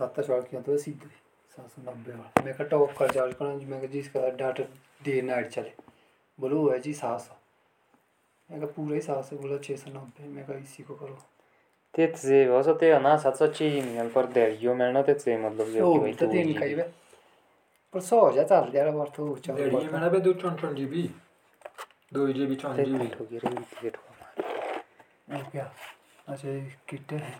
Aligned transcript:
सत्त 0.00 0.20
शाट 0.20 0.48
किया 0.50 0.60
तो 0.62 0.76
सीधे 0.78 1.08
सात 1.58 1.68
सौ 1.70 1.82
नब्बे 1.82 2.12
वाला 2.12 2.44
मैं 2.44 2.54
कहा 2.54 2.66
टॉप 2.68 2.92
का 2.98 3.06
चार्ज 3.08 3.34
करना 3.34 3.56
जी 3.58 3.66
मैं 3.66 3.80
कहा 3.80 3.90
जी 3.92 3.98
इसका 3.98 4.28
डाटा 4.36 4.64
डे 5.04 5.20
नाइट 5.22 5.48
चले। 5.48 5.72
बोलो 6.38 6.60
वो 6.60 6.70
है 6.70 6.78
जी 6.80 6.92
सात 6.94 7.20
सौ। 7.20 7.34
मैं 8.50 8.60
कहा 8.60 8.70
पूरा 8.76 8.94
ही 8.94 9.00
सात 9.02 9.24
सौ 9.24 9.36
बोला 9.36 9.58
छः 9.64 9.76
सौ 9.76 9.90
नब्बे। 9.90 10.28
मैं 10.28 10.44
कहा 10.46 10.56
इसी 10.58 10.82
को 10.82 10.94
करो। 10.94 11.18
तेत 11.94 12.16
से 12.16 12.44
वैसे 12.46 12.74
ते 12.80 12.98
ना 13.00 13.16
सात 13.16 13.36
सौ 13.36 13.46
छी 13.50 13.68
मिल 13.82 14.08
पर 14.10 14.26
देरियो 14.32 14.74
मैं 14.74 14.92
ना 14.92 15.02
तेत 15.02 15.20
से 15.20 15.36
मतलब 15.38 15.66
जो 15.74 15.94
भाई 15.94 16.12
तो 16.14 16.26
दिन 16.28 16.52
का 16.58 16.64
ही। 16.64 16.74
बे 16.74 16.82
पर 17.94 18.00
सौ 18.08 18.20
जा 18.32 18.42
चल 18.44 18.70
जा 18.72 18.82
रहा 18.84 18.92
बार 18.96 19.12
तो 19.16 19.34
चल 19.36 19.54
देरियो 19.54 19.80
मैं 19.92 20.00
ना 20.00 20.08
बे। 20.08 20.20
दो 20.20 20.32
चौन 20.34 20.56
चौन 20.56 20.74
जीबी 20.74 21.02
दो 22.14 22.26
जीबी 22.32 22.56
चौन 22.56 22.76
जीबी 22.76 23.10
हो 23.10 23.26
गया 23.30 23.40
रे 23.44 23.54
टिकट 23.54 23.96
हो 23.96 24.14
गया 25.34 25.64
अच्छा 26.28 26.58
किट 26.88 27.12
है। 27.12 27.32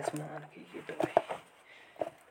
इसमें 0.00 0.26
की 0.54 0.60
किट 0.72 1.05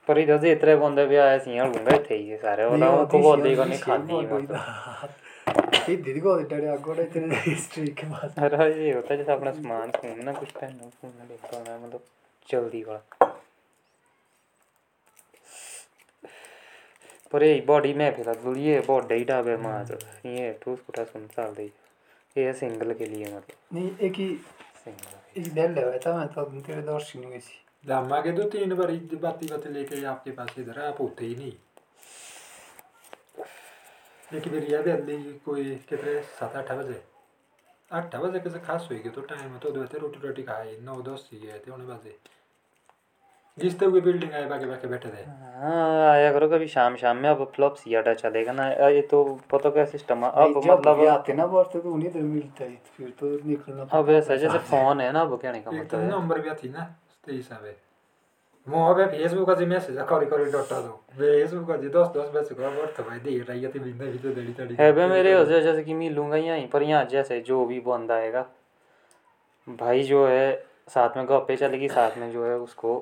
पर 0.08 0.18
इधर 0.20 0.40
से 0.42 0.52
इतने 0.52 0.76
बंदे 0.76 1.06
भी 1.06 1.16
आए 1.18 1.38
सियाल 1.40 1.72
गूँगे 1.72 1.98
थे 2.10 2.18
ये 2.30 2.38
सारे 2.38 2.64
और 2.64 2.78
वो 2.78 3.06
को 3.06 3.20
बोल 3.20 3.42
दी 3.42 3.56
नहीं 3.56 3.80
खाती 3.80 4.14
ये 5.90 5.96
दीदी 5.96 6.20
को 6.20 6.36
डरे 6.50 6.68
आगोड़े 6.68 7.04
तेरे 7.14 7.36
हिस्ट्री 7.38 7.88
के 7.88 8.08
बाद। 8.10 8.40
अरे 8.44 8.68
ये 8.86 8.94
होता 8.94 9.14
है 9.14 9.18
जैसे 9.18 9.32
अपना 9.32 9.52
सामान 9.52 9.92
फ़ोन 9.92 10.24
ना 10.26 10.34
कुछ 10.34 10.54
टाइम 10.60 10.76
ना 10.76 10.90
फ़ोन 10.90 11.12
ना 11.18 11.26
देखता 11.26 11.60
मैं 11.60 11.78
मतलब 11.84 12.04
जल्दी 12.50 12.84
वाला। 12.84 13.26
पर 17.32 17.44
ये 17.44 17.64
बॉडी 17.68 17.94
में 17.94 18.16
फिर 18.16 18.30
अब्दुल 18.30 18.58
ये 18.58 18.80
बॉडी 18.88 19.24
डाबे 19.26 19.58
मार 19.58 19.98
ये 20.26 20.52
तो 20.52 20.60
ठूस 20.64 20.80
कुटा 20.86 21.04
सुन 21.04 21.28
साल 21.36 21.54
दे। 21.54 21.70
ये 22.36 22.54
सिंगल 22.54 22.94
के 22.94 23.06
लिए 23.06 23.26
मतलब। 23.26 23.56
नहीं 23.74 23.90
एक 24.08 24.16
ही 24.16 24.28
सिंगल 24.84 25.42
एक 25.42 25.54
डेल 25.54 25.78
है 25.78 25.98
था 26.00 26.18
मैं 26.18 26.28
तो 26.28 26.44
तेरे 26.62 26.82
दर्शन 26.82 27.24
हुई 27.24 27.38
थी 27.38 27.65
लामा 27.86 28.20
के 28.22 28.32
दो 28.32 28.44
तीन 28.50 28.74
बार 28.76 28.92
बाती 29.22 29.48
बाती 29.48 29.70
लेके 29.74 30.04
आपके 30.06 30.32
पास 30.38 30.56
इधर 30.60 30.80
आप 30.84 31.02
होते 31.02 31.26
ही 31.26 31.36
नहीं। 31.36 31.52
एक 34.32 34.48
बार 34.48 34.64
याद 34.72 34.88
है 34.88 34.96
कोई 35.46 35.64
कितने? 35.90 36.22
सात 36.40 36.56
आठ 36.56 36.72
बजे। 36.72 37.02
आठ 37.92 38.16
बजे 38.16 38.40
कैसे 38.40 38.60
खास 38.60 38.88
हुई 38.92 39.00
तो 39.10 39.22
टाइम 39.24 39.58
तो 39.60 39.72
दो 39.72 39.82
रोटी 40.00 40.28
रोटी 40.28 40.44
खाई 40.44 40.78
नौ 40.84 41.02
दस 41.04 41.30
ही 41.34 41.40
गए 41.40 41.60
थे 41.68 41.72
उन्हें 41.72 41.90
बजे। 41.90 42.18
जिस 43.58 43.80
तक 43.80 43.88
बिल्डिंग 44.06 44.34
आए 44.34 44.46
बाकी 44.46 44.66
बाकी 44.66 44.88
बैठे 44.88 45.10
थे। 45.10 45.22
हाँ 45.60 46.10
आया 46.10 46.32
करो 46.34 46.48
कभी 46.50 46.68
शाम 46.68 46.96
शाम 46.98 47.18
में 47.18 47.30
अब 47.30 47.44
फ्लॉप 47.56 47.76
सियाटा 47.76 48.14
चलेगा 48.16 48.52
ना। 48.52 48.68
ये 48.90 49.02
तो 49.12 49.24
पता 49.52 49.70
क्या 49.70 49.86
सिस्टम 49.94 50.26
है? 50.26 50.32
अब 50.32 50.62
मतलब 50.66 51.00
ये 51.02 51.08
आते 51.08 51.34
ना 51.34 51.46
वर्त 51.54 51.78
तो 51.78 51.92
उन्हीं 51.94 52.10
इधर 52.10 52.22
मिलता 52.34 52.64
है 52.64 52.76
फिर 52.98 53.14
तो 53.20 53.30
निकलना 53.46 53.88
अब 54.00 54.10
ऐसा 54.12 54.36
जैसे 54.36 54.58
फ़ोन 54.74 55.02
है 55.02 55.12
ना 55.12 55.22
अब 55.22 55.40
कहने 55.42 55.62
का 55.62 55.72
तो 55.72 55.78
मतलब 55.78 56.00
है। 56.00 56.10
नंबर 56.12 56.42
भी 56.42 56.54
थी 56.64 56.70
ना। 56.70 56.94
हिसाबे 57.32 57.76
म 58.68 58.82
अब 58.84 59.00
फेसबुक 59.10 59.50
अझै 59.50 59.66
मेसेज 59.66 59.98
करी 60.10 60.26
करी 60.26 60.46
डट्टा 60.52 60.80
दो 60.82 60.94
फेसबुक 61.18 61.72
अझै 61.72 61.90
दस 61.90 62.08
दस 62.14 62.30
बजे 62.32 62.56
को 62.56 62.70
वर्थ 62.78 63.02
भाई 63.02 63.20
दे 63.20 63.38
रही 63.42 63.62
है 63.62 63.72
बिंदा 63.80 64.06
भी 64.06 64.18
तो 64.18 64.32
दड़ी 64.32 64.54
तड़ी 64.54 64.76
है 64.76 64.92
बे 64.94 65.08
मेरे 65.08 65.34
हो 65.34 65.44
जैसे 65.46 65.84
कि 65.84 65.94
मिलूँगा 65.96 66.38
यहीं 66.40 66.68
पर 66.68 66.84
यहाँ 66.84 67.06
जैसे 67.06 67.40
जो 67.42 67.66
भी 67.66 67.80
बंद 67.82 68.12
आएगा 68.12 68.46
भाई 69.68 70.04
जो 70.04 70.26
है 70.28 70.48
साथ 70.90 71.18
में 71.18 71.26
गप्पे 71.28 71.56
चलेगी 71.58 71.88
साथ 71.90 72.18
में 72.18 72.32
जो 72.32 72.46
है 72.46 72.58
उसको 72.60 72.98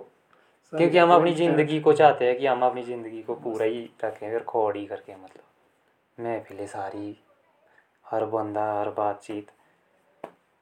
क्योंकि 0.74 0.98
हम 0.98 1.12
अपनी 1.12 1.34
ज़िंदगी 1.36 1.80
को 1.80 1.94
चाहते 1.94 2.26
हैं 2.26 2.38
कि 2.38 2.46
हम 2.46 2.62
अपनी 2.62 2.84
ज़िंदगी 2.84 3.22
को 3.24 3.36
पूरा 3.40 3.66
ही 3.66 3.82
रखें 4.04 4.30
फिर 4.30 4.44
खोड़ी 4.44 4.86
करके 4.86 5.16
मतलब 5.16 6.24
मैं 6.24 6.38
महफिलें 6.38 6.68
सारी 6.68 7.18
हर 8.06 8.26
बंदा 8.28 8.72
हर 8.74 8.90
बातचीत 8.98 9.52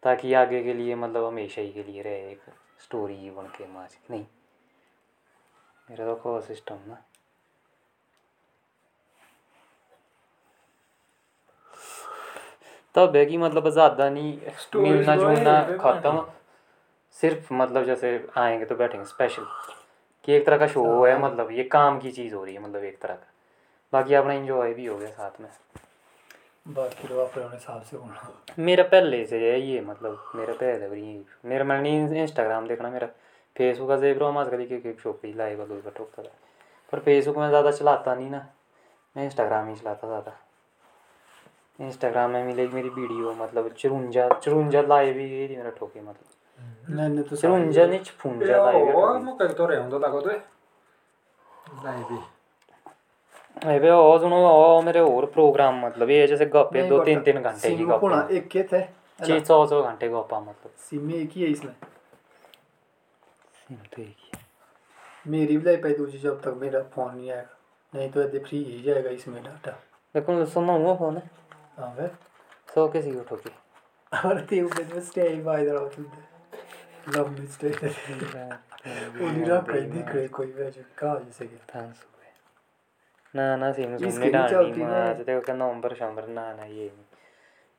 ताकि 0.03 0.33
आगे 0.33 0.63
के 0.63 0.73
लिए 0.73 0.95
मतलब 0.97 1.25
हमेशा 1.25 1.61
ही 1.61 1.71
के 1.71 1.83
लिए 1.83 2.01
रहे 2.01 2.31
एक 2.31 2.49
स्टोरी 2.83 3.29
बन 3.29 3.47
के 3.47 3.67
माच 3.67 3.97
नहीं। 4.11 4.25
मेरा 5.89 6.05
तो 6.05 6.15
को 6.15 6.39
सिस्टम 6.41 6.75
ना। 6.87 6.97
तब 12.95 13.15
है 13.15 13.25
कि 13.25 13.37
मतलब 13.37 13.69
ज़्यादा 13.69 14.09
नहीं 14.09 14.31
मिलना 14.75 15.15
तो 15.15 15.21
जुलना 15.21 15.61
खत्म। 15.77 16.25
सिर्फ़ 17.17 17.53
मतलब 17.53 17.85
जैसे 17.85 18.09
आएँगे 18.37 18.65
तो 18.65 18.75
बैठेंगे 18.75 19.05
स्पेशल 19.05 19.45
कि 20.23 20.33
एक 20.33 20.45
तरह 20.45 20.57
का 20.57 20.67
शो 20.67 20.83
है 21.05 21.17
मतलब 21.19 21.51
ये 21.51 21.63
काम 21.63 21.99
की 21.99 22.11
चीज़ 22.11 22.33
हो 22.33 22.43
रही 22.43 22.55
है 22.55 22.61
मतलब 22.61 22.83
एक 22.83 22.99
तरह 23.01 23.13
का। 23.13 23.31
बाकी 23.93 24.13
अपना 24.13 24.33
इंजॉय 24.33 24.73
भी 24.73 24.85
हो 24.85 24.97
गया 24.97 25.09
साथ 25.09 25.41
में। 25.41 25.49
बाकी 26.65 27.07
तो 27.07 27.19
आप 27.21 27.29
अपने 27.29 27.43
हिसाब 27.45 27.81
से 27.81 27.97
होना। 27.97 28.31
मेरा 28.59 28.83
पहले 28.85 29.25
से 29.25 29.37
है 29.41 29.59
ये 29.61 29.81
मतलब 29.81 30.31
मेरा 30.35 30.53
पहले 30.53 30.89
भी 30.89 31.01
यही 31.01 31.23
मेरा 31.45 31.63
मैंने 31.65 31.99
नहीं 31.99 32.21
इंस्टाग्राम 32.21 32.67
देखना 32.67 32.89
मेरा। 32.89 33.07
फेसबुक 33.55 33.87
का 33.89 33.95
देख 33.97 34.17
रहा 34.19 34.29
हूँ 34.29 34.39
आजकल 34.39 34.65
की 34.65 34.75
एक 34.89 34.99
शो 34.99 35.11
पे 35.13 35.33
लाइव 35.37 35.59
वालों 35.59 35.81
का 35.81 35.89
ठोकता 35.89 36.23
था। 36.23 36.31
पर 36.93 36.99
फेसबुक 36.99 37.37
में 37.37 37.47
ज़्यादा 37.49 37.71
चलाता 37.71 38.15
नहीं 38.15 38.29
ना। 38.29 38.45
मैं 39.15 39.23
इंस्टाग्राम 39.25 39.67
ही 39.69 39.75
चलाता 39.75 40.07
ज़्यादा। 40.07 40.37
इंस्टाग्राम 41.79 42.31
में 42.31 42.43
मिलेगी 42.45 42.75
मेरी 42.75 42.89
वीडियो 42.91 43.33
मतलब 43.35 43.69
चुरुंजा 43.73 44.27
चुरुंजा 44.33 44.81
लाइव 44.81 45.17
ही 45.17 45.29
गई 45.29 45.47
थी 45.47 45.57
मेरा 45.57 45.69
ठोके 45.69 46.01
मतलब। 46.01 46.95
मैंने 46.95 47.23
तो 47.23 47.35
चुरुंजा 47.35 47.85
नहीं 47.85 47.99
छफुंजा 48.01 48.63
लाइव 48.65 48.95
ओ 48.95 49.13
म 49.15 49.35
कहीं 49.37 49.53
तो 49.55 49.65
रहूँ 49.65 49.89
तो 49.91 49.99
लागो 49.99 50.21
तो। 50.21 50.29
लाइव 51.83 52.13
अबे 53.61 53.89
और 53.89 54.19
सुनो 54.19 54.35
और 54.47 54.83
मेरे 54.83 54.99
और 54.99 55.25
प्रोग्राम 55.33 55.85
मतलब 55.85 56.09
ये 56.09 56.25
जैसे 56.27 56.45
गप्पे 56.53 56.83
दो 56.89 57.03
तीन 57.03 57.21
तीन 57.23 57.39
घंटे 57.41 57.69
की 57.69 57.75
सिम 57.77 57.89
को 57.91 58.07
गप्पे 58.07 58.37
एक 58.37 58.47
के 58.51 58.63
थे 58.71 58.81
छः 59.25 59.43
सौ 59.45 59.65
सौ 59.67 59.81
घंटे 59.83 60.07
गप्पा 60.09 60.39
मतलब। 60.39 60.71
सिम 60.89 61.01
में 61.07 61.13
एक 61.15 61.31
ही 61.33 61.43
है 61.43 61.49
इसमें। 61.49 61.73
तो 63.71 64.01
एक 64.01 64.15
ही 64.19 64.31
है। 64.35 64.39
मेरी 65.27 65.57
भी 65.57 65.63
लाई 65.65 65.77
पाई 65.83 65.93
दूसरी 65.95 66.19
जब 66.19 66.41
तक 66.41 66.57
मेरा 66.61 66.81
फ़ोन 66.95 67.15
नहीं 67.15 67.31
आएगा 67.31 67.57
नहीं 67.93 68.09
तो 68.11 68.21
ऐसे 68.23 68.39
फ्री 68.39 68.63
ही 68.63 68.81
जाएगा 68.83 69.09
इसमें 69.09 69.43
डाटा 69.43 69.71
देखो 70.15 70.45
सुनो 70.45 70.77
हुआ 70.77 70.95
फ़ोन 70.95 71.17
है। 71.17 71.29
हाँ 71.77 71.93
वे। 71.99 72.07
सौ 72.75 72.87
किसी 72.87 73.11
को। 73.11 73.21
ठोकी 73.29 73.49
और 74.11 74.39
ते 74.49 74.61
ऊपर 74.61 74.83
तो 74.83 74.99
स्टे 75.01 75.29
बाय 75.45 75.67
होती 75.69 76.01
है 76.03 76.29
लंबी 77.15 77.45
स्टे 77.47 77.69
उन्हीं 79.25 79.45
रख 79.45 79.65
कहीं 79.69 79.89
दिख 79.91 80.09
रही 80.15 80.27
कोई 80.27 80.51
वैसे 80.51 80.83
कहाँ 80.97 81.19
जैसे 81.19 81.45
कि 81.45 81.55
थैंक्स। 81.75 82.05
ना 83.33 83.55
ना 83.55 83.71
सिम 83.71 83.95
इसकी 83.95 84.29
नहीं 84.29 84.31
डालनी 84.31 84.81
माँ 84.81 84.89
ना। 84.89 85.13
से 85.13 85.23
देखो 85.23 85.41
क्या 85.41 85.55
नंबर 85.55 85.93
शंबर 85.95 86.27
ना 86.29 86.51
ना 86.53 86.63
ये 86.63 86.85
नहीं 86.85 87.09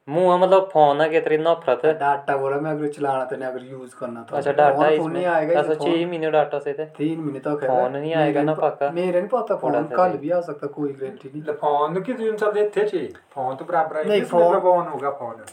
मुँह 0.08 0.36
मतलब 0.36 0.68
फ़ोन 0.72 1.00
है 1.00 1.08
कितनी 1.10 1.36
नफरत 1.38 1.84
है 1.84 1.92
डाटा 1.98 2.36
बोला 2.36 2.56
मैं 2.60 2.70
अगर 2.70 2.88
चलाना 2.88 3.24
तो 3.24 3.36
नहीं 3.36 3.48
अगर 3.48 3.64
यूज़ 3.64 3.94
करना 3.96 4.22
तो 4.22 4.36
अच्छा 4.36 4.52
डाटा 4.52 4.72
फ़ोन 4.74 4.84
है 4.86 4.96
फ़ोन 4.98 5.12
नहीं 5.12 5.24
आएगा 5.26 5.60
अच्छा 5.60 5.72
इसमें 5.72 5.76
छः 5.76 5.92
फ़ोन 5.92 6.08
महीने 6.10 6.30
डाटा 6.30 6.58
से 6.58 6.72
थे 6.72 6.84
तीन 6.98 7.20
महीने 7.20 7.38
तक 7.38 7.58
है 7.62 7.68
फ़ोन 7.68 7.92
नहीं 7.92 8.14
आएगा 8.14 8.42
ना 8.42 8.54
पक्का? 8.54 8.90
मेरे 8.90 9.20
नहीं 9.20 9.28
पता 9.28 9.56
फ़ोन 9.56 9.86
कल। 9.88 10.16
भी 10.16 10.30
आ 10.30 10.40
सकता 10.40 10.66
कोई 10.66 10.92
गारंटी 10.92 11.30
नहीं 11.34 11.54
फ़ोन 11.54 12.00
की 12.02 12.12
जो 12.12 12.36
सब 12.38 12.52
देते 12.52 12.84
थे 12.92 13.06
फ़ोन 13.34 13.56
तो 13.56 13.64
बराबर 13.64 13.96
है 13.96 14.08
नहीं, 14.08 14.22
फोन- 14.22 14.44
फ़ोन 14.44 14.60
फ़ोन 14.60 14.86
होगा 14.86 15.10
फ़ोन 15.10 15.44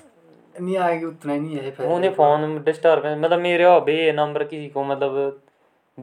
नहीं 0.64 0.78
आएगी 0.78 1.06
उतना 1.06 1.34
ही 1.34 1.40
नहीं 1.40 1.58
है 1.58 1.72
फिर 1.72 1.86
उन्हें 1.88 2.14
फ़ोन 2.14 2.58
डिस्टर्ब 2.64 3.06
मतलब 3.18 3.40
मेरे 3.40 3.64
अभी 3.76 3.98
ये 3.98 4.12
नंबर 4.14 4.44
किसी 4.44 4.70
को 4.70 4.84
मतलब 4.84 5.42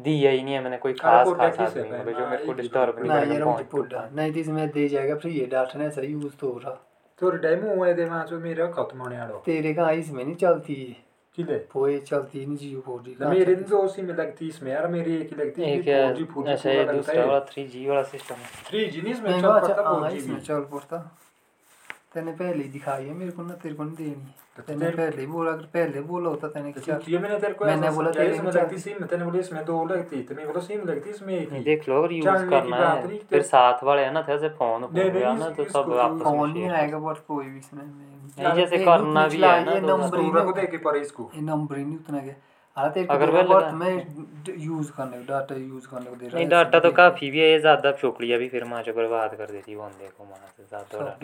दिया 0.03 0.31
ही 0.31 0.43
नहीं 0.43 0.55
है 0.55 0.63
मैंने 0.63 0.77
कोई 0.77 0.93
खास 0.93 1.29
खास 1.29 1.61
आदमी 1.61 1.83
मतलब 1.83 2.19
जो 2.19 2.27
मेरे 2.27 2.45
को 2.45 2.53
डिस्टर्ब 2.53 2.99
नहीं 2.99 3.09
नहीं 3.11 3.21
करेगा 3.21 3.35
यार 3.35 3.45
मुझे 3.45 3.65
पुट्टा 3.71 4.09
नहीं 4.15 4.33
तो 4.33 4.41
इसमें 4.41 4.69
दे 4.71 4.89
जाएगा 4.89 5.15
फ्री 5.17 5.39
है 5.39 5.47
डाटा 5.47 5.79
ना 5.79 5.89
सही 5.89 6.13
यूज़ 6.13 6.37
तो 6.41 6.51
हो 6.51 6.59
रहा। 6.59 6.71
तो 7.19 7.31
टाइम 7.39 7.65
हुए 7.69 7.93
दे 7.95 8.05
वहाँ 8.05 8.25
जो 8.27 8.39
मेरा 8.39 8.67
खत्म 8.73 8.99
होने 8.99 9.17
आड़ो 9.19 9.43
तेरे 9.47 9.73
का 9.75 9.91
इसमें 9.91 10.25
नहीं 10.25 10.35
चलती? 10.37 10.75
है 10.75 11.05
किले? 11.39 11.59
पोए 11.73 11.99
चलती 11.99 12.45
नहीं 12.47 12.81
फोर 12.81 13.03
जी 13.03 13.15
तो 13.15 13.29
मेरे 13.29 13.55
तो 13.55 13.79
उसी 13.79 14.03
में 14.03 14.15
लगती 14.15 14.49
इसमें 14.49 14.73
यार 14.73 14.87
मेरी 14.89 15.17
एक 15.17 15.31
ही 15.33 15.37
लगती 15.45 15.63
है 15.63 15.73
एक 15.73 15.85
फोर 15.85 16.17
जी 16.17 16.25
फोर 16.25 16.45
जी 16.47 16.93
दूसरा 16.93 17.25
वाला 17.25 17.41
थ्री 17.51 17.67
जी 17.69 17.87
वाला 17.89 18.03
सिस्टम 18.15 18.35
है। 18.35 18.65
थ्री 18.69 18.87
जी 18.87 19.03
नहीं 19.03 19.13
इसमें 19.13 19.31
चल 19.31 19.49
अच्छा 19.49 19.67
पड़ता 19.67 19.83
हाँ 19.89 20.01
फोर 20.01 20.11
जी 20.11 20.37
चल 20.41 20.61
पड़ता। 20.73 21.01
तेने 22.17 22.33
पहले 22.33 22.63
ही 22.63 22.69
दिखाई 22.71 23.05
है 23.05 23.15
मेरे 23.15 23.31
को 23.31 23.43
ना 23.43 23.55
तेरे 23.55 23.75
को 23.75 23.85
नहीं 23.85 23.97
देनी। 23.97 24.27
तो 24.57 24.63
तेने 24.63 24.91
पहले 24.91 25.21
ही 25.21 25.27
बोला 25.27 25.51
अगर 25.53 25.65
पहले 25.75 26.01
बोला 26.01 26.31
होता 26.31 26.49
तेने 26.49 26.73
कि 26.73 26.81
चल 26.81 27.01
ये 27.09 27.19
मैंने 27.19 27.39
तेरे 27.39 27.55
को 27.55 27.65
मैंने 27.65 27.91
बोला 27.91 28.11
तेरे 28.11 28.35
इसमें 28.35 28.51
लगती 28.53 28.79
सिम 28.79 29.05
तेने 29.07 29.25
बोला 29.25 29.39
इसमें 29.39 29.65
दो 29.65 29.85
लगती 29.85 30.23
तो 30.23 30.35
मैं 30.35 30.47
बोला 30.47 30.61
सिम 30.61 30.89
लगती 30.89 31.11
इसमें 31.11 31.35
एक 31.35 31.53
ही। 31.53 31.61
देख 31.61 31.89
लो 31.89 32.03
अगर 32.03 32.13
यूज़ 32.13 32.49
करना 32.51 32.77
है। 32.77 33.07
फिर 33.09 33.41
तो- 33.41 33.51
साथ 33.51 33.85
वाले 33.85 34.03
है 34.03 34.13
ना 34.13 34.23
थे 34.23 34.39
से 34.39 34.49
फ़ोन 34.49 34.83
हो 34.83 34.89
नहीं, 34.93 35.11
गया 35.11 35.33
ना 35.35 35.49
तो 35.51 35.65
सब 35.65 35.85
तो 35.85 35.97
आपस 35.99 36.15
में 36.15 36.25
फ़ोन 36.25 36.51
नहीं 36.51 36.69
आएगा 36.71 36.99
बट 36.99 37.17
कोई 37.29 37.45
भी 37.45 37.59
इसमें। 37.59 37.85
नहीं, 37.85 38.55
जैसे 38.55 38.79
करना 38.79 39.27
भी 39.29 39.41
है 39.41 39.65
ना 39.65 39.75
तो 39.81 39.97
नंबर 39.97 40.21
ही 40.21 40.31
को 40.31 40.39
नहीं 40.43 40.53
देख 40.53 40.71
के 40.71 40.77
पर 40.77 40.97
इसको। 40.97 41.31
ये 41.35 41.43
नंबर 41.43 41.79
ही 41.79 41.85
नहीं 41.85 41.97
उतना 41.97 42.19
के। 42.19 42.46
हालाँकि 42.77 42.95
तेरे 42.95 43.07
को 43.07 43.13
अगर 43.15 43.27
देना 43.27 43.41
वह 43.41 43.55
बट 43.55 43.63
लगा- 43.63 43.75
मैं 43.75 44.57
यूज़ 44.59 44.91
करने 44.93 45.23
डाटा 45.23 45.55
यूज़ 45.55 45.87
करने 45.87 46.11
को 46.11 46.17
दे 46.17 46.27
रहा 46.27 46.37
नहीं 46.37 46.49
डाटा 46.49 46.79
तो 46.81 46.91
काफ़ी 46.91 47.31
भी 47.31 47.41
है 47.41 47.51
ये 47.51 47.59
ज़्यादा 47.59 47.93
चोकड़िया 47.93 48.39
भी 48.39 48.49
फिर 48.49 48.65
माँ 48.65 48.83
से 48.83 48.93
बर्बाद 48.93 49.35
कर 49.35 49.51
देती 49.51 49.73
है 49.73 49.79
बंदे 49.79 50.09
को 50.19 50.25
माँ 50.25 50.39
से 50.57 50.63
ज़्यादा 50.63 51.17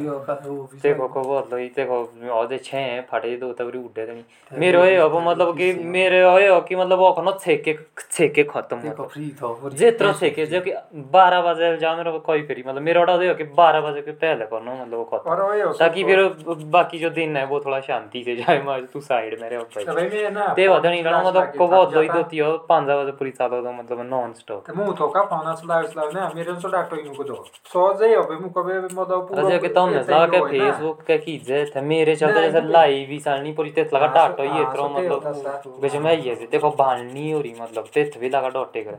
देखो 0.83 1.09
को 1.09 1.23
बहुत 1.23 1.53
लोग 1.53 1.61
देखो 1.77 2.31
और 2.31 2.57
छे 2.59 3.01
फटे 3.11 3.37
दो 3.37 3.53
तब 3.53 3.67
उड़े 3.67 4.07
तो 4.07 4.13
नहीं। 4.13 4.61
मेरे 4.61 4.79
होए 4.79 4.95
अब 4.97 5.17
मतलब 5.29 5.57
कि 5.57 5.73
मेरे 5.75 6.23
होए 6.23 6.61
कि 6.61 6.77
मतलब 6.77 6.99
वो 6.99 7.13
खनो 7.13 7.33
छेके 7.43 7.77
छेके 8.11 8.45
खत्म 8.45 8.77
देखो 8.77 8.93
मतलब। 8.93 9.09
फ्री 9.09 9.31
था 9.31 9.47
और 9.47 9.75
छेके 10.13 10.47
जो 10.47 10.61
कि 10.61 10.73
बारह 11.13 11.41
बजे 11.43 11.77
जा 11.77 11.95
मेरा 11.97 12.19
कोई 12.19 12.43
फिर 12.43 12.65
मतलब 12.69 12.83
मेरा 12.83 13.01
ऑर्डर 13.01 13.29
हो 13.29 13.35
कि 13.35 13.45
बजे 13.81 14.03
के 14.03 14.13
पहले 14.13 14.45
करना 14.45 14.75
मतलब 14.75 14.99
वो 14.99 15.05
खत्म। 15.05 15.31
ताकि 15.79 16.05
फिर 16.05 16.21
बाकी 16.73 16.99
जो 16.99 17.11
दिन 17.11 17.37
है 17.37 17.45
वो 17.47 17.61
थोड़ा 17.61 17.81
शांति 17.81 18.23
से 18.25 18.37
जाए 18.37 18.63
मार 18.63 18.85
तू 18.93 19.01
साइड 19.01 19.41
में 19.41 19.49
रहो 19.51 19.63
भाई 19.65 19.85
भाई 19.85 20.09
मैं 20.09 20.31
ना 20.31 20.47
ते 20.55 20.69
वधनी 20.69 21.03
मतलब 21.03 21.42
के 21.45 21.59
को 21.59 21.67
है 21.67 22.97
बजे 22.97 23.13
पूरी 23.19 23.31
चालो 23.31 23.61
तो 23.63 23.73
मतलब 23.73 24.01
नॉन 24.11 24.33
स्टॉप 24.33 24.65
ते 24.67 24.73
मुँह 24.73 24.95
थोका 25.01 25.23
पाना 25.33 25.55
चलावे 25.55 25.89
चलावे 25.89 26.13
ने 26.15 26.27
मेरे 26.35 26.55
सो 26.61 26.69
डाक्टर 26.69 26.99
इन 26.99 27.15
को 27.15 27.25
दो 27.25 27.93
जे 27.95 28.09
है 28.09 28.17
अबे 28.17 28.37
मुँह 28.37 28.53
कबे 28.57 28.79
मतलब 28.81 29.29
पूरा 29.29 29.43
अजय 29.43 29.59
के 29.59 29.69
तुमने 29.69 29.99
ही 29.99 30.05
के। 30.49 30.59
फेसबुक 30.61 31.01
के 31.07 31.19
कीजे 31.19 31.65
थे 31.77 31.81
मेरे 31.81 32.17
चलते 32.17 32.43
जैसे। 32.43 32.61
लाइव 32.69 33.09
ही 33.11 33.21
सालनी 33.21 33.53
पूरी 33.53 33.71
तेत 33.71 33.95
लगा 33.95 34.07
डाटो 34.07 34.43
सो- 34.45 34.57
ये 34.57 34.65
सो 34.65 34.89
ते 34.89 35.09
मतलब 35.09 35.33
सा। 35.35 35.63
बेच 35.81 35.97
में 35.97 36.13
ये 36.19 36.35
देखो 36.51 36.71
भालनी 36.79 37.31
हो 37.31 37.41
रही 37.41 37.55
मतलब 37.61 37.89
तेत 37.95 38.19
भी 38.19 38.29
लगा 38.29 38.49
डॉटे 38.49 38.83
कर 38.83 38.99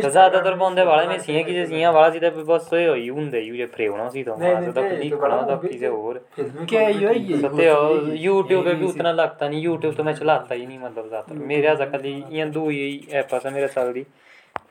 ज़्यादातर 0.00 0.56
पौंदे 0.58 0.82
वाला 0.84 1.08
में 1.08 1.18
सियाँ 1.20 1.42
की 1.44 1.64
सियाँ 1.66 1.92
वाला 1.92 2.10
सीधा 2.10 2.30
बस 2.30 2.68
यू 2.72 3.14
होंदे 3.14 3.40
यू 3.40 3.56
जे 3.56 3.66
फ्रेवना 3.68 4.08
सी 4.08 4.22
तो 4.24 4.36
मार 4.36 4.70
तो 4.70 4.82
कभी 4.82 5.08
खड़ा 5.12 5.40
तो 5.42 5.56
किसी 5.58 5.86
और 5.86 6.18
क्या 6.38 6.88
ये 6.88 7.14
ये 7.14 7.38
सत्य 7.38 7.70
YouTube 8.18 8.64
पे 8.64 8.74
भी 8.74 8.86
उतना 8.86 9.12
लगता 9.12 9.48
नहीं 9.48 9.66
YouTube 9.66 9.96
तो 9.96 10.04
मैं 10.04 10.14
चलाता 10.14 10.54
ही 10.54 10.66
नहीं 10.66 10.78
मतलब 10.78 11.08
ज़्यादातर। 11.08 11.44
मेरे 11.46 11.68
आज 11.68 11.80
खाली 11.92 12.12
ये 12.30 12.44
दो 12.50 12.68
ही 12.68 13.08
ऐप 13.12 13.34
है 13.34 13.52
मेरा 13.54 13.66
चल 13.68 13.92
दी। 13.92 14.04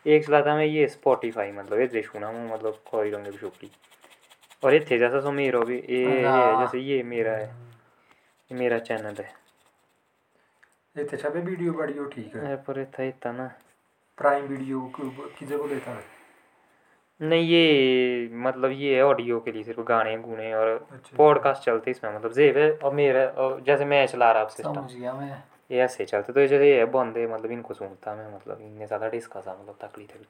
एक 0.07 0.25
चलाता 0.25 0.56
मैं 0.56 0.65
ये 0.65 0.88
Spotify 0.89 1.51
मतलब 1.53 1.79
ये 1.79 1.88
देशुना 1.89 2.27
हूँ 2.27 2.51
मतलब 2.53 2.77
कोई 2.91 3.12
रंग 3.12 3.25
की 3.25 3.38
शुक्री 3.38 3.69
और 4.63 4.74
ये 4.74 4.79
थे 4.91 4.97
जैसा 5.00 5.19
सो 5.21 5.31
मेरा 5.31 5.59
भी 5.65 5.77
ये 5.77 6.21
जैसे 6.21 6.79
ये 6.79 7.01
मेरा 7.06 7.31
है। 7.33 7.50
मेरा 8.51 8.77
चैनल 8.81 9.15
है। 9.19 9.29
ये 10.95 11.03
थे 11.06 11.39
वीडियो 11.39 11.74
बड़ी 11.74 11.94
ठीक 12.13 12.35
है 12.35 12.56
पर 12.63 12.79
ये 12.79 13.12
था 13.25 13.31
ना। 13.31 13.51
प्राइम 14.21 14.45
वीडियो 14.45 14.79
की 14.97 15.45
जगह 15.45 15.68
लेता 15.68 15.91
है? 15.91 16.03
नहीं 17.19 17.44
ये 17.44 18.29
मतलब 18.44 18.71
ये 18.73 18.95
है 18.95 19.03
ऑडियो 19.03 19.39
के 19.39 19.51
लिए 19.51 19.63
सिर्फ़ 19.63 19.81
गाने 19.88 20.18
गुने 20.19 20.53
और 20.53 20.68
अच्छा। 20.91 21.18
पॉडकास्ट 21.18 21.63
चलते 21.63 21.91
इसमें 21.91 22.15
मतलब 22.15 22.33
जेब 22.33 22.57
है 22.57 22.71
और 22.73 22.94
मेरा 22.94 23.25
और 23.38 23.59
जैसे 23.62 23.85
मैं 23.85 24.06
चला 24.07 24.31
रहा 24.31 24.45
सिस्टम 24.50 24.73
समझ 24.73 24.94
गया 24.94 25.13
मैं। 25.13 25.44
ये 25.71 25.81
ऐसे 25.81 26.06
चलते 26.06 26.33
तो 26.33 26.47
जैसे 26.47 26.69
ये 26.69 26.77
है 26.77 26.85
बंदे 26.91 27.25
मतलब 27.27 27.51
इनको 27.51 27.73
सुनता 27.73 28.15
मैं 28.15 28.33
मतलब 28.35 28.62
इनने 28.62 28.88
ज़्यादा 28.88 29.09
डिस्कस 29.09 29.47
है 29.47 29.53
मतलब 29.53 29.77
तकली 29.81 30.06
थकली 30.06 30.25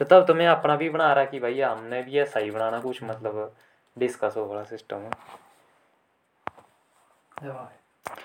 तो 0.00 0.04
तब 0.04 0.26
तो 0.26 0.34
मैं 0.34 0.46
अपना 0.48 0.76
भी 0.76 0.90
बना 0.90 1.12
रहा 1.12 1.24
कि 1.24 1.40
भाई 1.40 1.60
हमने 1.60 2.02
भी 2.02 2.18
ऐसा 2.18 2.40
ही 2.40 2.50
बनाना 2.50 2.80
कुछ 2.80 3.02
मतलब 3.04 3.54
डिस्कस 3.96 4.34
हो 4.36 4.44
वाला 4.46 4.62
सिस्टम 4.64 5.08
ये 7.36 7.50
भाई। 7.50 8.16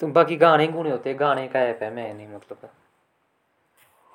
तो 0.00 0.06
बाकी 0.08 0.36
गाने 0.38 0.66
गुने 0.68 0.90
होते 0.90 1.14
गाने 1.16 1.46
का 1.48 1.60
ऐप 1.62 1.82
है 1.82 1.94
मैं 1.94 2.12
नहीं 2.14 2.28
मतलब 2.28 2.70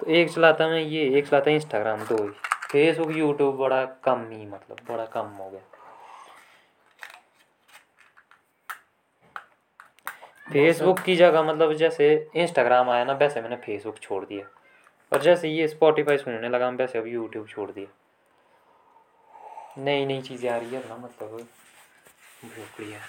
तो 0.03 0.11
एक 0.11 0.31
चलाता 0.31 0.67
मैं 0.67 0.79
ये, 0.79 1.03
एक 1.17 1.27
चलाता 1.27 1.51
इंस्टाग्राम 1.51 1.99
दो 2.03 2.15
ही 2.23 2.29
फेसबुक 2.71 3.11
यूट्यूब 3.11 3.55
बड़ा 3.57 3.85
कम 3.85 4.25
ही 4.31 4.45
मतलब 4.45 4.77
बड़ा 4.89 5.05
कम 5.05 5.25
हो 5.25 5.49
गया। 5.49 5.61
फेसबुक 10.51 10.99
की 10.99 11.15
जगह 11.15 11.43
मतलब 11.43 11.73
जैसे 11.73 12.29
इंस्टाग्राम 12.35 12.89
आया 12.89 13.03
ना, 13.03 13.13
वैसे 13.13 13.41
मैंने 13.41 13.55
फेसबुक 13.55 13.99
छोड़ 13.99 14.25
दिया। 14.25 14.45
और 15.11 15.21
जैसे 15.21 15.49
ये 15.49 15.67
स्पॉटिफाई 15.67 16.17
सुनने 16.17 16.49
लगा, 16.49 16.71
मैं 16.71 16.77
वैसे 16.77 16.99
अब 16.99 17.07
यूट्यूब 17.07 17.47
छोड़ 17.47 17.71
दिया। 17.71 17.87
नई 19.83 20.05
नई 20.05 20.21
चीज़ें 20.21 20.49
आ 20.49 20.57
रही 20.57 20.75
है 20.75 20.89
ना 20.89 20.95
मतलब। 20.95 21.47
भोकड़ी 22.45 22.91
है 22.91 22.99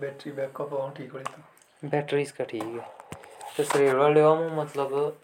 बैटरी 0.00 0.32
बैकअप 0.32 0.72
और 0.72 0.90
ठीक 0.96 1.12
हो 1.12 1.18
रही 1.18 1.34
तो 1.34 1.88
बैटरी 1.88 2.22
इसका 2.22 2.44
ठीक 2.44 2.62
है। 2.62 2.84
तो 3.56 3.64
शरीर 3.64 3.94
वाले 3.96 4.20
हूँ 4.22 4.56
मतलब 4.56 5.16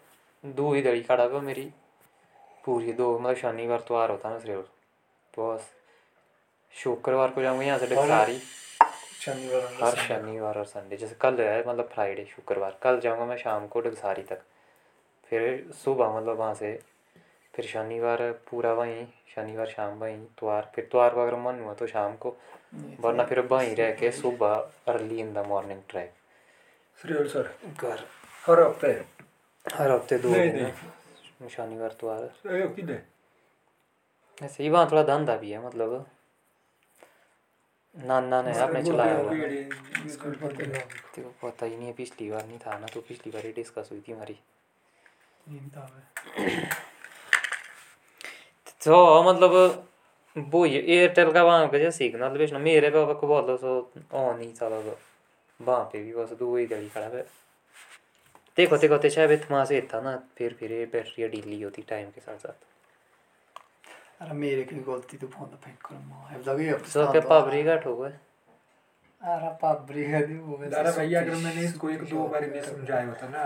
दो 0.43 0.73
ही 0.73 0.81
दड़ी 0.81 1.01
खड़ा 1.03 1.23
हुआ 1.23 1.41
मेरी 1.41 1.71
पूरी 2.65 2.93
दो 2.93 3.17
मतलब 3.19 3.35
शनिवार 3.37 3.83
तो 3.87 3.95
आ 3.95 4.05
होता 4.07 4.29
है 4.29 4.33
ना 4.35 4.39
शरीर 4.39 4.57
बस 5.33 5.69
शुक्रवार 6.73 7.29
को 7.31 7.41
जाऊँगा 7.41 7.63
यहाँ 7.63 7.79
से 7.79 7.87
डिस्सारी 7.87 8.39
शनिवार 9.21 9.67
हर 9.81 9.95
शनिवार 9.97 10.57
और 10.57 10.65
संडे 10.65 10.97
जैसे 10.97 11.15
कल 11.21 11.39
है 11.41 11.59
मतलब 11.67 11.89
फ्राइडे 11.93 12.25
शुक्रवार। 12.29 12.77
कल 12.83 12.99
जाऊँगा 12.99 13.25
मैं 13.25 13.37
शाम 13.37 13.67
को 13.67 13.81
डगसारी 13.81 14.23
तक। 14.23 14.41
फिर 15.31 15.71
सुबह 15.83 16.17
मतलब 16.17 16.37
वहाँ 16.37 16.53
से 16.53 16.73
फिर 17.53 17.65
शनिवार 17.65 18.31
पूरा 18.49 18.73
वहीं 18.73 19.05
शनिवार 19.35 19.67
शाम 19.67 19.97
वहीं 19.99 20.17
त्वार 20.39 20.71
फिर 20.75 20.87
त्वार 20.91 21.13
को 21.13 21.21
अगर 21.21 21.35
मन 21.39 21.59
हुआ 21.59 21.73
तो 21.73 21.87
शाम 21.87 22.15
को 22.15 22.35
वरना 22.99 23.23
फिर 23.25 23.39
वहीं 23.51 23.75
रह 23.75 23.91
के 23.95 24.11
सुबह 24.11 24.53
early 24.87 25.19
in 25.19 25.33
the 25.33 25.45
morning 25.47 25.81
track 25.89 26.13
Srila 26.99 27.27
सर 27.29 27.53
घर 27.67 28.05
हर 28.47 28.61
हफ़्ते 28.61 28.91
हर 29.65 29.91
हफ़्ते 29.91 30.17
दो 30.17 30.29
नहीं, 30.29 30.51
दिन। 30.51 31.49
शनिवार 31.49 31.95
तो 32.01 32.07
आ 32.09 32.17
रहा 32.19 32.57
ए 32.57 32.67
किदे 32.75 33.01
ऐसे 34.37 34.63
ही 34.63 34.69
वहाँ 34.69 34.89
थोड़ा 34.91 35.03
धंधा 35.03 35.35
भी 35.37 35.51
है 35.51 35.65
मतलब 35.65 36.05
नाना 37.95 38.41
ने 38.41 38.57
आपने 38.59 38.83
चलाया 38.83 39.17
हुआ 39.17 40.09
स्कूल 40.13 40.35
पर 40.35 40.53
तो 40.53 40.63
तेरे 40.65 41.21
को 41.23 41.47
पता 41.47 41.65
ही 41.65 41.75
नहीं 41.77 41.87
है 41.87 41.93
पिछली 41.93 42.29
बार 42.31 42.45
नहीं 42.45 42.57
था 42.65 42.77
ना 42.79 42.87
तो 42.93 43.01
पिछली 43.09 43.31
बार 43.31 43.45
ही 43.45 43.51
डिस्कस 43.53 43.89
हुई 43.91 44.01
थी 44.07 44.11
हमारी 44.11 44.39
तो 48.81 48.95
मतलब 49.23 49.51
वो 50.35 50.65
ये 50.65 50.79
एयरटेल 50.79 51.31
का 51.31 51.43
वहाँ 51.43 51.67
का 51.69 51.77
जैसे 51.77 51.97
सिग्नल 51.97 52.37
बेचना 52.37 52.59
मेरे 52.59 52.89
पे 52.89 53.13
को 53.13 53.27
बोलो 53.27 53.57
सो 53.57 53.71
ऑन 54.13 54.39
ही 54.41 54.51
चला 54.51 54.81
तो 54.81 54.97
वहाँ 55.59 55.83
पे 55.85 56.03
भी 56.03 56.13
बस 56.13 56.31
दो 56.39 56.55
ही 56.57 56.65
घड़ी 56.65 56.87
खड़ा 56.89 57.05
है। 57.05 57.25
देखो 58.57 58.77
देखो 58.77 58.97
ते 58.97 59.09
शायद 59.09 59.45
वहाँ 59.51 59.65
से 59.65 59.81
था 59.93 60.01
ना 60.01 60.15
फिर 60.37 60.53
फिर 60.59 60.71
ये 60.71 60.85
बैटरी 60.93 61.27
ढीली 61.29 61.61
होती 61.61 61.81
टाइम 61.89 62.09
के 62.09 62.21
साथ 62.21 62.37
साथ। 62.37 62.65
अरे 64.21 64.33
मेरे 64.33 64.63
की 64.63 64.75
गलती 64.87 65.17
तो 65.17 65.27
फ़ोन 65.27 65.55
फेंक 65.63 65.77
कर 65.85 65.95
माँ। 65.95 66.35
अब 66.35 66.49
लगे 66.49 66.69
अब 66.69 66.83
सो 66.85 67.11
के 67.13 67.19
पावरी 67.27 67.63
घट 67.63 67.85
हो 67.85 67.95
गए? 67.97 68.13
अरे 69.21 69.49
पाबरी 69.61 70.03
का 70.11 70.21
दी 70.21 70.35
वो 70.35 70.57
दादा 70.65 70.91
भैया 70.91 71.21
अगर 71.21 71.35
मैंने 71.43 71.61
इसको 71.65 71.89
एक 71.89 72.03
दो 72.09 72.27
बार 72.27 72.49
भी 72.49 72.61
समझाया 72.61 73.05
होता 73.07 73.27
ना 73.29 73.45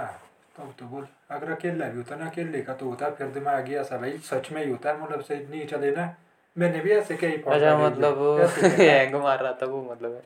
तो 0.57 0.71
तो 0.79 0.85
बोल 0.85 1.07
अगर 1.31 1.51
अकेला 1.51 1.89
भी 1.89 1.97
होता 1.97 2.15
ना 2.15 2.29
अकेले 2.29 2.61
का 2.61 2.73
तो 2.73 2.89
होता 2.89 3.09
फिर 3.17 3.27
दिमाग 3.33 3.69
ये 3.71 3.79
ऐसा 3.79 3.97
भाई 3.97 4.17
सच 4.29 4.51
में 4.51 4.63
ही 4.63 4.71
होता 4.71 4.91
है 4.91 5.01
मतलब 5.01 5.21
से 5.21 5.35
नहीं 5.49 5.65
चले 5.67 5.91
ना 5.91 6.05
मैंने 6.57 6.79
भी 6.79 6.91
ऐसे 6.91 7.15
कई 7.15 7.31
अच्छा 7.47 7.77
मतलब 7.79 8.15
हैंग 8.79 9.15
मार 9.17 9.39
रहा 9.39 9.51
था 9.53 9.65
वो 9.65 9.81
मतलब। 9.91 10.11
है 10.13 10.21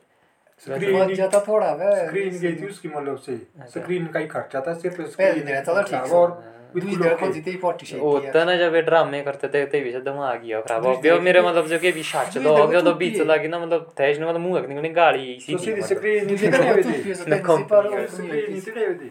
स्क्रीन 0.62 0.92
बहुत 0.92 1.12
ज़्यादा 1.12 1.38
थोड़ा 1.48 1.72
वे 1.74 1.94
स्क्रीन 1.98 2.38
गई 2.40 2.54
थी 2.56 2.66
उसकी 2.66 2.88
मतलब 2.88 3.16
से। 3.18 3.32
अच्छा। 3.32 3.80
स्क्रीन 3.80 4.06
का 4.06 4.20
ही 4.20 4.26
खर्चा 4.28 4.60
था 4.66 4.74
सिर्फ़ 4.74 5.02
स्क्रीन 5.04 5.44
दिन 5.44 5.60
चलो 5.62 5.82
ठीक 5.84 6.12
और 6.14 6.30
है। 6.30 6.50
ही 6.74 7.98
होता 8.00 8.44
ना 8.44 8.54
जब 8.56 8.74
ये 8.74 8.82
ड्रामे 8.82 9.20
करते 9.22 9.48
थे 9.48 9.64
ते 9.66 9.80
भी 9.80 9.92
दिमाग 9.94 10.42
गया 10.42 10.60
खराब। 10.60 10.86
हो 10.86 10.96
गया 10.98 11.18
मेरे 11.20 11.40
मतलब 11.42 11.66
जो 11.66 11.78
कि 11.78 11.92
भी 11.92 12.02
सच 12.02 12.36
तो 12.38 12.54
हो 12.56 12.66
गया 12.66 12.80
तो 12.80 12.90
तो 12.90 12.96
बीच 12.98 13.20
लगी 13.22 13.48
ना 13.48 13.58
मतलब 13.58 13.92
तेज 13.96 14.20
मतलब 14.20 14.40
मुँह 14.40 14.88
गाली 14.94 15.32
इसी 15.32 15.52
तो 15.54 15.58
की 15.58 15.64
सीधी 15.64 15.80
मतलब 15.80 15.96
स्क्रीन 15.96 16.28
ही 16.28 16.36
जितने 16.36 16.58
दिखाई 16.58 16.82
थी 16.84 17.02
पीस 17.02 17.28
मैं 17.28 17.40
होता 17.40 17.56
है 17.56 17.62
पर 17.64 18.06
स्क्रीन 18.08 18.54
ही 18.54 18.60
दिखाई 18.60 18.84
हुई 18.84 18.94
थी 18.94 19.10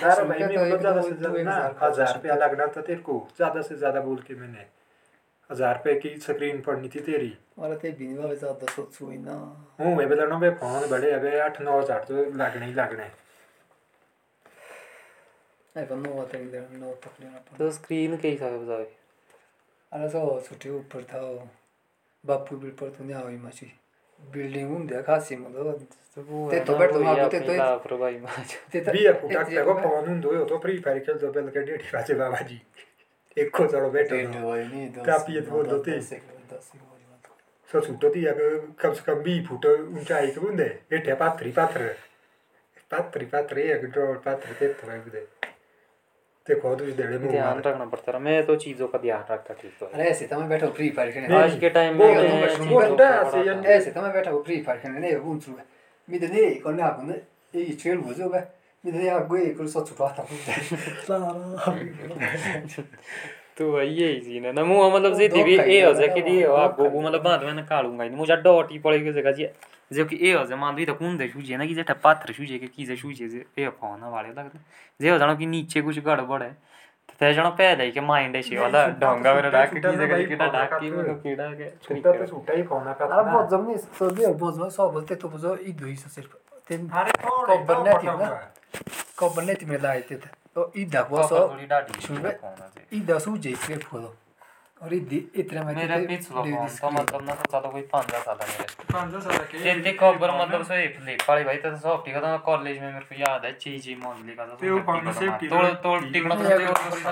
दादा 0.00 0.24
भाई 0.24 0.38
सुनते 0.38 0.56
मैं 0.56 0.70
तो 0.70 0.76
मतलब 0.76 0.76
एक 0.76 0.80
ज़्यादा 0.80 1.00
से 1.00 1.08
एक 1.08 1.18
ज़्यादा 1.18 1.38
हज़ार 1.38 1.44
ना 1.44 1.68
का 1.80 1.86
हज़ार 1.86 2.06
कुछ 2.06 2.16
रुपया 2.16 2.34
लगना 2.36 2.66
था 2.66 2.80
तेरे 2.82 3.00
को 3.00 3.16
ज़्यादा 3.36 3.62
से 3.62 3.76
ज़्यादा 3.76 4.00
बोल 4.00 4.16
के 4.28 4.34
मैंने। 4.34 4.66
हज़ार 5.50 5.74
रुपए 5.76 5.94
की 6.00 6.16
स्क्रीन 6.20 6.60
पड़नी 6.62 6.88
थी 6.88 7.00
तेरी। 7.02 7.32
और 7.58 7.74
ते 7.76 7.90
भी 7.92 8.06
नहीं 8.08 8.36
ज़्यादा 8.36 8.72
सोच 8.72 9.00
हुई 9.02 9.16
ना 9.18 9.34
हूँ 9.80 9.96
वे 9.96 10.06
बेला 10.06 10.38
बे 10.38 10.50
फ़ोन 10.60 10.88
बड़े 10.90 11.10
अबे 11.12 11.38
आठ 11.40 11.60
नौ 11.62 11.80
हज़ार 11.80 12.04
तो 12.08 12.24
लगने 12.36 12.66
ही 12.66 12.72
लगने। 12.74 13.10
नहीं 15.74 15.86
पर 15.86 15.96
नो 15.96 16.22
तक 16.24 16.48
ले 16.52 16.60
नो 16.78 16.92
तक 17.04 17.20
लेना 17.20 17.38
पड़ा 17.38 17.58
तो 17.58 17.70
स्क्रीन 17.72 18.16
के 18.16 18.28
हिसाब 18.28 18.50
से 18.52 18.64
बताओ 18.64 18.84
अरे 19.92 20.08
तो 20.08 20.40
छुट्टी 20.48 20.70
ऊपर 20.70 21.02
था 21.04 21.20
बापू 22.24 22.56
बिल 22.56 22.70
पर 22.80 22.90
तो 22.90 23.04
नहीं 23.04 23.14
आई 23.16 23.36
मची 23.44 23.72
बिल्डिंग 24.20 24.70
हूँ 24.70 24.86
देखा 24.86 25.18
सी 25.18 25.36
मतलब। 25.36 25.86
ते 26.50 26.58
तो 26.64 26.76
बैठ 26.78 26.92
वही 26.92 27.04
मागो 27.04 27.28
ते 27.28 27.40
तो 27.40 27.54
लापरवाही 27.54 28.18
माज 28.20 28.54
ते 28.72 28.80
तो 28.80 28.92
भी 28.92 29.04
है 29.04 29.12
फुटा 29.20 29.42
के 29.44 29.62
को 29.64 29.74
फ़ोन 29.74 30.08
हूँ 30.08 30.20
दो 30.20 30.44
तो 30.44 30.58
फ्री 30.58 30.78
फायर 30.80 30.98
खेल 31.04 31.18
दो 31.18 31.30
बेल 31.32 31.48
के 31.50 31.62
डेढ़ 31.66 31.82
बाजे 31.92 32.14
बाबा 32.14 32.40
जी। 32.48 32.60
एक 33.36 33.50
को 33.56 33.66
चलो 33.66 33.90
बैठो 33.90 34.16
डेढ़ 34.16 34.26
तो 34.32 34.38
वही 34.40 34.64
नहीं 34.64 34.88
दस 34.92 35.06
काफ़ी 35.06 35.34
है 35.34 35.40
तो 35.40 35.50
वो 35.52 35.62
दस- 35.62 35.70
दो 35.70 35.78
तीन। 35.80 35.98
दस 35.98 36.12
एक- 36.12 36.52
दस 36.52 36.70
एक 36.74 36.80
वही 36.82 37.04
मतलब। 37.12 37.68
सो 37.70 37.80
छूटो 37.86 38.10
थी 38.14 38.24
अगर 38.26 38.56
कम 38.80 38.92
से 38.92 39.02
कम 39.06 39.20
भी 39.26 39.40
फुट 39.46 39.66
ऊंचाई 39.66 40.30
के 40.30 40.40
बुंदे 40.40 40.68
एठे 40.92 41.14
पाथरी 41.22 41.52
पाथर 41.58 41.86
पाथरी 42.90 43.26
पाथर 43.34 43.58
एक 43.60 43.84
ड्रोर 43.86 44.16
पाथर 44.24 44.52
ते 44.60 44.68
तो 44.72 44.86
बुंदे 44.88 45.26
ते 46.46 46.54
खो 46.60 46.74
दूस 46.76 46.92
देड़े 46.98 47.18
मुँह 47.18 47.30
ध्यान 47.30 47.54
मार 47.54 47.62
रखना 47.66 47.84
पड़ता 47.86 48.12
रहा 48.12 48.20
मैं 48.20 48.42
तो 48.46 48.56
चीज़ों 48.56 48.86
का 48.88 48.98
ध्यान 48.98 49.24
रखता 49.30 49.54
ठीक 49.54 49.72
तो 49.80 49.86
है। 49.86 49.92
अरे 49.92 50.04
ऐसे 50.10 50.26
तो 50.26 50.38
मैं 50.38 50.48
बैठा 50.48 50.66
फ्री 50.78 50.88
फायर 50.90 51.10
खेलने 51.12 51.28
नहीं, 51.28 51.38
आज 51.40 51.58
के 51.60 51.68
टाइम 51.70 51.98
वो 51.98 52.06
में 52.06 52.16
तो 52.16 52.22
मैं 52.22 52.42
बस 52.46 52.56
चीज़ों 52.56 52.68
वो 52.70 52.80
का 52.80 52.88
तो 52.88 52.96
बड़ा 52.96 53.20
ऐसे 53.20 53.42
ध्यान- 53.42 53.66
ऐसे 53.66 53.90
तो 53.90 54.02
मैं 54.02 54.12
बैठा 54.12 54.32
फ्री 54.40 54.60
फायर 54.62 54.78
खेलने 54.80 54.98
नहीं 55.00 55.14
हूँ 55.16 55.38
सुबह 55.40 55.62
मी 56.08 56.18
तो 56.18 56.26
नहीं 56.26 56.50
करने 56.60 56.82
आप 56.82 56.98
ने 57.08 57.20
ये 57.60 57.64
खेल 57.82 57.98
हो 57.98 58.12
जो 58.14 58.28
इधर 58.84 59.00
यहाँ 59.00 59.26
कोई 59.28 59.40
एक 59.42 59.60
रुसा 59.60 59.80
छुटवाता 59.84 60.22
हूँ 60.22 60.38
तो 63.58 63.72
भाई 63.72 63.88
यही 63.88 64.20
सीन 64.20 64.44
है 64.44 64.52
ना 64.52 64.64
मुँह 64.64 64.94
मतलब 64.94 65.14
जे 65.18 65.28
दिवे 65.28 65.56
ए 65.68 65.80
हो 65.84 65.92
जाए 65.94 66.08
कि 66.08 66.20
दिए 66.22 66.46
हो 66.46 66.54
आपको 66.56 66.88
वो 66.90 67.00
मतलब 67.00 67.22
बाँध 67.22 67.42
में 67.44 67.52
ना 67.54 67.62
काढ़ूँगा 67.62 68.04
नहीं 68.04 68.16
मुझे 68.16 68.36
डॉट 68.42 68.70
ही 68.72 68.78
पड़ेगी 68.78 69.12
जगह 69.12 69.32
जी 69.32 69.48
जो 69.92 70.04
कि 70.04 70.18
ए 70.22 70.32
हो 70.32 70.44
जाए 70.46 70.58
मान 70.58 70.76
ली 70.76 70.86
तो 70.86 70.94
कौन 70.94 71.16
दे 71.16 71.28
सूझे 71.28 71.56
ना 71.56 71.66
कि 71.66 71.74
जेठा 71.74 71.94
पात्र 72.02 72.32
सूझे 72.32 72.58
कि 72.58 72.66
की 72.68 72.84
जे 72.86 72.96
सूझे 72.96 73.28
जे 73.28 73.44
ए 73.58 73.68
फ़ोन 73.80 74.00
वाले 74.12 74.28
लगते 74.30 74.58
जे 75.00 75.10
हो 75.10 75.18
जानो 75.18 75.34
कि 75.36 75.46
नीचे 75.46 75.82
कुछ 75.82 75.98
गड़बड़ 76.00 76.42
है 76.42 76.50
तो 77.08 77.14
ते 77.20 77.32
जानो 77.34 77.50
पहले 77.58 77.84
ही 77.84 77.92
के 77.92 78.00
माइंड 78.02 78.36
है 78.36 78.58
वाला 78.58 78.86
ढोंगा 79.02 79.34
मेरा 79.34 79.50
डाक 79.50 79.74
की 79.74 79.80
जगह 79.80 80.24
की 80.24 80.36
डाक 80.36 80.72
की 80.74 80.90
मेरा 80.90 81.14
कीड़ा 81.24 81.50
के 81.52 81.70
छूटा 81.82 82.12
तो 82.12 82.26
छूटा 82.26 82.54
ही 82.54 82.62
फ़ोन 82.62 82.92
का 82.92 83.04
अरे 83.06 83.30
बहुत 83.30 83.50
जमनी 83.50 83.76
सब 83.78 84.38
बहुत 84.38 84.72
सब 84.74 84.92
बोलते 84.92 85.14
तो 85.16 85.28
बजो 85.28 85.56
ई 85.60 85.72
दुई 85.82 85.94
से 85.96 86.08
सिर्फ़ 86.10 86.36
तीन 86.68 86.88
अरे 87.02 87.12
कौन 87.22 87.64
बनने 87.66 87.98
थी 87.98 88.16
ना 88.16 88.30
Copernet 89.16 89.60
और 89.60 89.66
मेरा 89.66 89.94
मतलब 96.90 97.42
चलो 97.50 97.70
कोई 97.70 97.82
15 97.94 98.22
साल 98.24 98.38
मेरे 98.40 98.64
15 98.92 99.20
साल 99.20 99.38
के 99.44 99.92
मतलब 100.34 100.62
सो 100.62 100.74
इफली 100.74 101.16
पाली 101.28 101.44
भाई 101.44 101.58
सो 101.76 101.96
ठीक 101.96 102.16
कॉलेज 102.44 102.78
में 102.78 102.92
मेरे 102.92 103.04
को 103.04 103.14
याद 103.14 103.44
है 103.44 103.52
मोन 103.96 104.14
तो 104.36 104.78
तोड़ 105.48 105.66
तोड़ 105.76 106.00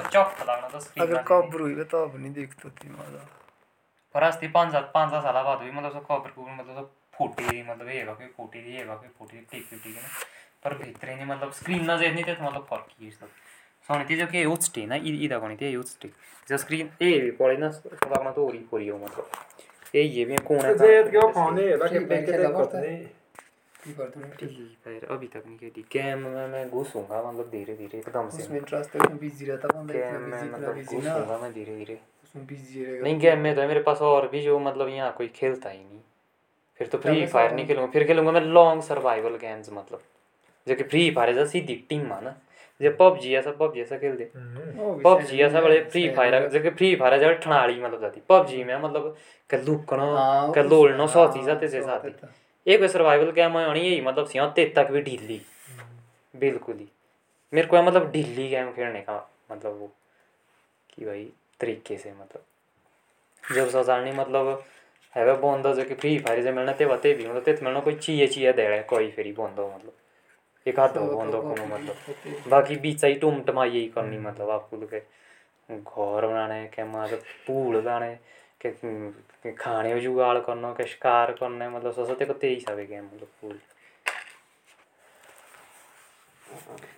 चौक 0.08 0.46
लगना 0.48 1.02
अगर 1.02 1.22
हुई 1.60 1.84
तो 1.84 2.02
अब 2.04 2.16
नहीं 2.16 2.46
मज़ा 2.90 3.26
पर 4.14 4.24
आज 4.24 4.40
5 4.56 4.72
5 4.96 5.20
साल 5.22 5.42
बाद 5.42 5.58
हुई 5.58 5.70
मतलब 5.70 5.92
सो 5.92 6.00
को 6.08 6.48
मतलब 6.52 6.90
फूटी 7.18 7.62
मतलब 7.62 7.88
ये 7.88 8.04
फूटी 8.36 8.58
ये 8.72 8.82
होगा 8.82 8.96
फूटी 9.18 9.46
टिक 9.52 9.68
टिक 9.70 9.94
ना 9.94 10.08
पर 10.62 10.74
भित्रिने 10.78 11.24
मतलब 11.24 11.52
स्क्रिन 11.52 11.90
नजेर्ने 11.90 12.22
त्यो 12.22 12.34
मतलब 12.40 12.66
फर्किए 12.70 13.10
जस्तो 13.10 13.26
छ 13.88 14.06
त्यो 14.06 14.16
चाहिँ 14.16 14.30
के 14.30 14.42
युथ 14.42 14.62
स्टे 14.62 14.80
होइन 14.82 15.04
इ 15.04 15.24
इदा 15.24 15.38
भने 15.38 15.56
त्यो 15.56 15.68
युथ 15.70 15.88
स्टे 15.88 16.10
जो 16.48 16.56
स्क्रिन 16.58 16.90
ए 17.02 17.30
पढेन 17.38 17.70
सभामा 17.70 18.30
त 18.30 18.38
वरिपरि 18.40 18.88
हो 18.88 18.98
मतलब 18.98 19.26
यही 19.94 20.08
हे 20.14 20.24
में 20.26 20.36
अभी 25.08 25.26
तक 25.26 25.42
नहीं 25.46 25.56
कहती 25.58 25.84
गेम 25.92 26.18
में 26.20 26.46
मैं 26.48 26.68
घुस 26.70 26.94
होऊँगा 26.94 27.22
मतलब 27.22 27.48
धीरे 27.50 27.74
धीरे 27.74 27.98
एकदम 27.98 28.28
से 28.28 28.42
उसमें 28.42 28.58
इंटरेस्ट 28.58 28.96
है 28.96 29.00
उसमें 29.00 29.18
बिज़ी 29.18 29.46
रहता 29.46 29.68
बंदा 29.68 29.94
गेम 29.94 30.20
में 30.22 30.52
मतलब 30.52 30.74
घुस 30.74 31.06
होऊँगा 31.06 31.38
मैं 31.38 31.52
धीरे 31.52 31.76
धीरे 31.76 31.98
उसमें 32.24 32.46
बिज़ी 32.46 32.84
रहेगा 32.84 33.02
नहीं 33.04 33.18
गेम 33.18 33.38
में 33.38 33.54
तो 33.56 33.66
मेरे 33.68 33.80
पास 33.82 34.02
और 34.02 34.28
भी 34.28 34.42
जो 34.42 34.58
मतलब 34.58 34.88
यहाँ 34.88 35.12
कोई 35.12 35.28
खेलता 35.34 35.70
ही 35.70 35.78
नहीं 35.78 36.00
फिर 36.80 36.88
तो 36.88 36.98
फ्री 36.98 37.26
फायर 37.26 37.52
नहीं 37.52 37.66
खेलूँगा 37.66 37.90
फिर 37.92 38.06
खेलूँगा 38.06 38.32
मैं 38.32 38.40
लॉन्ग 38.40 38.82
सर्वाइवल 38.82 39.36
गेम्स 39.36 39.70
मतलब 39.72 40.02
जो 40.68 40.74
फ्री 40.84 41.10
फायर 41.10 41.30
ऐसा 41.30 41.44
सीधी 41.50 41.74
टीम 41.88 42.12
है 42.12 42.22
ना। 42.24 42.34
जो 42.80 42.90
पबजी 43.00 43.34
ऐसा 43.34 43.50
पबजी 43.60 43.80
ऐसा 43.80 43.96
खेलते 43.98 44.30
पबजी 45.04 45.40
ऐसा 45.42 45.60
बड़े 45.60 45.80
फ्री 45.90 46.08
फायर 46.16 46.34
है। 46.34 46.70
फ्री 46.70 46.94
फायर 46.96 47.14
है 47.14 47.18
जब 47.20 47.40
ठनाड़ी 47.40 47.80
मतलब 47.80 48.00
जाती। 48.00 48.20
पबजी 48.28 48.62
में 48.64 48.76
मतलब 48.76 49.16
के 49.50 49.56
लुकनो 49.62 50.06
हाँ, 50.16 50.52
के 50.52 50.62
लोलनो 50.62 51.04
हाँ, 51.06 51.12
सौती 51.12 51.44
जाते 51.44 51.68
से 51.68 51.82
साथी 51.82 52.14
एक 52.66 52.84
सर्वाइवल 52.90 53.30
गेम 53.30 53.52
होनी 53.52 53.80
यही 53.80 54.00
मतलब 54.00 54.26
सियाँ 54.26 54.52
तेज 54.56 54.74
तक 54.74 54.90
भी 54.90 55.00
ढीली 55.02 55.40
बिल्कुल 56.34 56.74
ही। 56.76 56.88
मेरे 57.52 57.66
को 57.68 57.76
है 57.76 57.84
मतलब 57.86 58.10
ढीली 58.12 58.48
गेम 58.48 58.70
खेलने 58.72 59.00
का 59.00 59.16
मतलब 59.52 59.78
वो 59.80 59.90
कि 60.94 61.04
भाई 61.04 61.24
तरीके 61.60 61.96
से 61.98 62.12
मतलब। 62.12 62.44
जब 63.44 63.68
सजानी 63.70 64.12
मतलब 64.12 64.64
है 65.14 65.24
वह 65.26 65.34
बंदा 65.42 65.72
जो 65.74 65.84
कि 65.84 65.94
फ्री 65.94 66.18
फायर 66.18 66.42
से 66.42 66.52
मिलना 66.52 66.72
ते 66.72 66.84
वते 66.84 67.12
भी 67.14 67.28
मतलब 67.28 67.42
ते 67.42 67.52
मिलना 67.62 67.80
कोई 67.80 67.94
चीए 67.96 68.26
चीए 68.26 68.52
दे 68.52 68.68
रहा 68.68 68.76
है 68.76 68.82
कोई 68.82 69.10
फेरी 69.10 69.32
बंदो 69.32 69.66
मतलब। 69.76 69.92
एक 70.68 70.78
हाथ 70.80 70.98
बंदो 70.98 71.40
को 71.42 71.66
मतलब। 71.66 72.50
बाकी 72.50 72.76
बीच 72.76 73.04
ही 73.04 73.14
टुम 73.14 73.40
टमाई 73.40 73.70
यही 73.70 73.88
करनी 73.88 74.18
मतलब 74.18 74.50
आपको 74.50 74.86
के। 74.86 75.00
घर 75.68 76.26
बनाने 76.26 76.64
के 76.66 76.84
मतलब 76.84 77.22
पूल 77.46 77.82
लाने 77.84 78.14
के 78.64 79.52
खाने 79.52 80.00
जुगाड़ 80.00 80.38
करना 80.38 80.70
के 80.72 80.86
शिकार 80.86 81.32
करने 81.32 81.68
मतलब 81.68 81.92
सोचते 81.92 82.24
को 82.24 82.32
तेईस 82.32 82.64
सब 82.66 82.78
गेम 82.90 83.04
मतलब 83.04 83.28
पूल 83.42 83.58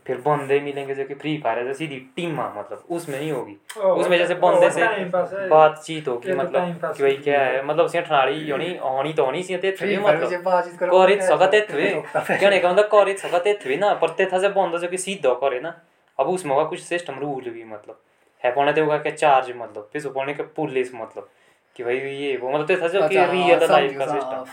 फिर 0.07 0.17
बंदे 0.17 0.61
मिलेंगे 0.61 0.95
जो 0.95 1.05
कि 1.05 1.15
फ्री 1.15 1.37
फायर 1.45 1.59
है 1.59 1.75
सीधी 1.75 1.97
टीमा 2.17 2.45
मतलब 2.57 2.85
उसमें 2.91 3.19
नहीं 3.19 3.33
होगी। 3.33 3.57
उसमें 3.81 4.17
जैसे 4.19 4.35
बंदे 4.35 4.71
से 4.71 4.83
है। 4.83 5.49
बातचीत 5.49 6.09
होगी 6.09 6.33
मतलब 6.33 6.93
कि 6.97 7.03
भाई 7.03 7.17
क्या 7.17 7.41
है। 7.41 7.55
है 7.57 7.65
मतलब 7.67 7.89
सियाँ 7.89 8.05
ठनाड़ी 8.07 8.51
होनी 8.51 8.77
होनी 8.77 9.13
तो 9.13 9.25
होनी 9.25 9.43
सियाँ 9.43 9.61
ते 9.61 9.71
फ्री 9.71 9.97
थे 9.97 10.01
मतलब। 10.01 10.77
करो 10.81 11.07
सकते 11.21 11.61
थे 11.61 11.91
कहने 12.01 12.59
का 12.59 12.73
मतलब 12.73 12.85
करित 12.85 13.19
सकते 13.19 13.55
थे 13.67 13.77
ना 13.77 13.93
पर 13.95 14.11
ते 14.11 14.27
था 14.27 14.39
से 14.39 14.49
बंदा 14.49 14.79
जो 14.79 14.89
कि 14.89 14.99
सीधा 14.99 15.35
करे 15.35 15.61
ना। 15.61 15.75
अब 16.19 16.29
उसमें 16.29 16.55
होगा 16.55 16.65
कुछ 16.69 16.81
सिस्टम 16.81 17.19
रूल 17.19 17.51
भी 17.51 17.65
मतलब। 17.65 18.01
है 18.43 18.53
पौने 18.53 18.73
ते 18.73 18.81
होगा 18.81 18.99
के 18.99 19.11
चार्ज 19.11 19.53
मतलब। 19.57 19.89
फिर 19.93 20.03
सो 20.03 20.15
के 20.17 20.43
पुलिस 20.57 20.95
मतलब। 20.95 21.29
कि 21.77 21.85
भाई 21.85 21.97
ये 21.97 22.37
वो 22.37 22.51
मतलब 22.51 22.67
ते 22.67 22.77
था 22.77 22.89
जो 22.89 23.09
कि 23.09 23.17
रियल 23.17 23.71
लाइफ 23.71 23.99
का 23.99 24.07
सिस्टम 24.07 24.45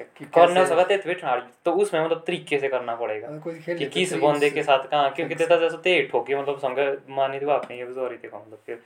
हाँ। 0.00 0.14
कि 0.18 0.24
करने 0.24 0.54
कैसे- 0.54 0.78
सकते 0.78 0.98
थे 0.98 1.14
ठनाड़ी 1.14 1.42
तो 1.64 1.72
उसमें 1.74 2.00
मतलब 2.04 2.22
तरीके 2.26 2.58
से 2.58 2.68
करना 2.68 2.94
पड़ेगा 2.94 3.28
खेल 3.46 3.78
कि 3.78 3.86
किस 3.86 4.12
तो 4.12 4.18
बंदे 4.20 4.50
के 4.50 4.62
साथ 4.62 4.88
कहाँ 4.88 5.10
क्योंकि 5.10 5.34
तेरा 5.34 5.56
जैसे 5.56 5.76
ते 5.76 6.00
ठोके 6.12 6.36
मतलब 6.36 6.58
संग 6.58 6.78
मानी 7.16 7.38
तो 7.40 7.50
आपने 7.50 7.78
ये 7.78 7.92
सॉरी 7.94 8.16
थे 8.16 8.28
मतलब 8.28 8.58
फिर 8.66 8.82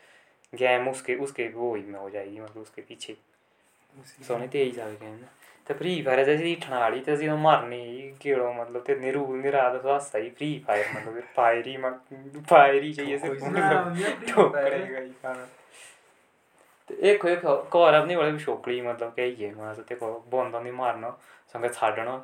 गेम 0.52 0.88
उसके 0.88 1.14
उसके 1.24 1.48
वो 1.54 1.74
ही 1.74 1.82
में 1.82 1.98
हो 2.00 2.10
जाएगी 2.10 2.40
मतलब 2.40 2.62
उसके 2.62 2.82
पीछे। 2.82 3.16
सोने 4.26 4.46
ते 4.48 4.62
ही 4.64 4.70
जावे 4.70 4.96
गेम 5.02 5.16
ते 5.66 5.74
फ्री 5.74 5.90
फायर 6.02 6.24
जैसी 6.24 6.54
ठनाड़ी 6.62 7.00
ते 7.00 7.16
सी 7.16 7.28
मारनी 7.42 7.82
केड़ो 8.22 8.52
मतलब 8.52 8.82
ते 8.86 8.94
निरू 9.00 9.26
निराद 9.36 9.80
तो 9.82 9.92
हासा 9.92 10.18
ही 10.18 10.30
फ्री 10.30 10.48
फायर 10.66 10.86
मतलब 10.96 11.20
फायर 11.36 11.68
ही 11.68 11.76
फायर 12.50 12.82
ही 12.82 12.92
चाहिए 12.92 13.12
ये 13.12 13.18
free 13.18 13.38
ठोकरेगा 14.30 14.98
ही 14.98 15.08
खाना। 15.22 15.46
ते 16.90 16.94
इक 17.10 17.24
एह् 17.26 17.44
घर 17.72 17.94
अपनी 17.94 18.16
मतलब 18.16 18.38
पिछोकड़ी 18.38 18.80
मतलब 18.82 19.12
कि 19.16 19.24
इ'यै 19.24 19.50
मतलब 19.52 19.84
देखो 19.88 20.12
बंद 20.30 20.56
नि 20.64 20.72
मारनो 20.72 21.10
संगे 21.48 21.68
छाडनो 21.70 22.16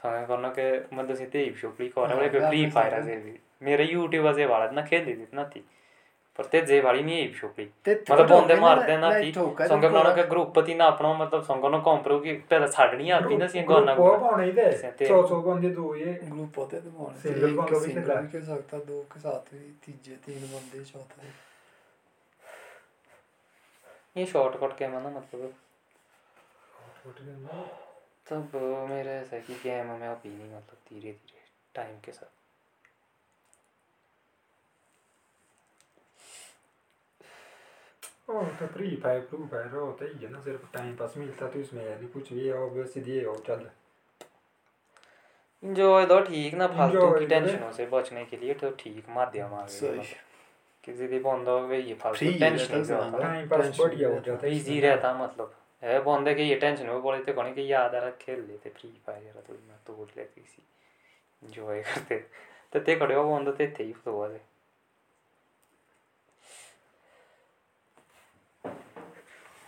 संगे 0.00 0.22
करनो 0.26 0.50
કે 0.52 0.66
મતલબ 0.92 1.16
સીધી 1.16 1.50
છોકરી 1.54 1.90
કોને 1.90 2.14
ફ્રી 2.28 2.70
ફાયર 2.70 3.02
જ 3.02 3.10
એવી 3.10 3.34
મેરે 3.62 3.84
યુટ્યુબ 3.86 4.30
જે 4.34 4.46
વાળા 4.46 4.72
ના 4.72 4.82
ખેલી 4.82 5.16
નથી 5.32 5.64
પણ 6.38 6.50
તે 6.50 6.60
જે 6.62 6.80
વાળી 6.80 7.02
ની 7.02 7.20
એવી 7.20 7.40
છોકરી 7.40 7.68
મતલબ 7.86 8.28
બોંદે 8.28 8.54
મારતે 8.56 8.92
નથી 8.96 9.32
સંગે 9.66 9.88
મારો 9.88 10.14
કે 10.14 10.26
ગ્રુપ 10.26 10.60
થી 10.60 10.74
ના 10.74 10.86
આપણો 10.86 11.14
મતલબ 11.14 11.42
સંગો 11.44 11.68
નો 11.68 11.80
કોમ્પ્રો 11.80 12.20
કે 12.20 12.34
પેલા 12.48 12.68
છાડણી 12.68 13.12
આપી 13.12 13.38
નથી 13.38 13.64
ગોર 13.64 13.82
ના 13.84 13.94
ગ્રુપ 13.94 14.22
પાउने 14.22 14.52
દે 14.52 14.66
છો 15.02 15.18
છો 15.28 15.42
बंदे 15.42 15.70
दो 15.70 15.84
ये 15.96 16.14
ग्रुप 16.30 16.58
होते 16.58 16.80
तो 16.80 17.12
सिंगल 17.18 17.52
बंदो 17.56 17.80
भी 17.80 17.92
नहीं 17.92 18.46
सकता 18.46 18.86
दो 18.86 19.04
के 19.12 19.20
साथ 19.20 19.52
भी 19.52 19.68
तीजे 19.82 20.16
तीन 20.26 20.42
बंदे 20.48 20.84
चौथे 20.84 21.36
ये 24.16 24.26
शॉर्टकट 24.26 24.78
गेम 24.78 24.92
है 24.92 25.02
ना 25.02 25.10
मतलब। 25.18 25.54
तब 28.28 28.50
मेरे 28.90 29.10
ऐसा 29.10 29.36
है 29.36 29.40
कि 29.42 29.54
गेम 29.62 29.86
में 29.90 30.06
अभी 30.08 30.28
नहीं 30.28 30.48
मतलब 30.48 30.76
धीरे 30.88 31.12
धीरे 31.12 31.44
टाइम 31.74 31.98
के 32.04 32.12
साथ। 32.12 32.36
ओ 38.30 38.42
तो 38.58 38.66
फ्री 38.66 38.94
फायर 39.02 39.20
फ्रू 39.26 39.46
फायर 39.52 39.74
होता 39.74 40.04
ही 40.04 40.24
है 40.24 40.30
ना 40.32 40.40
सिर्फ़ 40.44 40.66
टाइम 40.72 40.96
पास 40.96 41.14
मिलता 41.16 41.48
तो 41.50 41.58
इसमें 41.60 41.84
नहीं 41.84 42.08
कुछ 42.08 42.32
भी 42.32 42.46
है 42.46 42.54
ऑब्वियस 42.54 42.96
ये 42.96 43.24
हो 43.24 43.36
चल। 43.46 43.68
इंजॉय 45.62 46.06
दो 46.06 46.20
ठीक 46.20 46.54
ना 46.54 46.66
फालतू 46.68 47.10
की 47.12 47.26
टेंशनों 47.26 47.70
से 47.72 47.86
बचने 47.92 48.24
के 48.24 48.36
लिए 48.36 48.54
तो 48.54 48.70
ठीक 48.80 49.08
माध्यम 49.10 49.54
आ 49.54 49.66
गया 49.66 50.02
भी 50.92 51.18
बंद 51.18 51.48
हो 51.48 51.72
ये 51.72 51.94
फालतू 51.94 52.30
टेंशन 52.40 52.84
से 52.84 52.94
होता 52.94 53.04
हाँ। 53.04 53.20
टाइम 53.20 53.48
पास 53.48 53.78
बढ़िया 53.80 54.08
हो 54.08 54.20
जाता 54.20 54.46
है। 54.46 54.52
इजी 54.56 54.80
रहता 54.80 55.12
मतलब। 55.14 55.54
है 55.82 55.98
बंदे 56.02 56.34
के 56.34 56.42
ये 56.42 56.54
टेंशन 56.54 56.86
में 56.86 57.00
बोले 57.02 57.18
थे 57.24 57.32
कौन 57.32 57.52
कि 57.54 57.72
याद 57.72 57.94
आ 57.94 57.98
रहा 57.98 58.10
खेल 58.20 58.40
लेते 58.40 58.70
फ्री 58.70 58.90
फायर 59.06 59.42
तो 59.48 59.52
मैं 59.52 59.76
तोड़ 59.86 60.08
लेती 60.16 60.40
सी 60.40 60.62
इंजॉय 61.42 61.82
करते 61.82 62.16
तो 62.72 62.80
ते 62.80 62.94
हो 62.94 63.24
बंद 63.36 63.54
ते 63.58 63.66
थे 63.78 63.84
ही 63.84 63.92
तो 64.04 64.18
वाले 64.20 64.40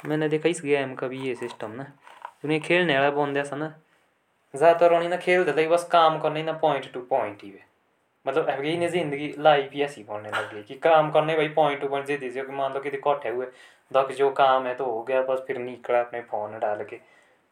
मैंने 0.06 0.28
देखा 0.28 0.48
इस 0.48 0.60
गेम 0.64 0.94
का 0.94 1.08
भी 1.08 1.18
ये 1.20 1.34
सिस्टम 1.34 1.70
ना। 1.70 1.86
उन्हें 2.44 2.60
खेलने 2.60 2.98
वाला 2.98 3.10
बंदे 3.10 3.40
ऐसा 3.40 3.56
ना। 3.56 3.74
ज़्यादातर 4.54 4.94
उन्हें 4.94 5.08
ना 5.08 5.16
खेल 5.16 5.44
देता 5.44 5.62
कि 5.62 5.68
बस 5.68 5.88
काम 5.92 6.18
करने 6.20 6.42
ना 6.42 6.52
पॉइंट 6.52 6.92
टू 6.92 7.00
पॉइंट 7.00 7.42
ही 7.44 7.50
वे। 7.50 7.62
मतलब 8.26 8.48
है 8.48 8.60
कि 8.62 8.70
इन्हें 8.70 8.88
ज़िंदगी 8.90 9.32
लाइफ 9.38 9.70
ही 9.72 9.82
ऐसी 9.82 10.02
बनने 10.04 10.30
लग 10.30 10.52
गई 10.54 10.62
कि 10.62 10.74
काम 10.78 11.10
करने 11.10 11.36
भाई 11.36 11.48
पॉइंट 11.48 11.80
टू 11.80 11.88
पॉइंट 11.88 12.06
दे 12.06 12.16
दीजिए 12.16 12.44
कि 12.44 12.52
मान 12.52 12.72
लो 12.74 12.80
कि 12.80 12.88
इकट्ठे 12.88 13.28
हुए 13.28 13.46
दक 13.92 14.12
जो 14.18 14.30
काम 14.30 14.66
है 14.66 14.74
तो 14.74 14.84
हो 14.84 15.02
गया 15.02 15.22
बस 15.22 15.42
फिर 15.46 15.58
निकला 15.58 16.00
अपने 16.00 16.20
फ़ोन 16.22 16.58
डाल 16.58 16.84
के। 16.84 17.00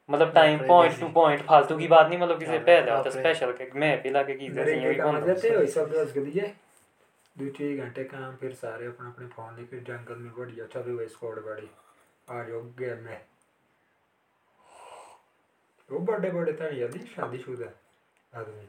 मतलब 0.08 0.32
टाइम 0.34 0.66
पॉइंट 0.68 1.00
टू 1.00 1.08
पॉइंट 1.08 1.42
फालतू 1.46 1.76
की 1.78 1.88
बात 1.88 2.08
नहीं 2.08 2.18
मतलब 2.18 2.38
किसी 2.38 2.50
हाँ, 2.50 2.60
पहले 2.60 2.90
होता 2.90 3.10
स्पेशल 3.10 3.52
के 3.52 3.70
मैं 3.80 4.02
पिला 4.02 4.22
के 4.22 4.34
की 4.34 4.48
जैसे 4.48 4.76
यही 4.76 5.00
बंद 5.00 5.26
जाते 5.26 5.48
हो 5.48 5.66
सब 5.66 5.90
दस 5.92 6.12
के 6.12 6.20
लिए 6.20 6.52
दो 7.36 7.48
तीन 7.48 7.80
घंटे 7.80 8.04
काम 8.04 8.36
फिर 8.36 8.52
सारे 8.54 8.86
अपने 8.86 9.08
अपने 9.08 9.26
फ़ोन 9.26 9.56
लेकर 9.56 9.82
जंगल 9.88 10.22
में 10.22 10.32
बढ़िया 10.38 10.66
चलो 10.66 10.96
भाई 10.96 11.08
स्क्वाड 11.08 11.38
बड़ी। 11.44 11.68
आ 12.30 12.42
जाओ 12.42 12.60
गेम 12.78 13.04
में। 13.04 13.20
वो 15.88 15.98
बड़े 15.98 16.30
बड़े 16.30 16.52
था 16.52 16.68
यदि 16.76 16.98
शादीशुदा 17.06 17.70
आदमी। 18.40 18.68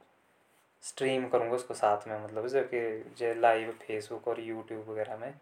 स्ट्रीम 0.83 1.27
करूँगा 1.27 1.55
उसको 1.55 1.73
साथ 1.73 2.07
में 2.07 2.23
मतलब 2.23 2.47
जो 2.47 2.61
कि 2.63 2.79
जो 3.17 3.33
लाइव 3.41 3.71
फेसबुक 3.81 4.27
और 4.27 4.39
यूट्यूब 4.39 4.89
वगैरह 4.89 5.17
में 5.17 5.33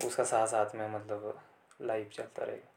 उसका 0.00 0.24
साथ 0.24 0.46
साथ 0.46 0.74
में 0.74 0.88
मतलब 0.90 1.40
लाइव 1.82 2.10
चलता 2.12 2.44
रहेगा। 2.44 2.68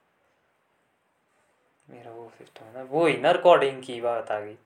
मेरा 1.87 2.11
वो 2.11 2.31
सिस्टम 2.37 2.65
है 2.65 2.73
ना 2.73 2.83
वो 2.91 3.05
ही 3.05 3.17
ना 3.17 3.31
रिकॉर्डिंग 3.31 3.81
की 3.83 3.99
बात 4.01 4.31
आ 4.31 4.39
गई। 4.39 4.57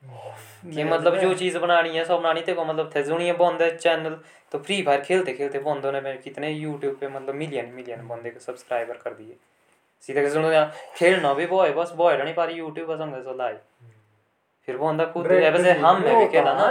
कि 0.66 0.84
मतलब 0.84 1.18
जो 1.20 1.34
चीज़ 1.34 1.58
बनानी 1.58 1.90
है 1.90 2.04
सब 2.06 2.16
बनानी 2.16 2.42
तेको 2.42 2.66
मतलब 2.66 2.92
थे 2.96 3.04
जुनिया 3.04 3.34
बंद 3.34 3.62
है 3.62 3.76
चैनल 3.78 4.20
तो 4.52 4.60
फ्री 4.60 4.82
फायर 4.84 5.02
खेलते 5.02 5.34
खेलते 5.34 5.60
बंदों 5.60 5.92
ने 5.92 6.14
कितने 6.18 6.52
यूट्यूब 6.52 6.96
पे 6.96 7.08
मतलब 7.08 7.36
मिलियन 7.36 7.72
मिलियन 7.74 8.08
बंदे 8.08 8.30
को 8.30 8.40
सब्सक्राइबर 8.40 8.98
कर 8.98 9.14
दिए। 9.14 9.36
सीधे 10.04 10.30
सुनो 10.30 10.50
खेलना 10.96 11.34
भी 11.34 11.46
बॉय 11.48 11.72
बस 11.74 11.92
बॉय 11.92 12.18
नहीं 12.18 12.34
पा 12.34 12.46
रही 12.46 12.58
यूट्यूब 12.58 12.88
पर 12.88 12.98
संग 12.98 13.24
सो 13.24 13.34
भी 14.70 15.80
हम 15.80 16.02
में 16.04 16.18
भी 16.18 16.28
खेला 16.28 16.54
ना। 16.54 16.68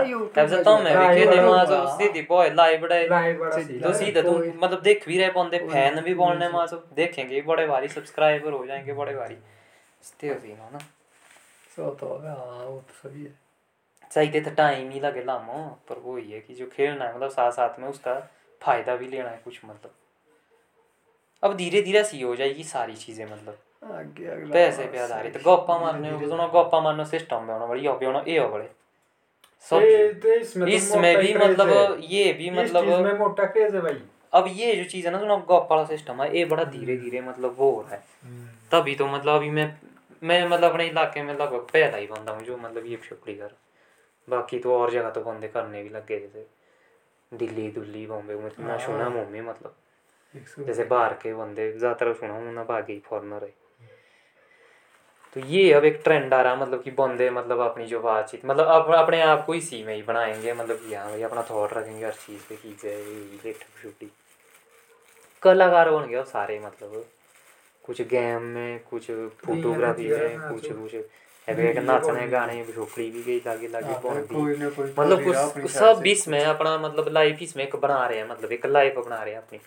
में 0.85 0.97
भी 0.99 1.05
live 1.05 1.15
खेले 1.15 1.37
होता 1.41 1.75
वहाँ 1.75 1.99
सीधी 1.99 2.23
बॉय 2.23 2.51
लाइव 2.51 2.81
बड़े। 2.81 3.09
लाइव 3.09 3.51
तो 3.83 3.93
सीधा 3.93 4.23
तुम 4.23 4.43
मतलब 4.65 4.83
देख 4.83 5.09
भी 5.09 5.19
रहे 5.19 5.31
बंदे 5.31 5.59
फ़ैन 5.59 6.01
भी 6.01 6.15
बोलने 6.15 6.47
कोई- 6.47 6.55
वहाँ 6.55 6.67
देखेंगे 6.97 7.41
बड़े 7.43 7.67
भारी 7.67 7.89
सब्सक्राइबर 7.89 8.53
हो 8.53 8.67
जाएँगे 8.67 8.93
बड़े 8.93 9.15
भारी। 9.15 9.37
स्ते 10.03 10.35
सीन 10.35 10.59
हो 10.59 10.71
ना 10.73 10.79
सो 11.77 11.91
तो 11.91 12.07
हाँ 12.07 12.65
वो 12.67 12.81
तो 12.81 13.09
सही 13.09 13.25
है। 13.25 13.35
चाहिए 14.13 14.41
तो 14.41 14.51
टाइम 14.51 14.91
ही 14.91 15.01
लगे 15.01 15.25
लामो 15.25 15.79
पर 15.89 15.99
वो 15.99 16.17
ही 16.17 16.31
है 16.31 16.41
कि 16.41 16.55
जो 16.55 16.67
खेलना 16.67 17.05
है 17.05 17.17
मतलब 17.17 17.31
साथ 17.31 17.51
साथ 17.51 17.81
में 17.81 17.89
उसका 17.89 18.31
फ़ायदा 18.63 18.97
भी 18.97 19.07
लेना 19.09 19.29
है 19.29 19.41
कुछ 19.45 19.61
मतलब। 19.65 19.95
अब 21.43 21.57
धीरे 21.57 21.83
धीरे 21.83 22.05
सी 22.05 22.21
हो 22.21 22.37
जाएगी 22.37 22.65
सारी 22.65 22.95
चीज़ें 22.97 23.27
मतलब। 23.27 23.59
पैसे 24.53 24.87
पे 24.87 24.99
आधारित। 24.99 25.37
गप्पा 25.37 25.79
मारने 25.79 26.11
हो 26.11 26.29
सुनो 26.29 26.49
गप्पा 26.49 26.81
मारने 26.81 27.05
सिस्टम 27.05 27.43
में 27.43 27.55
होना 27.55 27.67
बड़ी 27.67 27.87
अभी 27.87 28.07
होना 28.07 28.25
ए 28.29 28.39
हो 28.39 28.49
बड़े। 28.49 28.71
सब 29.61 29.77
ये- 29.77 30.23
तो 30.23 30.33
इसमें 30.33 31.13
तो 31.15 31.19
भी 31.19 31.35
मतलब 31.35 32.01
ये 32.01 32.33
भी 32.33 32.51
मतलब 32.51 33.19
मोटा 33.19 33.45
क्रेज 33.45 33.75
है 33.75 33.81
भाई। 33.81 34.03
अब 34.33 34.45
ये 34.49 34.77
जो 34.77 34.85
चीज़ 34.85 35.07
है 35.07 35.13
ना 35.13 35.19
सुनो 35.19 35.37
गप 35.37 35.69
वाला 35.71 35.85
सिस्टम 35.85 36.23
है 36.23 36.39
ये 36.39 36.45
बड़ा 36.45 36.65
धीरे 36.65 36.97
धीरे 36.97 37.21
मतलब 37.21 37.55
वो 37.59 37.71
हो 37.71 37.81
रहा 37.83 37.95
है। 37.95 38.05
तभी 38.71 38.95
तो 38.95 39.07
मतलब 39.07 39.35
अभी 39.35 39.51
मैं 39.51 39.79
मैं 40.23 40.49
मतलब 40.49 40.71
अपने 40.71 40.87
इलाके 40.87 41.23
में 41.23 41.35
लगभग 41.35 41.59
पहला 41.59 41.97
ही 41.97 42.07
बंदा 42.07 42.33
हूँ 42.33 42.43
जो 42.43 42.57
मतलब 42.57 42.87
ये 42.87 42.97
छुपड़ी 42.97 43.35
कर 43.35 43.55
बाकी 44.31 44.59
तो 44.59 44.79
और 44.79 44.91
जगह 44.91 45.11
तो 45.11 45.21
बंदे 45.21 45.49
करने 45.49 45.83
भी 45.83 45.89
लग 45.89 46.07
गए 46.07 46.21
जैसे 46.21 46.47
दिल्ली 47.35 47.71
दुल्ली 47.71 48.07
बॉम्बे 48.07 48.35
में 48.35 48.51
मैं 48.59 48.79
सुना 48.79 49.09
मुँह 49.09 49.29
में 49.29 49.41
मतलब। 49.41 49.75
जैसे 50.67 50.85
बाहर 50.85 51.13
के 51.15 51.35
बंदे 51.35 51.73
ज़्यादातर 51.73 52.13
सुना 52.13 52.35
हूँ 52.35 52.53
ना 52.55 52.65
बाकी 52.65 53.03
फॉरनर 53.07 53.45
है। 53.45 53.66
तो 55.37 55.41
ये 55.47 55.73
अब 55.73 55.85
एक 55.85 56.01
ट्रेंड 56.05 56.35
आ 56.35 56.43
रहा 56.43 56.53
है 56.53 56.61
मतलब 56.61 56.83
कि 56.83 56.91
बंदे 56.91 57.31
मतलब 57.31 57.61
अपनी 57.61 57.87
जो 57.87 58.01
बातचीत 58.01 58.45
मतलब 58.47 58.67
अप, 58.67 58.91
अपने 58.91 59.21
आप 59.23 59.45
को 59.47 59.55
इसी 59.55 59.85
में 59.85 59.95
ही 59.95 60.03
बनाएँगे 60.03 60.53
मतलब 60.53 60.77
कि 60.77 60.95
हाँ 60.95 61.11
भाई 61.11 61.23
अपना 61.23 61.43
थॉट 61.51 61.73
रखेंगे 61.73 62.05
हर 62.07 62.13
चीज़ 62.13 62.49
पे 62.49 62.57
की 62.57 62.71
जाए 62.85 63.03
लेट 63.45 63.59
छुट्टी 63.83 64.11
कलाकार 65.43 65.91
बन 65.91 66.07
गए 66.07 66.23
सारे 66.23 66.59
मतलब। 66.61 67.05
कुछ 67.85 68.03
गेम 68.03 68.43
में 68.43 68.79
कुछ 68.91 69.11
फोटोग्राफी 69.11 70.09
में 70.09 70.41
कुछ 70.49 70.73
कुछ 70.73 70.95
एक 71.49 71.79
नाचने 71.79 72.27
गाने 72.29 72.65
झोपड़ी 72.75 73.11
भी 73.11 73.23
गई 73.23 73.39
लागे 73.47 73.69
लागे 73.69 73.87
हाँ, 73.87 74.01
कोई 74.01 74.55
मतलब 74.99 75.23
कुछ 75.25 75.71
सब। 75.71 76.03
इसमें 76.07 76.45
अपना 76.45 76.79
मतलब 76.79 77.09
लाइफ 77.09 77.43
इसमें 77.43 77.65
एक 77.65 77.77
बना 77.77 78.07
रहे 78.07 78.19
हैं 78.19 78.29
मतलब 78.29 78.53
एक 78.53 78.67
लाइफ 78.67 78.99
बना 78.99 79.23
रहे 79.23 79.35
हैं 79.35 79.43
अपनी 79.43 79.59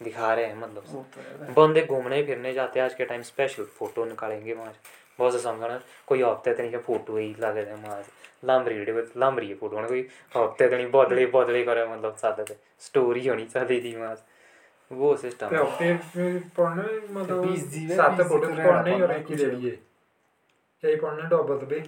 दिखा 0.00 0.34
रहे 0.34 0.44
हैं 0.44 0.56
मतलब। 0.56 0.82
तो 0.82 1.52
बंदे 1.52 1.86
घूमने 1.86 2.22
फिरने 2.22 2.52
जाते 2.52 2.80
हैं 2.80 2.84
आज 2.86 2.94
के 2.94 3.04
टाइम 3.04 3.22
स्पेशल 3.22 3.64
फ़ोटो 3.64 4.04
निकालेंगे 4.04 4.52
वहाँ 4.52 4.72
बहुत 5.18 5.32
से 5.32 5.38
संगण 5.38 5.78
कोई 6.06 6.22
हफ़्ते 6.22 6.54
तक 6.54 6.60
नहीं 6.60 6.78
फ़ोटो 6.86 7.16
ही 7.16 7.34
लगे 7.40 7.64
थे 7.66 7.74
वहाँ 7.74 8.02
लांबरी 8.44 8.78
लामरी 8.84 9.20
लांबरी 9.20 9.54
फ़ोटो 9.54 9.76
होने। 9.76 9.88
कोई 9.88 10.00
हफ़्ते 10.36 10.68
तक 10.68 10.74
नहीं 10.74 10.90
बदले 10.90 11.26
बदले 11.34 11.62
करे 11.64 11.86
मतलब 11.88 12.16
सादा 12.16 12.44
पे 12.44 12.56
स्टोरी 12.80 13.26
होनी 13.28 13.44
चाहिए 13.44 13.80
थी 13.84 13.94
वहाँ 13.96 14.16
वो 14.90 15.16
सिस्टम 15.16 15.56
तो 15.56 15.64
हफ़्ते 15.64 16.38
पढ़ने 16.56 16.98
मतलब 17.14 17.56
सात 17.96 18.20
फ़ोटो 18.20 18.46
तो 18.46 18.54
पढ़ने 18.54 19.00
और 19.02 19.12
एक 19.12 19.30
ही 19.30 19.36
ले 19.36 19.46
लिए 19.46 19.70
यही 20.82 20.96
पढ़ने 20.96 21.28
डॉबल 21.28 21.66
पे 21.66 21.80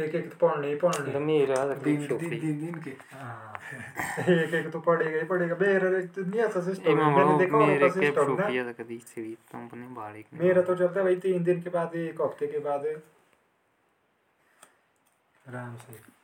एक 0.00 0.14
एक 0.14 0.30
तो 0.32 0.48
पढ़ने 0.48 0.68
ही 0.68 0.74
पढ़ने। 0.74 1.18
मेरा 1.18 1.74
दिन 1.74 2.06
दिन 2.06 2.40
दिन 2.40 2.60
दिन 2.60 2.82
के। 2.82 2.90
हाँ। 2.90 3.60
एक 4.28 4.54
एक 4.54 4.70
तो 4.70 4.80
पढ़ेगा 4.80 5.18
ही 5.18 5.24
पढ़ेगा। 5.24 5.56
मेरा 5.60 6.06
तो 6.06 6.22
नहीं 6.22 6.40
ऐसा 6.40 6.60
सिस्टम 6.60 6.96
मैं 6.96 7.16
मैंने 7.16 7.38
देखा 7.38 7.58
मेरे 7.58 7.90
के 7.90 8.06
है 8.06 8.98
से 8.98 9.22
भी 9.22 9.34
कंपनी 9.34 9.86
बाड़ी 9.86 10.24
मेरा 10.34 10.62
तो 10.62 10.74
चलता 10.74 11.00
है 11.00 11.04
भाई 11.04 11.16
तीन 11.16 11.44
दिन 11.44 11.62
के 11.62 11.70
बाद 11.70 11.94
एक 11.94 12.20
हफ़्ते 12.20 12.46
के 12.46 12.58
बाद। 12.58 12.86
आराम 15.48 15.76
से। 15.76 16.16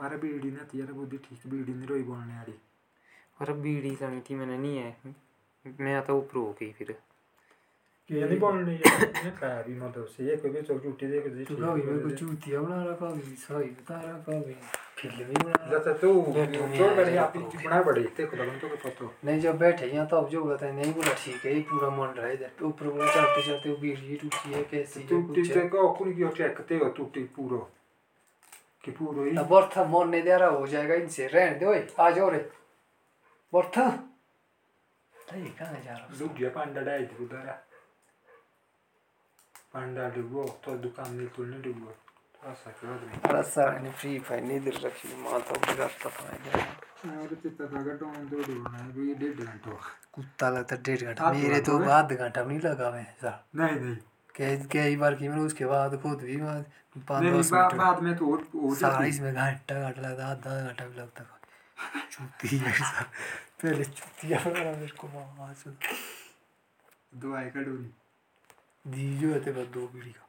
अरे 0.00 0.16
बीड़ी 0.16 0.50
ना 0.50 0.64
थी 0.64 0.80
यार 0.80 0.92
बुद्धि 0.92 1.16
ठीक 1.16 1.46
बीड़ी 1.46 1.74
नहीं 1.74 1.88
रोई 1.88 2.02
बोलने 2.02 2.34
वाली। 2.34 2.54
और 3.40 3.52
बीड़ी 3.52 3.90
लेनी 3.90 4.20
थी 4.20 4.34
मैंने 4.34 4.58
नहीं 4.58 4.78
है। 4.78 4.96
मैं 5.80 6.02
तो 6.02 6.18
ऊपर 6.18 6.36
हो 6.36 6.56
गई 6.60 6.72
फिर। 6.72 6.96
नहीं 8.10 8.38
बोलने 8.38 8.72
यार 8.72 9.00
ने 9.24 9.30
खाया 9.32 9.62
भी 9.62 9.74
मतलब 9.76 10.06
से 10.06 10.24
ये 10.24 10.34
कोई 10.36 10.50
भी 10.50 10.60
चौक 10.62 10.82
झूठी 10.82 11.06
दे 11.06 11.20
के 11.20 11.28
दी 11.28 11.44
तू 11.44 11.54
कभी 11.56 11.82
मेरे 11.82 11.98
को 12.00 12.10
चूतिया 12.12 12.60
बना 12.60 12.82
रखा 12.84 13.06
कभी 13.06 13.34
सही 13.36 13.70
बता 13.70 13.94
रहा 13.96 14.12
कभी 14.26 14.54
फ़िल्म 14.98 15.26
ही 15.26 15.42
बना 15.42 15.70
जैसे 15.70 15.94
तू 15.98 16.12
नहीं 16.28 16.46
जो 16.46 16.84
यार, 16.84 16.94
बड़ी 16.94 17.10
ये 17.10 17.16
आप 17.18 17.32
तो- 17.34 17.64
बना 17.64 17.82
बड़ी 17.82 18.02
देखो 18.16 18.36
लगन 18.36 18.58
तो 18.58 18.68
के 18.68 18.76
पतो 18.84 19.12
नहीं 19.24 19.40
जब 19.40 19.58
बैठे 19.58 19.86
यहाँ 19.86 20.06
तब 20.12 20.28
जो 20.28 20.42
बोलता 20.44 20.66
है 20.66 20.72
नहीं 20.74 20.92
बोला 20.94 21.14
ठीक 21.16 21.46
है 21.46 21.54
ये 21.54 21.60
पूरा 21.70 21.90
मन 21.96 22.14
रहा 22.14 22.26
है 22.26 22.34
इधर 22.34 22.64
ऊपर 22.64 22.88
बोला 22.88 23.12
चलते 23.14 23.46
चलते 23.46 23.70
वो 23.70 23.76
बीड़ी 23.78 24.16
टूटी 24.16 24.54
है 24.54 24.62
कैसी 24.70 25.00
है 25.00 25.06
टूटी 25.08 25.34
कुछ 25.34 25.52
ते 25.52 25.60
है 25.60 25.68
को 25.68 25.88
कुनी 25.94 26.14
की 26.14 26.28
चेक 26.36 26.60
ते 26.68 26.78
हो 26.78 26.94
टूटी 26.96 27.24
पूरो 27.36 27.68
कि 28.84 28.90
पूरो 28.92 29.24
ही 29.24 29.36
अब 29.36 29.48
बर्था 29.48 29.84
मन 29.90 30.08
नहीं 30.08 30.22
दे 30.22 30.36
रहा 30.36 30.48
हो 30.50 30.66
जाएगा 30.68 30.94
इनसे 30.96 31.26
रहने 31.28 31.58
दे 31.58 31.66
ओए 31.66 31.86
आ 32.00 32.10
जाओ 32.12 32.30
रे 32.30 32.48
बर्था 33.52 33.90
अरे 35.16 35.44
कहाँ 35.58 35.80
जा 35.84 35.92
रहा 35.92 36.06
हूँ 36.06 36.18
दूजिया 36.18 36.50
पांडा 36.50 36.98
थी 36.98 37.24
उधर 37.24 37.65
डुबो 39.80 40.42
तो 40.64 40.76
दुकान 40.76 41.10
में 41.12 41.28
तो 41.28 41.44
नहीं 41.44 41.62
डुबो 41.62 41.94
ऐसा 42.48 42.70
क्यों 42.70 42.92
आदमी 42.94 43.82
ने 43.82 43.90
फ्री 43.90 44.18
फायर 44.18 44.42
नहीं 44.42 44.60
दिल 44.60 44.78
रखी 44.84 45.08
माँ 45.22 45.40
तो 45.40 45.54
बिगाड़ता 45.60 46.10
था 46.10 46.34
मैं 47.06 47.16
और 47.16 47.34
चित्ता 47.34 47.64
था 47.66 47.82
गटो 47.82 48.06
में 48.06 48.28
दो 48.28 48.36
डुबना 48.36 48.78
है 48.78 48.92
भी 48.92 49.14
डेढ़ 49.14 49.40
घंटा 49.46 49.70
कुत्ता 50.12 50.50
लगता 50.50 50.76
डेढ़ 50.76 51.00
घंटा 51.00 51.32
मेरे 51.32 51.60
तो? 51.60 51.90
आध 51.90 52.12
घंटा 52.12 52.44
नहीं 52.44 52.60
लगा 52.60 52.90
मैं 52.90 53.06
नहीं 53.56 53.80
नहीं। 53.80 54.66
कई 54.66 54.96
बार 54.96 55.14
की 55.14 55.28
मैंने 55.28 55.42
उसके 55.42 55.66
बाद 55.66 56.00
खुद 56.02 56.18
भी 56.18 56.36
मैं 56.36 56.62
पाँच 57.08 57.24
दस 57.34 57.52
बाद 57.52 57.72
मिनट 57.72 57.82
बाद 57.84 58.02
में 58.02 58.16
तो 58.16 58.32
और 58.32 58.68
और 58.68 58.76
सारा 58.76 59.04
इसमें 59.04 59.34
घंटा 59.34 59.90
घंटा 59.90 60.00
लगता 60.00 60.26
आधा 60.26 60.60
घंटा 60.66 60.84
भी 60.84 60.98
लगता। 61.00 61.24
था 61.24 61.38
चूती 62.10 62.58
है 62.58 62.72
पहले 63.62 63.84
चूतिया 63.84 64.42
मेरे 64.46 64.86
को 64.86 65.06
वहाँ 65.06 65.54
से 65.54 65.70
दवाई 67.18 67.44
का 67.44 67.60
डोरी 67.60 67.90
जीजू 68.86 69.32
है 69.32 69.38
तेरा 69.44 69.62
दो 69.74 69.86
बीड़ी 69.88 70.10
का। 70.12 70.26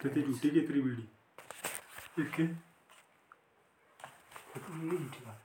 तो 0.00 0.08
तेरी 0.08 0.22
झूठी 0.22 0.48
एक 0.58 0.68
के 2.34 2.46
तो 4.56 4.72
ये 4.82 4.96
झूठी 4.98 5.24
बात 5.24 5.40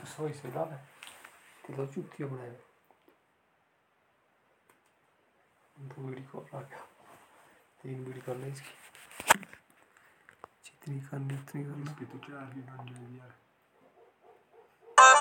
तो 0.00 0.06
सौ 0.06 0.26
हिस्से 0.26 0.48
दाब 0.48 0.72
है। 0.72 0.78
तो 0.78 1.72
तेरा 1.74 1.84
झूठी 1.84 2.24
बनाए। 2.24 2.50
दो 5.76 6.06
बीड़ी 6.06 6.22
को 6.22 6.38
आ 6.54 6.60
गया। 6.60 6.80
तीन 7.82 8.04
बीड़ी 8.04 8.20
कर 8.20 8.36
ले 8.36 8.48
इसकी। 8.48 8.74
जितनी 10.64 11.00
करनी 11.00 11.34
उतनी 11.34 11.64
करना 11.64 11.92
इसकी 11.92 12.04
तो 12.04 12.18
चार 12.26 12.52
ही 12.54 12.60
बन 12.62 12.92
जाएगी 12.92 13.18
यार। 13.18 13.32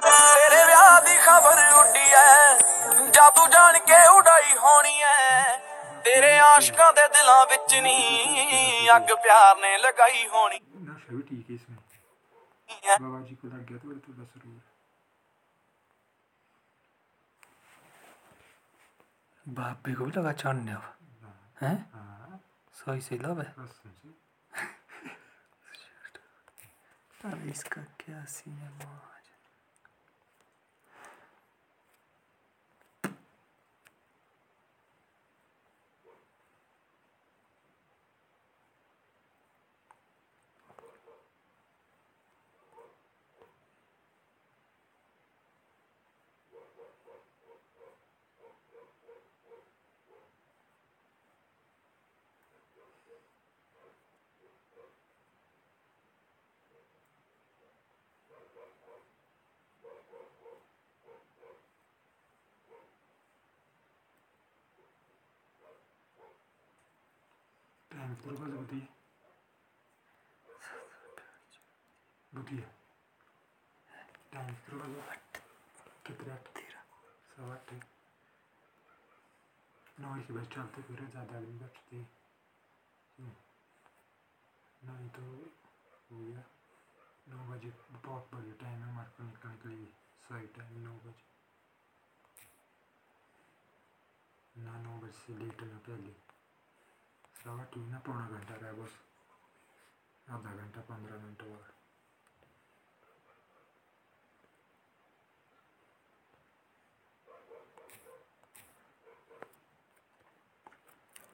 तेरे 0.01 0.65
ब्याह 0.65 0.99
की 1.07 1.15
खबर 1.25 1.57
उड़ी 1.79 2.07
है। 2.15 3.11
जादू 3.11 3.47
जान 3.53 3.79
के 3.91 3.99
उड़ाई 4.17 4.53
होनी 4.65 4.97
है। 5.03 5.73
ਤੇਰੇ 6.04 6.38
ਆਸ਼ਕਾਂ 6.40 6.92
ਦੇ 6.92 7.06
ਦਿਲਾਂ 7.08 7.44
ਵਿੱਚ 7.46 7.74
ਨਹੀਂ 7.76 8.90
ਅੱਗ 8.96 9.08
ਪਿਆਰ 9.22 9.56
ਨੇ 9.58 9.76
ਲਗਾਈ 9.78 10.26
ਹੋਣੀ 10.28 10.60
नशा 10.82 11.12
भी 11.12 11.22
ठीक 11.24 11.46
है 11.46 11.54
इसमें 11.54 11.76
ਐ 12.86 12.96
बाबा 12.98 13.18
जी 13.22 13.34
को 13.36 13.48
लग 13.48 13.62
गया 13.66 13.78
तो 13.78 13.86
थोड़ा 14.04 14.24
जरूर 14.26 14.58
बापे 19.46 19.92
को 19.94 20.04
भी 20.04 20.12
लगा 20.12 20.32
चढ़ने 20.34 20.72
अब 20.72 20.84
हैं 21.62 21.76
हाँ 21.92 22.40
सही 22.74 23.00
से 23.02 23.18
लव 23.18 23.40
है 23.40 23.48
कसम 23.54 23.90
से 23.92 24.08
अरे 27.20 27.50
इसका 27.50 27.80
क्या 28.00 28.20
सीन 28.30 28.58
है 28.58 28.70
माज 28.74 29.13
टाइम 68.25 68.37
आठ 75.01 75.21
नौ 79.99 80.15
चलते 80.45 80.81
फिर 80.81 81.05
ज़्यादा। 81.05 81.39
नहीं 84.85 85.09
तो 85.09 85.21
हो 86.11 86.25
गया 86.25 86.43
नौ 87.29 87.53
बजे 87.53 87.69
बहुत 87.91 88.29
बढ़िया 88.33 88.53
टाइम 88.53 88.73
है 88.73 88.89
हमारे 88.89 89.09
को 89.09 89.23
निकलने 89.23 89.55
के 89.55 89.69
लिए 89.69 89.85
सही 90.29 90.47
टाइम 90.47 90.79
नौ 90.79 90.93
बजे 90.93 91.23
ना 94.63 94.77
नौ 94.81 94.97
बजे 94.97 95.11
से 95.11 95.37
लेट 95.37 95.61
ना 95.61 95.77
पहले 95.77 96.24
सवा 97.45 97.63
ठीक 97.73 97.83
ना 97.87 97.97
पौना 98.05 98.25
घंटा 98.27 98.55
रहा 98.55 98.71
बस 98.73 98.93
आधा 100.27 100.51
घंटा 100.53 100.81
पंद्रह 100.87 101.17
मिनट 101.23 101.41
और 101.43 101.73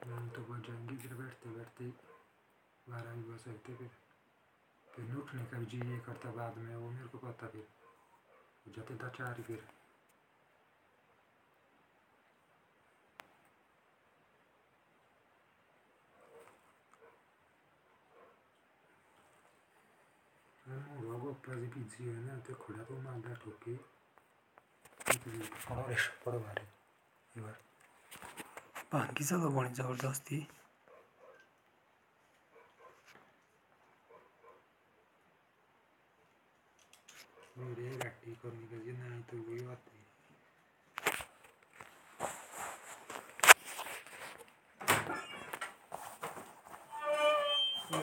हम 0.04 0.28
तो 0.28 0.42
बच 0.42 0.68
जाएँगे 0.68 0.96
फिर 0.96 1.14
बैठते 1.14 1.50
बैठते 1.50 1.88
बारह 2.86 3.12
भी 3.12 3.22
बज 3.22 3.40
सकते 3.40 3.74
फिर 3.74 3.90
फिर 4.86 5.16
उठने 5.16 5.44
का 5.44 5.58
भी 5.58 5.66
जी 5.66 5.80
ये 5.90 5.98
करता 6.06 6.32
बाद 6.32 6.58
में 6.58 6.74
वो 6.76 6.90
मेरे 6.90 7.08
को 7.08 7.18
पता 7.18 7.48
फिर 7.48 7.66
हो 8.66 8.72
जाते 8.76 8.96
था 8.96 9.08
चार 9.16 9.36
ही 9.36 9.42
फिर 9.44 9.64
है 21.48 22.20
ना 22.26 22.34
तो 22.46 22.54
खड़ा 22.54 22.82
तो 22.84 22.94
मालदा 23.02 23.34
ठोके। 23.42 23.74
पड़ो 25.02 25.82
रे 25.88 25.96
पड़ो 26.24 26.38
मारे 26.38 26.64
ये 27.36 27.42
बार। 27.42 27.56
भांगी 28.92 29.24
जगह 29.24 29.48
बनी 29.56 29.70
ज़बरदस्ती। 29.74 30.38
मेरे 37.58 37.88
गाड़ी 37.96 38.34
करने 38.42 38.66
का 38.66 38.76
जी 38.84 38.92
नहीं 38.92 39.22
तो 39.30 39.36
वही 39.48 39.64
बात 39.66 39.82
है 39.88 40.00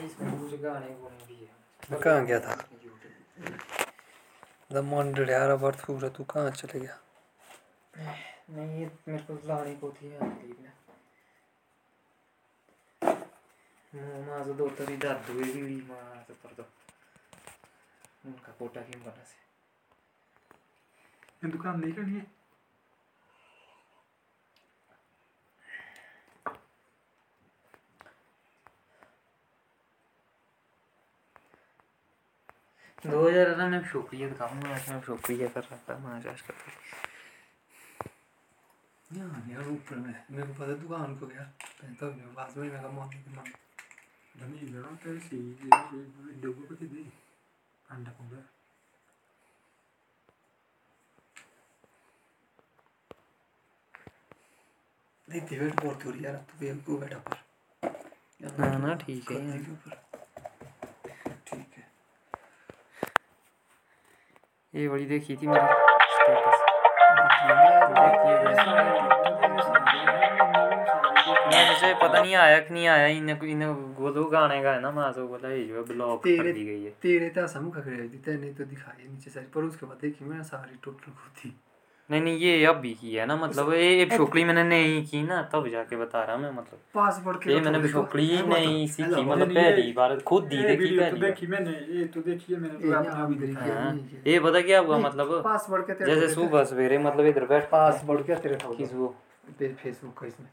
इसमें 0.06 0.30
कुछ 0.40 0.52
गाने 0.60 0.90
गुने 1.00 1.24
भी 1.26 1.34
है। 1.34 1.54
मैं 1.90 2.00
कहाँ 2.00 2.24
गया 2.26 2.38
था? 2.40 2.54
द 4.70 4.76
मंडल 4.86 5.30
यार 5.30 5.50
अब 5.50 5.64
पूरा 5.86 6.08
तू 6.16 6.24
कहाँ 6.32 6.50
चले 6.50 6.80
गया? 6.80 6.98
नहीं 8.50 8.80
ये 8.80 8.90
मेरे 9.08 9.22
को 9.24 9.34
लाने 9.48 9.74
को 9.76 9.90
थी 9.92 10.10
क्लिप 10.10 10.58
में 10.60 10.72
मग 13.92 14.28
माझं 14.28 14.56
दो 14.56 14.68
तरी 14.78 14.96
दादू 15.04 15.32
वेगळी 15.32 15.74
माझं 15.90 16.34
परत 16.42 16.60
उनका 18.26 18.52
कोटा 18.58 18.80
घेऊन 18.80 19.02
बनासे 19.02 19.38
ये 21.42 21.50
दुकान 21.52 21.80
नहीं 21.80 21.92
करनी 21.92 22.20
दो 33.02 33.20
हज़ार 33.26 33.46
अठारह 33.46 33.68
में 33.70 33.84
शुक्रिया 33.84 34.28
दिखाऊँगा 34.28 34.74
आज 34.74 34.88
मैं 34.90 35.00
शुक्रिया 35.02 35.48
कर 35.48 35.62
रहा 35.62 35.76
था 35.88 35.96
मैं 35.98 36.14
आज 36.16 36.40
कर 36.40 36.54
रहा 36.54 36.98
यहाँ 39.10 39.44
यार 39.50 39.68
ऊपर 39.68 39.96
में 39.96 40.14
मेरे 40.30 40.46
को 40.46 40.52
पता 40.54 40.74
दुकान 40.82 41.16
को 41.16 41.26
गया 41.26 41.44
पहनता 41.62 42.06
हूँ 42.06 42.14
मैं 42.16 42.34
पास 42.34 42.56
में 42.56 42.62
मैं 42.64 42.72
कहा 42.72 42.90
मॉर्निंग 42.90 43.24
के 43.24 43.58
धनी 44.34 44.72
जरा 44.72 44.94
तो 45.04 46.52
को 46.62 46.74
दे 46.76 47.04
अंडा 47.86 48.10
पंगा 48.10 48.42
नहीं 55.28 55.58
वेट 55.58 55.80
बहुत 55.82 56.04
हो 56.04 56.12
यार 56.20 56.34
तू 56.48 56.58
भी 56.60 56.72
तू 56.82 56.96
बैठा 56.98 57.18
पर 57.20 57.38
हाँ 58.60 58.78
ना, 58.80 58.94
ठीक 58.96 59.30
है। 59.30 59.36
यार। 59.40 59.58
के 59.58 59.72
ऊपर 59.72 59.96
ठीक 61.46 61.76
है 61.76 61.88
ये 64.74 64.88
बड़ी 64.88 65.04
देखी 65.06 65.36
थी 65.36 65.46
मेरी 65.46 65.66
स्टेटस 66.16 66.68
मुझे 71.70 71.94
पता 71.94 72.20
नहीं 72.22 72.34
आया 72.34 72.58
कि 72.58 72.74
नहीं 72.74 72.86
आया 72.88 73.06
इन 73.06 73.30
इन 73.30 73.62
गोलू 73.98 74.24
गाने 74.30 74.62
का 74.62 74.72
है 74.72 74.80
ना 74.80 74.90
मैं 74.90 75.12
तो 75.12 75.26
बोला 75.28 75.48
ये 75.48 75.64
जो 75.64 75.82
ब्लॉक 75.84 76.22
कर 76.26 76.52
दी 76.52 76.64
गई 76.64 76.84
है। 76.84 76.90
तेरे 77.02 77.28
तो 77.28 77.46
समूह 77.46 77.72
का 77.74 77.80
खड़े 77.80 78.08
दी 78.08 78.36
नहीं 78.36 78.54
तो 78.54 78.64
दिखाई 78.64 79.08
नीचे 79.08 79.30
सारी 79.30 79.46
पर 79.54 79.64
उसके 79.64 79.86
बाद 79.86 79.98
देखी 80.02 80.24
मैं 80.24 80.42
सारी 80.42 80.78
टोटल 80.84 81.12
होती 81.12 81.48
थी 81.48 81.54
नहीं 82.10 82.20
नहीं 82.20 82.38
ये 82.38 82.64
अब 82.66 82.76
भी 82.76 82.92
की 83.00 83.14
है 83.14 83.26
ना 83.26 83.36
मतलब 83.36 83.72
ये 83.72 84.06
छोकरी 84.06 84.44
मैंने 84.44 84.62
नहीं 84.64 85.02
की 85.06 85.22
ना 85.22 85.40
तब 85.52 85.68
जाके 85.68 85.96
बता 85.96 86.22
रहा 86.24 86.36
मैं 86.36 86.50
मतलब। 86.50 86.78
पासवर्ड 86.94 87.38
के 87.40 87.52
ये 87.52 87.60
मैंने 87.60 87.88
छोकरी 87.88 88.26
नहीं 88.48 88.86
सीखी 88.88 89.22
मतलब 89.22 89.54
पहली 89.54 89.92
बार 89.92 90.16
खुद 90.26 90.44
दी 90.44 90.56
ये 90.56 90.62
देखी 90.66 90.86
तो 90.86 91.00
पहली 91.00 91.20
बार। 91.20 91.20
देखी 91.20 91.46
मैंने 91.46 91.70
ये 91.98 92.04
तो 92.06 92.20
देखी 92.20 92.54
है 92.54 92.60
मैंने 92.60 92.78
तो 92.80 92.94
आपने 92.98 93.22
अभी 93.22 93.34
भी 93.34 93.46
देखा 93.46 93.64
है। 93.64 93.74
हाँ, 93.74 93.92
है। 93.92 94.32
ये 94.32 94.38
पता 94.40 94.60
क्या 94.60 94.80
हुआ 94.80 94.98
मतलब 95.00 95.40
पासवर्ड 95.44 95.86
के 95.86 96.04
जैसे 96.04 96.28
सुबह 96.34 96.64
सवेरे 96.64 96.98
मतलब 97.00 97.26
इधर 97.26 97.46
बैठ 97.46 97.70
पासवर्ड 97.70 98.26
क्या 98.26 98.38
तेरे 98.38 98.56
था 98.56 98.74
किस 98.74 98.94
वो 98.94 99.14
फेसबुक 99.60 100.18
का 100.18 100.26
इसमें। 100.26 100.48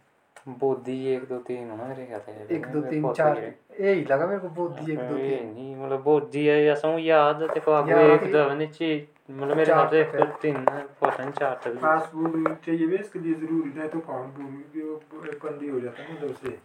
बोधी 0.60 0.94
एक 1.14 1.24
दो 1.30 1.38
तीन 1.48 1.70
होना 1.70 1.86
मेरे 1.86 2.06
ख्याल 2.06 2.20
से 2.26 2.56
एक 2.56 2.66
दो 2.68 2.82
तीन 2.82 3.12
चार 3.14 3.40
ही। 3.40 3.86
यही 3.86 4.06
लगा 4.12 4.28
मेरे 4.28 4.40
को 4.40 4.50
बोधी 4.56 4.92
एक 4.92 5.00
दो 5.00 5.16
तीन। 5.16 5.48
नहीं 5.48 5.76
मतलब 5.76 6.04
बोधी 6.04 6.46
है 6.46 6.64
या 6.64 6.76
सो 6.76 6.98
याद 7.00 7.42
है 7.42 7.48
देखो 7.50 7.72
आगे 7.74 7.94
एक 8.14 8.24
है। 8.24 8.32
दो 8.32 8.54
नीचे 8.56 8.96
मतलब 9.30 9.58
मेरे 9.58 9.66
ख्याल 9.66 9.88
से 9.88 10.00
एक 10.02 10.14
है। 10.16 10.20
दो 10.20 10.26
तीन 10.42 10.58
नहीं 10.70 11.32
चार 11.32 11.60
तक 11.64 11.78
पासवर्ड 11.82 12.54
चाहिए 12.66 12.88
भी 12.88 12.98
इसके 12.98 13.20
लिए 13.20 13.34
ज़रूरी 13.36 13.72
है 13.78 13.88
तो 13.88 14.00
कौन 14.02 14.28
भी 14.74 14.82
वो 14.82 14.96
बंदी 15.44 15.70
हो 15.70 15.80
जाता 15.80 16.04
है 16.04 16.14
ना 16.14 16.16
उधर 16.18 16.34
से। 16.36 16.58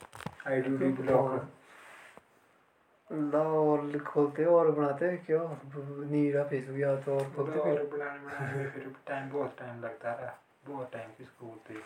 आईडी 0.51 0.71
भी 0.71 0.89
ब्लॉक 1.01 1.49
ला 3.33 3.41
और 3.63 3.99
खोलते 4.07 4.45
और 4.51 4.71
बनाते 4.71 5.09
क्या? 5.27 5.41
नीरा 6.11 6.43
फेसबुक 6.45 6.79
या 6.79 6.95
तो 6.99 7.15
और 7.15 7.25
खोलते 7.37 7.59
और 7.59 7.77
फिर? 7.77 7.83
बनाने 7.95 8.67
फिर 8.69 8.93
टाइम 9.09 9.31
बहुत 9.31 9.57
टाइम 9.59 9.83
लगता 9.83 10.13
है। 10.13 10.33
बहुत 10.67 10.91
टाइम 10.93 11.09
बोलते 11.43 11.75
हैं। 11.75 11.83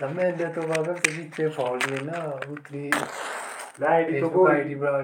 सब 0.00 0.16
मैंने 0.16 0.46
तो 0.54 0.62
वाकई 0.68 0.94
से 0.94 1.16
पीछे 1.16 1.48
फॉल्ट 1.48 1.86
लेना 1.90 2.22
उतरी। 2.52 2.90
आईडी 3.86 4.20
तो 4.20 4.28
वो 4.28 4.46
आईडी 4.48 4.74
बढ़ा 4.74 4.98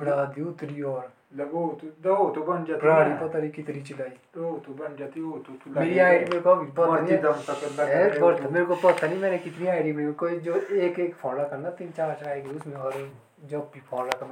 बढ़ा 0.00 0.24
दी 0.24 0.42
उतरी 0.42 0.82
और। 0.94 1.10
लगो 1.32 1.66
तो 1.80 1.86
दो 2.02 2.14
तो 2.30 2.42
बन 2.42 2.64
जाती 2.64 2.80
पुरानी 2.80 3.10
है 3.10 3.18
पता 3.20 3.38
नहीं 3.38 3.50
कितनी 3.50 3.80
चलाई 3.82 4.10
तो 4.34 4.52
तो 4.66 4.72
बन 4.74 4.96
जाती 4.96 5.20
हो 5.20 5.38
तो 5.38 5.52
तू 5.54 5.70
मेरी 5.70 5.98
आईडी 5.98 6.24
मेरे 6.24 6.40
को 6.40 6.50
अभी 6.50 6.70
पता 6.72 7.00
नहीं 7.00 7.18
दम 7.18 7.42
तक 7.48 7.88
है 7.88 8.04
बट 8.20 8.40
मेरे 8.48 8.64
को 8.64 8.76
पता 8.78 9.06
नहीं 9.06 9.18
मैंने 9.18 9.38
कितनी 9.40 9.66
आईडी 9.68 9.92
में 9.92 10.12
कोई 10.14 10.38
जो 10.40 10.54
एक 10.78 10.98
एक 10.98 11.14
फ़ोन 11.14 11.36
रखा 11.36 11.56
तीन 11.72 11.90
चार 11.92 12.14
चार 12.14 12.28
आईडी 12.28 12.50
उसमें 12.50 12.76
और 12.76 12.96
जब 13.44 13.70
भी 13.74 13.80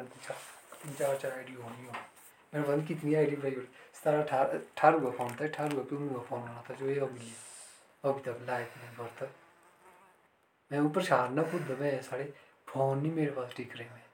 तीन 0.04 0.26
चार 0.26 0.36
तीन 0.76 0.94
चार 0.94 1.16
चार 1.16 1.32
आईडी 1.32 1.54
होनी 1.54 1.86
हो 1.86 1.92
मेरे 2.52 2.66
कितनी 2.84 3.14
आईडी 3.14 3.36
भाई 3.36 3.50
फ़ोन 5.12 5.34
था 5.34 5.68
फ़ोन 6.22 6.40
आना 6.40 6.64
था 6.70 6.74
जो 6.74 6.88
ये 6.88 6.98
अभी 7.02 7.32
अभी 8.04 8.20
तक 8.22 8.40
लाइफ 8.48 8.82
में 8.82 8.96
तक 9.20 9.30
मैं 10.70 10.80
ऊपर 10.80 11.02
शार 11.02 11.30
ना 11.30 11.42
खुद 11.50 11.76
मैं 11.80 11.92
फ़ोन 12.68 12.98
नहीं 12.98 13.12
मेरे 13.12 13.30
पास 13.32 13.54
टिक 13.56 13.76
रहे 13.76 13.88
मैं 13.88 14.05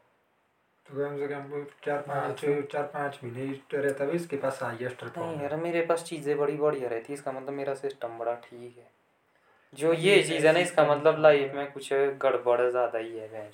कम 0.93 1.17
से 1.19 1.27
कम 1.29 1.65
चार 1.87 1.99
पाँच 2.03 2.41
चार 2.73 2.83
पाँच 2.85 3.19
महीने 3.25 3.79
रहता 3.79 4.05
है 4.05 4.15
इसके 4.15 4.37
पास 4.37 4.59
हाईएस्ट 4.63 5.05
नहीं 5.09 5.41
यार 5.41 5.57
मेरे 5.57 5.81
पास 5.87 6.03
चीज़ें 6.05 6.37
बड़ी 6.39 6.57
बढ़िया 6.57 6.89
रहती 6.89 7.13
इसका 7.13 7.33
मतलब 7.33 7.53
मेरा 7.53 7.75
सिस्टम 7.75 8.19
बड़ा 8.19 8.35
ठीक 8.43 8.77
है 8.79 8.91
जो 9.75 9.93
ये 9.95 10.23
चीज़ 10.23 10.47
है 10.47 10.53
ना 10.53 10.61
इसका 10.61 10.85
मतलब 10.87 11.21
लाइफ 11.21 11.55
में 11.55 11.71
कुछ 11.73 11.93
गड़बड़ 12.23 12.61
ज़्यादा 12.61 12.99
ही 12.99 13.19
है 13.19 13.51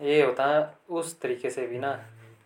ये 0.00 0.22
होता 0.22 0.46
है 0.46 0.62
उस 0.90 1.20
तरीके 1.20 1.50
से 1.50 1.66
भी 1.66 1.78
ना 1.78 1.98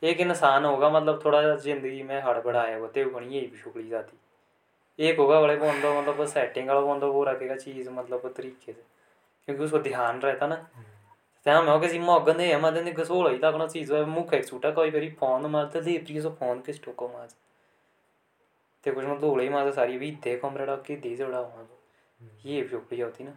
एक 0.02 0.20
इंसान 0.20 0.64
होगा 0.64 0.90
मतलब 0.90 1.20
थोड़ा 1.24 1.54
ज़िंदगी 1.56 2.02
में 2.02 2.20
हड़बड़ाया 2.22 2.76
हुआ 2.76 2.88
ते 2.88 3.04
बनी 3.04 3.34
यही 3.36 3.46
भी 3.46 3.58
शुक्ली 3.58 3.88
जाती 3.88 4.18
एक 4.98 5.18
होगा 5.18 5.40
बड़े 5.40 5.56
बंदो 5.56 6.00
मतलब 6.00 6.26
सेटिंग 6.26 6.68
वाला 6.68 6.80
बंदो 6.82 7.12
वो 7.12 7.24
रखेगा 7.24 7.56
चीज़ 7.56 7.88
मतलब 7.90 8.32
तरीके 8.36 8.72
से 8.72 8.82
क्योंकि 9.48 9.64
उसको 9.64 9.78
ध्यान 9.78 10.20
रहता 10.20 10.46
ना 10.46 10.56
त्या 11.48 11.60
मैं 11.62 11.80
किसी 11.80 11.98
मगन 11.98 12.40
है 12.40 12.60
मदन 12.60 12.84
ने 12.84 12.90
घसोळ 12.92 13.28
ही 13.28 13.38
लागना 13.42 13.66
चीज़ 13.66 13.92
मुख 14.06 14.32
एक 14.34 14.44
सुटा 14.44 14.70
कोई 14.70 14.90
बारी 14.90 15.08
फ़ोन 15.10 15.46
मारते 15.46 15.80
थे 15.80 15.96
प्रिय 15.98 16.20
सो 16.20 16.30
फ़ोन 16.30 16.58
के 16.60 16.72
स्टोको 16.72 17.08
माज 17.08 17.30
ते 18.84 18.90
कुछ 18.90 19.04
मतलब 19.04 19.20
धोळे 19.20 19.48
माज 19.48 19.72
सारी 19.74 19.96
भी 19.98 20.10
दे 20.24 20.36
कमरे 20.36 20.66
डाक 20.66 20.82
के 20.86 20.96
दे 20.96 21.14
जोड़ा 21.16 21.40
वहाँ 21.40 21.68
ये 22.44 22.60
भी 22.62 23.00
होती 23.00 23.24
ना। 23.24 23.32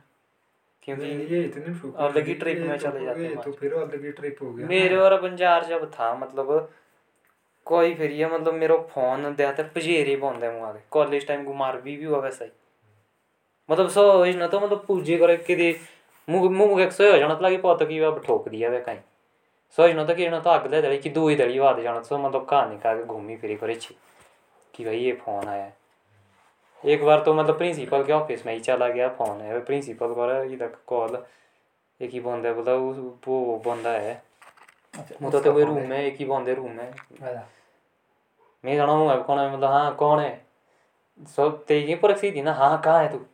क्योंकि 0.83 1.05
ये 1.35 1.43
इतने 1.43 1.73
अलग 2.05 2.27
ही 2.27 2.33
ये 2.33 2.53
में 2.59 2.77
तो- 2.77 2.91
चले 2.91 3.05
जाते 3.05 3.25
हैं 3.25 3.41
तो 3.41 3.51
फिर 3.51 3.73
अलग 3.73 4.03
ही 4.05 4.11
ट्रिप 4.11 4.43
हो 4.43 4.51
गया 4.53 4.67
मेरे 4.67 4.95
और 4.95 5.21
बंजार 5.21 5.65
जब 5.65 5.89
था 5.91 6.13
मतलब 6.15 6.73
कोई 7.65 7.93
फिर 7.93 8.11
ये 8.11 8.27
मतलब 8.27 8.53
मेरा 8.53 8.77
फ़ोन 8.91 9.33
दिया 9.35 9.53
था 9.53 9.63
पजेरे 9.75 10.15
बंद 10.15 10.43
है 10.43 10.59
मुआ 10.59 10.73
कॉलेज 10.91 11.27
टाइम 11.27 11.45
गुमार 11.45 11.81
भी 11.81 11.97
भी 11.97 12.05
हुआ 12.05 12.19
वैसा 12.19 12.45
ही। 12.45 12.51
मतलब 13.69 13.89
सो 13.89 14.25
ना 14.25 14.47
तो 14.47 14.59
मतलब 14.59 14.85
पूजे 14.85 15.17
करे 15.17 15.37
कि 15.37 15.73
मुँह 16.31 16.49
मुँह 16.49 16.83
एक 16.83 16.91
सो 16.91 17.11
हो 17.11 17.17
जाना 17.17 17.35
तो 17.35 17.45
लगी 17.45 17.57
पता 17.57 17.85
कि 17.85 17.99
अब 17.99 18.21
ठोक 18.25 18.49
दिया 18.49 18.69
वे 18.69 18.79
कहीं 18.79 18.99
सो 19.77 19.85
इस 19.87 19.95
ना 19.95 20.03
तो 20.05 20.15
कि 20.15 20.29
ना 20.29 20.39
तो 20.39 20.49
अगले 20.49 20.81
दड़ी 20.81 20.97
कि 20.97 21.09
दूई 21.09 21.35
दड़ी 21.35 21.59
बाद 21.59 21.81
जाना 21.81 22.01
सो 22.01 22.17
मतलब 22.17 22.45
कहानी 22.45 22.77
का 22.77 22.95
के 22.95 23.03
घूमी 23.03 23.37
फिरी 23.37 23.55
करे 23.55 23.75
छी 23.75 23.95
कि 24.73 24.85
भाई 24.85 24.97
ये 24.97 25.13
फ़ोन 25.25 25.47
आया 25.47 25.63
है 25.63 25.79
एक 26.83 27.03
बार 27.03 27.23
तो 27.23 27.33
मतलब 27.33 27.57
प्रिंसिपल 27.57 28.03
के 28.03 28.13
ऑफ़िस 28.13 28.45
में 28.45 28.53
ही 28.53 28.59
चला 28.59 28.87
गया 28.87 29.09
फ़ोन 29.09 29.41
है 29.41 29.59
प्रिंसिपल 29.65 30.13
को 30.13 30.43
इधर 30.43 30.75
कॉल 30.87 31.17
एक 32.01 32.11
ही 32.11 32.19
बंदा 32.19 32.53
बोला 32.53 32.73
वो 32.73 32.93
वो 33.27 33.57
बंदा 33.65 33.89
है 33.89 34.21
वो 35.21 35.31
तो 35.31 35.39
फ़ोन 35.39 35.63
रूम 35.63 35.91
है 35.91 36.05
एक 36.05 36.17
ही 36.17 36.25
बंदे 36.25 36.53
रूम 36.53 36.79
है 36.79 36.91
अच्छा, 36.91 37.47
मैं 38.63 38.75
जाना 38.75 38.91
हूँ 38.91 39.23
कौन 39.23 39.39
है 39.39 39.53
मतलब 39.53 39.69
हाँ 39.69 39.95
कौन 39.95 40.19
है 40.19 40.45
सब 41.37 41.63
तेरी 41.67 41.95
पर 41.95 42.17
सी 42.17 42.31
थी 42.31 42.41
ना 42.41 42.53
हाँ 42.53 42.81
कहाँ 42.81 43.03
है 43.03 43.11
तू 43.11 43.25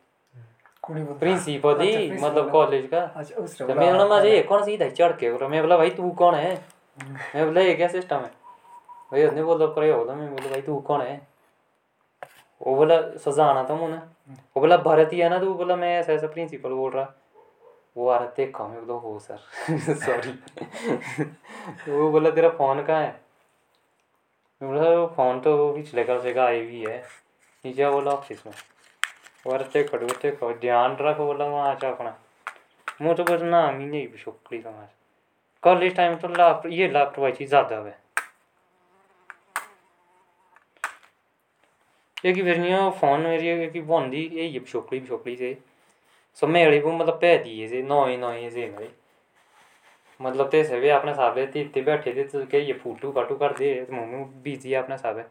प्रिंसिपल 0.90 1.72
अच्छा, 1.74 1.84
ही 1.84 2.10
मतलब 2.10 2.50
कॉलेज 2.50 2.86
का। 2.86 3.00
अच्छा 3.00 3.34
उस 3.36 3.58
तो 3.58 3.74
मैं 3.74 3.92
ना 3.92 4.06
मुझे 4.06 4.30
ये 4.30 4.42
कौन 4.42 4.64
सी 4.64 4.72
इधर 4.72 4.90
चढ़ 4.90 5.12
के 5.12 5.30
बोला 5.32 5.48
मैं 5.48 5.60
बोला 5.62 5.76
भाई 5.76 5.90
तू 5.90 6.10
कौन 6.10 6.34
है? 6.34 6.52
मैं 7.34 7.44
बोला 7.46 7.60
ये 7.60 7.74
क्या 7.74 7.88
सिस्टम 7.88 8.16
है? 8.16 8.30
भाई 9.12 9.24
उसने 9.26 9.42
बोला 9.42 9.66
पर 9.66 9.84
ये 9.84 9.92
बोला 9.92 10.14
मैं 10.14 10.30
बोला 10.30 10.50
भाई 10.50 10.60
तू 10.62 10.76
कौन 10.80 11.00
है? 11.02 11.20
वो 12.60 12.74
बोला 12.76 13.00
सजाना 13.24 13.64
था 13.70 13.74
मुझे 13.74 13.96
वो 13.96 14.60
बोला 14.60 14.76
भरत 14.76 15.12
ही 15.12 15.18
है 15.20 15.28
ना 15.28 15.38
तू? 15.38 15.54
बोला 15.54 15.76
मैं 15.76 15.98
ऐसा 16.00 16.12
ऐसा 16.12 16.26
प्रिंसिपल 16.26 16.70
बोल 16.70 16.90
रहा। 16.92 17.12
वो 17.96 18.08
आ 18.08 18.16
रहा 18.18 18.26
देखा 18.36 18.66
मैं 18.68 18.86
बोला 18.86 18.98
हो 19.00 19.18
सर 19.18 19.94
सॉरी 19.94 20.32
वो 21.92 22.10
बोला 22.10 22.30
तेरा 22.30 22.48
फ़ोन 22.48 22.82
कहाँ 22.82 23.02
है? 23.02 23.20
मैं 24.62 24.70
बोला 24.72 25.06
फ़ोन 25.06 25.40
तो 25.40 25.72
पिछले 25.72 26.04
कल 26.04 26.20
से 26.22 26.32
गायब 26.32 26.68
ही 26.70 26.82
है। 26.82 26.98
नीचे 27.64 27.90
बोला 27.90 28.10
ऑफ़िस 28.10 28.46
में। 28.46 28.52
और 29.46 29.62
देखो 29.72 29.98
देखो 29.98 30.52
ध्यान 30.60 30.96
रखो 31.00 31.26
बोला 31.26 31.44
वहाँ 31.46 31.70
आचा 31.70 31.88
अपना। 31.88 32.16
मुँह 33.02 33.14
तो 33.14 33.24
बस 33.24 33.42
नाम 33.42 33.78
ही 33.80 33.86
नहीं 33.86 34.06
शुक्री 34.18 34.58
का 34.58 34.70
मार 34.70 34.88
कॉलेज 35.62 35.94
टाइम 35.96 36.14
तो 36.16 36.28
लाप, 36.28 36.62
ये 36.66 36.88
लापरवाही 36.88 37.32
चीज़ 37.34 37.48
ज़्यादा 37.48 37.76
है 37.76 37.96
ही 42.24 42.32
फिर 42.34 42.58
नहीं 42.58 42.90
फ़ोन 42.92 43.20
मेरी 43.20 43.48
एक 43.48 43.72
ही 43.74 43.80
बंदी 43.82 44.22
ये 44.34 44.60
छोकरी 44.60 45.00
छोकरी 45.00 45.36
से। 45.36 45.56
सो 46.38 46.46
मेरे 46.46 46.80
को 46.80 46.92
मतलब 46.92 47.18
पै 47.20 47.36
दिए 47.38 47.68
से, 47.68 47.82
नौ 47.82 48.06
ही 48.06 48.16
नौ 48.16 48.32
ही 48.32 48.50
से 48.50 48.66
मेरे 48.68 48.90
मतलब 50.20 50.48
ते 50.50 50.62
से 50.64 50.80
भी 50.80 50.88
अपने 50.90 51.14
साहब 51.14 51.38
ते 51.52 51.60
इतने 51.60 51.82
बैठे 51.82 52.12
थे 52.14 52.24
तो 52.24 52.44
के 52.46 52.60
ये 52.60 52.72
फूटू 52.74 53.10
फाटू 53.12 53.34
कर 53.36 53.52
दे 53.58 53.86
मुँह 53.90 54.24
बिज़ी 54.44 54.70
है 54.70 54.78
अपने 54.78 54.98
साहब 54.98 55.30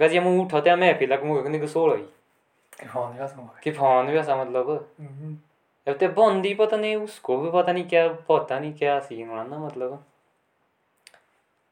गज 0.00 0.14
ये 0.14 0.20
मुँह 0.20 0.44
उठाते 0.44 0.76
मैं 0.76 0.98
फिर 0.98 1.12
लग 1.12 1.24
मुँह 1.24 1.66
सोल 1.66 1.90
हुई। 1.90 2.08
का 2.72 3.60
कि 3.62 3.70
फ़ोन 3.70 4.06
भी 4.06 4.18
ऐसा 4.18 4.36
मतलब 4.44 4.70
अब 5.86 5.96
ते 5.96 6.08
बंदी 6.08 6.54
पता 6.54 6.76
नहीं 6.76 6.96
उसको 6.96 7.36
भी 7.36 7.50
पता 7.50 7.72
नहीं 7.72 7.84
क्या 7.88 8.08
पता 8.28 8.58
नहीं 8.58 8.72
क्या 8.74 8.98
सीन 9.00 9.28
होना 9.28 9.44
ना 9.44 9.58
मतलब। 9.58 10.04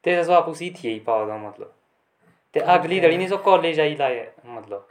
ते 0.03 0.23
सो 0.23 0.33
आप 0.33 0.47
उसी 0.49 0.69
थी 0.69 0.87
ही 0.89 0.99
पाओ 0.99 1.25
दा 1.27 1.37
मतलब। 1.37 1.73
ते 2.53 2.59
अगली 2.59 2.99
दड़ी 2.99 3.17
नहीं 3.17 3.27
सो 3.27 3.37
कॉलेज 3.37 3.79
आई 3.79 3.95
लाए 3.95 4.31
मतलब। 4.45 4.87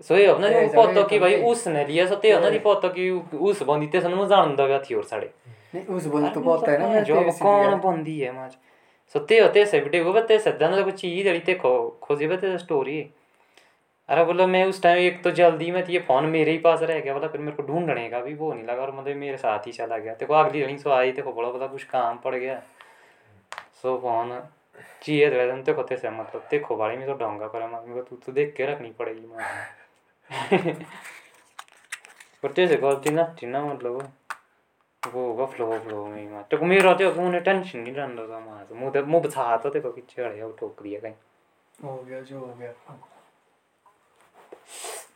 सो 0.00 0.16
ये 0.16 0.26
अपना 0.26 0.48
जो 0.48 0.68
पता 0.76 1.02
कि 1.08 1.18
भाई 1.18 1.42
उसने 1.42 1.84
लिया 1.86 2.06
सो 2.06 2.16
ते 2.16 2.30
अपना 2.30 2.48
नहीं 2.48 2.60
पता 2.60 2.88
कि 2.88 3.10
उस 3.10 3.62
बंदी 3.62 3.86
ते 3.86 4.00
सन 4.00 4.26
जानदा 4.28 4.66
गया 4.66 4.78
थी 4.80 4.94
और 4.94 5.32
नहीं 5.74 5.84
उस 5.86 6.06
बंद 6.06 6.32
तो 6.34 6.40
पता 6.40 6.72
है 6.72 6.78
ना 6.78 7.00
जो 7.00 7.20
कौन 7.42 7.74
बंदी 7.80 8.18
है 8.20 8.32
माज 8.36 8.56
सो 9.14 9.18
ते 9.18 9.38
होते 9.38 9.64
से 9.66 9.80
वीडियो 9.80 10.12
को 10.12 10.20
ते 10.20 10.38
सदा 10.38 10.68
ना 10.68 10.82
कुछ 10.82 10.94
चीज़ 11.00 11.28
दड़ी 11.28 11.40
ते 11.40 11.54
खो 11.54 11.72
खोजी 12.02 12.26
बते 12.26 12.56
स्टोरी 12.58 12.98
अरे 14.08 14.24
बोला, 14.24 14.46
मैं 14.46 14.64
उस 14.66 14.80
टाइम 14.82 14.98
एक 14.98 15.22
तो 15.24 15.30
जल्दी 15.30 15.70
में 15.70 15.84
ये 15.84 15.98
फ़ोन 15.98 16.26
मेरे 16.26 16.52
ही 16.52 16.58
पास 16.58 16.82
रह 16.82 17.00
गया, 17.00 17.12
बोला 17.14 17.28
फिर 17.28 17.40
मेरे 17.40 17.56
को 17.56 17.62
ढूँढने 17.62 18.08
का 18.10 18.20
भी 18.20 18.34
वो 18.34 18.52
नहीं 18.52 18.64
लगा 18.64 18.82
और 18.82 18.94
मतलब 18.96 19.16
मेरे 19.16 19.36
साथ 19.36 19.66
ही 19.66 19.72
चला 19.72 19.98
गया। 19.98 20.14
देखो, 20.14 20.34
अगली 20.34 20.62
रनिंग 20.62 20.78
सो 20.78 20.90
आई, 20.90 21.12
देखो, 21.12 21.32
बोला 21.32 21.50
बोला 21.50 21.66
कुछ 21.66 21.84
काम 21.84 22.18
पड़ 22.18 22.34
गया। 22.34 22.60
सो 23.82 23.96
फ़ोन 23.98 24.28
चाहिए 25.02 25.30
दे 25.30 25.46
दिन 25.46 25.62
देखो 25.62 25.82
ते 25.82 25.96
से 25.96 26.10
मतलब 26.10 26.46
देखो 26.50 26.76
बाड़ी 26.76 26.96
में 26.96 27.06
तो 27.06 27.14
डोंगा 27.14 27.46
पर 27.46 27.66
मैं 27.68 28.02
तू 28.04 28.16
तो 28.16 28.32
देख 28.32 28.54
के 28.56 28.66
रखनी 28.66 28.90
पड़ेगी 28.98 29.26
माँ 29.26 29.42
पर 32.42 32.52
ते 32.52 32.66
से 32.68 32.76
गलती 32.76 33.10
ना 33.10 33.24
थी 33.42 33.46
ना 33.46 33.64
मतलब 33.64 34.12
वो 35.02 35.26
होगा 35.26 35.46
फ्लो 35.46 35.78
फ्लो 35.78 36.04
में 36.06 36.20
ही 36.20 36.42
तो 36.50 36.64
मेरा 36.64 36.94
तो 36.94 37.12
मुझे 37.14 37.40
टेंशन 37.40 37.78
नहीं 37.78 37.94
रहता 37.94 38.26
था 38.28 38.40
माँ 38.40 38.64
तो 38.68 38.74
मुझे 38.74 39.02
मुझे 39.02 39.28
बता 39.28 39.56
तो 39.56 39.70
देखो 39.70 39.90
किच्चे 39.92 40.22
अड़े 40.22 40.52
ठोक 40.60 40.82
दिया 40.82 41.00
कहीं। 41.00 41.14
हो 41.84 42.02
गया, 42.08 42.20
जो 42.20 42.38
हो 42.38 42.54
गया। 42.60 42.72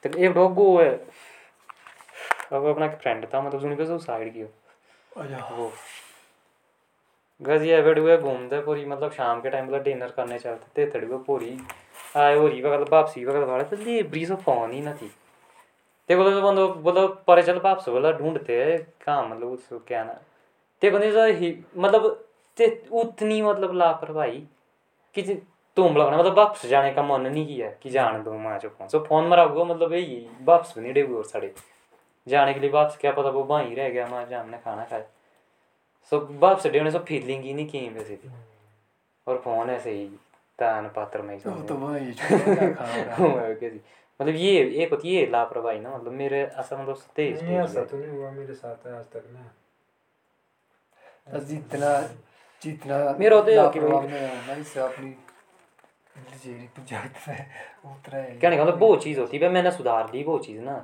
तो 0.05 0.19
एक 0.19 0.33
डॉग 0.33 0.55
वो 0.57 0.79
है 0.81 0.91
अब 2.53 2.65
अपना 2.67 2.87
एक 2.87 2.99
फ्रेंड 3.01 3.27
था 3.35 3.41
मतलब 3.43 3.61
सुनी 3.61 3.77
पे 3.77 3.87
सुसाइड 3.87 4.33
किया 4.33 4.47
अच्छा। 5.23 5.55
वो 5.55 5.73
गजिया 7.41 7.81
बेड 7.83 7.99
हुए 7.99 8.17
घूमते 8.19 8.61
पूरी 8.61 8.85
मतलब 8.85 9.13
शाम 9.13 9.41
के 9.41 9.51
टाइम 9.51 9.67
मतलब 9.67 9.83
डिनर 9.83 10.11
करने 10.11 10.39
चलते 10.39 10.87
थे 10.87 10.91
थोड़ी 10.91 11.07
वो 11.07 11.19
पूरी। 11.19 11.59
आए 12.17 12.35
हो 12.37 12.47
रही 12.49 12.63
बगल 12.63 12.85
वापसी 12.93 13.25
बगल 13.27 13.45
वाले 13.45 13.65
तो 13.65 13.77
लेबरी 13.77 14.25
से 14.27 14.37
फ़ोन 14.37 14.73
ही 14.73 14.81
ना 14.81 14.95
थी। 14.95 15.11
ते 16.09 16.17
बोलो 16.17 16.31
तो 16.31 16.43
बंदो 16.43 16.69
बोलो 16.83 17.07
पर 17.27 17.43
चल 17.43 17.59
वापस 17.65 17.89
बोला 17.89 18.13
ढूंढते 18.13 18.63
हैं 18.65 18.79
कहाँ 19.05 19.29
मतलब 19.29 19.49
उसको 19.49 19.79
क्या 19.79 20.05
ना। 20.05 20.19
ते 20.83 20.91
बंदे 20.91 21.11
जो 21.13 21.25
ही 21.25 21.57
मतलब 21.77 22.07
ते 22.59 22.67
उतनी 22.93 23.41
मतलब 23.43 23.75
लापरवाही 23.75 24.41
कि 25.15 25.23
जे- 25.79 25.87
तुम 25.87 25.97
लगना 25.97 26.19
मतलब 26.19 26.39
वापस 26.39 26.67
जाने 26.67 26.91
का 26.93 27.03
मन 27.03 27.21
नहीं 27.21 27.47
किया 27.47 27.71
कि 27.71 27.91
जाने 27.91 28.19
दो 28.19 28.33
माँ 28.33 28.59
चो 28.59 28.69
फ़ोन 28.69 28.89
सो 28.89 28.99
फ़ोन 29.01 29.27
मरा 29.27 29.43
हुआ 29.43 29.65
मतलब 29.65 29.93
यही 29.93 30.29
वापस 30.43 30.75
भी 30.79 30.83
नहीं 30.83 30.93
डे 30.93 31.03
और 31.03 31.25
साढ़े। 31.25 31.55
जाने 32.29 32.55
के 32.55 32.61
लिए 32.61 32.71
वापस 32.71 32.97
क्या 33.01 33.13
पता 33.13 33.29
वो 33.29 33.45
वहीं 33.45 33.77
रह 33.77 33.89
गया 33.89 34.07
माँ 34.07 34.27
जान 34.27 34.51
ने 34.51 34.59
खाना 34.59 34.85
खाया 34.85 35.03
सो 36.11 36.29
वापस 36.31 36.67
डे 36.67 36.91
सो 36.91 36.99
फीलिंग 36.99 37.45
ही 37.45 37.55
नहीं 37.55 37.69
की 37.69 37.89
वैसे 37.89 38.17
थी 38.17 38.31
और 39.27 39.39
फ़ोन 39.39 39.71
ऐसे 39.71 39.91
ही 39.91 40.07
तान 40.59 40.89
पात्र 40.89 41.23
में 41.23 41.41
तो 41.41 41.51
तो 41.51 41.75
है। 43.39 43.55
कैसी 43.55 43.81
मतलब 44.21 44.35
ये 44.35 44.83
एक 44.83 44.91
होती 44.91 45.17
है 45.17 45.31
लापरवाही 45.31 45.81
ना 45.81 45.97
मतलब 45.97 46.13
मेरे 46.13 46.43
ऐसा 46.43 46.83
मतलब 46.83 46.97
तेज 47.17 47.43
नहीं 47.43 47.59
ऐसा 47.59 47.85
तो 47.85 47.97
नहीं 47.97 48.09
हुआ 48.09 48.31
मेरे 48.31 48.55
साथ 48.55 48.87
आज 48.87 49.05
तक 49.05 49.25
ना। 49.33 49.51
बस 51.35 51.43
जितना 51.43 52.03
जितना 52.63 53.17
मेरा 53.19 53.41
तो 53.41 53.51
ये 53.51 53.61
है 53.61 53.69
कि 53.73 53.81
भाई- 53.81 53.93
लापरवाह 53.93 54.57
इससे 54.59 54.81
अपनी 54.81 55.11
जेरी 55.11 55.17
पंचायत 55.17 55.17
में 55.17 55.17
उतरा 55.17 56.07
है 56.07 56.08
कहने 58.41 58.57
का 58.57 58.65
मतलब 58.65 58.79
वो 58.81 58.97
चीज़ 58.99 59.19
होती 59.21 59.39
है 59.39 59.49
मैंने 59.51 59.71
सुधार 59.73 60.13
ली 60.13 60.23
वो 60.25 60.39
चीज़ 60.39 60.61
ना 60.63 60.77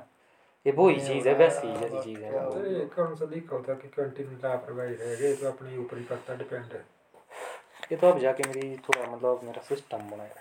ये 0.66 0.73
वो 0.73 0.88
ही 0.88 1.01
चीज़ 1.01 1.29
है 1.29 1.35
वैसी 1.35 1.66
ही 1.66 1.77
जैसी 1.77 2.03
चीज़ 2.05 2.20
है 2.20 2.31
तो 2.33 2.64
ये 2.66 2.85
कौन 2.94 3.14
सा 3.14 3.25
लिखा 3.25 3.57
होता 3.57 3.75
कि 3.75 3.88
कंटिन्यू 3.90 4.37
लापरवाही 4.44 4.94
रह 4.94 5.14
गई 5.14 5.35
तो 5.37 5.49
अपने 5.49 5.77
ऊपर 5.79 5.99
ही 5.99 6.05
करता 6.05 6.35
डिपेंड 6.35 6.73
है 6.73 6.85
ये 7.90 7.97
तो 7.97 8.11
अब 8.11 8.18
जाके 8.18 8.49
मेरी 8.49 8.77
थोड़ा 8.79 9.11
मतलब 9.11 9.40
मेरा 9.44 9.62
सिस्टम 9.64 10.11
बनाया 10.11 10.35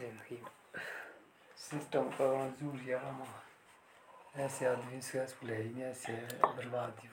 ज़िंदगी 0.00 0.42
सिस्टम 1.60 2.08
का 2.12 2.28
ज़रूरी 2.50 2.86
है 2.86 2.98
ना 2.98 3.26
ऐसे 4.38 4.66
आदमी 4.66 5.00
सक्सेसफुल 5.00 5.50
है 5.50 5.62
ही 5.62 5.68
नहीं 5.68 5.84
ऐसे 5.84 6.12
बर्बाद 6.42 6.60
बंदा 6.60 6.80
है 6.94 7.09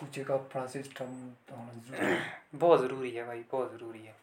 कुछ 0.00 0.18
एक 0.18 0.30
अपना 0.30 0.66
सिस्टम 0.66 1.10
होना 1.52 2.18
बहुत 2.54 2.80
ज़रूरी 2.80 3.10
है 3.10 3.24
भाई 3.26 3.44
बहुत 3.52 3.72
ज़रूरी 3.72 3.98
है। 3.98 4.14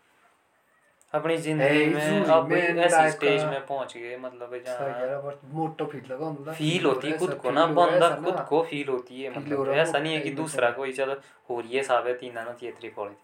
अपनी 1.13 1.37
ज़िंदगी 1.37 1.85
में 1.85 2.25
अब 2.25 2.51
ऐसी 2.53 3.11
स्टेज 3.11 3.43
में 3.43 3.65
पहुँच 3.65 3.93
गए 3.97 4.17
मतलब 4.17 4.55
जहाँ 4.65 5.39
मोटो 5.53 5.85
फील 5.85 6.01
लगा 6.11 6.25
ਹੁੰਦਾ 6.25 6.53
फील 6.53 6.85
होती 6.85 7.11
है 7.11 7.17
खुद 7.17 7.33
को 7.35 7.51
ना 7.51 7.65
बंदा 7.65 8.09
खुद 8.15 8.39
को 8.49 8.61
फील 8.63 8.89
होती 8.89 9.21
है 9.23 9.29
मतलब 9.37 9.69
ऐसा 9.75 9.99
नहीं 9.99 10.13
है 10.13 10.19
कि 10.19 10.31
दूसरा 10.31 10.71
कोई 10.71 10.91
चलो 10.93 11.13
हो 11.49 11.59
रही 11.61 11.77
है 11.77 11.83
साबित 11.83 12.19
ही 12.23 12.31
ना 12.31 12.43
ना 12.43 12.53
थिएटरी 12.61 12.89
पड़ी 12.89 13.15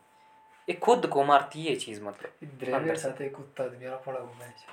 ये 0.67 0.73
खुद 0.79 1.07
को 1.07 1.23
मारती 1.23 1.63
है 1.63 1.75
चीज़ 1.75 2.01
मतलब 2.03 2.73
अंदर 2.73 2.95
साथ 2.97 3.21
एक 3.21 3.35
कुत्ता 3.35 3.67
था 3.69 3.77
मेरा 3.79 3.95
पड़ा 4.07 4.19
हुआ 4.19 4.33
मैच। 4.39 4.65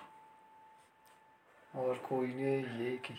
और 1.77 1.95
कोई 2.09 2.27
नहीं 2.27 2.85
ये 2.85 2.97
की 2.97 3.15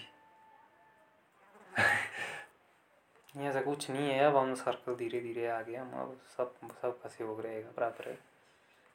ऐसा 3.38 3.62
कुछ 3.62 3.90
नहीं 3.92 4.10
है 4.10 4.20
अब 4.20 4.38
हम 4.38 4.56
सर्कल 4.56 4.96
धीरे 4.96 5.20
धीरे 5.20 5.48
आगे 5.48 5.76
हम 5.76 5.92
अब 5.92 6.18
सब 6.38 6.54
सब 6.82 7.02
का 7.02 7.10
सहयोग 7.10 7.42
रहेगा 7.42 7.70
बराबर 7.78 8.10
है। 8.10 8.18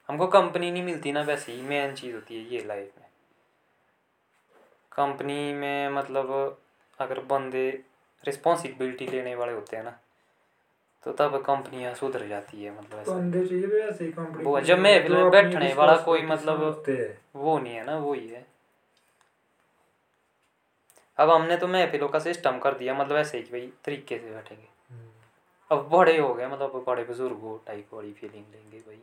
हमको 0.08 0.26
कंपनी 0.26 0.70
नहीं 0.70 0.82
मिलती 0.82 1.12
ना 1.12 1.22
वैसे 1.22 1.52
ही 1.52 1.62
मेन 1.62 1.94
चीज़ 1.94 2.14
होती 2.14 2.36
है 2.36 2.54
ये 2.54 2.64
लाइफ 2.64 2.92
में। 3.00 3.06
कंपनी 4.92 5.54
में 5.54 5.88
मतलब 5.88 6.58
अगर 6.98 7.20
बंदे 7.20 7.82
रिस्पॉन्सिबिलिटी 8.24 9.06
लेने 9.06 9.34
वाले 9.34 9.52
होते 9.52 9.76
हैं 9.76 9.84
ना 9.84 9.98
तो 11.04 11.12
तब 11.12 11.42
कंपनियाँ 11.42 11.94
सुधर 11.94 12.26
जाती 12.26 12.64
है 12.64 12.78
मतलब 12.78 12.98
ऐसा। 12.98 13.12
ऐसे 13.88 14.44
वो 14.44 14.60
जब 14.60 14.78
मैं 14.78 15.02
बैठने 15.30 15.74
वाला 15.74 15.92
कोई 16.04 16.22
मतलब- 16.22 16.60
वो 17.36 17.58
नहीं 17.58 17.74
है 17.74 17.84
ना 17.84 17.98
वो 17.98 18.12
ही 18.12 18.28
है। 18.28 18.46
अब 21.18 21.30
हमने 21.30 21.56
तो 21.56 21.68
महफिलों 21.68 22.08
का 22.08 22.18
सिस्टम 22.18 22.58
कर 22.58 22.74
दिया 22.74 22.94
मतलब 22.94 23.16
ऐसे 23.16 23.38
ही 23.38 23.44
कि 23.44 23.50
भाई 23.52 23.72
तरीके 23.84 24.18
से 24.18 24.30
बैठेंगे। 24.30 24.68
हम्म। 24.90 25.08
अब 25.70 25.88
बड़े 25.88 26.16
हो 26.18 26.34
गए 26.34 26.46
मतलब 26.46 26.84
बड़े 26.86 27.04
बुज़ुर्ग 27.04 27.38
हो 27.38 27.60
टाइप 27.66 27.94
वाली 27.94 28.12
फीलिंग 28.12 28.44
लेंगे 28.52 28.78
भाई। 28.78 29.00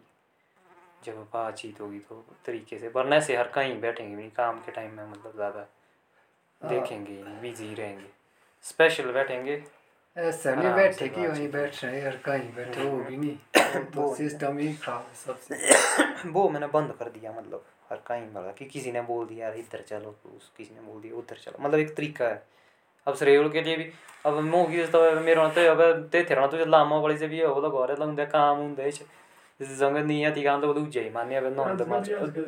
जब 1.05 1.17
बातचीत 1.33 1.81
होगी 1.81 1.99
तो 1.99 2.25
तरीके 2.45 2.77
से 2.79 2.87
वरना 2.87 3.15
ऐसे 3.15 3.37
हर 3.37 3.47
कहीं 3.47 3.79
बैठेंगे 3.81 4.15
नहीं 4.15 4.29
काम 4.31 4.59
के 4.59 4.71
टाइम 4.71 4.91
में 4.91 5.05
मतलब 5.05 5.35
ज़्यादा 5.35 5.67
देखेंगे 6.61 7.23
बिज़ी 7.41 7.73
रहेंगे। 7.73 8.09
स्पेशल 8.61 9.11
बैठेंगे। 9.11 9.63
ऐसा 10.17 10.53
नहीं 10.55 10.73
बैठे 10.73 11.07
कि 11.07 11.27
वहीं 11.27 11.49
बैठ 11.51 11.83
रहे 11.83 12.01
यार 12.01 12.17
कहीं 12.17 12.53
बैठे 12.55 12.83
वो 12.89 12.97
भी 13.03 13.17
नहीं। 13.17 13.83
तो 13.85 14.15
सिस्टम 14.15 14.57
ही 14.57 14.73
खराब 14.73 15.07
है 15.09 15.15
सबसे। 15.15 16.29
वो 16.29 16.49
मैंने 16.49 16.67
बंद 16.67 16.91
कर 16.99 17.09
दिया 17.09 17.31
मतलब। 17.31 17.65
हर 17.89 17.97
कहीं 18.07 18.25
मतलब 18.27 18.55
कि 18.59 18.65
किसी 18.65 18.91
ने 18.91 19.01
बोल 19.01 19.25
दिया 19.27 19.47
यार 19.47 19.57
इधर 19.57 19.81
चलो 19.81 20.11
तो 20.23 20.35
उस 20.37 20.51
किसी 20.57 20.75
ने 20.75 20.81
बोल 20.81 21.01
दिया 21.01 21.15
उधर 21.15 21.35
चलो। 21.35 21.63
मतलब 21.63 21.79
एक 21.79 21.95
तरीका 21.95 22.25
है। 22.25 22.43
अब 23.07 23.15
श्रेयोल 23.15 23.49
के 23.49 23.61
लिए 23.61 23.75
भी 23.77 23.89
अब 24.25 24.39
मोगी 24.39 24.85
तो 24.85 24.99
मेरे 25.21 25.49
तो 25.49 25.69
अब 25.71 26.09
ते 26.11 26.23
थे 26.23 26.35
तो 26.47 26.65
लामा 26.65 26.97
वाली 26.97 27.17
से 27.17 27.27
भी 27.27 27.41
हो 27.41 27.61
तो 27.61 27.69
घरे 27.69 27.95
लंग 27.95 28.19
काम 28.19 28.57
होंगे 28.57 28.91
जंग 28.91 29.97
नहीं 29.97 30.25
आती 30.25 30.43
काम 30.43 30.61
तो 30.61 30.73
दूजा 30.73 31.01
ही 31.01 31.09
मान्य 31.09 31.35
अब 31.35 31.45
नौ 31.57 31.65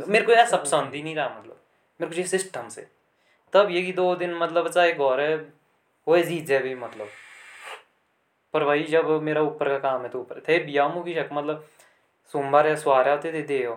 मेरे 0.08 0.26
को 0.26 0.32
ऐसा 0.32 0.58
पसंद 0.58 0.94
ही 0.96 1.04
नहीं 1.04 1.16
रहा 1.16 1.28
मतलब। 1.40 1.60
मेरे 2.00 2.14
को 2.14 2.16
ये 2.16 2.28
सिस्टम 2.28 2.70
से। 2.70 2.88
तब 3.54 3.68
ये 3.72 3.82
कि 3.82 3.92
दो 3.94 4.16
दिन 4.16 4.34
मतलब 4.36 4.70
चाहे 4.70 4.94
घर 4.94 5.20
है 5.20 5.36
वो 6.08 6.18
जीत 6.18 6.46
जाए 6.46 6.60
भी 6.60 6.76
मतलब। 6.76 7.08
पर 8.54 8.64
भाई 8.64 8.84
जब 8.84 9.10
मेरा 9.24 9.42
ऊपर 9.42 9.70
का 9.70 9.78
काम 9.80 10.02
है 10.02 10.10
तो 10.10 10.20
ऊपर। 10.20 10.40
थे 10.40 10.60
बिया 10.60 10.88
मुगी 10.88 11.14
शक 11.14 11.30
मतलब 11.34 11.68
सोमवार 12.34 12.68
या 12.68 12.76
सवार 12.76 13.10
आते 13.10 13.34
थे 13.34 13.42
दे 13.42 13.64
हो 13.66 13.76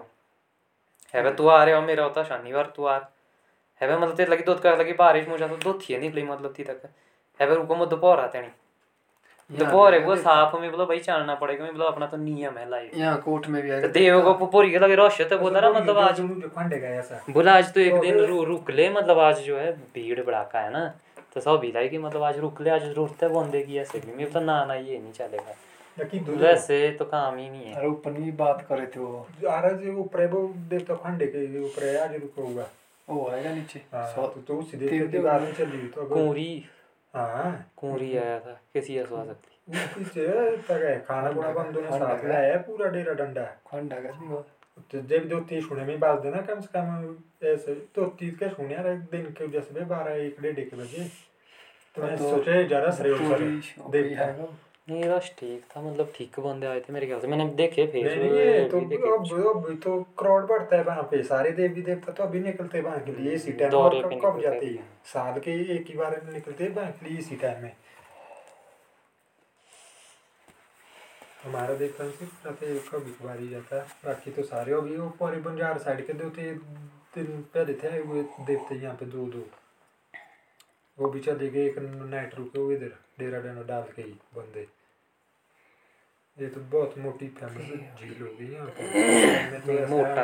है 1.15 1.35
तू 1.37 1.49
आ 1.49 1.63
रहे 1.65 1.75
हो 1.75 1.81
मेरा 1.83 2.05
होता 2.05 2.23
शनिवार 2.25 2.73
तू 2.77 2.85
आ 2.87 2.99
है। 3.81 3.99
मतलब 3.99 4.15
ते 4.17 4.27
लगी 4.27 4.55
का 4.55 4.75
लगी 4.77 4.93
बारिश 4.95 5.29
मुझे 5.29 5.49
तो 5.49 5.57
दो 5.59 5.79
थी 5.81 5.99
निकली 5.99 6.23
मतलब 6.25 6.55
थी 6.59 6.65
तक। 6.65 6.89
है 7.41 7.55
रुको 7.55 7.77
मैं 7.77 7.89
दोपहर 7.89 8.21
आते 8.21 8.41
नहीं। 8.41 8.51
दोपहर 9.51 9.95
है 9.95 10.01
वो 10.05 10.15
साफ़ 10.19 10.57
में 10.57 10.71
बोला 10.71 10.85
भाई 10.85 10.99
चलना 11.01 11.35
पड़ेगा 11.35 11.65
मैं 11.65 11.73
बोला 11.73 11.87
अपना 11.87 12.07
तो 12.07 12.17
नियम 12.19 12.59
है 12.59 12.69
लाइफ 12.71 12.97
यहाँ 12.97 13.21
कोर्ट 13.23 13.47
में 13.49 13.63
भी 13.63 13.69
तो 13.69 13.75
आएगा 13.75 13.89
देव 13.89 14.21
को 14.35 14.47
पूरी 14.47 14.71
के 14.71 14.79
लगे 14.79 14.95
रश 14.97 15.21
तो 15.31 15.39
बोला 15.39 15.61
ना 15.61 15.71
मतलब 15.71 15.99
आज 15.99 16.21
बोला 17.31 17.57
आज 17.57 17.73
तो 17.75 17.81
एक 17.81 18.01
दिन 18.01 18.19
रुक 18.45 18.71
ले 18.71 18.89
मतलब 18.91 19.19
आज 19.21 19.41
जो 19.43 19.57
है 19.59 19.73
भीड़ 19.95 20.21
भड़ाका 20.21 20.61
है 20.61 20.73
ना। 20.73 20.87
तो 21.35 21.41
सब 21.41 21.59
भी 21.61 21.89
कि 21.89 21.99
मतलब 21.99 22.23
आज 22.23 22.39
रुक 22.39 22.61
ले 22.61 22.71
आज 22.71 22.83
ज़रूरत 22.85 23.23
है 23.23 23.29
बंदे 23.31 23.63
की 23.63 23.79
ऐसे 23.79 23.99
भी 24.01 24.15
मैं 24.15 24.31
तो 24.33 24.41
ना 24.41 24.65
ना 24.65 24.75
ये 24.75 24.99
नहीं 24.99 25.13
चलेगा। 25.13 25.55
दूध 26.05 26.41
वैसे 26.41 26.91
तो 26.91 27.05
काम 27.05 27.37
ही 27.37 27.51
नहीं 27.51 27.65
है। 27.65 27.75
अरे 27.75 27.87
ऊपर 27.89 28.11
नहीं 28.11 28.37
बात 28.37 28.67
करे 28.69 28.87
थे 28.87 29.01
वो। 29.01 29.27
आरा 29.49 29.69
जी 29.69 29.91
ऊपर 29.91 30.27
वो 30.27 30.55
देव 30.57 30.81
तो 30.81 30.97
खंडे 30.97 31.27
के 31.27 31.61
ऊपर 31.61 31.85
है 31.85 31.99
आज 31.99 32.15
रुको 32.15 32.43
होगा। 32.43 32.69
वो 33.09 33.31
आएगा 33.31 33.55
नीचे। 33.55 33.79
हाँ 33.93 34.15
तो 34.15 34.29
तो 34.29 34.63
सीधे 34.63 34.89
तीन- 34.89 35.11
दीवार 35.11 35.41
में 35.41 35.55
चली 35.55 35.89
तो 35.89 36.07
कुंवरी। 36.07 36.65
हाँ। 37.15 37.73
कुंवरी 37.77 38.19
आया 38.19 38.41
था 38.41 38.61
किसी 38.75 38.99
ऐसा 38.99 39.25
सकती। 39.25 39.73
पीछे 39.77 40.57
तक 40.57 40.71
है 40.71 41.01
खाना 41.01 41.33
खुना 41.33 41.51
बंद 41.51 41.75
होने 41.77 41.91
साथ 41.91 42.25
लाया 42.25 42.53
है 42.53 42.59
पूरा 42.59 42.91
डेरा 42.91 43.13
डंडा। 43.13 43.45
खंड 43.45 43.93
नहीं 43.93 44.43
तो 44.93 45.01
जब 45.01 45.29
दो 45.29 45.41
तीन 45.41 45.61
सुने 45.61 45.85
में 45.85 46.01
बाज 46.01 46.19
देना 46.19 46.41
कम 46.41 46.61
से 46.61 46.69
कम 46.77 47.17
ऐसे 47.47 47.75
तो 47.75 48.07
तीस 48.07 48.39
के 48.39 48.49
सुने 48.49 48.75
यार 48.75 48.97
दिन 48.97 49.23
के 49.23 49.49
जैसे 49.49 49.75
भी 49.75 49.85
बारह 49.85 50.15
एक 50.15 50.37
डेढ़ 50.41 50.59
एक 50.59 50.75
बजे। 50.75 51.11
तो 51.97 52.03
मैं 52.03 52.19
तो 52.19 52.31
सोचे 52.31 52.65
जरा 52.65 52.91
सरे 52.91 53.11
आएगा 54.15 54.45
नहीं 54.91 55.05
रश 55.05 55.31
ठीक 55.39 55.65
था 55.71 55.81
मतलब 55.83 56.13
ठीक 56.17 56.39
बंदे 56.41 56.67
आए 56.67 56.81
थे 56.81 56.93
मेरे 56.93 57.07
ख्याल 57.07 57.21
से। 57.21 57.29
मैंने 57.29 57.47
देखे 57.57 57.85
नहीं 57.87 58.05
नहीं 58.05 58.31
ये 58.33 58.69
तो 58.69 58.79
अब 58.79 59.33
अब 59.49 59.79
तो 59.85 60.01
क्राउड 60.19 60.47
बढ़ता 60.49 60.77
है 60.77 60.83
वहाँ 60.85 61.03
पे। 61.11 61.23
सारे 61.25 61.51
देवी 61.59 61.83
देवता 61.83 62.13
तो 62.13 62.25
अभी 62.25 62.41
निकलते 62.41 62.79
हैं 62.79 62.85
वहाँ 62.85 63.01
के 63.05 63.13
लिए 63.13 63.33
इसी 63.33 63.53
टाइम 63.53 63.75
और 63.75 64.01
कब 64.03 64.21
कब 64.25 64.41
जाते 64.43 64.67
हैं। 64.67 64.89
साल 65.13 65.41
के 65.41 65.51
एक 65.77 65.89
ही 65.89 65.97
बार 65.97 66.21
निकलते 66.33 66.65
हैं 66.65 66.75
वहाँ 66.77 66.93
के 66.93 67.09
लिए 67.09 67.19
इसी 67.19 67.37
टाइम 67.37 67.63
में। 67.63 67.73
हमारा 71.45 71.75
देखने 71.75 72.11
से 72.11 72.25
रहते 72.47 72.75
कभी 72.89 73.13
कभार 73.13 73.39
ही 73.41 73.49
जाता 73.49 73.77
है। 73.77 73.83
बाकी 74.05 74.31
तो 74.31 74.43
सारे 74.45 74.73
अभी 74.75 74.97
वो 74.97 75.09
पूरी 75.19 75.41
बंजार 75.43 75.79
साइड 75.79 76.07
के 76.07 76.13
दो 76.13 76.31
दिन 76.31 77.29
पहले 77.55 77.75
थे 77.75 78.01
वो 78.01 78.23
देवते 78.47 78.75
यहाँ 78.77 78.95
पे 78.97 79.07
दो 79.07 79.27
दो 79.37 79.45
वो 80.99 81.09
भी 81.09 81.21
चले 81.21 81.49
गए 81.49 81.67
एक 81.67 81.79
नाइट 82.11 82.35
रुके 82.39 82.59
हुए 82.59 82.77
इधर 82.77 82.93
डेरा 83.19 83.39
डेरा 83.41 83.63
डाल 83.69 83.83
के 83.95 84.03
ही 84.03 84.13
बंदे। 84.37 84.67
ये 86.41 86.47
तो 86.49 86.61
बहुत 86.61 86.95
मोटी 86.99 87.27
फ़ेमस 87.29 87.55
झील 88.01 88.23
हो। 88.23 88.29
गई 88.39 88.53
यहाँ 88.53 89.87
मोटा। 89.91 90.23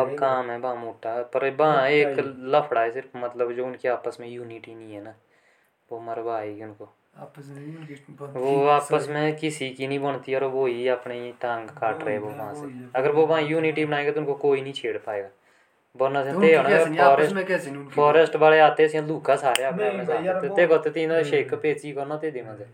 अब 0.00 0.14
काम 0.18 0.50
है 0.50 0.58
बा 0.60 0.74
मोटा 0.74 1.22
पर 1.22 1.50
बा 1.50 1.86
एक 1.86 2.18
लफड़ा 2.54 2.80
है 2.80 2.90
सिर्फ़ 2.92 3.16
मतलब 3.18 3.52
जो 3.52 3.66
उनके 3.66 3.88
आपस 3.88 4.16
में 4.20 4.28
यूनिटी 4.28 4.74
नहीं 4.74 4.94
है 4.94 5.02
ना। 5.04 5.14
वो 5.92 6.00
मरवा 6.00 6.36
आएगी 6.36 6.62
उनको। 6.62 6.88
वो 8.34 8.66
आपस 8.66 9.06
में 9.10 9.36
किसी 9.36 9.70
की 9.70 9.86
नहीं 9.86 9.98
बनती 9.98 10.34
और 10.34 10.44
वो 10.44 10.66
ही 10.66 10.88
अपनी 10.88 11.32
टांग 11.32 11.68
काट 11.68 12.02
रहे 12.04 12.18
वो 12.18 12.30
वहाँ 12.30 12.54
से। 12.54 12.66
अगर 12.98 13.12
वो 13.12 13.26
वहाँ 13.26 13.42
यूनिटी 13.42 13.84
बनाएँगे 13.84 14.12
तो 14.12 14.20
उनको 14.20 14.34
कोई 14.34 14.60
नहीं 14.62 14.72
छेड़ 14.72 14.96
पाएगा। 14.98 15.28
वरना 15.96 16.22
से 16.24 16.32
ते 16.32 16.54
होना 16.56 16.84
फॉरेस्ट 16.98 17.92
फॉरेस्ट 17.94 18.36
वाले 18.36 18.58
आते 18.60 18.88
से 18.88 19.00
लूका 19.02 19.36
सारे 19.36 19.64
अपने 19.64 19.88
अपने 19.88 20.04
साथ 20.04 20.56
ते 20.56 20.66
को 20.66 20.76
ते 20.78 21.02
इन्होंने 21.02 21.24
शेक 21.24 21.54
पेची 21.62 21.92
करना 21.92 22.16
ते 22.16 22.30
दी 22.30 22.42
मज़े 22.42 22.66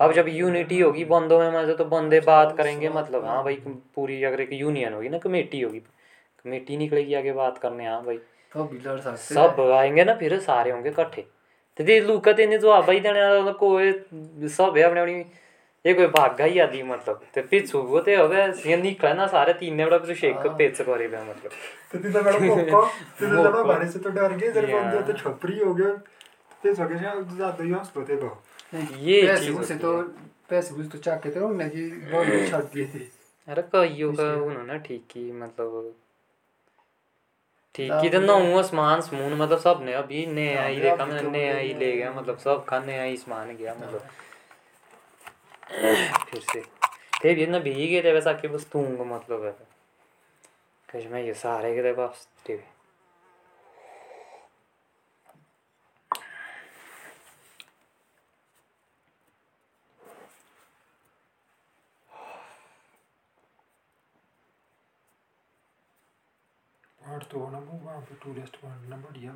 अब 0.00 0.12
जब 0.12 0.28
यूनिटी 0.30 0.80
होगी 0.80 1.04
बंदों 1.04 1.38
में 1.40 1.50
मज़े 1.52 1.74
तो 1.74 1.84
बंदे 1.86 2.20
बात 2.22 2.56
करेंगे 2.56 2.88
मतलब 2.90 3.24
हाँ 3.24 3.42
भाई 3.44 3.56
पूरी 3.94 4.22
अगर 4.24 4.40
एक 4.40 4.52
यूनियन 4.52 4.92
होगी 4.94 5.08
ना 5.08 5.18
कमेटी 5.18 5.60
होगी 5.60 5.80
कमेटी 5.80 6.76
निकलेगी 6.76 7.14
आगे 7.14 7.32
बात 7.32 7.58
करने 7.58 7.86
हाँ 7.86 8.02
भाई 8.04 8.18
सब 9.18 9.60
आएँगे 9.72 10.04
ना 10.04 10.14
फिर 10.14 10.38
सारे 10.40 10.70
होंगे 10.70 10.90
इकट्ठे 10.90 11.26
ते 11.78 12.00
लूका 12.00 12.32
तेने 12.32 12.58
जवाब 12.58 12.90
ही 12.90 13.00
देने 13.00 13.52
कोई 13.58 13.92
सब 14.50 14.76
है 14.76 14.82
अपनी 14.82 15.00
अपनी 15.00 15.24
ये 15.86 15.94
कोई 15.94 16.06
भागा 16.14 16.44
ही 16.44 16.58
आदि 16.60 16.82
मतलब। 16.84 17.20
ते 17.34 17.42
पिच्छू 17.50 17.78
वो 17.90 18.00
ते 18.02 18.14
होवे 18.16 18.44
ये 18.66 18.76
निकले 18.76 19.12
ना 19.14 19.26
सारे 19.28 19.52
तीन 19.60 19.84
बड़ा 19.84 19.98
पिच्छू 19.98 20.14
शेक 20.20 20.46
पेच 20.58 20.80
करे 20.80 21.08
बे 21.08 21.22
मतलब। 21.24 21.50
तो 21.92 21.98
तीन 21.98 22.12
बड़ा 22.12 22.38
मोको 22.38 22.84
तीन 23.18 23.36
बड़ा 23.36 23.62
बारिश 23.62 23.92
से 23.92 23.98
तो 23.98 24.10
डर 24.18 24.36
गए 24.36 24.52
जर 24.52 24.66
बंदे 24.72 25.02
तो 25.02 25.18
छपरी 25.18 25.58
हो 25.58 25.74
गए 25.74 25.92
ते 26.62 26.74
सके 26.74 26.98
से 26.98 27.34
ज़्यादा 27.34 27.64
ही 27.64 27.70
हंस 27.72 27.92
होते 27.96 28.16
तो 28.16 28.36
ये 29.00 29.36
चीज़ 29.36 29.62
से 29.64 29.74
तो 29.78 29.92
पैसे 30.50 30.74
बुझ 30.74 30.86
तो 30.90 30.98
चाक 31.04 31.22
के 31.22 31.30
तो 31.30 31.46
उन्होंने 31.46 31.68
जी 31.70 31.84
बहुत 32.10 32.50
छाड़ 32.50 32.62
दिए 32.64 32.86
थे 32.88 32.98
अरे 33.48 33.62
कईयों 33.72 34.12
का 34.14 34.24
उन्होंने 34.42 34.78
ठीक 34.86 35.16
ही 35.16 35.30
मतलब। 35.34 35.94
ठीक 37.74 38.04
इधर 38.04 38.22
ना 38.22 38.32
हुआ 38.32 38.60
सामान 38.66 39.00
समून 39.06 39.32
मतलब 39.38 39.58
सब 39.60 39.80
नया 39.84 39.98
अभी 39.98 40.26
नया 40.28 40.64
ही 40.64 40.80
देखा 40.80 41.06
मैंने 41.06 41.30
नया 41.30 41.56
ही 41.56 41.72
ले 41.74 41.90
गया 41.92 42.12
मतलब 42.12 42.38
सब 42.44 42.64
का 42.68 42.78
नया 42.84 43.02
ही 43.02 43.16
सामान 43.16 43.56
गया 43.56 43.74
मतलब। 43.74 44.08
फिर 45.70 46.40
से। 46.40 46.60
ते 47.22 47.34
भी 47.34 47.46
ना 47.46 47.58
भीग 47.58 47.90
गए 47.90 48.02
थे 48.02 48.12
वैसा 48.12 48.32
कि 48.32 48.48
बस 48.48 48.68
तूंग 48.70 49.00
मतलब 49.12 49.44
है। 49.44 49.56
कश 50.88 51.06
मैं 51.12 51.22
ये 51.22 51.34
सारे 51.34 51.74
के 51.74 51.82
थे 51.82 51.92
टीवी 52.46 52.64
और 67.08 67.22
तो 67.22 67.38
वो 67.58 67.78
वहाँ 67.86 68.00
पे 68.00 68.14
टूरिस्ट 68.14 68.56
पॉइंट 68.56 68.88
ना 68.88 68.96
बढ़िया 68.96 69.32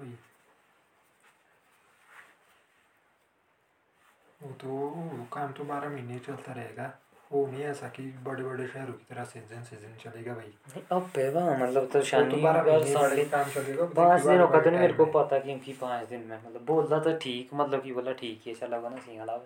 वो 4.40 4.50
तो 4.60 4.68
वो 4.68 5.26
काम 5.32 5.52
तो 5.52 5.64
बारह 5.64 5.88
महीने 5.88 6.18
चलता 6.26 6.52
रहेगा। 6.52 6.92
वो 7.30 7.46
नहीं 7.46 7.64
ऐसा 7.64 7.88
कि 7.88 8.02
बड़े 8.24 8.42
बड़े 8.42 8.66
शहरों 8.66 8.92
की 8.92 9.04
तरह 9.10 9.24
सीज़न 9.24 9.62
सीज़न 9.62 9.94
चलेगा 10.02 10.34
भाई। 10.34 10.82
अब 10.92 11.10
पे 11.14 11.28
वहाँ 11.30 11.58
मतलब 11.58 11.86
तो 11.86 12.00
तो 12.00 12.22
महीने 12.22 12.94
संडे 12.94 13.24
काम 13.24 13.50
चलेगा 13.50 13.84
पाँच 13.96 14.26
दिनों 14.26 14.48
का 14.48 14.60
तो 14.60 14.70
नहीं 14.70 14.80
मेरे 14.80 14.92
को। 14.94 15.04
पता 15.14 15.38
क्योंकि 15.38 15.72
पाँच 15.80 16.08
दिन 16.08 16.20
में 16.20 16.36
मतलब 16.36 16.64
बोला 16.66 16.98
तो 16.98 17.12
ठीक 17.22 17.50
मतलब 17.54 17.82
कि 17.82 17.92
बोला 17.92 18.12
ठीक 18.20 18.46
है 18.46 18.54
चला 18.54 18.80
ना 18.80 18.96
सिंगला 18.98 19.36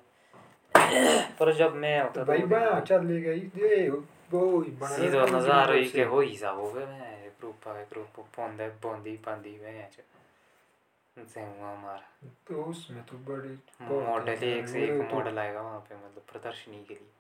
पर 1.39 1.53
जब 1.55 1.75
मैं 1.77 1.99
होता 2.01 2.21
तो 2.21 2.25
भाई 2.25 2.43
वहाँ 2.51 2.81
चली 2.81 3.21
गई 3.23 3.41
ये 3.59 3.89
वो 3.91 4.63
सीधा 4.63 5.25
नज़ारा 5.33 5.75
ही 5.75 5.85
के 5.91 6.05
हो 6.05 6.21
ही 6.21 6.37
सा 6.37 6.51
हो 6.51 6.71
गए 6.73 6.87
मैं 6.87 7.29
ग्रुप 7.41 7.69
ग्रुप 7.93 8.25
पोंदे 8.37 8.69
बोंदी 8.83 9.17
पांदी 9.27 9.59
वे 9.65 9.73
तो 11.17 12.63
उसमें 12.63 13.03
तो 13.07 13.17
बड़ी 13.27 13.57
मॉडल 13.83 14.29
है, 14.29 14.49
एक 14.59 14.69
से 14.69 14.85
एक 14.85 14.91
तो 14.93 15.15
मॉडल 15.15 15.39
आएगा 15.39 15.61
वहाँ 15.61 15.79
पे 15.81 15.95
मतलब 15.97 16.23
प्रदर्शनी 16.33 16.85
के 16.85 16.95
लिए। 16.95 17.13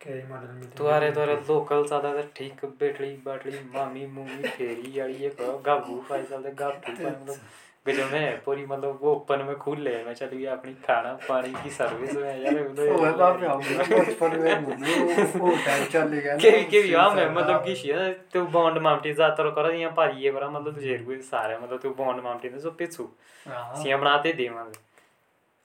कई 0.00 0.22
मॉडल 0.28 0.48
में 0.54 0.70
तुम्हारे 0.70 1.10
द्वारा 1.10 1.34
लोकल 1.48 1.86
ज़्यादा 1.86 2.12
तो 2.14 2.28
ठीक 2.36 2.64
बेटली 2.80 3.16
बाटली 3.26 3.60
मामी 3.74 4.06
मुमी 4.06 4.42
फेरी 4.48 4.98
याड़ी 4.98 5.14
ये 5.14 5.34
गाबू 5.40 6.00
फ़ाइल 6.08 6.24
चलते 6.26 6.52
गाबू 6.54 6.92
फ़ाइल 6.92 7.16
मतलब 7.22 7.40
गजब 7.86 8.12
में 8.12 8.42
पूरी 8.44 8.64
मतलब 8.66 8.98
वो 9.02 9.12
ओपन 9.12 9.42
में 9.42 9.56
खुले 9.56 9.94
है 9.96 10.04
मैं 10.06 10.14
चली 10.14 10.38
गई 10.38 10.44
अपनी 10.52 10.72
खाना 10.86 11.12
पानी 11.28 11.52
की 11.62 11.70
सर्विस 11.70 12.14
में 12.14 12.42
यार 12.42 12.58
ओए 12.94 13.12
बाप 13.12 13.42
हम 13.42 13.60
बचपन 13.90 14.36
में 14.40 14.60
मुझे 14.60 14.94
वो 15.38 15.56
चले 15.92 16.20
गया 16.20 16.36
के 16.36 16.50
के 16.64 16.82
भी 16.82 16.94
हाँ 16.94 17.08
मैं 17.14 17.28
मतलब 17.34 17.64
कि 17.64 17.74
शी 17.74 17.92
तू 18.32 18.44
बॉन्ड 18.56 18.78
माउंटेन 18.82 19.14
ज़्यादातर 19.14 19.50
करा 19.50 19.74
या 19.74 19.90
भारी 19.96 20.22
ये 20.22 20.32
करा 20.32 20.50
मतलब 20.50 20.74
तुझे 20.74 20.98
कोई 20.98 21.20
सारे 21.22 21.58
मतलब 21.58 21.80
तू 21.82 21.90
बॉन्ड 21.94 22.24
माउंटेन 22.24 22.58
सो 22.60 22.70
पिछू। 22.70 23.08
सियाँ 23.46 24.00
बनाते 24.00 24.32
देवांगे 24.32 24.84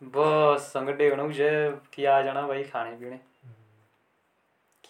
बस 0.01 0.61
संगडे 0.73 1.09
होना 1.09 1.23
मुझे 1.23 1.49
कि 1.93 2.05
आ 2.05 2.21
जाना 2.21 2.47
भाई 2.47 2.63
खाने 2.63 2.91
पीने। 2.91 3.19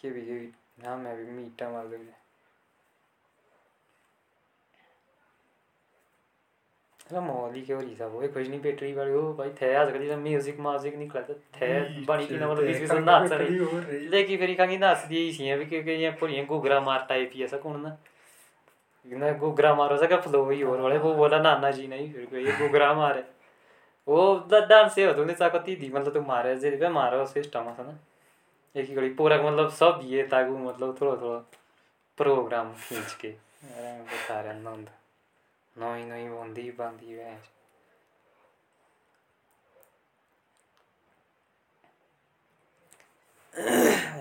भी 0.03 0.09
के 0.09 0.09
भी 0.09 0.47
ना 0.83 0.95
मैं 0.97 1.15
भी 1.17 1.31
मीठा 1.31 1.69
मार 1.69 1.87
दूँगा। 1.87 2.20
मौली 7.19 7.61
के 7.61 7.73
होरी 7.73 7.95
सब? 7.95 8.11
वो 8.13 8.21
नहीं 8.21 8.59
बैटरी 8.61 8.91
वाली 8.93 9.11
हो 9.11 9.21
भाई 9.33 9.49
थे 9.61 9.73
आज 9.75 9.91
कभी 9.93 10.15
म्यूज़िक 10.17 10.59
म्यूज़िक 10.59 10.95
निकला 10.95 11.21
तो 11.21 11.33
थे 11.55 11.67
बनी 12.05 12.27
की 12.27 12.37
ना 12.37 12.47
मतलब 12.47 12.65
बीच 12.65 12.79
बीच 12.79 12.91
में 12.91 13.01
नाच 13.01 13.31
रही। 13.31 14.07
लेकिन 14.09 14.37
फिर 14.37 14.53
कहीं 14.55 14.79
नाच 14.79 15.05
दी 15.05 15.31
सी 15.33 15.55
भी 15.55 15.65
क्योंकि 15.65 15.91
ये 16.03 16.11
पूरी 16.19 16.43
गुगरा 16.45 16.79
मार 16.79 17.05
टाइप 17.09 17.31
ही 17.33 17.43
ऐसा 17.43 17.57
कौन 17.57 17.79
ना। 17.81 17.97
ना 19.07 19.31
गुगरा 19.37 19.73
मारो 19.75 19.97
सका 19.97 20.17
फ्लो 20.21 20.49
ही 20.49 20.61
और 20.63 20.81
वाले 20.81 20.97
वो 20.97 21.13
बोला 21.15 21.39
नाना 21.39 21.71
जी 21.71 21.87
नहीं 21.87 22.11
फिर 22.13 22.39
ये 22.39 22.57
गुगरा 22.57 22.93
मारे। 22.93 23.23
वो 24.07 24.23
डांस 24.51 24.93
से 24.95 25.05
हो 25.05 25.13
तुमने 25.13 25.33
चाकती 25.33 25.75
दी 25.75 25.89
मतलब 25.89 26.13
तुम 26.13 26.25
मारे 26.27 26.55
जे 26.55 26.71
पे 26.71 26.89
मारो 26.91 27.25
सिस्टम 27.25 27.69
है 27.69 27.87
ना। 27.87 27.97
एक 28.75 28.89
ही 28.89 28.95
घड़ी 28.95 29.09
पूरा 29.13 29.41
मतलब 29.41 29.69
सब 29.69 29.99
ये 30.05 30.23
ताकू 30.23 30.57
मतलब 30.57 30.97
थोड़ा 31.01 31.15
थोड़ा 31.21 31.37
प्रोग्राम 32.17 32.73
खींच 32.79 33.13
के। 33.13 33.29
बता 33.29 34.39
रहे 34.41 34.53
नंद 34.53 34.89
नई 35.75 36.03
नई 36.03 36.27
बंदी 36.29 36.69
बंदी 36.71 37.11
है 37.13 37.33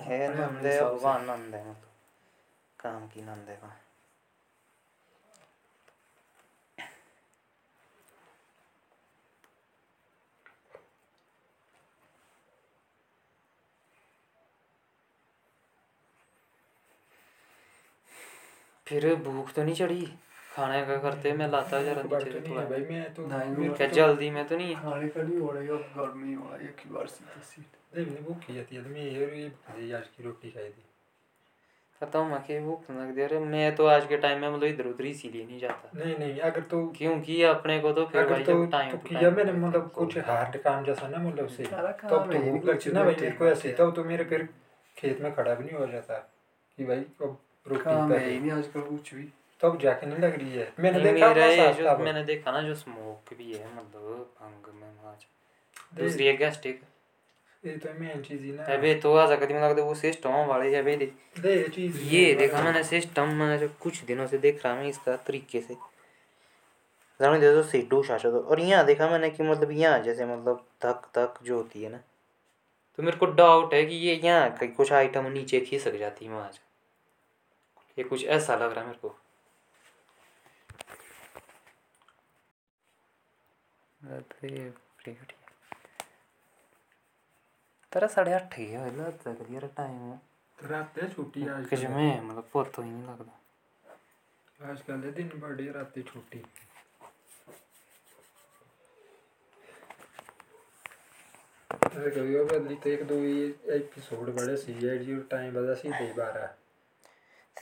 है 0.04 0.18
नंद 0.30 0.66
भगवान 0.66 1.24
नंद 1.24 1.54
मतलब 1.54 1.88
काम 2.78 3.06
की 3.08 3.22
नंद 3.22 3.48
वहाँ 3.62 3.76
फिर 18.86 19.14
भूख 19.14 19.52
तो 19.52 19.62
नहीं 19.62 19.74
चढ़ी 19.74 20.06
खाने 20.50 20.84
का 20.86 20.96
करते 20.98 21.32
मैं 21.32 21.48
लाता 21.48 21.82
जरा 21.82 22.02
नीचे 22.04 22.40
थोड़ा। 22.40 22.64
भाई 22.64 22.80
मैं 22.90 23.02
तो 23.14 23.26
नहीं, 23.26 23.70
क्या 23.70 23.86
जल्दी 23.88 24.30
में 24.30 24.44
तो 24.46 24.56
नहीं 24.56 24.74
खाने 24.76 25.08
का 25.08 25.22
नहीं 25.22 25.38
हो 25.38 25.50
रहा 25.52 25.62
है 25.62 25.68
अब 25.68 25.84
गर्मी 25.96 26.34
हो 26.34 26.44
रहा 26.44 26.56
है 26.56 26.64
एक 26.64 26.82
बार 26.92 27.06
सीधा 27.08 27.40
तो 27.40 28.00
नहीं 28.00 28.22
भूख 28.24 28.38
की 28.38 28.54
जाती 28.54 28.76
है 28.76 28.82
तो 28.84 28.90
मैं 28.90 29.02
ये 29.02 29.26
ये 29.80 29.92
आज 29.96 30.06
की 30.06 30.24
रोटी 30.24 30.50
खाई 30.50 30.68
थी। 30.68 30.84
पता 32.02 32.18
हूँ 32.18 32.30
मैं 32.30 32.40
कि 32.44 32.58
भूख 32.60 32.90
लग 32.90 33.14
दे 33.14 33.26
रहे 33.26 33.40
मैं 33.46 33.74
तो 33.76 33.86
आज 33.86 34.06
के 34.06 34.16
टाइम 34.18 34.40
में 34.40 34.48
मतलब 34.48 34.64
इधर 34.64 34.86
उधर 34.86 35.06
इसीलिए 35.06 35.44
नहीं 35.46 35.58
जाता। 35.60 35.90
नहीं 35.96 36.16
नहीं 36.18 36.38
अगर 36.40 36.60
तो 36.70 36.86
क्योंकि 36.96 37.42
अपने 37.46 37.78
को 37.80 37.92
तो 37.92 38.04
फिर 38.06 38.26
भाई 38.26 38.44
तो, 38.44 38.52
जब 38.52 38.70
टाइम 38.70 38.90
तो 38.90 38.98
किया 39.08 39.30
मैंने 39.30 39.52
मतलब 39.54 39.90
कुछ 39.94 40.16
हार्ड 40.18 40.56
काम 40.62 40.84
जैसा 40.84 41.08
ना 41.08 41.18
मतलब 41.18 41.48
से 41.48 41.64
तब 41.64 41.96
काम 42.00 42.30
तो 42.30 42.32
है, 42.32 42.50
भूख 42.50 42.64
लगती 42.64 42.92
ना 42.92 43.04
भाई 43.04 43.14
मेरे 43.14 43.30
को 43.32 43.46
ऐसे। 43.46 43.72
तब 43.80 43.92
तो 43.96 44.04
मेरे 44.04 44.24
फिर 44.24 44.48
खेत 44.96 45.20
में 45.20 45.34
खड़ा 45.34 45.54
भी 45.54 45.64
नहीं 45.64 45.76
हो 45.76 45.86
जाता 45.86 46.18
कि 46.78 46.84
भाई 46.84 47.04
अब 47.22 47.38
रोटी 47.66 47.82
काम 47.82 48.12
है 48.12 48.28
ही 48.30 48.38
नहीं 48.40 48.50
आजकल 48.52 48.80
कुछ 48.82 49.14
भी। 49.14 49.28
तब 49.60 49.78
जाके 49.80 50.06
नहीं 50.06 50.18
लग 50.18 50.38
रही 50.38 50.50
है। 50.50 50.72
मैंने 50.80 51.00
देखा 51.00 51.28
मेरा 51.28 51.46
ये 51.46 51.72
जो 51.74 51.96
मैंने 51.98 52.24
देखा 52.24 52.50
ना 52.50 52.62
जो 52.62 52.74
स्मोक 52.74 53.32
भी 53.38 53.52
है 53.52 53.66
मतलब 53.76 54.34
भंग 54.40 54.74
में 54.74 54.88
आज 54.88 55.26
दे- 55.94 56.04
दूसरी 56.04 56.26
है 56.26 56.36
गैस्ट्रिक 56.36 56.80
ये 57.64 57.76
तो 57.76 57.92
मेन 58.00 58.22
चीज़ 58.22 58.42
ही 58.44 58.52
ना। 58.52 58.64
अबे 58.74 58.94
तो 58.94 59.14
आ 59.16 59.26
सकती 59.26 59.54
मतलब 59.54 59.78
वो 59.78 59.94
सिस्टम 59.94 60.30
वाले 60.30 60.74
है 60.76 60.82
बे 60.82 60.96
दे 60.96 61.12
दे 61.40 61.54
ये 61.56 61.68
चीज़ 61.68 62.00
ये 62.14 62.32
देखा 62.34 62.62
मैंने 62.62 62.84
सिस्टम 62.84 63.28
मैंने 63.28 63.58
जो 63.58 63.68
कुछ 63.80 64.02
दिनों 64.04 64.26
से 64.26 64.38
देख 64.38 64.64
रहा 64.64 64.74
मैं 64.74 64.86
इसका 64.86 65.16
तरीके 65.16 65.60
से। 65.60 65.74
जाने 67.20 67.40
दे 67.40 67.52
तो 67.52 67.62
सीटू 67.62 68.02
शाशा 68.02 68.30
तो। 68.30 68.40
और 68.40 68.60
यहाँ 68.60 68.84
देखा 68.84 69.08
मैंने 69.10 69.30
कि 69.30 69.42
मतलब 69.42 69.70
यहाँ 69.70 69.98
जैसे 70.00 70.26
मतलब 70.26 70.64
धक 70.82 71.02
धक 71.18 71.38
जो 71.42 71.56
होती 71.56 71.82
है 71.82 71.90
ना। 71.92 71.98
तो 72.98 73.02
मेरे 73.02 73.16
को 73.16 73.26
डाउट 73.26 73.74
है 73.74 73.84
कि 73.86 73.94
ये 73.94 74.20
यहाँ 74.24 74.50
कुछ 74.76 74.92
आइटम 74.92 75.26
नीचे 75.26 75.60
खिसक 75.60 75.96
जाती 75.96 76.24
है 76.24 76.32
वहाँ 76.32 76.50
ये 77.98 78.04
कुछ 78.04 78.24
ऐसा 78.24 78.56
लग 78.56 78.72
रहा 78.72 78.80
है 78.80 78.86
मेरे 78.86 78.98
को 79.02 79.08
अरे 79.08 79.16
प्लेट 83.68 83.89
तेरा 87.92 88.06
साढ़े 88.06 88.32
लगता 88.32 89.30
है 89.30 89.68
टाइम 89.76 90.12
रात 90.58 90.98
छुट्टी 91.14 91.46
आज 91.48 91.66
कुछ 91.68 91.82
में 91.84 92.20
मतलब 92.20 92.44
पता 92.54 92.82
ही 92.82 92.90
नहीं 92.90 93.02
लगता 93.02 94.70
आजकल 94.70 95.10
दिन 95.10 95.30
बड़ी 95.40 95.68
रात 95.70 95.98
छुट्टी। 96.06 96.42
अरे 101.70 102.10
कभी 102.10 102.36
वो 102.36 102.44
बदली 102.44 102.74
तो 102.74 102.90
एक 102.90 103.02
दो 103.06 103.14
एपिसोड 103.74 104.34
बड़े 104.36 104.56
जी 104.98 105.16
टाइम 105.30 105.54
बजा 105.54 105.74
सी 105.74 105.88
दे 105.88 106.12
बारह 106.16 106.46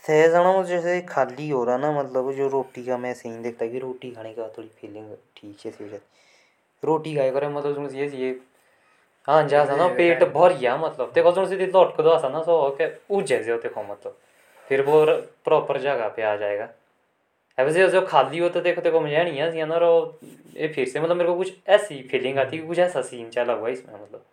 सह 0.05 0.26
जाना 0.28 0.62
जैसे 0.64 1.01
खाली 1.09 1.49
हो 1.49 1.64
रहा 1.64 1.76
ना 1.78 1.91
मतलब 1.93 2.32
जो 2.34 2.49
रोटी 2.49 2.84
का 2.86 2.99
मैं 2.99 3.12
सीन 3.14 3.43
देखता 3.43 3.66
कि 3.66 3.78
रोटी 3.78 4.11
खाने 4.11 4.32
के 4.34 4.49
थोड़ी 4.59 4.68
फीलिंग 4.80 5.14
ठीक 5.36 5.59
से 5.61 5.68
हो 5.80 5.89
जाती। 5.89 6.16
रोटी 6.82 7.14
खाए 7.16 7.30
करे 7.30 7.48
मतलब 7.48 7.74
सुन 7.74 7.96
ये 7.96 8.08
ये 8.16 8.38
हाँ 9.28 9.42
जा 9.48 9.64
सा 9.64 9.76
ना 9.76 9.86
पेट 9.94 10.22
भर 10.32 10.52
गया 10.52 10.76
मतलब। 10.76 11.12
देखो 11.14 11.32
सुन 11.32 11.46
सीधी 11.48 11.66
लौट 11.66 11.96
को 11.96 12.02
दो 12.02 12.14
ना 12.28 12.42
सो 12.42 12.76
के 12.80 12.86
उज 13.10 13.24
जैसे 13.26 13.52
होते 13.52 13.68
खो 13.68 13.82
मतलब। 13.82 14.16
फिर 14.68 14.82
वो 14.82 15.04
प्रॉपर 15.44 15.78
जगह 15.80 16.08
पे 16.08 16.22
आ 16.22 16.34
जाएगा। 16.36 16.68
वैसे 17.58 17.88
जो 17.88 18.00
खाली 18.06 18.38
हो 18.38 18.48
तो 18.48 18.60
देखो 18.60 18.80
देखो 18.80 19.00
मज़ा 19.00 19.22
नहीं 19.22 19.38
है 19.38 19.66
ना 19.66 19.76
रो 19.76 20.18
ये 20.56 20.68
फिर 20.68 20.88
से 20.88 21.00
मतलब 21.00 21.16
मेरे 21.16 21.28
को 21.28 21.36
कुछ 21.36 21.52
ऐसी 21.68 22.02
फीलिंग 22.10 22.38
आती 22.38 22.56
है 22.56 22.66
कुछ 22.66 22.78
ऐसा 22.78 23.02
सीन 23.02 23.28
चला 23.30 23.52
हुआ 23.52 23.68
इसमें 23.68 23.94
मतलब। 23.94 24.24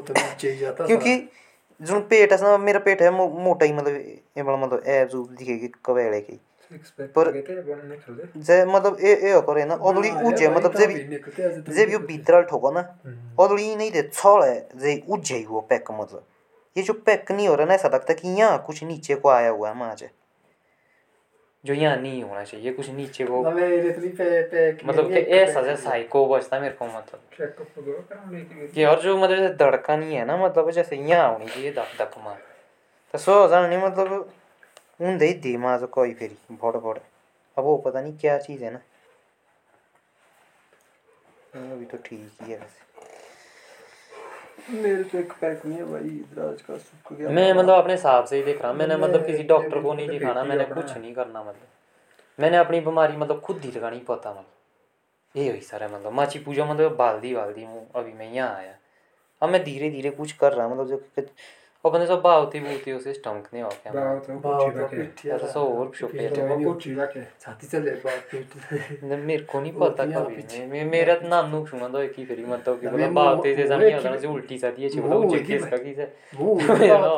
तो 0.00 0.14
ही 0.14 0.86
क्योंकि 0.86 1.16
जो 1.80 2.00
पेट 2.00 2.32
है 2.32 2.40
ना 2.42 2.56
मेरा 2.58 2.78
पेट 2.80 3.02
है 3.02 3.10
मो, 3.10 3.28
मोटा 3.28 3.66
ही 3.66 3.72
मतलब 3.72 4.58
मतलब 4.58 4.82
एब्स 4.86 5.14
दिखेगी 5.14 5.68
कवेड़े 5.84 6.20
की। 6.20 6.40
पर- 7.16 7.32
जे 8.36 8.64
मतलब 8.64 8.96
ए 9.00 9.12
ए 9.14 9.32
हो 9.32 9.40
करे 9.40 9.64
ना 9.64 9.74
ओदली 9.74 10.10
उजे 10.28 10.48
मतलब 10.48 10.74
जे 10.76 10.86
भी 10.86 10.94
जे 11.74 11.86
भी 11.86 11.98
भीतर 12.06 12.42
ठोको 12.42 12.70
ना 12.70 12.82
ओदली 13.40 13.76
नहीं 13.76 13.90
दे 13.92 14.02
छोड़े 14.02 14.68
जे 14.76 15.02
उजे 15.08 15.34
ही 15.34 15.44
वो 15.44 15.60
पैक 15.60 15.90
मतलब। 15.90 16.24
ये 16.76 16.82
जो 16.82 16.92
पैक 16.92 17.32
नहीं 17.32 17.48
हो 17.48 17.54
रहा 17.54 17.66
ना 17.66 17.74
ऐसा 17.74 17.88
लगता 17.88 18.12
है 18.12 18.18
कि 18.18 18.28
यहाँ 18.28 18.62
कुछ 18.66 18.84
नीचे 18.84 19.14
को 19.14 19.28
आया 19.28 19.50
हुआ 19.50 19.68
है 19.68 19.76
माज 19.78 20.04
जो। 21.64 21.74
यहाँ 21.74 21.96
नहीं 21.96 22.22
होना 22.22 22.44
चाहिए 22.44 22.72
कुछ 22.72 22.90
नीचे 22.90 23.24
को 23.24 23.42
तो 23.44 23.50
पे 23.50 24.72
मतलब 24.84 25.08
कि 25.08 25.14
ऐसा 25.18 25.62
जैसा 25.62 25.90
साइको 25.90 26.26
बचता 26.26 26.60
मेरे 26.60 26.74
को 26.74 26.86
मतलब। 26.86 27.20
कराने 27.40 28.40
के 28.40 28.84
और 28.84 29.00
जो 29.02 29.16
मतलब 29.18 29.36
जैसे 29.36 29.54
धड़कन 29.54 30.02
ही 30.02 30.14
है 30.14 30.24
ना 30.24 30.36
मतलब 30.36 30.70
जैसे 30.70 30.96
यहाँ 30.96 31.32
होनी 31.32 31.46
चाहिए 31.46 31.72
धक 31.72 31.96
धक 31.98 32.14
मार। 32.24 32.38
तो 33.12 33.18
सो 33.18 33.48
जाना 33.48 33.68
नहीं 33.68 33.78
मतलब 33.78 34.30
उन 35.00 35.18
दे 35.18 35.32
दिमाग 35.42 35.84
कोई 35.88 36.14
फिर 36.14 36.36
बड़ 36.52 36.76
बड़ 36.76 36.98
अब 37.56 37.64
वो 37.64 37.76
पता 37.76 38.00
नहीं 38.00 38.16
क्या 38.18 38.38
चीज़ 38.38 38.64
है 38.64 38.70
ना। 38.72 38.80
अभी 41.72 41.84
तो 41.84 41.98
ठीक 42.04 42.30
ही 42.42 42.52
है 42.52 42.58
वैसे। 42.58 42.86
मेरे 44.72 45.04
तो 45.04 45.18
एक 45.18 45.32
पैक 45.40 45.64
नहीं 45.66 45.78
है 45.78 45.84
भाई 45.84 46.08
इधर 46.08 46.42
आज 46.42 46.62
का 46.62 46.76
सूख 46.76 47.12
गया। 47.12 47.28
मैं 47.30 47.52
मतलब 47.52 47.74
अपने 47.74 47.92
हिसाब 47.92 48.24
से 48.24 48.36
ही 48.36 48.42
देख 48.42 48.62
रहा 48.62 48.72
मैंने 48.72 48.96
मतलब 48.96 49.26
किसी 49.26 49.42
डॉक्टर 49.44 49.80
को 49.82 49.94
नहीं 49.94 50.06
तो 50.06 50.12
दिखाना 50.12 50.44
मैंने 50.44 50.64
कुछ 50.64 50.96
नहीं 50.96 51.14
करना 51.14 51.42
मतलब। 51.42 51.68
मैंने 52.38 52.56
अपनी 52.56 52.80
बीमारी 52.80 53.16
मतलब 53.16 53.40
खुद 53.40 53.60
ही 53.64 53.70
लगानी 53.70 53.98
पता 54.08 54.30
मतलब 54.30 54.46
ये 55.34 55.48
हुई 55.50 55.60
सारा 55.60 55.88
मतलब। 55.88 56.12
माची 56.12 56.38
पूजा 56.38 56.64
मतलब 56.64 56.96
बाल 56.96 57.20
दी 57.20 57.34
बाल 57.34 57.52
दी 57.52 57.64
हूँ 57.64 57.86
अभी 57.94 58.12
मैं 58.12 58.30
यहाँ 58.32 58.54
आया। 58.56 58.74
अब 59.42 59.48
मैं 59.48 59.62
धीरे 59.64 59.90
धीरे 59.90 60.10
कुछ 60.10 60.32
कर 60.32 60.52
रहा 60.52 60.68
मतलब 60.68 60.88
जो 60.88 60.96
कि- 62.78 62.94
नहीं 63.54 63.62
हो 63.62 63.68
गया 63.70 63.92
बाव 63.92 64.18
तो 64.18 64.34
बाव 64.38 64.64
कुछ 64.64 64.74
तो 64.74 64.84
रखे 64.84 64.96
पिट्ठिया 64.96 65.34
ऐसा 65.34 65.46
सो 65.46 65.60
और 65.60 65.90
छुप 65.96 66.10
में 66.14 66.30
नहीं 66.56 66.64
कुछ 66.66 66.88
रखे 66.88 67.22
छाती 67.40 67.66
चले 67.66 67.90
बात 67.90 68.34
मतलब 68.34 69.18
मेरे 69.18 69.44
को 69.44 69.60
नहीं 69.60 69.72
पता 69.72 70.02
है 70.02 70.12
कभी। 70.24 70.42
मैं- 70.68 70.90
मेरा 70.90 71.14
तो 71.14 71.28
नानू 71.28 71.64
सुना 71.66 71.88
तो 71.88 72.02
एक 72.02 72.14
ही 72.18 72.24
फिर 72.24 72.44
मतलब 72.46 72.80
कि 72.80 72.86
मुंह- 72.86 73.14
बावती 73.14 73.54
से 73.54 73.66
जानी 73.68 73.84
होता 73.84 74.08
ही- 74.08 74.20
ना 74.20 74.32
उल्टी 74.34 74.58
सा 74.58 74.70
दिए 74.70 74.88
एक 75.24 75.30
ही 75.34 75.44
केस 75.46 75.64
का 75.70 75.76
की 75.76 75.94
से 75.94 76.12
वो 76.34 76.54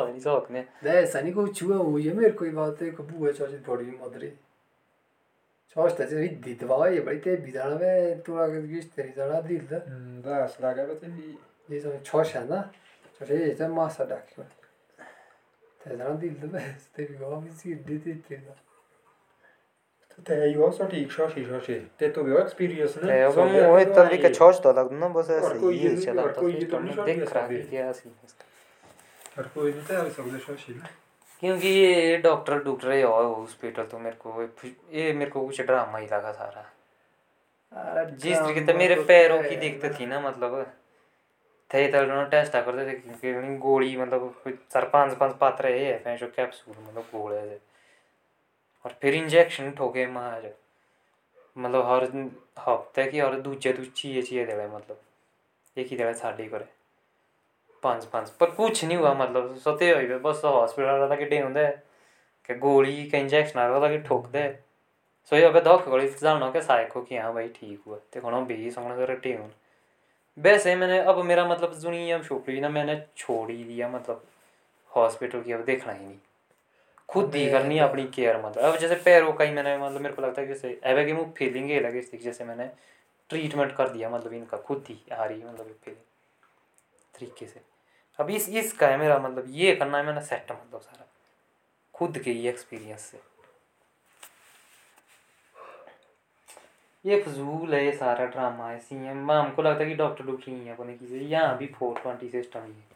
नहीं 0.05 0.19
सकने 0.19 0.65
ऐसा 0.99 1.21
नहीं 1.21 1.33
कुछ 1.33 1.63
हुआ 1.63 1.77
वो 1.77 1.97
ये 1.99 2.13
मेरे 2.13 2.31
कोई 2.43 2.49
बात 2.51 2.81
है 2.81 2.91
कबू 2.91 3.25
है 3.25 3.33
चाची 3.33 3.57
थोड़ी 3.67 3.85
मदरी 4.03 4.31
चाहता 5.75 6.03
है 6.03 6.27
दी 6.45 6.53
दवा 6.61 6.87
ये 6.87 6.99
बड़ी 6.99 7.17
ते 7.25 7.35
बिदाना 7.43 7.75
में 7.81 8.21
थोड़ा 8.21 8.47
किस 8.47 8.91
तेरी 8.95 9.13
जरा 9.17 9.41
दिल 9.41 9.67
दा 9.71 9.77
दस 10.27 10.57
लगा 10.63 10.83
बते 10.85 11.07
भी 11.07 11.75
ये 11.75 11.79
सब 11.79 12.01
छह 12.05 12.39
है 12.39 12.47
ना 12.49 12.61
चले 12.61 12.80
Reis'e 13.29 13.67
masada. 13.67 14.23
Tezran 15.79 16.21
değildi 16.21 16.53
be. 16.53 16.61
Stevi 16.85 17.25
abi 17.25 17.49
ziddi 17.49 18.03
titredi. 18.03 18.53
Te 20.25 20.35
jo 20.53 20.67
sotīgi 20.77 21.09
šoši, 21.09 21.41
šoši. 21.49 21.75
Te 21.97 22.11
tu 22.13 22.21
jo 22.27 22.37
experience, 22.39 22.95
ne? 23.01 23.07
Te 23.07 23.15
jo 23.21 23.45
mu 23.51 23.77
है 23.77 23.85
तद 23.93 24.09
भी 24.11 24.17
के 24.23 24.29
छोच 24.33 24.55
तो 24.63 24.71
लग 24.77 24.91
ना 24.99 25.07
बस 25.15 25.29
ऐसे 25.37 25.73
ये 25.75 25.95
चला 25.97 26.25
तो 26.37 26.49
देख 27.05 27.33
रहा 27.33 27.45
है 27.45 27.61
क्या 27.69 27.91
सीन 27.99 28.13
इसका 28.25 28.45
हर 29.37 29.47
कोई 29.55 29.71
नहीं 29.71 29.85
तैयार 29.87 30.09
समझे 30.17 30.39
शोशी 30.45 30.73
ना 30.73 30.89
क्योंकि 31.41 31.67
ये 31.67 32.17
डॉक्टर 32.25 32.63
डॉक्टर 32.63 32.91
है 32.91 33.03
और 33.05 33.25
हॉस्पिटल 33.25 33.83
तो 33.91 33.99
मेरे 33.99 34.17
को 34.23 34.27
ये 34.97 35.13
मेरे 35.13 35.31
को 35.31 35.45
कुछ 35.45 35.61
ड्रामा 35.61 35.97
ही 35.97 36.07
लगा 36.11 36.31
सारा 36.31 36.63
जिस 38.23 38.37
तरीके 38.37 38.65
से 38.65 38.73
मेरे 38.77 38.95
पैरों 39.09 39.41
की 39.43 39.55
दिक्कत 39.65 39.99
थी 39.99 40.05
ना 40.05 40.19
मतलब 40.19 40.51
थे 41.73 41.87
तो 41.91 41.99
उन्होंने 41.99 42.29
टेस्ट 42.29 42.53
करते 42.53 43.33
उन्हें 43.33 43.57
गोली 43.59 43.95
मतलब 43.97 44.57
चार 44.71 44.89
पाँच 44.89 45.17
पाँच 45.17 45.35
पात्र 45.37 45.67
है 45.67 46.01
है 46.07 46.17
जो 46.17 46.27
कैप्सूल 46.35 46.75
मतलब 46.79 47.03
गोले 47.13 47.41
से 47.41 47.59
और 48.85 48.97
फिर 49.01 49.15
इंजेक्शन 49.15 49.71
ठोके 49.71 50.05
मार 50.07 50.51
मतलब 51.55 51.85
हर 51.85 52.03
हफ़्ते 52.59 53.05
की 53.11 53.21
और 53.21 53.39
दूजे 53.41 53.73
दूजे 53.73 53.91
चीए 53.91 54.21
चीए 54.21 54.45
देवे 54.45 54.67
मतलब। 54.67 55.01
एक 55.77 55.87
ही 55.87 55.97
देवे 55.97 56.13
साढ़े 56.13 56.47
करे 56.47 56.65
पंज 57.83 58.05
पंज, 58.05 58.29
पर 58.29 58.49
कुछ 58.51 58.83
नहीं 58.85 58.97
हुआ 58.97 59.13
मतलब 59.13 59.55
सते 59.57 59.89
हुए 59.91 60.17
बस 60.19 60.41
हॉस्पिटल 60.45 60.99
वाला 60.99 61.15
कि 61.15 61.25
डे 61.25 61.39
होंगे 61.39 61.67
कि 62.49 62.55
गोली 62.59 63.09
का 63.09 63.17
इंजेक्शन 63.17 63.59
रहा 63.59 63.89
कि 63.89 63.97
ठोक 64.07 64.27
दे 64.27 64.47
सो 65.31 65.35
ये 65.35 65.49
धोखे 65.61 65.89
गोली 65.91 66.09
जानो 66.21 66.51
के 66.51 66.61
साइको 66.61 67.01
कि 67.01 67.17
हाँ 67.17 67.33
भाई 67.33 67.47
ठीक 67.55 67.81
हुआ। 67.87 67.97
ते 68.13 68.19
कोनो 68.19 68.41
भी 68.45 68.71
सोने 68.71 68.95
से 68.95 69.05
रटे 69.13 69.33
हूँ 69.33 69.51
वैसे 70.39 70.75
मैंने 70.75 70.99
अब 70.99 71.17
मेरा 71.17 71.45
मतलब 71.45 71.73
सुनी 71.73 72.11
अब 72.11 72.23
छोपड़ी 72.23 72.59
ना 72.59 72.69
मैंने 72.69 73.05
छोड़ 73.17 73.51
ही 73.51 73.63
दिया 73.63 73.89
मतलब 73.89 74.23
हॉस्पिटल 74.95 75.41
की 75.41 75.51
अब 75.51 75.65
देखना 75.65 75.93
ही 75.93 76.05
नहीं। 76.05 76.17
खुद 77.09 77.35
ही 77.35 77.51
करनी 77.51 77.75
है 77.75 77.81
अपनी 77.81 78.03
केयर 78.03 78.45
मतलब। 78.45 78.63
अब 78.63 78.77
जैसे 78.77 78.95
पैरों 78.95 79.33
का 79.33 79.43
ही 79.43 79.51
मैंने 79.53 79.77
मतलब 79.77 80.01
मेरे 80.01 80.15
को 80.15 80.21
लगता 80.21 80.41
है 80.41 80.47
जैसे 80.47 80.81
अब 80.85 81.05
कि 81.05 81.13
मुझे 81.13 81.31
फीलिंग 81.37 81.71
ये 81.71 81.79
लगी 81.79 82.01
थी 82.01 82.17
जैसे 82.17 82.43
मैंने 82.43 82.71
ट्रीटमेंट 83.29 83.75
कर 83.75 83.89
दिया 83.89 84.09
मतलब 84.09 84.33
इनका 84.33 84.57
खुद 84.57 84.85
ही 84.89 85.01
आ 85.11 85.25
रही 85.25 85.41
है 85.41 85.53
मतलब 85.53 85.65
फीलिंग 85.65 86.01
तरीके 87.15 87.45
से। 87.45 87.61
अब 88.19 88.29
इस 88.29 88.49
इसका 88.49 88.87
है 88.87 88.97
मेरा 88.97 89.19
मतलब 89.19 89.45
ये 89.47 89.75
करना 89.75 89.97
है 89.97 90.05
मैंने 90.05 90.21
सेट 90.21 90.51
मतलब 90.51 90.81
सारा। 90.81 91.07
खुद 91.93 92.19
के 92.19 92.31
ही 92.31 92.47
एक्सपीरियंस 92.47 93.01
से। 93.01 93.30
ये 97.05 97.19
फजूल 97.21 97.73
है 97.73 97.83
ये 97.85 97.91
सारा 97.97 98.25
ड्रामा 98.33 98.69
है 98.69 98.79
सी 98.79 98.95
एम 99.09 99.31
हमको 99.31 99.61
लगता 99.61 99.83
है 99.83 99.89
कि 99.89 99.95
डॉक्टर 99.97 100.25
डॉक्टर 100.25 100.51
ही 100.51 100.65
है 100.65 100.73
अपने 100.73 100.93
की 100.93 101.25
यहाँ 101.27 101.57
भी 101.57 101.67
फोर 101.77 101.99
ट्वेंटी 102.01 102.29
सिस्टम 102.29 102.59
ही 102.59 102.73
है। 102.73 102.89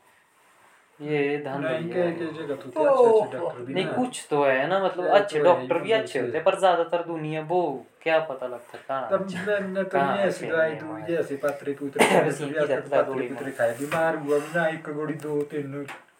ये 0.99 1.37
ध्यान 1.37 1.63
नहीं 1.63 1.89
तो 1.91 2.01
अच्छे 2.01 2.53
अच्छे 2.53 3.73
नहीं 3.73 3.85
कुछ 3.87 4.25
तो 4.29 4.43
है 4.43 4.67
ना 4.67 4.79
मतलब 4.83 5.07
अच्छे 5.15 5.37
तो 5.37 5.43
डॉक्टर 5.43 5.79
भी 5.79 5.91
अच्छे 5.91 6.19
मतलब 6.19 6.25
होते 6.25 6.37
हैं 6.37 6.43
पर 6.45 6.57
ज़्यादातर 6.59 7.03
दुनिया 7.07 7.41
वो 7.49 7.61
क्या 8.01 8.19
पता 8.29 8.47
लगता 8.47 8.77
कहाँ? 8.77 9.19
अच्छे। 9.19 9.37
तो 9.75 9.89
कहाँ 9.89 10.17
ऐसी 10.17 10.47
दवाई 10.47 11.11
ये 11.11 11.17
ऐसी 11.19 11.35
पत्रे 11.37 11.73
पुत्रे 11.73 12.05
है 12.05 12.21
पत्रे 12.29 13.27
पुत्रे 13.27 13.51
खाए 13.57 13.73
बीमार 13.79 14.17
हुआ 14.17 14.37
ना 14.55 14.67
एक 14.67 14.89
गोली 14.95 15.13
दो 15.25 15.41
तीन 15.51 15.71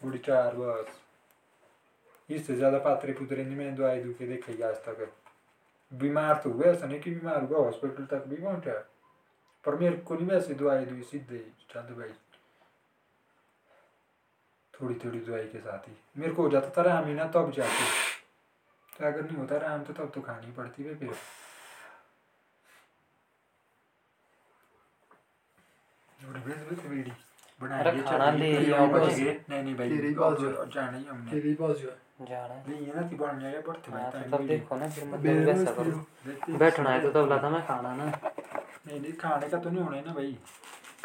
गोली 0.03 0.17
चार 0.25 0.55
बस। 0.57 0.99
इससे 2.29 2.55
ज़्यादा 2.55 2.77
पत्रे 2.85 3.13
पुत्रे 3.13 3.43
नहीं 3.43 3.57
मैंने 3.57 3.71
दवाई 3.77 3.99
दू 3.99 4.11
के 4.13 4.27
देखी 4.27 4.61
आज 4.63 4.75
तक। 4.87 5.07
बीमार 5.91 6.41
तो 6.43 6.49
हुआ 6.51 6.65
ऐसा 6.65 6.87
नहीं 6.87 6.99
कि 7.01 7.11
बीमार 7.11 7.43
हुआ 7.43 7.59
हॉस्पिटल 7.59 8.05
तक 8.05 8.25
भी 8.27 8.35
पहुँचा 8.35 8.73
पर 9.65 9.75
मेरे 9.75 9.97
को 9.97 10.15
नहीं 10.15 10.27
वैसे 10.27 10.53
दवाई 10.53 10.85
दी 10.85 11.03
सीधे 11.03 11.39
चंद 11.69 11.95
भाई 11.97 12.13
थोड़ी 14.73 14.95
थोड़ी 14.95 15.19
दवाई 15.19 15.47
के 15.47 15.59
साथ। 15.59 15.87
ही 15.89 15.95
मेरे 16.17 16.33
को 16.33 16.43
हो 16.43 16.49
जाता 16.49 16.69
था 16.77 16.81
राम 16.81 17.05
ही 17.05 17.13
ना 17.13 17.25
तब 17.35 17.51
जाके 17.51 17.85
तो 18.97 19.05
अगर 19.07 19.23
नहीं 19.25 19.37
होता 19.37 19.57
राम 19.57 19.83
तो 19.83 19.93
तब 19.93 20.11
तो 20.15 20.21
खानी 20.21 20.51
पड़ती 20.51 20.83
है 20.83 20.95
फिर। 20.95 21.13
और 26.27 26.39
भेज 26.39 26.57
भी 26.69 26.89
बीड़ी 26.89 27.11
अरे 27.61 27.91
बनाएँगे। 27.91 29.31
नहीं 29.49 29.63
नहीं 29.63 29.75
भाई 29.75 29.89
जाना 30.73 30.97
ही 30.97 31.05
हमने 31.05 31.31
है। 32.19 32.63
कि 32.67 33.91
भाई 33.91 34.11
तो 34.11 34.37
तब 34.37 34.45
देखो 34.47 34.75
ना 34.75 34.87
फिर 34.89 35.05
मतलब 35.05 36.57
बैठना 36.59 36.89
है 36.89 37.01
तो 37.01 37.09
तब 37.11 37.31
लगा 37.31 37.49
मैं। 37.49 37.61
खाना 37.67 37.95
ना। 37.95 38.05
नहीं 38.05 38.99
नहीं 38.99 39.13
खाने 39.13 39.47
का 39.49 39.57
तो 39.57 39.69
नहीं 39.69 39.83
होना 39.83 39.97
है 39.97 40.05
ना 40.05 40.13
भाई। 40.13 40.37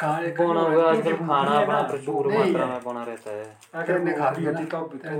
खाने 0.00 0.28
बोना 0.36 0.60
हुआ 0.60 0.90
आजकल 0.90 1.16
खाना 1.16 1.58
अपना 1.60 1.80
प्रचुर 1.82 2.26
मात्रा 2.32 2.66
में 2.66 2.82
बना 2.84 3.02
रहता 3.04 3.30
है। 3.30 3.56
अगर 3.74 3.98
ने 3.98 4.12
खा 4.12 4.30
लिया। 4.30 4.52
तो 4.52 4.64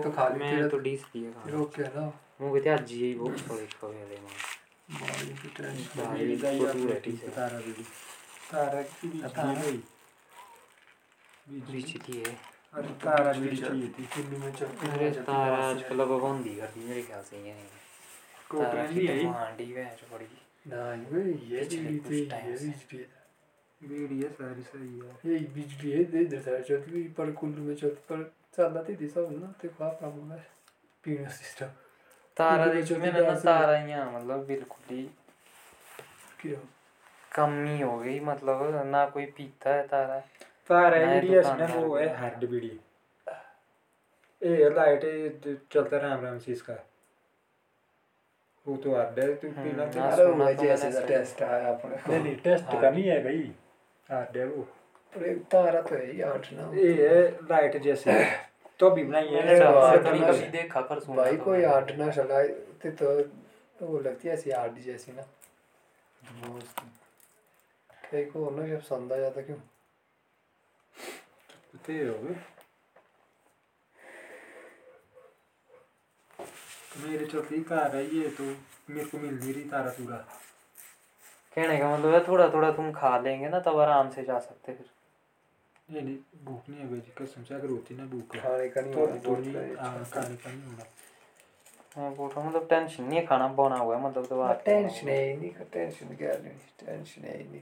तो 0.02 0.10
खा 0.10 0.28
लिया 0.28 0.52
मैं 0.52 0.68
तो 0.68 0.78
डिस 0.78 1.04
लिया 1.16 1.30
खाना। 1.30 1.52
रोक 1.56 1.74
के 1.74 1.82
ना 1.82 2.12
मुझे 2.40 2.60
कहते 2.60 2.70
आज 2.70 2.92
ही 2.92 3.14
वो 3.14 3.32
सॉरी 3.38 3.66
सॉरी 3.72 4.02
अरे 4.02 4.20
माँ। 4.22 5.00
मारी 5.00 5.26
की 5.42 5.48
टेंशन 5.56 6.00
है, 6.00 7.00
ठीक 7.00 7.02
ठीक 7.04 7.22
है। 7.24 7.28
तारा 7.30 7.58
दीदी 7.58 7.84
तारा 8.52 8.82
की 8.82 9.08
बीच 9.08 9.36
बीच 11.50 11.70
बीच 11.70 12.08
थी 12.08 12.16
है। 12.18 12.32
अरे 12.74 12.88
तारा 13.02 13.32
बीच 13.34 13.60
चाहिए 13.60 13.88
थी 13.94 14.02
दिल्ली 14.14 14.36
में 14.40 14.52
चल 14.54 14.68
मेरे 14.82 15.10
तारा 15.28 15.56
आजकल 15.68 16.00
अब 16.00 16.12
बंदी 16.22 16.54
कर 16.56 16.66
दी 16.74 16.84
मेरे 16.88 17.02
ख्याल 17.02 17.22
से 17.30 17.36
ये 17.46 17.54
तारा 17.54 18.48
कोटरैन 18.50 18.92
भी 18.94 19.06
है 19.06 19.24
मांडी 19.26 19.64
है 19.72 19.84
जो 19.96 20.06
बड़ी 20.12 20.28
नहीं 20.66 21.06
वे 21.12 21.22
ये 21.54 21.64
बीड़ी 21.72 21.98
थी 22.06 22.20
ये 22.20 22.56
से। 22.56 22.66
बीच 22.66 22.86
भी 22.90 22.98
है 22.98 23.08
बीड़ी 23.80 24.20
है 24.22 24.30
सारी 24.32 24.62
सही 24.62 24.98
है 24.98 25.32
ये 25.32 25.38
बीच 25.54 25.72
है 25.84 26.04
दे 26.12 26.20
इधर 26.20 26.40
साइड 26.42 26.64
चलती 26.64 26.90
भी 26.92 27.02
पर 27.18 27.30
कुल्लू 27.42 27.62
में 27.64 27.74
चलती 27.74 28.02
पर 28.10 28.24
चलती 28.56 28.96
थी 28.96 29.08
सब 29.14 29.28
ना 29.42 29.52
ते 29.62 29.68
का 29.78 29.88
प्रॉब्लम 30.00 30.32
है 30.32 30.44
पीने 31.04 31.28
सिस्टम 31.38 31.78
तारा 32.36 32.66
देखो 32.74 32.98
मैंने 33.00 33.20
ना 33.20 33.38
तारा 33.40 33.78
यहाँ 33.78 34.10
मतलब 34.12 34.46
बिल्कुल 34.46 34.94
ही 34.96 35.02
क्यों 36.40 36.62
कमी 37.34 37.80
हो 37.80 37.96
गई 37.98 38.20
मतलब 38.26 38.82
ना 38.86 39.04
कोई 39.16 39.26
पीता 39.36 39.74
है 39.74 39.86
तारा 39.88 40.22
तारा 40.70 40.98
बीड़ी 41.06 41.28
है 41.28 41.58
ना 41.58 41.66
वो 41.74 41.96
है। 41.96 42.06
हार्ड 42.16 42.48
बीड़ी 42.50 42.78
ए 44.42 44.68
लाइट 44.74 45.04
है 45.04 45.54
चलता 45.72 45.98
राम 45.98 46.24
राम 46.24 46.38
से 46.38 46.52
इसका। 46.52 46.74
वो 48.66 48.76
तो 48.76 48.94
हार्ड 48.94 49.18
है 49.20 49.34
तू 49.34 49.48
हम्म, 49.48 49.62
पीना 49.64 49.86
तो 49.86 50.00
अरे 50.00 50.24
सुना 50.24 50.44
वो 50.44 50.52
तो 50.52 50.62
जैसे। 50.64 51.06
टेस्ट 51.06 51.42
आया 51.42 51.72
अपने। 51.72 51.96
नहीं 52.08 52.22
नहीं 52.24 52.36
टेस्ट। 52.44 52.80
का 52.82 52.90
नहीं 52.90 53.04
है 53.04 53.22
भाई। 53.24 53.42
हार्ड 54.08 54.36
है 54.36 54.46
वो। 54.46 54.66
एक 55.12 55.42
तारा 55.52 55.80
तो 55.82 55.94
है 55.94 56.06
ही 56.12 56.20
आठ 56.22 56.52
ना। 56.52 56.70
ये 56.76 57.08
है 57.08 57.28
लाइट 57.50 57.76
जैसे। 57.82 58.12
तो 58.80 58.90
भी 58.90 59.04
बनाई 59.04 59.28
है। 59.28 59.58
तो 59.60 60.08
कभी 60.08 60.18
कभी 60.18 60.48
देखा 60.50 60.80
पर 60.80 61.00
सुना 61.00 61.22
भाई 61.22 61.36
तो 61.36 61.44
कोई 61.44 61.64
आठ 61.64 61.92
ना 61.98 62.10
चलाए 62.10 62.48
ते 62.82 62.90
तो 62.90 63.20
तो 63.80 63.86
वो 63.86 63.98
लगती 63.98 64.28
है 64.28 64.34
ऐसी 64.34 64.50
आठ 64.50 64.78
जैसी 64.86 65.12
ना। 65.12 65.22
कई 68.10 68.24
को 68.24 68.50
ना 68.50 68.66
जब 68.66 68.80
संदा 68.82 69.16
जाता 69.16 69.42
क्यों? 69.42 69.56
ते 71.86 71.98
हो 72.04 72.14
गए 72.22 72.36
मेरे 77.00 77.26
चौथी 77.26 77.62
कार 77.64 77.96
है 77.96 78.04
ये 78.16 78.28
तो 78.38 78.44
मेरे 78.90 79.04
को 79.04 79.18
मिल 79.18 79.34
नहीं 79.34 79.52
रही 79.54 79.64
तारा 79.70 79.90
पूरा 79.98 80.16
कहने 81.56 81.78
का 81.78 81.92
मतलब 81.96 82.14
है 82.14 82.20
थोड़ा 82.28 82.48
थोड़ा 82.48 82.70
तुम 82.72 82.90
खा 82.92 83.18
लेंगे 83.18 83.48
ना 83.48 83.60
तब 83.60 83.78
आराम 83.80 84.10
से 84.10 84.22
जा 84.24 84.38
सकते 84.38 84.72
फिर। 84.72 85.94
ये 85.94 86.00
नहीं 86.00 86.16
भूख 86.44 86.68
नहीं 86.68 86.80
है 86.80 86.88
भाई 86.90 87.00
जी, 87.00 87.12
कसम 87.18 87.42
से 87.44 87.54
अगर 87.54 87.68
होती 87.68 87.94
ना 87.96 88.04
भूख 88.06 88.36
खाने 88.36 88.68
का 88.68 88.80
नहीं 88.80 88.92
तो 88.94 89.00
होना 89.00 89.16
तो 89.16 89.30
बहुत 89.30 89.46
नहीं 89.46 89.74
हाँ। 89.76 90.04
खाने 90.04 90.36
का 90.36 90.50
नहीं 90.50 90.62
होना 90.64 90.84
मैं 91.96 92.14
बोल 92.16 92.28
रहा 92.30 92.40
हूँ 92.40 92.48
मतलब 92.50 92.66
टेंशन 92.70 93.02
नहीं 93.04 93.18
है 93.18 93.24
खाना 93.26 93.48
बना 93.54 93.76
हुआ 93.76 93.96
है 93.96 94.02
मतलब 94.04 94.26
तो 94.26 94.52
टेंशन 94.64 95.08
है। 95.08 95.22
ही 95.30 95.36
नहीं 95.36 95.50
टेंशन 95.72 96.14
क्या 96.16 96.32
नहीं 96.34 96.52
टेंशन 96.80 97.24
है 97.24 97.36
ही 97.38 97.44
नहीं। 97.44 97.60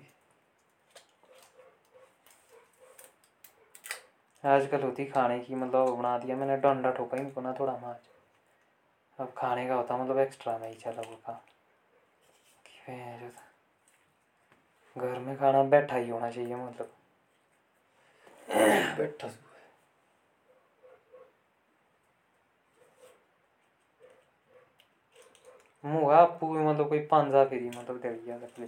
आजकल 4.44 4.82
होती 4.82 5.04
खाने 5.04 5.40
की 5.40 5.54
मतलब 5.54 5.96
बना 5.96 6.18
दिया 6.18 6.36
मैंने, 6.36 6.56
डंडा 6.56 6.90
ठोका 6.90 7.16
इनको 7.16 7.40
ना 7.40 7.56
थोड़ा 7.60 7.72
मार। 7.72 8.00
अब 9.18 9.32
खाने 9.36 9.68
का 9.68 9.74
होता 9.74 9.96
मतलब 9.96 10.18
एक्स्ट्रा 10.18 10.58
में 10.58 10.68
ही 10.68 10.74
चला 10.74 11.02
वो 11.02 11.16
काम। 11.16 11.36
घर 14.96 15.18
में 15.18 15.36
खाना 15.36 15.62
बैठा 15.62 15.96
ही 15.96 16.08
होना 16.08 16.30
चाहिए 16.30 16.56
मतलब। 16.56 16.90
बैठा 18.98 19.30
मुँह 25.84 26.14
आपू 26.14 26.52
मतलब 26.52 26.88
कोई 26.88 26.98
पांजा 27.06 27.44
फेरी 27.44 27.68
मतलब 27.68 28.06
अगले 28.06 28.66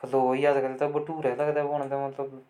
फलो 0.00 0.32
ही 0.32 0.44
अजकल 0.44 0.74
तो 0.74 0.88
भटूरे 0.88 1.34
लगदा 1.34 1.62
होने 1.62 2.08
मतलब 2.08 2.44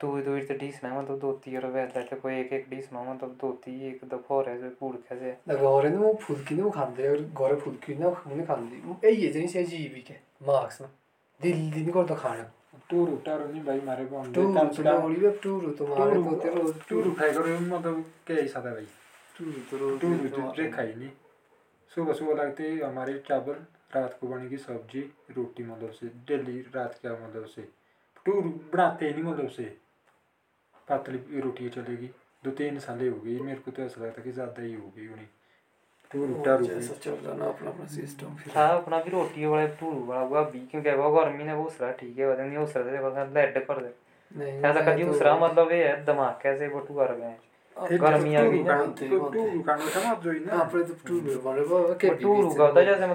दूई 0.00 0.22
दूई 0.22 0.40
ते 0.40 0.54
डिश 0.54 0.80
ना 0.84 1.00
मतलब 1.00 1.18
दोती 1.18 1.56
और 1.56 1.66
वैसे 1.66 2.02
ते 2.02 2.16
कोई 2.16 2.34
एक 2.34 2.52
एक 2.52 2.68
डिश 2.70 2.88
ना 2.92 3.02
मतलब 3.02 3.36
दोती 3.40 3.72
एक 3.88 4.00
दफ़ा 4.04 4.34
हो 4.34 4.40
रहे 4.40 4.68
पुड़के 4.80 5.18
से 5.18 5.30
घरे 5.48 5.88
ना 5.90 5.98
वो 5.98 6.12
फुल्की 6.22 6.54
ना 6.54 6.64
वो 6.64 6.70
खाते 6.70 7.08
और 7.08 7.20
घरे 7.20 7.56
फुल्की 7.60 7.94
ना 7.94 8.08
मुझे 8.26 8.44
खाती 8.46 8.82
यही 9.04 9.24
है 9.24 9.32
जिनिस 9.32 9.56
ही 9.56 9.84
के 10.08 10.14
मार्क्स 10.46 10.80
ना। 10.80 10.88
दिल 11.40 11.70
दिन 11.70 11.90
कर 11.90 12.06
तो 12.06 12.14
खाना। 12.14 12.50
टूरू 12.90 13.16
टारू 13.16 13.46
नहीं 13.52 13.62
भाई 13.64 13.80
मारे 13.80 14.04
को 14.04 14.22
टूरू 14.34 14.70
तो 14.70 14.82
लोड़ी 14.84 15.16
पे 15.16 15.30
टूरू 15.42 15.70
टूरू 16.88 17.10
करो 17.12 17.58
मतलब 17.60 18.04
क्या 18.26 18.36
ही 18.36 18.48
भाई। 18.48 18.86
टूरू 19.38 19.52
तो 19.70 19.96
टूरू 19.98 20.28
तो 20.28 20.52
जे 20.56 20.68
खाई 20.70 20.92
नहीं 20.94 21.10
सुबह 21.92 22.12
सुबह 22.12 22.34
लगते 22.34 22.68
हमारे 22.84 23.14
चावल 23.28 23.64
रात 23.94 24.18
को 24.20 24.28
बनेगी 24.28 24.56
सब्ज़ी 24.56 25.00
रोटी 25.30 25.64
मतलब 25.64 25.90
से 25.90 26.06
डेली 26.28 26.60
रात 26.74 26.98
का 27.06 27.12
मतलब 27.26 27.44
से। 27.46 27.62
टूर 28.26 28.42
बनाते 28.74 29.06
ही 29.06 29.12
नहीं 29.12 29.22
मतलब 29.22 29.48
से। 29.48 29.64
पातली 30.88 31.40
रोटी 31.40 31.68
चलेगी। 31.68 32.10
दो 32.44 32.50
तीन 32.50 32.78
साल 32.78 33.08
हो 33.08 33.20
गई 33.24 33.38
मेरे 33.40 33.58
को 33.58 33.70
तो 33.70 33.82
ऐसा 33.82 34.04
लगता 34.04 34.22
कि 34.22 34.32
ज़्यादा 34.32 34.62
ही 34.62 34.74
हो 34.74 34.92
गई 34.96 35.06
होनी। 35.06 35.28
हम्म। 36.10 36.42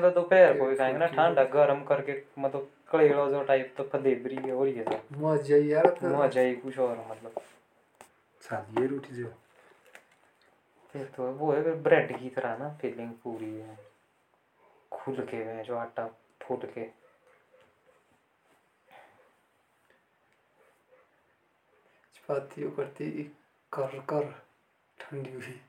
दोपहर 0.09 0.53
को 0.53 0.65
ठंडा 1.07 1.43
गर्म 1.43 1.83
करके 1.83 2.13
मतलब 2.39 2.69
टाइप 3.47 3.73
तो 3.77 3.83
फदेबरी 3.83 4.35
मज़ा 6.19 6.41
ही 6.41 6.55
कुछ 6.55 6.79
और 6.79 7.05
मतलब। 7.11 7.41
साली 8.49 8.81
ये 8.81 8.87
रोटी 8.87 9.15
जो 9.15 9.27
ये 10.95 11.05
तो 11.05 11.31
वो 11.31 11.51
है 11.53 11.81
ब्रेड 11.81 12.19
की 12.19 12.29
तरह 12.29 12.57
ना 12.57 12.69
फीलिंग 12.81 13.13
पूरी 13.23 13.53
है। 13.55 13.77
खुल 14.91 15.15
के 15.25 15.37
हुए 15.37 15.63
जो 15.63 15.75
आटा 15.75 16.07
फूट 16.41 16.65
के 16.65 16.85
चपातीओ 22.15 22.69
करती 22.69 23.11
कर 23.71 23.99
कर 23.99 24.43
ठंडी 24.99 25.33
हुई। 25.33 25.61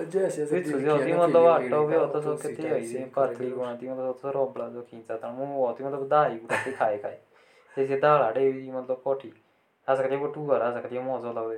जैसे 0.05 1.13
मतलब 1.13 1.45
आटा 1.45 1.79
भी 1.79 1.95
होता 1.95 2.21
सो 2.21 2.35
कितनी 2.35 2.69
आई 2.69 3.03
पतली 3.15 3.49
बनाती 3.49 3.89
मतलब 3.89 4.19
तो 4.23 4.69
जो 4.69 4.81
खींचा 4.81 5.17
था 5.17 5.31
मुँह 5.31 5.55
होती 5.55 5.83
मतलब 5.83 6.07
दाई 6.07 6.35
गुड़ा 6.35 6.71
खाए 6.71 6.97
खाए 6.97 7.19
जैसे 7.77 7.97
दाल 7.97 8.21
आटे 8.21 8.51
मतलब 8.71 9.01
पोटी 9.03 9.33
आ 9.87 9.95
सकती 9.95 10.15
है 10.15 10.21
वो 10.21 10.27
टू 10.27 10.51
आ 10.51 10.71
सकती 10.71 10.95
है 10.95 11.03
मौजो 11.03 11.33
लग 11.33 11.49
रही 11.49 11.57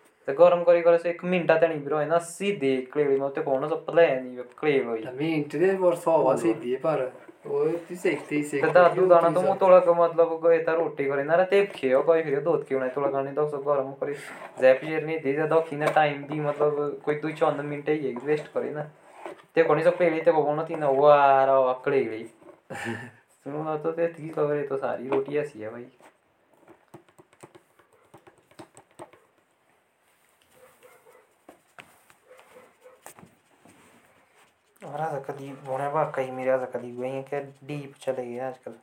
ते 0.27 0.33
गरम 0.33 0.63
करे 0.63 0.81
करे 0.81 0.97
से 0.97 1.09
एक 1.09 1.23
मिनटा 1.25 1.55
तणी 1.59 1.75
बिरो 1.81 2.03
ना 2.05 2.17
सीधे 2.29 2.75
क्लेड़ी 2.93 3.19
में 3.19 3.29
ते 3.31 3.41
कोण 3.41 3.67
सो 3.69 3.83
Men 5.17 5.33
inte 5.33 5.57
det 5.57 5.75
var 5.79 5.95
så 5.95 6.17
vad 6.23 6.39
sig 6.39 6.53
det 6.53 6.81
bara. 6.81 7.09
Och 7.43 7.67
det 7.87 7.95
säkert 7.95 8.29
det 8.29 8.41
ते 8.51 8.71
दादू 8.73 9.05
दाना 9.07 9.29
तो 9.29 9.41
मु 9.41 9.53
तोळा 9.59 9.79
क 9.79 9.89
मतलब 9.97 10.39
गए 10.43 10.57
ता 10.63 10.73
रोटी 10.73 11.05
करे 11.05 11.23
ना 11.23 11.43
ते 11.43 11.65
खेओ 11.73 12.01
कोई 12.03 12.21
फिर 12.23 12.39
दूध 12.41 12.65
क्यों 12.67 12.79
नहीं 12.79 12.89
तोळा 12.95 13.09
खाने 13.11 13.31
तो 13.33 13.47
सो 13.49 13.57
गरम 13.65 13.91
करे 14.01 14.13
जैप 14.61 14.81
जर्नी 14.85 15.17
दे 15.23 15.33
दो 15.47 15.61
खिना 15.69 15.85
टाइम 15.91 16.21
दी 16.29 16.39
मतलब 16.39 17.01
कोई 17.05 17.15
दो 17.23 17.31
चौंद 17.39 17.59
मिनट 17.65 17.89
ही 17.89 18.13
वेस्ट 18.25 18.53
करे 18.53 18.69
ना 18.71 18.83
ते 19.55 19.63
कोणी 19.63 19.83
सो 19.83 19.91
क्लेड़ी 19.97 20.21
ते 20.21 20.31
कोण 20.31 20.61
ती 20.69 20.75
ना 20.75 20.89
वारा 21.01 21.57
क्लेड़ी 21.83 22.23
सुनो 22.73 23.77
तो 23.83 23.91
ते 23.91 24.07
ठीक 24.13 24.39
लग 24.39 24.67
तो 24.69 24.77
सारी 24.77 25.09
रोटी 25.09 25.37
ऐसी 25.37 25.59
है 25.59 25.69
भाई 25.71 25.85
आज 34.99 35.23
कदी 35.25 35.51
बोने 35.67 35.89
बा 35.89 36.03
कई 36.15 36.31
मेरे 36.31 36.51
आज 36.51 36.67
कदी 36.75 36.91
हुए 36.95 37.07
हैं 37.07 37.23
डीप 37.63 37.93
चले 38.01 38.25
गए 38.25 38.39
आजकल 38.47 38.73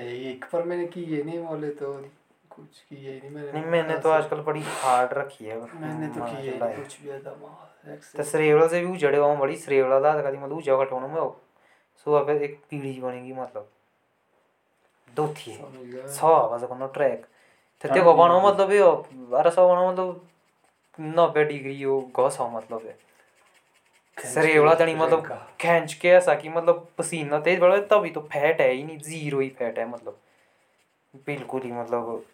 एक 0.00 0.44
पर 0.52 0.62
मैंने 0.64 0.86
की 0.86 1.02
ये 1.04 1.22
नहीं 1.22 1.38
बोले 1.44 1.70
तो 1.80 1.92
कुछ 2.50 2.78
किए 2.88 3.12
ही 3.12 3.20
नहीं 3.20 3.30
मैंने 3.30 3.52
नहीं 3.52 3.64
मैंने 3.64 3.98
तो 3.98 4.10
आजकल 4.10 4.40
बड़ी 4.40 4.62
हार्ड 4.66 5.12
रखी 5.12 5.44
है 5.44 5.60
मैंने 5.80 6.08
तो 6.08 6.24
ही 6.24 6.50
चलाई। 6.50 6.68
नहीं 6.68 6.84
कुछ 6.84 7.00
भी 7.00 7.10
तो 8.16 8.22
से 8.68 8.80
भी 8.80 8.92
उजड़े 8.92 9.18
हुआ 9.18 9.34
बड़ी 9.34 9.56
दा 10.00 10.20
कदी 10.22 10.38
मतलब 10.38 10.56
उजा 10.56 10.76
में 11.08 11.20
हो 11.20 11.40
सो 12.04 12.14
अब 12.14 12.30
एक 12.30 12.60
पीढ़ी 12.70 13.00
बनेगी 13.00 13.32
मतलब। 13.32 13.68
दो 15.16 15.28
थी 15.28 15.58
कोनो 16.66 16.86
ट्रैक। 16.86 17.26
तो 17.84 18.04
को 18.04 18.14
बनो 18.14 18.40
मतलब 18.40 18.72
यो 18.72 18.90
बारह 19.12 19.50
सौ 19.50 19.68
बनो 19.68 19.90
मतलब 19.92 20.26
नब्बे 20.98 21.44
डिग्री 21.44 21.82
हो 21.82 22.00
घस 22.16 22.36
हो 22.40 22.48
मतलब 22.48 22.86
है 22.86 22.96
तनी 24.76 24.94
मतलब 24.94 25.26
खींच 25.60 25.92
के 25.94 26.08
ऐसा 26.08 26.34
कि 26.34 26.48
मतलब 26.48 26.86
पसीना 26.98 27.38
तेज 27.40 27.58
बढ़ 27.60 27.76
तभी 27.90 28.10
तो 28.10 28.20
फैट 28.32 28.60
है 28.60 28.72
ही 28.72 28.82
नहीं 28.82 28.98
ज़ीरो 28.98 29.40
ही 29.40 29.48
फैट 29.58 29.78
है 29.78 29.88
मतलब। 29.88 30.18
बिल्कुल 31.26 31.62
ही 31.62 31.72
मतलब 31.72 32.24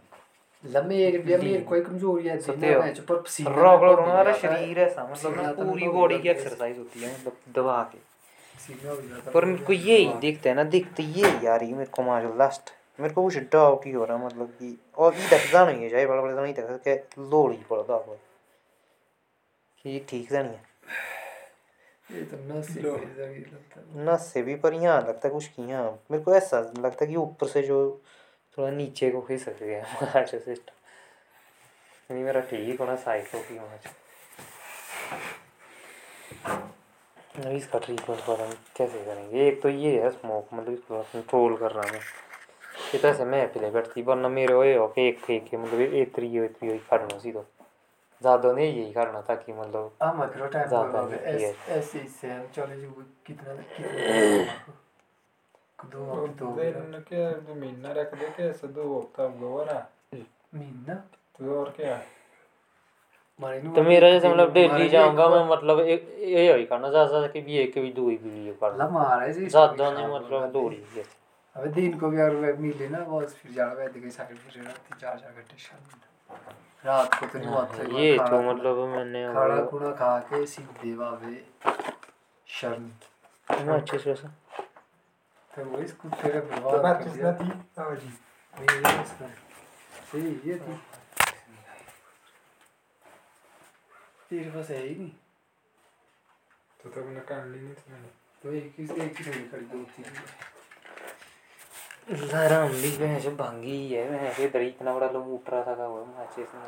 लमेर 0.64 1.18
भी 1.18 1.36
मेरे 1.36 1.58
कोई 1.60 1.80
कमज़ोरी 1.80 2.28
है 2.28 2.38
सत्य 2.40 2.56
दिन 2.56 2.74
हो। 2.74 2.80
में 2.82 2.94
जो 2.94 3.02
पर 3.02 3.20
पसीना 3.20 3.50
रगड़ो 3.50 3.94
हमारा 3.96 4.32
शरीर 4.36 4.78
ऐसा 4.78 5.08
मतलब 5.12 5.36
ना 5.36 5.42
पसीना 5.42 5.52
तो 5.54 5.64
पूरी 5.64 5.88
बॉडी 5.88 6.18
की 6.18 6.28
एक्सरसाइज 6.28 6.78
होती 6.78 7.02
है 7.02 7.12
मतलब 7.14 7.36
दबा 7.56 7.82
के। 7.82 7.98
पसीना 7.98 8.94
भी 8.94 9.08
जाता 9.08 9.22
है। 9.26 9.32
पर 9.32 9.44
मेरे 9.44 9.64
को 9.64 9.72
ये 9.72 9.96
ही 9.96 10.12
दिखता 10.20 10.50
है 10.50 10.56
ना 10.56 10.64
दिखते 10.74 11.02
ये 11.02 11.32
यार 11.44 11.64
ये 11.64 11.72
मेरे 11.72 11.90
को 11.90 12.02
मारो 12.02 12.34
लास्ट 12.36 12.72
मेरे 12.98 13.14
को 13.14 13.22
कुछ 13.22 13.36
डाउट 13.52 13.86
ही 13.86 13.92
हो 13.92 14.04
रहा 14.04 14.16
मतलब 14.18 14.46
कि 14.60 14.76
और 14.98 15.14
ये 15.14 15.28
तक 15.28 15.50
जाना 15.52 15.70
ही 15.70 15.82
है 15.82 15.88
जाए 15.88 16.06
बड़ा 16.06 16.22
बड़ा 16.22 16.42
नहीं 16.42 16.54
तक 16.54 17.18
लोड़ 17.18 17.50
ही 17.52 17.58
पड़ता 17.70 17.94
हो 17.94 18.18
ये 19.86 20.04
ठीक 20.08 20.30
जानी 20.32 20.48
है। 20.48 20.64
ये 22.08 22.22
तो 22.24 22.36
नस 22.48 22.68
ही 22.70 22.82
है। 22.82 24.04
नस 24.06 24.26
से 24.32 24.42
भी 24.42 24.54
पर 24.56 24.74
यहाँ 24.74 25.00
लगता 25.00 25.28
कुछ 25.28 25.46
की 25.46 25.62
यहाँ 25.62 25.90
मेरे 26.10 26.22
को 26.24 26.34
ऐसा 26.34 26.60
लगता 26.78 27.06
कि 27.06 27.16
ऊपर 27.16 27.46
से 27.48 27.62
जो 27.62 27.78
थोड़ा 28.58 28.70
नीचे 28.70 29.10
को 29.10 29.20
खिसक 29.20 29.62
गया 29.62 29.84
हमारा 29.86 30.24
सिस्टम। 30.26 30.72
नहीं 32.10 32.24
मेरा 32.24 32.40
ठीक 32.50 32.80
होना 32.80 32.94
साइड 32.96 33.26
को 33.26 33.38
की 33.38 33.56
होना 33.56 33.76
चाहिए। 33.76 34.04
अभी 37.38 37.56
इसका 37.56 37.78
ट्रीटमेंट 37.78 38.20
पता 38.20 38.44
नहीं 38.44 38.54
कैसे 38.76 39.04
करेंगे। 39.04 39.46
एक 39.48 39.60
तो 39.62 39.68
ये 39.68 40.00
है 40.02 40.10
स्मोक 40.10 40.48
मतलब 40.54 40.72
इसको 40.72 41.02
कंट्रोल 41.02 41.56
कर 41.56 41.72
रहा 41.72 41.92
मैं 41.92 42.00
ये 42.94 42.98
तो 42.98 43.08
ऐसे 43.08 43.24
मैं 43.24 43.46
पहले 43.52 43.70
बैठती 43.70 44.02
वरना 44.02 44.28
मेरे 44.28 44.54
हो 44.74 44.86
के 44.88 45.08
एक 45.08 45.18
फेंक 45.20 45.48
के 45.50 45.56
मतलब 45.56 45.94
एतरी 45.94 46.36
एतरी 46.38 46.70
ही 46.70 46.78
करना 46.90 47.18
सी 47.18 47.32
तो। 47.32 47.46
ज़्यादा 48.20 48.52
नहीं 48.52 48.72
यही 48.76 48.92
करना 48.92 49.20
ताकि 49.20 49.52
मतलब 49.52 49.92
Ah, 50.00 50.12
ma 50.12 50.26
però 50.26 50.48
tempo 50.48 50.66
Esatto, 50.66 50.96
vabbè, 50.96 51.16
anche 51.16 51.56
eh, 51.66 51.76
eh 51.76 51.82
sì, 51.82 52.06
se 52.08 52.26
non 52.28 52.48
c'ho 52.50 52.66
le 52.66 52.80
giù, 52.80 53.04
chi 53.22 53.34
te 53.34 53.52
ne 53.52 53.64
chi 53.74 53.82
Kdo 55.76 56.02
kdo 56.34 56.54
दिन 56.56 57.04
के 57.08 57.20
जो 57.46 57.54
महीना 57.54 57.92
रख 57.92 58.14
दे 58.14 58.28
के 58.36 58.42
ऐसे 58.48 58.68
दो 58.68 58.84
हफ़्ता 58.98 59.26
गोरा 59.40 59.78
Minna? 60.52 60.96
तो 61.38 61.58
और 61.60 61.70
क्या? 61.76 61.96
तो 63.76 63.82
मेरा 63.82 64.10
जैसे 64.10 64.28
मतलब 64.28 64.52
डेली 64.52 64.88
जाऊँगा 64.88 65.28
मैं 65.28 65.44
मतलब 65.48 65.80
एक 65.80 66.08
ये 66.20 66.56
ही 66.56 66.64
करना 66.66 66.88
ज़्यादा 66.90 67.08
ज़्यादा 67.08 67.26
कि 67.26 67.40
भी 67.40 67.58
एक 67.58 67.78
भी 67.78 67.92
दो 67.92 68.08
ही 68.08 68.16
वीडियो 68.16 68.54
करना. 68.62 68.86
ज़्यादा 69.48 69.90
नहीं 69.90 70.06
मतलब 70.14 70.52
दो 70.52 70.68
ही 70.68 70.82
है। 70.96 71.04
Vabbè, 71.56 71.72
din 71.74 71.98
को 72.00 72.08
भी 72.10 72.20
अगर 72.20 72.56
मिले 72.56 72.88
ना 72.88 73.02
वो 73.08 73.20
फिर 73.26 73.52
जाना 73.52 73.72
वे 73.72 73.88
दिखे 73.88 74.10
साइड 74.10 74.38
फिर 74.38 74.62
रात 74.62 74.98
चार 75.00 75.18
चार 75.18 75.32
घंटे 75.32 75.58
शाम। 75.58 76.65
रात 76.86 77.14
को 77.14 77.26
तो 77.26 77.38
नहीं 77.38 77.48
होता 77.48 77.82
ये 78.00 78.16
तो 78.18 78.40
मतलब 78.42 78.78
मैंने 78.88 79.24
खाना 79.34 79.64
खुना 79.70 79.90
खा 80.00 80.18
के 80.30 80.46
सीधे 80.46 80.94
वावे 80.94 81.36
शर्म। 82.46 82.90
मैं 83.48 83.74
अच्छे 83.74 83.98
से 83.98 84.10
ऐसा 84.12 84.28
तो 85.50 85.64
वो 85.64 85.78
इस 85.78 85.92
कुत्ते 85.92 86.28
का 86.32 86.40
तो 86.40 86.46
व्यवहार 86.46 86.78
बात 86.82 87.02
कर 87.04 87.32
थी? 87.40 87.48
हाँ 87.78 87.94
जी। 87.96 88.08
मेरे 88.54 89.02
उसने 89.02 89.28
सही 90.10 90.30
ये 90.50 90.58
थी। 90.58 90.74
तेरे 94.30 94.50
पास 94.50 94.70
है 94.70 94.82
ही 94.82 94.94
नहीं। 94.94 95.10
तो 96.82 96.90
तब 96.90 97.24
कान 97.28 97.52
ली 97.52 97.60
नहीं 97.60 97.74
थी 97.74 97.92
मैंने। 97.92 98.08
तो 98.42 98.52
एक 98.52 98.74
ही 98.78 98.84
एक 99.04 99.20
ही 99.20 99.30
नहीं 99.30 99.48
खड़ी 99.50 99.66
दो 99.66 99.82
तीन। 99.96 100.04
लहराम 102.06 102.72
भी 102.72 102.90
भैंस 102.98 103.26
भांगी 103.36 103.76
है 103.88 104.02
भैंस 104.10 104.38
इधर 104.40 104.62
इतना 104.62 104.92
बड़ा 104.94 105.08
लोग 105.10 105.32
उठ 105.34 105.48
रहा 105.50 105.62
था 105.66 105.74
का 105.76 105.86
वो 105.86 106.04
मैं 106.04 106.26
अच्छे 106.26 106.44
से 106.44 106.58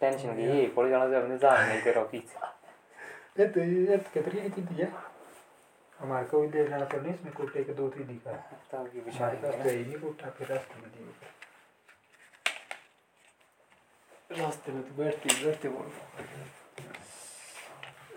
टेंशन 0.00 0.36
की 0.36 0.42
ये 0.42 0.66
पड़ 0.76 0.88
जाना 0.88 1.06
से 1.08 1.16
अपने 1.16 1.36
जान 1.38 1.68
नहीं 1.68 1.82
करो 1.82 2.02
पीछे। 2.12 2.38
ये 3.40 3.46
तो 3.48 3.60
ये 3.60 3.96
तो 3.96 4.10
कितनी 4.14 4.40
की 4.40 4.48
चीज़ 4.56 4.80
है 4.80 4.88
हमारे 6.00 6.26
को 6.26 6.40
भी 6.40 6.48
ले 6.48 6.64
जाना 6.68 6.84
पड़नी 6.84 7.10
इसमें 7.10 7.32
कोटे 7.34 7.64
के 7.64 7.72
दो 7.74 7.88
तीन 7.88 8.06
दिखा 8.06 8.32
ताकि 8.32 9.00
हमारे 9.00 9.36
पास 9.36 9.54
बिछाएँगे 9.54 9.62
तो 9.62 9.68
ही। 9.70 9.84
नहीं 9.84 9.98
कोटा 10.00 10.30
फिर 10.38 10.46
रास्ते 10.48 10.74
में 10.82 10.90
दिए 10.90 11.06
रास्ते 14.40 14.72
में 14.72 14.82
तो 14.82 15.02
बैठते 15.02 15.44
बैठते 15.44 15.68
बोल 15.68 15.88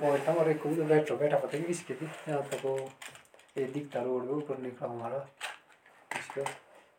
और 0.07 0.19
हमारे 0.19 0.53
को 0.53 0.75
तो 0.75 0.83
बैठो 0.85 1.17
बैठा 1.17 1.37
पता 1.37 1.57
नहीं 1.57 1.67
किसके 1.67 1.93
थी 1.93 2.05
यहाँ 2.05 2.43
तक 2.49 2.65
वो 2.65 2.75
ये 3.55 3.65
दिखता 3.73 4.01
रोड 4.03 4.23
में 4.25 4.33
ऊपर 4.33 4.57
निकला 4.59 4.87
हमारा 4.89 5.17
इसका 6.11 6.43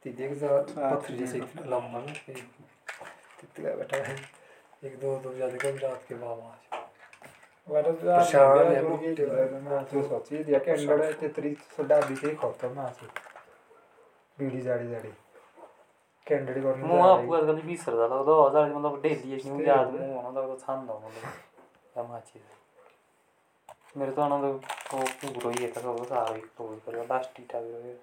ती 0.03 0.11
देख 0.19 0.33
जा 0.41 0.49
पत्थर 0.61 1.15
जैसे 1.15 1.39
इतना 1.39 1.63
लंबा 1.67 1.99
ना 2.01 2.13
तितला 3.41 3.75
बैठा 3.77 3.97
है 4.09 4.15
एक 4.85 4.99
दो 5.01 5.17
दो 5.25 5.33
ज़्यादा 5.35 5.57
कम 5.59 5.79
रात 5.83 6.01
के 6.09 6.15
आज 7.67 7.93
है, 8.71 9.85
तो 9.85 10.03
सोची 10.09 10.43
दिया 10.45 10.59
कि 10.59 10.71
अंडर 10.71 11.13
तेतरी 11.21 11.55
सदा 11.77 12.01
भी 12.01 12.17
के 12.17 12.35
खत्म 12.37 12.73
ना 12.73 12.89
से 12.99 13.07
बीड़ी 14.39 14.61
जाड़ी 14.63 14.89
जाड़ी। 14.91 15.13
कैंडल 16.27 16.61
करने 16.63 16.85
मुँह 16.85 17.05
आपको 17.07 17.33
कल 17.47 17.61
भी 17.61 17.77
सर 17.77 17.97
दादा 17.97 18.23
तो 18.25 18.43
हज़ार 18.43 18.75
मतलब 18.75 19.01
डेली 19.03 19.35
एक 19.37 19.47
मुँह 19.47 20.23
होना 20.23 20.41
तो 20.41 20.57
छान 20.61 20.87
दो 20.87 21.03
मतलब 21.07 21.99
हम 21.99 22.15
अच्छी 22.17 22.39
मेरे 23.97 24.13
तो 24.13 24.23
आनंद 24.23 24.61
पूरा 24.93 25.51
ही 25.51 25.67
था 25.67 25.81
तो 25.81 26.05
सारा 26.05 26.37
तो 26.59 26.67
कर 26.87 27.07
लास्ट 27.07 27.37
टीटा 27.37 27.61
भी 27.61 27.95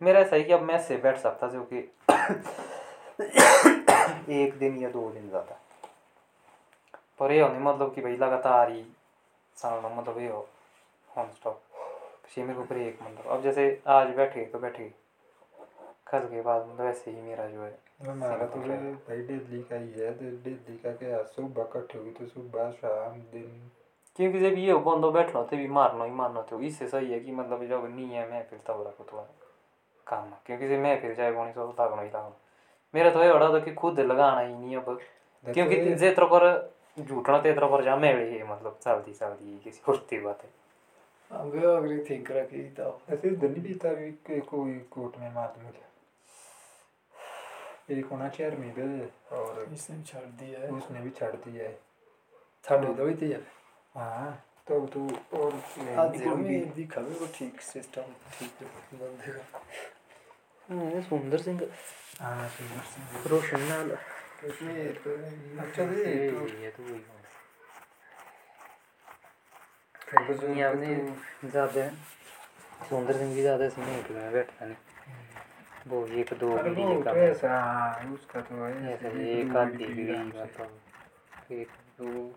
मेरा 0.00 0.20
ऐसा 0.20 0.36
है 0.36 0.60
मैं 0.62 0.78
से 0.82 0.96
बैठ 0.96 1.18
सकता 1.18 1.48
जो 1.48 1.62
कि 1.72 1.78
एक 4.34 4.58
दिन 4.58 4.78
या 4.82 4.90
दो 4.90 5.10
दिन 5.10 5.28
ज़्यादा 5.28 5.60
पर 7.20 7.32
ये 7.32 7.40
होने 7.40 7.58
मतलब 7.58 7.94
कि 7.94 8.00
भाई 8.00 8.16
लगातार 8.16 8.70
ही 8.70 8.82
सालना 9.56 9.88
मतलब 9.88 10.18
ये 10.18 10.28
हो 10.28 10.48
नॉन 11.08 11.30
स्टॉप 11.32 11.60
फिर 12.24 12.44
मेरे 12.44 12.58
को 12.58 12.64
ब्रेक 12.64 12.98
मतलब। 13.02 13.26
अब 13.26 13.42
जैसे 13.42 13.82
आज 13.88 14.08
बैठे 14.16 14.44
तो 14.44 14.58
बैठे। 14.58 14.92
कल 16.14 16.28
के 16.28 16.42
बाद 16.42 16.68
मतलब 16.68 16.86
ऐसे 16.86 17.10
ही 17.10 17.22
मेरा 17.22 17.46
जो 17.46 17.62
है 17.62 17.78
हमारा 18.08 18.46
तो 18.46 18.56
भाई 18.56 19.16
दिल्ली 19.16 19.62
का 19.62 19.76
ही 19.76 19.88
है 19.88 20.18
दिल- 20.18 20.44
दिल्ली 20.44 20.76
का 20.76 20.92
क्या 20.92 21.22
सुबह 21.22 21.62
इकट्ठे 21.62 21.98
हुई 21.98 22.10
तो 22.10 22.26
सुबह 22.26 22.70
शाम 22.70 23.18
दिन। 23.18 23.70
क्योंकि 24.16 24.38
जब 24.38 24.58
ये 24.58 24.74
बंदो 24.74 25.10
बैठना 25.10 25.42
तो 25.42 25.56
भी 25.56 25.68
मारना 25.68 26.04
ही 26.04 26.10
मारना 26.10 26.42
तो 26.42 26.60
इससे 26.60 26.88
सही 26.88 27.12
है 27.12 27.20
कि 27.20 27.32
मतलब 27.32 27.64
जब 27.64 27.96
नहीं 27.96 28.10
है 28.10 28.30
मैं 28.30 28.46
फिर 28.46 28.58
तब 28.58 28.84
रखो 28.86 29.12
थोड़ा 29.12 29.22
काम। 30.06 30.30
क्योंकि 30.46 30.68
जब 30.68 30.78
मैं 30.78 31.00
फिर 31.00 31.14
जाए 31.14 31.32
बोनी 31.32 31.52
सो 31.52 31.76
लागना 31.80 32.02
ही 32.02 32.08
लागना 32.08 32.36
मेरा 32.94 33.10
तो 33.10 33.22
ये 33.22 33.32
बड़ा 33.32 33.52
था 33.52 33.60
कि 33.60 33.74
खुद 33.74 34.00
लगाना 34.00 34.40
ही 34.40 34.54
नहीं 34.54 34.76
अब। 34.76 35.00
क्योंकि 35.52 35.76
देखो, 35.76 35.96
जे 35.96 36.14
तरह 36.14 36.26
पर 36.26 36.74
झूठना 37.00 37.38
ते 37.38 37.52
तरह 37.52 37.68
पर 37.68 37.84
जा 37.84 37.96
मैं 37.96 38.16
भी 38.16 38.42
मतलब 38.42 38.78
चलती 38.82 39.12
चलती 39.12 39.60
किसी 39.64 39.80
होती 39.88 40.20
बात। 40.20 40.42
है 40.42 40.64
गए 41.32 41.76
अगले 41.76 41.96
रखी 42.40 42.70
तो। 42.70 43.00
ऐसे 43.10 43.30
दिन 43.30 43.54
भी 43.54 43.78
कि 44.04 44.40
कोई 44.40 44.78
कोर्ट 44.78 45.18
में 45.18 45.34
मात 45.34 45.54
मिले। 45.58 45.93
एक 47.88 48.06
होना 48.06 48.28
चेयर 48.28 48.56
में 48.56 48.72
भी 48.74 48.82
और 49.32 49.68
इसने 49.72 50.02
छाड़ 50.02 50.24
दिया 50.38 50.60
है 50.60 50.68
उसने 50.72 51.00
भी 51.00 51.10
छाड़ 51.10 51.34
दिया 51.36 51.64
है 51.64 51.78
थाने 52.64 52.94
तो 52.94 53.06
ही 53.06 53.14
थी 53.14 53.32
हाँ 53.94 54.30
तो 54.68 54.80
तू 54.86 55.08
और 55.34 55.52
दिखा 56.72 57.00
भी 57.00 57.14
वो 57.14 57.26
ठीक 57.34 57.60
सिस्टम 57.62 58.14
ठीक 58.32 58.62
है 58.62 58.98
बंदे 58.98 59.32
का 59.32 61.00
सुंदर 61.02 61.38
सिंह 61.40 61.60
हाँ 62.20 62.48
सुंदर 62.50 62.80
सिंह 62.86 63.28
रोशन 63.28 63.68
लाल 63.68 63.90
उसमें 64.44 64.94
तो 64.96 65.10
अच्छा 65.60 65.84
तो 65.84 65.92
ये 65.92 66.70
तो 66.70 66.82
वही 66.82 67.02
नहीं 70.44 70.62
आपने 70.62 70.94
तो- 70.96 71.50
ज़्यादा 71.50 71.88
सुंदर 72.88 73.16
सिंह 73.16 73.34
की 73.34 73.40
ज़्यादा 73.40 73.64
इसमें 73.66 73.96
एक 73.98 74.10
में 74.10 74.32
बैठता 74.32 74.66
नहीं 74.66 74.93
वो 75.86 76.06
एक 76.18 76.32
दो 76.40 76.50
अरे 76.56 76.70
का 77.02 77.12
तो 77.12 77.48
हाँ 77.48 78.12
उसका 78.12 78.40
तो 78.40 78.68
ऐसे 78.68 79.08
एक 79.32 79.52
दो 79.52 79.58
आधी। 79.58 79.86
मतलब 80.34 80.70
एक 81.52 81.68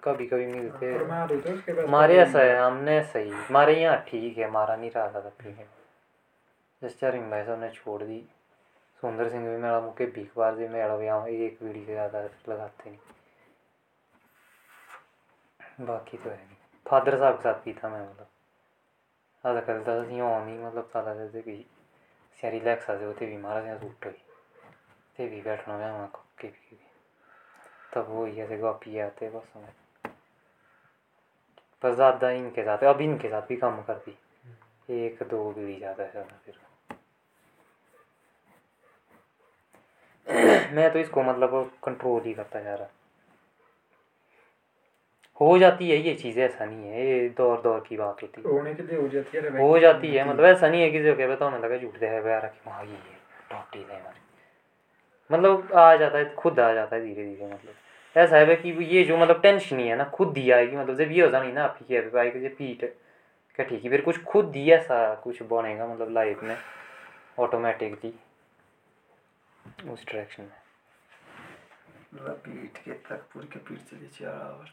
कभी 0.03 0.25
कभी 0.27 0.45
मिलते 0.45 0.85
हैं। 0.85 1.07
मारो 1.07 1.35
तो 1.37 1.51
हमारे 1.87 2.17
ऐसा 2.17 2.39
है 2.39 2.57
हमने 2.59 3.01
सही 3.03 3.29
हमारे 3.29 3.79
यहाँ 3.81 3.97
ठीक 4.07 4.37
है 4.37 4.43
हमारा 4.47 4.75
नहीं 4.75 4.91
रहा 4.91 5.07
था 5.11 5.29
ठीक 5.41 5.57
है। 5.57 5.67
जैसे 6.81 6.97
चारिंग 6.99 7.29
भाई 7.31 7.43
साहब 7.43 7.59
ने 7.61 7.69
छोड़ 7.69 8.01
दी। 8.03 8.19
सुंदर 9.03 9.29
सिंह 9.29 9.43
भी 9.43 9.55
मेरा 9.55 9.79
मुके 9.81 10.05
भीख 10.11 10.37
बार 10.37 10.55
से 10.55 10.67
मेरा 10.69 10.95
भी 10.97 11.05
यहाँ 11.05 11.27
एक 11.27 11.57
बीड़ी 11.63 11.85
से 11.85 11.93
ज़्यादा 11.93 12.21
लगाते 12.49 12.89
नहीं। 12.89 12.99
बाकी 15.87 16.17
तो 16.17 16.29
है 16.29 16.35
नहीं। 16.37 16.55
फादर 16.85 17.17
साहब 17.19 17.35
के 17.35 17.41
साथ 17.43 17.53
पीता 17.65 17.89
मैं 17.89 18.01
मतलब। 18.01 18.27
ज़्यादा 19.43 19.59
करता 19.61 19.95
यूँ 20.17 20.29
नहीं 20.45 20.59
मतलब 20.59 20.85
साला 20.93 21.13
जैसे 21.15 21.41
कि 21.41 21.65
होते 22.43 23.25
भी 23.25 23.37
मारा 23.37 23.61
से 23.61 23.77
सूट 23.79 24.05
हुई 24.05 24.13
ते 25.17 25.27
भी 25.27 25.41
बैठना 25.41 25.77
मैं 25.77 25.91
वहाँ 25.91 26.07
के 26.41 26.47
भी 26.47 26.67
भी 26.71 26.77
तब 27.93 28.09
वो 28.09 28.25
ही 28.25 28.41
ऐसे 28.41 28.57
गपी 28.57 28.99
आते 28.99 29.29
बस 29.29 29.53
में 29.55 29.67
पर 31.81 31.95
ज़्यादा 31.95 32.29
इनके 32.31 32.63
साथ 32.63 32.83
अब 32.83 33.01
इनके 33.01 33.29
साथ 33.29 33.41
भी 33.41 33.55
कम 33.55 33.81
कर 33.81 34.03
दी 34.07 34.17
एक 34.89 35.23
दो 35.23 35.51
बीड़ी 35.51 35.77
ज़्यादा 35.77 36.05
से 36.05 36.11
ज़्यादा 36.11 36.39
फिर 36.45 36.55
मैं 40.73 40.91
तो 40.93 40.99
इसको 40.99 41.23
मतलब 41.23 41.71
कंट्रोल 41.83 42.21
ही 42.23 42.33
करता 42.33 42.61
जा 42.61 42.75
रहा 42.75 42.87
हो 45.41 45.57
जाती 45.57 45.89
है 45.89 45.97
ये 45.97 46.13
चीज़ 46.15 46.39
ऐसा 46.39 46.65
नहीं 46.65 46.89
है 46.89 47.05
ये 47.07 47.27
दौर 47.37 47.61
दौर 47.61 47.79
की 47.89 47.97
बात 47.97 48.21
होती 48.23 48.41
है। 48.41 48.51
होने 48.51 48.73
के 48.73 48.83
लिए 48.83 48.97
हो 48.97 49.07
जाती 49.07 49.37
है 49.37 49.57
हो 49.59 49.79
जाती 49.79 50.07
है 50.07 50.27
मतलब 50.29 50.45
ऐसा 50.45 50.67
नहीं 50.69 50.81
है 50.81 50.89
को 50.91 51.17
कह 51.17 51.27
बताओ 51.27 51.49
मैं 51.49 51.59
लगा 51.59 51.77
झूठ 51.77 52.01
है 52.03 52.29
यार 52.29 52.47
कि 52.47 52.69
हाँ 52.69 52.83
ये 52.85 52.97
टोटी 53.51 53.79
है 53.79 53.99
हमारी। 53.99 54.25
मतलब 55.31 55.73
आ 55.73 55.95
जाता 55.95 56.17
है 56.17 56.33
खुद 56.35 56.59
आ 56.59 56.73
जाता 56.73 56.95
है 56.95 57.01
धीरे 57.01 57.25
धीरे 57.25 57.47
मतलब 57.47 58.17
ऐसा 58.17 58.37
है 58.37 58.55
कि 58.55 58.69
ये 58.85 59.03
जो 59.03 59.17
मतलब 59.17 59.41
टेंशन 59.41 59.79
ही 59.79 59.87
है 59.87 59.95
ना 59.95 60.03
खुद 60.03 60.37
ही 60.37 60.51
आएगी 60.51 60.75
मतलब 60.75 60.95
जब 60.97 61.11
ये 61.11 61.21
हो 61.21 61.29
जानी 61.29 61.51
ना 61.51 61.63
आपकी 61.63 61.85
क्या 61.85 62.01
भाई 62.01 62.29
कि 62.31 62.47
पीठ 62.47 62.85
क्या 63.55 63.65
ठीक 63.65 63.83
है 63.83 63.89
फिर 63.89 64.01
कुछ 64.01 64.23
खुद 64.23 64.55
ही 64.55 64.71
ऐसा 64.71 65.15
कुछ 65.15 65.43
बनेगा 65.43 65.87
मतलब 65.87 66.11
लाइफ 66.11 66.43
में 66.43 66.57
ऑटोमेटिकली 67.39 68.13
उस 69.91 70.05
डायरेक्शन 70.05 70.43
में। 70.43 70.49
पीठ 72.33 72.77
के 72.77 72.91
तक 72.91 73.23
पूरी 73.33 73.47
के 73.47 73.59
पीठ 73.59 73.79
चली 73.79 74.07
चार 74.07 74.33
आवर 74.33 74.71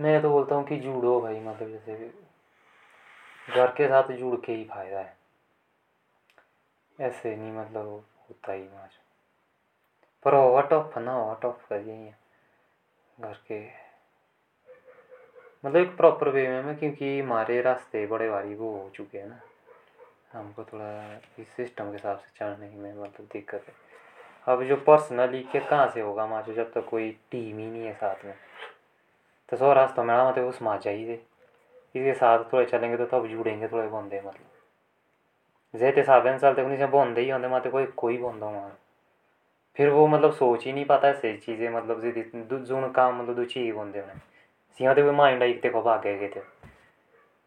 मैं 0.00 0.22
तो 0.22 0.30
बोलता 0.30 0.54
हूँ 0.54 0.64
कि 0.64 0.76
जुड़ो 0.76 1.20
भाई 1.20 1.40
मतलब 1.40 1.68
जैसे 1.68 2.12
घर 3.54 3.66
के 3.66 3.88
साथ 3.88 4.12
जुड़ 4.12 4.36
के 4.36 4.52
ही 4.52 4.64
फ़ायदा 4.64 4.98
है। 4.98 5.16
ऐसे 7.00 7.36
नहीं 7.36 7.52
मतलब 7.52 8.04
होता 8.28 8.52
ही 8.52 8.62
वहाँ 8.62 8.88
पर 10.24 10.34
हुआ 10.34 10.60
टफ 10.60 10.98
ना 10.98 11.12
हुआ 11.12 11.34
टफ 11.34 11.66
कर 11.72 11.78
घर 13.20 13.32
के 13.32 13.86
मतलब 15.64 15.76
एक 15.76 15.96
प्रॉपर 15.96 16.28
वे 16.28 16.48
में, 16.48 16.62
मैं 16.62 16.78
क्योंकि 16.78 17.20
हमारे 17.20 17.62
रास्ते 17.62 18.06
बड़े 18.06 18.30
भारी 18.30 18.54
वो 18.54 18.70
हो 18.72 18.90
चुके 18.94 19.18
हैं 19.18 19.28
ना। 19.28 19.40
हमको 20.32 20.64
थोड़ा 20.64 21.20
इस 21.38 21.48
सिस्टम 21.48 21.84
के 21.84 21.92
हिसाब 21.92 22.18
से 22.18 22.30
चलने 22.36 22.70
में 22.70 22.94
मतलब 22.94 23.28
दिक्कत 23.32 23.64
है। 23.68 23.74
अब 24.48 24.64
जो 24.64 24.76
पर्सनली 24.76 25.42
के 25.42 25.60
कहाँ 25.60 25.90
से 25.90 26.00
होगा 26.00 26.24
हमारे 26.24 26.54
जब 26.54 26.68
तक 26.68 26.74
तो 26.74 26.82
कोई 26.82 27.10
टीम 27.10 27.58
ही 27.58 27.66
नहीं 27.66 27.86
है 27.86 27.94
साथ 27.94 28.24
में। 28.24 28.34
तो 29.48 29.56
सौ 29.56 29.72
रास्ता 29.72 30.02
मेरा 30.02 30.28
मतलब 30.30 30.44
उस 30.44 30.62
माँ 30.62 30.76
चाहिए 30.78 31.14
इसके 31.14 32.14
साथ 32.14 32.44
थोड़े 32.52 32.64
चलेंगे 32.66 32.96
तो 32.96 33.06
तब 33.06 33.26
जुड़ेंगे 33.26 33.68
थोड़े 33.68 33.88
बंदे 33.88 34.20
मतलब। 34.20 35.78
जैसे 35.80 36.02
साबन 36.02 36.38
चलते 36.38 36.62
उन्हीं 36.62 36.78
से 36.78 36.86
बंदे 36.86 37.20
ही 37.20 37.30
होंगे 37.30 37.48
माते 37.48 37.70
कोई 37.70 37.86
कोई 37.96 38.18
बंदा 38.18 38.46
हमारा 38.46 38.76
फिर 39.76 39.88
वो 39.88 40.06
मतलब 40.06 40.32
सोच 40.32 40.64
ही 40.64 40.72
नहीं 40.72 40.84
पाता 40.84 41.08
ऐसे 41.08 41.36
चीज़ें 41.36 41.68
मतलब 41.70 42.00
जुन 42.64 42.90
काम 42.90 43.22
मतलब 43.22 43.36
दो 43.36 43.44
चीज़ 43.44 43.74
बंदे 43.76 44.00
उन्हें 44.00 44.18
सिंह 44.80 44.94
ते 44.94 45.02
माइंड 45.12 45.42
आई 45.42 45.52
को 45.66 45.82
भागे 45.82 46.16
गए 46.18 46.28
थे 46.28 46.40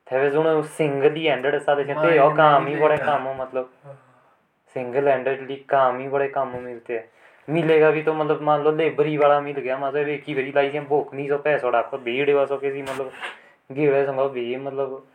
थे 0.08 0.30
जुन 0.30 0.62
सिंगल 0.64 1.14
ही 1.14 1.26
हैंडेड 1.26 1.62
साथ 1.62 1.76
और 2.20 2.36
काम 2.38 2.68
ही 2.68 2.76
बड़े 2.76 2.97
काम 2.97 3.28
मतलब। 3.41 3.72
सिंगल 4.76 5.08
हैंडेडली 5.08 5.56
काम 5.70 6.00
ही 6.00 6.08
बड़े 6.08 6.28
काम 6.28 6.56
मिलते। 6.56 6.93
हैं 6.93 7.08
मिलेगा 7.50 7.89
भी 7.91 8.02
तो 8.04 8.14
मतलब 8.14 8.41
मान 8.41 8.64
लो 8.64 8.72
लेबरी 8.72 9.18
वाला 9.18 9.39
मिल 9.41 9.60
गया 9.60 9.78
मतलब 9.78 10.08
एक 10.08 10.24
ही 10.28 10.34
बारी 10.34 10.52
लाई 10.52 10.70
से 10.72 10.80
भूख 10.89 11.14
नहीं 11.14 11.28
सो 11.30 11.38
पैसो 11.39 11.70
डाको 11.70 11.97
भीड़ 11.97 12.30
बसो 12.32 12.58
किसी 12.58 12.82
मतलब 12.82 13.12
गिड़े 13.72 14.06
संगो 14.06 14.30
भी 14.30 14.56
मतलब 14.58 15.08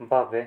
बाबे। 0.00 0.46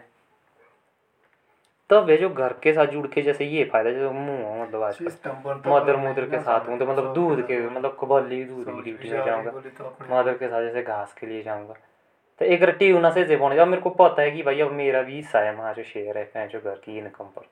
तब 1.90 2.10
है 2.10 2.18
जो 2.18 2.30
घर 2.30 2.54
के 2.54 2.74
साथ 2.74 2.88
जुड़ 2.88 3.08
के 3.08 3.22
जैसे 3.22 3.46
ये 3.46 3.64
फ़ायदा 3.64 3.92
जैसे 3.92 4.10
मुँह 4.10 4.64
मतलब 4.64 4.92
सिस्टम 4.92 5.42
बनता 5.44 5.70
मदर 5.70 5.94
तो 5.94 6.00
मुदर 6.00 6.26
के 6.30 6.40
साथ 6.40 6.68
हूँ 6.70 6.78
तो 6.80 6.86
मतलब 6.86 7.14
दूध 7.14 7.42
के 7.48 7.60
मतलब 7.70 7.98
कबल्ली 8.00 8.44
दूध 8.44 8.66
की 8.66 8.82
ड्यूटी 8.82 9.10
जा 9.10 9.18
में 9.18 9.26
जाऊँगा। 9.26 9.52
तो 9.52 10.16
मदर 10.16 10.34
के 10.34 10.48
साथ 10.48 10.62
जैसे 10.62 10.82
घास 10.84 11.14
के 11.14 11.28
लिए 11.28 11.44
जाऊँगा। 11.44 11.76
तो 12.42 12.46
एक 12.46 12.64
रट्टी 12.64 12.92
से 12.94 13.26
से 13.28 13.36
पहुँच 13.36 13.58
अब 13.58 13.68
मेरे 13.68 13.82
को 13.82 13.90
पता 13.90 14.22
है 14.22 14.32
कि 14.32 14.44
भाई 14.44 14.62
अब 14.62 14.72
मेरा 14.72 15.02
भी 15.02 15.16
हिस्सा 15.16 15.40
है 15.40 15.54
वहाँ 15.56 15.74
जो 15.74 15.84
शेयर 15.84 16.18
है 16.18 16.48
जो 16.48 16.60
घर 16.60 16.76
की 16.76 16.98
इनकम 16.98 17.26
पर। 17.26 17.48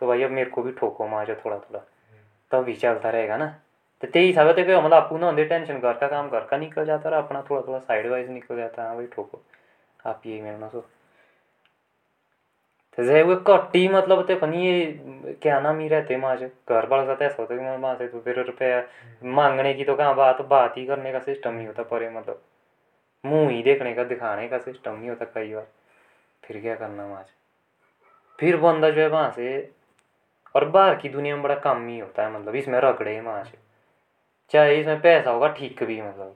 तो 0.00 0.06
भाई 0.06 0.22
अब 0.22 0.30
मेरे 0.30 0.50
को 0.50 0.62
भी 0.62 0.72
ठोको 0.72 1.06
वहाँ 1.06 1.24
जो 1.24 1.34
थोड़ा 1.34 1.56
थोड़ा 1.58 1.80
तब 2.52 2.64
भी 2.64 2.74
चलता 2.74 3.10
रहेगा 3.10 3.36
ना। 3.36 3.46
तो 4.02 4.08
ते 4.08 4.20
हिसाब 4.20 4.54
से 4.54 4.62
तो 4.64 4.80
मतलब 4.80 4.94
आपू 4.94 5.18
ना 5.18 5.26
होंगे 5.26 5.44
टेंशन 5.44 5.78
घर 5.78 5.92
का 5.92 6.08
काम 6.08 6.30
घर 6.30 6.40
का 6.40 6.56
निकल 6.56 6.84
जाता 6.84 7.10
रहा 7.10 7.20
अपना 7.20 7.42
थोड़ा 7.42 7.62
थोड़ा 7.62 7.78
साइड 7.78 8.06
वाइज 8.06 8.30
निकल 8.30 8.56
जाता। 8.56 8.82
है 8.82 8.88
हाँ 8.88 8.96
भाई 8.96 9.06
ठोको। 9.06 9.40
आप 10.06 10.22
यही 10.26 10.40
मेरे 10.42 10.68
सो। 10.68 10.80
तो 12.98 13.04
जैसे 13.04 13.22
वो 13.22 13.36
कट्टी 13.36 13.88
मतलब 13.88 14.26
ते 14.26 14.34
फनी 14.34 14.66
ये 14.66 14.84
क्या 15.42 15.60
नाम 15.60 15.78
ही 15.78 15.88
रहते 15.88 16.16
माँ 16.16 16.36
घर 16.36 16.86
वाले 16.88 17.06
साथ 17.06 17.22
ऐसा 17.22 17.36
होता 17.42 17.54
है 17.54 17.78
मैं 17.78 17.96
से 17.96 18.08
तो 18.08 18.20
फिर 18.20 18.40
रुपया 18.44 18.82
मांगने 19.24 19.74
की 19.74 19.84
तो 19.84 19.94
कहाँ 19.96 20.14
बात 20.14 20.40
बात 20.40 20.76
ही 20.76 20.86
करने 20.86 21.12
का 21.12 21.18
सिस्टम 21.18 21.58
ही 21.58 21.64
होता 21.66 21.82
परे 21.82 22.10
मतलब। 22.10 22.42
मुँह 23.26 23.50
ही 23.50 23.62
देखने 23.62 23.94
का, 23.94 24.04
दिखाने 24.04 24.48
का 24.48 24.58
सिस्टम 24.58 24.92
नहीं 24.92 25.08
होता 25.08 25.24
कई 25.24 25.54
बार। 25.54 25.66
फिर 26.44 26.60
क्या 26.60 26.74
करना 26.74 27.22
से? 27.22 27.32
फिर 28.38 28.56
बंदा 28.56 28.90
जो 28.90 29.00
है 29.00 29.08
वहाँ 29.08 29.30
से 29.30 29.72
और 30.54 30.64
बाहर 30.68 30.94
की 30.94 31.08
दुनिया 31.08 31.34
में 31.34 31.42
बड़ा 31.42 31.54
कम 31.60 31.86
ही 31.88 31.98
होता 31.98 32.22
है 32.22 32.32
मतलब 32.32 32.54
इसमें 32.54 32.78
रगड़े 32.80 33.20
वहाँ 33.20 33.42
से 33.44 33.58
चाहे 34.52 34.76
इसमें 34.76 35.00
पैसा 35.00 35.30
होगा 35.30 35.48
ठीक 35.48 35.82
भी 35.82 36.00
मतलब। 36.02 36.34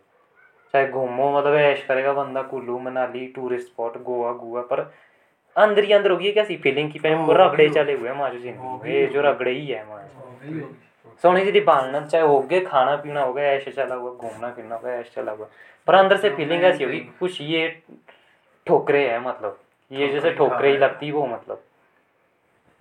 चाहे 0.75 0.89
घूमो 0.89 1.31
मतलब 1.39 1.55
ऐश 1.55 1.85
करेगा 1.89 2.13
बंदा 2.13 2.43
कुल्लू 2.43 2.79
मनाली 2.79 3.27
टूरिस्ट 3.27 3.67
स्पॉट 3.67 4.03
गोवा 4.03 4.33
गोवा 4.33 4.63
पर 4.71 4.81
अंदर 5.57 5.85
ही 5.85 5.93
अंदर 5.93 6.11
होगी 6.11 6.33
कैसी 6.33 6.57
फीलिंग 6.57 6.91
की 6.93 6.99
पहले 6.99 7.15
हाँ, 7.17 7.35
रगड़े 7.39 7.69
चले 7.69 7.93
हुए 7.93 8.09
हैं 8.09 8.17
वहाँ 8.17 8.31
जो 8.31 8.39
ज़िंदगी 8.39 8.93
ये 8.93 9.07
जो 9.07 9.21
रगड़े 9.23 9.51
ही 9.51 9.67
है 9.67 9.85
होगी। 9.85 10.61
सोनी 11.25 11.45
सीधी 11.45 11.61
बालना 11.61 12.01
चाहे 12.01 12.25
हो 12.25 12.41
गए 12.41 12.61
खाना 12.61 12.97
पीना 12.97 13.23
हो 13.23 13.33
गया 13.33 13.51
ऐश 13.51 13.69
चला 13.69 13.95
हुआ 13.95 14.11
घूमना 14.11 14.51
फिरना 14.51 14.75
हो 14.75 14.81
गया 14.81 14.95
ऐश 14.95 15.13
चला 15.15 15.33
हुआ। 15.33 15.47
पर 15.89 15.95
अंदर 15.95 16.17
से 16.17 16.31
फीलिंग 16.31 16.65
ऐसी 16.65 16.85
होगी 16.85 16.99
कुछ 17.21 17.41
ये 17.41 17.69
ठोकरे 18.67 19.09
है 19.09 19.21
मतलब। 19.21 19.59
ये 19.91 20.09
जैसे 20.09 20.31
ठोकरे 20.33 20.69
ही 20.69 20.75
हैं। 20.75 20.81
लगती 20.81 21.11
वो 21.11 21.27
मतलब। 21.27 21.63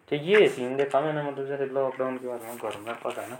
तो 0.10 0.16
ये 0.16 0.48
सीन 0.50 0.76
देखा 0.78 1.00
मैंने 1.02 1.22
मतलब 1.24 1.48
जैसे 1.48 1.66
लॉकडाउन 1.66 2.18
के 2.18 2.28
बाद 2.28 2.42
में 2.42 2.58
घर 2.58 2.78
में 2.80 2.96
पता 3.02 3.26
ना। 3.28 3.38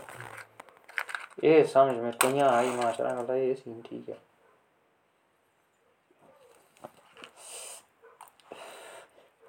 ये 1.44 1.62
समझ 1.64 1.96
में 1.96 2.12
को 2.12 2.28
यहाँ 2.28 2.50
आई 2.52 2.70
माशा 2.76 3.14
मतलब 3.20 3.36
ये 3.36 3.54
सीन 3.54 3.80
ठीक 3.82 4.08
है। 4.08 4.16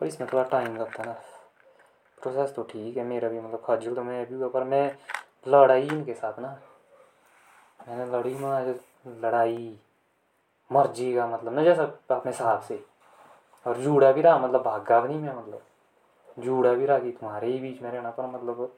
पर 0.02 0.06
इसमें 0.06 0.30
थोड़ा 0.34 0.44
टाइम 0.50 0.76
लगता 0.78 1.04
ना। 1.04 1.12
प्रोसेस 2.18 2.54
तो 2.56 2.64
ठीक 2.64 2.98
है, 2.98 3.04
मेरा 3.04 3.30
भी 3.30 3.40
मतलब 3.40 3.64
खजल 3.66 3.96
तो 3.96 4.04
मैं 4.04 4.26
भी 4.26 4.36
हुआ, 4.36 4.48
पर 4.50 4.64
मैं 4.64 4.98
लड़ाई 5.48 5.82
इनके 5.84 6.14
साथ 6.14 6.40
ना। 6.40 6.50
मैंने 7.88 8.06
लड़ी 8.12 8.34
में 8.36 8.76
लड़ाई 9.22 9.78
मर्ज़ी 10.72 11.14
का 11.16 11.28
मतलब 11.28 11.54
ना, 11.54 11.64
जैसा 11.64 11.84
अपने 11.84 12.32
हिसाब 12.32 12.62
से। 12.62 12.84
और 13.66 13.78
जूड़ा 13.78 14.12
भी 14.12 14.22
रहा 14.22 14.38
मतलब 14.38 14.64
भागा 14.64 15.00
भी 15.00 15.08
नहीं 15.10 15.20
मैं 15.20 15.36
मतलब। 15.36 15.62
जूड़ा 16.38 16.74
भी 16.74 16.88
कि 16.88 17.12
तुम्हारे 17.12 17.48
ही 17.48 17.60
बीच 17.60 17.82
में 17.82 17.92
रहना 17.92 18.10
पर 18.10 18.26
मतलब 18.28 18.72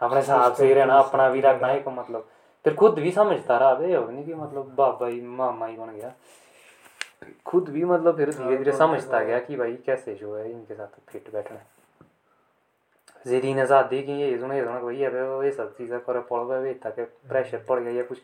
अपने 0.00 0.20
हिसाब 0.20 0.54
से 0.54 0.66
ही 0.66 0.74
रहना 0.74 0.98
अपना 0.98 1.28
भी 1.28 1.40
रखना 1.40 1.70
एक 1.72 1.88
मतलब 1.88 2.28
फिर 2.64 2.74
खुद 2.74 2.98
भी 2.98 3.10
समझता 3.10 3.56
रहा 3.56 3.74
बे 3.74 3.94
हो 3.94 4.08
नहीं 4.10 4.24
कि 4.24 4.34
मतलब 4.34 4.74
बाबा 4.74 5.06
ही 5.06 5.20
मामा 5.20 5.66
ही 5.66 5.76
बन 5.76 5.90
गया 5.90 6.12
खुद 7.46 7.68
भी 7.68 7.84
मतलब 7.84 8.16
फिर 8.16 8.30
धीरे 8.30 8.56
धीरे 8.56 8.72
समझता 8.72 9.20
गया 9.20 9.38
कि 9.38 9.56
भाई 9.56 9.74
कैसे 9.86 10.14
जो 10.14 10.36
है 10.36 10.50
इनके 10.50 10.74
साथ 10.74 11.00
फिट 11.08 11.32
बैठना 11.32 11.58
है 11.58 11.66
जेदी 13.26 13.52
ने 13.54 13.60
आज़ादी 13.60 14.02
की 14.02 14.12
ये 14.12 14.36
सुने 14.38 14.56
ये 14.56 14.64
सुने 14.64 14.94
है 14.96 15.28
वो 15.28 15.42
ये 15.42 15.50
सब 15.50 15.76
चीज़ें 15.76 15.98
पर 16.00 16.20
पड़ 16.20 16.44
गए 16.44 16.72
तक 16.74 17.00
प्रेशर 17.28 17.64
पड़ 17.68 17.78
गया 17.80 17.92
या 17.92 18.02
कुछ 18.02 18.18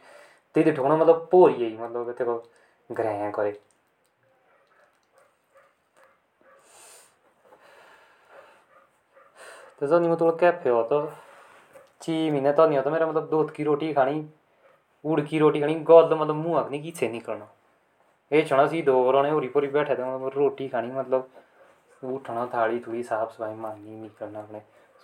तेरे 0.54 0.72
ठोना 0.72 0.96
मतलब 0.96 1.28
पोर 1.30 1.50
यही 1.50 1.76
मतलब 1.78 2.14
को 2.22 2.36
ग्रह 2.90 3.30
करे 3.30 3.58
तो 9.80 9.86
जो 9.86 9.98
नहीं 9.98 10.08
मैं 10.08 10.16
थोड़ा 10.20 10.36
कैफ़े 10.36 10.70
हो 10.70 10.82
तो? 10.82 11.00
ची 12.02 12.30
महीने 12.30 12.52
तो 12.52 12.66
नहीं 12.66 12.76
होता, 12.78 12.90
मेरा 12.90 13.06
मतलब 13.06 13.28
दूध 13.30 13.50
की 13.52 13.64
रोटी 13.64 13.92
खानी, 13.94 14.24
उड़ 15.04 15.20
की 15.20 15.38
रोटी 15.38 15.60
खानी 15.60 15.74
गल 15.90 16.14
मतलब 16.14 16.34
मुँह 16.36 16.60
अग्नि 16.60 16.78
की 16.78 16.90
से 16.90 17.08
निकलना। 17.08 17.48
ये 18.30 18.42
छना 18.42 18.66
सी 18.66 18.82
दो 18.82 19.10
रोने 19.10 19.30
उरी 19.30 19.48
पूरी 19.48 19.68
बैठे 19.68 19.94
थे 19.94 20.02
मतलब 20.04 20.38
रोटी 20.38 20.68
खानी 20.68 20.92
मतलब 20.92 21.28
उठना, 22.02 22.46
थाली 22.54 22.80
थोड़ी 22.80 23.02
साफ़ 23.02 23.32
सफ़ाई 23.32 23.54
मांगनी 23.54 24.00
निकलना 24.00 24.38
अपने 24.38 24.58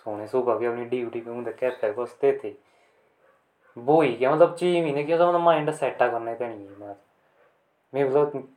सोने 0.05 0.27
सुबह 0.27 0.55
भी 0.55 0.65
अपनी 0.65 0.85
ड्यूटी 0.85 1.21
पे 1.21 1.31
उनके 1.31 1.51
कैफ़े 1.53 1.91
बसते 1.93 2.31
थे। 2.43 2.53
ही 3.77 4.15
क्या 4.15 4.35
मतलब 4.35 4.55
ची 4.55 4.81
महीने 4.81 5.03
क्या 5.03 5.17
मतलब 5.17 5.41
माइंड 5.41 5.71
सेटा 5.73 6.07
करने 6.07 6.35
का 6.35 6.47
नहीं 6.47 6.67
मैं 7.93 8.03
मतलब 8.03 8.47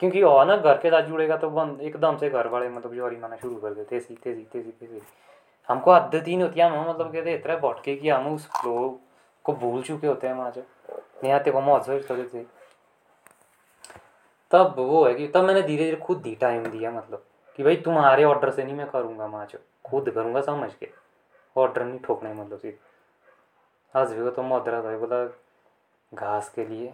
क्योंकि 0.00 0.22
और 0.22 0.46
ना 0.46 0.56
घर 0.56 0.78
के 0.78 0.90
साथ 0.90 1.02
जुड़ेगा 1.02 1.36
तो 1.36 1.50
बंद, 1.50 1.80
एकदम 1.80 2.16
से 2.16 2.28
घर 2.30 2.46
वाले 2.48 2.68
मतलब 2.68 2.94
जोरी 2.94 3.16
मारना 3.16 3.36
शुरू 3.36 3.56
कर 3.56 3.74
देते, 3.74 3.98
तेज़ी 3.98 4.14
तेज़ी 4.14 4.42
तेज़ी 4.52 4.70
तेज़ी। 4.70 5.00
हमको 5.70 5.90
आदत 5.90 6.26
ही 6.26 6.36
नहीं 6.36 6.46
होती। 6.46 6.60
हम 6.60 6.88
मतलब 6.88 7.12
कहते 7.12 7.34
इतना 7.34 7.56
भटके 7.58 7.96
कि 7.96 8.08
हम 8.10 8.34
उस 8.34 8.46
फ्लो 8.50 9.00
को 9.44 9.52
भूल 9.52 9.82
चुके 9.82 10.06
होते 10.06 10.26
हैं 10.26 10.34
वहाँ 10.34 10.52
नहीं 10.56 11.32
आते 11.32 11.50
को 11.50 11.60
मौज 11.60 11.86
करते 11.88 12.24
थे 12.34 12.44
तब 14.50 14.74
वो 14.78 15.04
है 15.06 15.14
कि, 15.14 15.26
तब 15.28 15.44
मैंने 15.44 15.62
धीरे 15.62 15.84
धीरे 15.84 15.96
खुद 15.96 16.26
ही 16.26 16.34
टाइम 16.34 16.64
दिया 16.66 16.90
मतलब 16.90 17.24
कि 17.56 17.62
भाई 17.62 17.76
तुम्हारे 17.76 18.24
ऑर्डर 18.24 18.50
से 18.50 18.64
नहीं 18.64 18.74
मैं 18.74 18.88
करूँगा 18.90 19.26
माच 19.26 19.54
खुद 19.84 20.10
करूँगा 20.10 20.40
समझ 20.40 20.72
के। 20.74 20.88
ऑर्डर 21.56 21.84
नहीं 21.84 21.98
ठोकना 21.98 22.32
मतलब 22.34 22.58
सीधे 22.58 22.78
आज 23.94 24.12
भी 24.12 24.30
तो 24.30 24.42
मदरा 24.42 24.82
था। 24.82 24.96
बोला, 24.98 25.24
घास 26.14 26.48
के 26.48 26.64
लिए। 26.66 26.92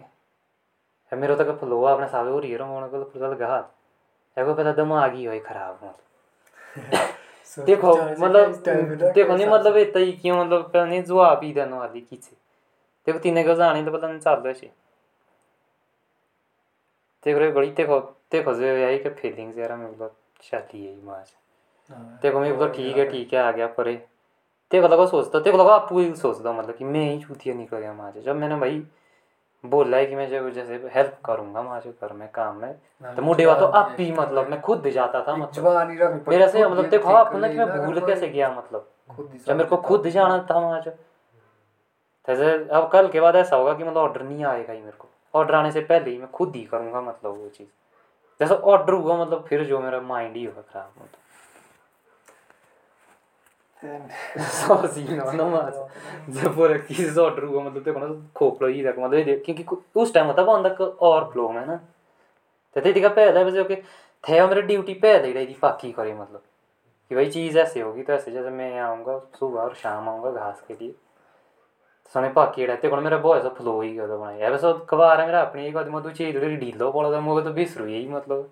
मेरा 1.13 1.35
तक 1.35 1.51
फ्लो 1.59 1.81
अपने 1.83 2.07
सावे 2.07 2.31
हो 2.31 2.39
रही 2.39 2.51
है 2.51 2.57
को 2.59 3.03
तो 3.03 3.35
घास। 3.35 3.65
है 4.37 4.45
को 4.45 4.53
पता 4.53 4.71
दिमाग 4.73 5.13
ही 5.13 5.25
हो 5.25 5.39
खराब 5.45 5.79
मतलब। 5.83 7.11
देखो 7.65 7.95
मतलब 7.95 8.53
देखो 9.13 9.35
नहीं 9.35 9.47
मतलब 9.47 9.77
इतना 9.77 10.01
ही 10.01 10.11
क्यों 10.11 10.45
मतलब 10.45 10.63
पता 10.63 10.85
नहीं 10.85 11.03
जवाब 11.03 11.43
ही 11.43 11.53
देने 11.53 11.77
वाली 11.77 12.01
किसी। 12.01 12.35
देखो 13.07 13.19
तीन 13.19 13.43
को 13.43 13.53
जाने 13.53 13.85
तो 13.85 13.91
पता 13.91 14.07
नहीं 14.07 14.19
चल 14.19 14.31
रहा 14.31 14.47
है 14.47 14.71
देखो 17.25 17.39
रे 17.39 17.51
बड़ी 17.51 17.71
देखो 17.71 17.99
देखो 18.31 18.53
जो 18.53 18.65
यही 18.65 18.97
के 18.97 19.09
फीलिंग्स 19.09 19.57
यार 19.57 19.75
मतलब 19.77 20.15
शादी 20.41 20.85
है 20.85 21.05
माज 21.05 21.33
देखो 22.21 22.39
मैं 22.39 22.51
मतलब 22.51 22.73
ठीक 22.73 22.97
है 22.97 23.09
ठीक 23.11 23.33
है 23.33 23.39
आ 23.39 23.51
गया 23.51 23.67
परे 23.67 23.93
देखो 24.71 24.87
लगा 24.87 25.05
सोचता 25.05 25.39
देखो 25.39 25.57
लगा 25.57 25.75
आपू 25.75 25.99
ही 25.99 26.15
सोचता 26.15 26.51
मतलब 26.51 26.75
कि 26.75 26.85
मैं 26.85 27.09
ही 27.09 27.19
चूतिया 27.23 27.55
निकल 27.55 27.77
गया 27.77 27.93
माँ 27.93 28.11
जब 28.11 28.35
मैंने 28.35 28.55
भाई 28.55 28.83
बोला 29.63 29.97
है 29.97 30.05
कि 30.05 30.15
मैं 30.15 30.27
जब 30.29 30.49
जैसे 30.53 30.89
हेल्प 30.93 31.17
करूँगा 31.25 31.61
माँ 31.61 31.79
घर 31.81 32.13
में 32.13 32.27
काम 32.31 32.55
में 32.55 32.73
तो 33.15 33.21
मुझे 33.21 33.45
तो 33.45 33.65
आप 33.65 33.95
ही 33.99 34.11
मतलब 34.11 34.49
मैं 34.49 34.59
खुद 34.61 34.87
जाता 34.89 35.21
था 35.27 35.35
मतलब। 35.35 36.23
मेरा 36.27 36.47
से 36.47 36.65
मतलब 36.65 36.89
देखो 36.89 37.13
आप 37.13 37.35
ना 37.35 37.47
कि 37.47 37.57
मैं 37.57 37.85
भूल 37.85 37.99
कैसे 37.99 38.27
गया 38.27 38.49
मतलब। 38.51 38.87
खुद 39.15 39.39
जब 39.47 39.55
मेरे 39.55 39.69
को 39.69 39.77
खुद 39.77 40.07
जाना 40.07 40.37
था। 40.51 40.59
वहाँ 40.59 40.81
जो 40.81 40.91
जैसे 42.27 42.51
अब 42.69 42.89
कल 42.89 43.07
के 43.07 43.19
बाद 43.19 43.35
ऐसा 43.35 43.55
होगा 43.55 43.73
कि 43.73 43.83
मतलब 43.83 43.97
ऑर्डर 43.97 44.21
नहीं 44.23 44.43
आएगा 44.45 44.73
ही 44.73 44.79
मेरे 44.79 44.97
को। 44.97 45.07
ऑर्डर 45.33 45.55
आने 45.55 45.71
से 45.71 45.81
पहले 45.81 46.11
ही 46.11 46.17
मैं 46.17 46.31
खुद 46.31 46.55
ही 46.55 46.61
करूँगा 46.63 47.01
मतलब 47.01 47.31
वो 47.31 47.47
चीज़। 47.49 47.67
जैसे 48.39 48.53
ऑर्डर 48.53 48.93
हुआ 48.93 49.17
मतलब 49.17 49.45
फिर 49.47 49.63
जो 49.65 49.79
मेरा 49.79 49.99
माइंड 50.01 50.35
ही 50.35 50.43
होगा 50.45 50.61
खराब 50.61 50.91
मतलब 50.97 51.19
सौ 53.83 54.75
सीन 54.87 55.19
हो 55.19 55.31
ना 55.31 55.43
वहाँ 55.45 55.89
जब 56.31 56.55
वो 56.55 56.67
चीज़ 56.77 57.19
ऑर्डर 57.19 57.43
हुआ 57.43 57.63
मतलब 57.63 57.83
देखो 57.83 57.99
ना 57.99 58.07
खोपड़ा 58.35 58.69
ही 58.69 58.81
रख 58.81 58.99
मतलब 58.99 59.25
देख 59.25 59.43
क्योंकि 59.45 59.65
उस 59.95 60.13
टाइम 60.13 60.27
होता 60.27 60.43
बंदा 60.43 60.69
को 60.73 60.85
और 61.07 61.29
फ्लो 61.31 61.49
में 61.49 61.65
ना 61.65 61.75
तो 62.75 62.81
ते 62.81 63.01
का 63.01 63.09
पहले 63.09 63.43
वैसे 63.43 63.61
ओके 63.61 63.75
थे 64.23 64.45
मेरी 64.47 64.61
ड्यूटी 64.63 64.93
पहले 64.95 65.39
ही 65.39 65.45
थी 65.47 65.57
पक्की 65.61 65.91
करे 65.91 66.13
मतलब 66.13 66.43
कि 67.11 67.15
भाई 67.15 67.29
चीज़ 67.31 67.57
ऐसे 67.59 67.81
होगी 67.81 68.03
तो 68.03 68.13
ऐसे 68.13 68.31
जैसे 68.31 68.49
मैं 68.51 68.79
आऊँगा 68.79 69.17
सुबह 69.39 69.61
और 69.61 69.75
शाम 69.75 70.09
आऊँगा 70.09 70.31
घास 70.31 70.63
के 70.67 70.73
लिए 70.73 70.95
सोने 72.15 72.29
पाकी 72.29 72.65
रहते 72.65 72.89
को 72.89 73.01
मेरा 73.01 73.17
बहुत 73.17 73.37
ऐसा 73.37 73.49
फ्लो 73.53 73.79
ही 73.81 73.95
कर 73.97 74.15
बनाया 74.17 74.49
वैसे 74.49 74.73
कबार 74.89 75.19
है 75.19 75.25
मेरा 75.25 75.41
अपनी 75.41 75.65
एक 75.67 75.73
बार 75.73 75.89
मधु 75.89 76.09
चीज़ 76.11 76.35
थोड़ी 76.35 76.55
ढीलो 76.57 76.91
पड़ा 76.91 77.11
था 77.11 77.19
मुझे 77.21 77.43
तो 77.45 77.53
बिसरू 77.53 77.85
यही 77.87 78.07
मतलब 78.09 78.51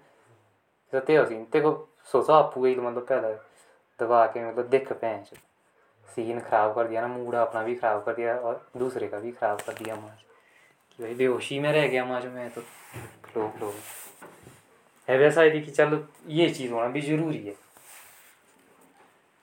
सत्य 0.93 1.17
हो 1.17 1.26
सीन 1.26 1.43
तेको 1.51 1.71
सोचा 2.11 2.36
आपू 2.36 2.61
गई 2.61 2.76
मतलब 2.76 3.05
पहले 3.09 3.34
दबा 3.99 4.25
के 4.27 4.47
मतलब 4.47 4.69
देख 4.69 4.91
पैं 4.93 5.23
सीन 6.07 6.39
खराब 6.39 6.73
कर 6.75 6.87
दिया 6.87 7.01
ना 7.01 7.07
मूड 7.07 7.35
अपना 7.35 7.63
भी 7.63 7.75
खराब 7.75 8.03
कर 8.03 8.13
दिया 8.13 8.35
और 8.39 8.65
दूसरे 8.77 9.07
का 9.07 9.19
भी 9.19 9.31
खराब 9.31 9.61
कर 9.61 9.73
दिया 9.73 9.95
माज 9.95 10.23
कि 10.91 11.03
भाई 11.03 11.13
बेहोशी 11.13 11.59
में 11.59 11.71
रह 11.71 11.87
गया 11.87 12.05
माज 12.05 12.25
मैं 12.25 12.49
तो। 12.49 12.61
फ्लो 13.25 13.47
फ्लो 13.57 13.73
है 15.07 15.17
वैसा 15.17 15.41
है 15.41 15.59
कि 15.61 15.71
चलो 15.71 16.03
ये 16.27 16.49
चीज़ 16.49 16.71
होना 16.71 16.87
भी 16.87 17.01
ज़रूरी 17.01 17.37
है। 17.37 17.53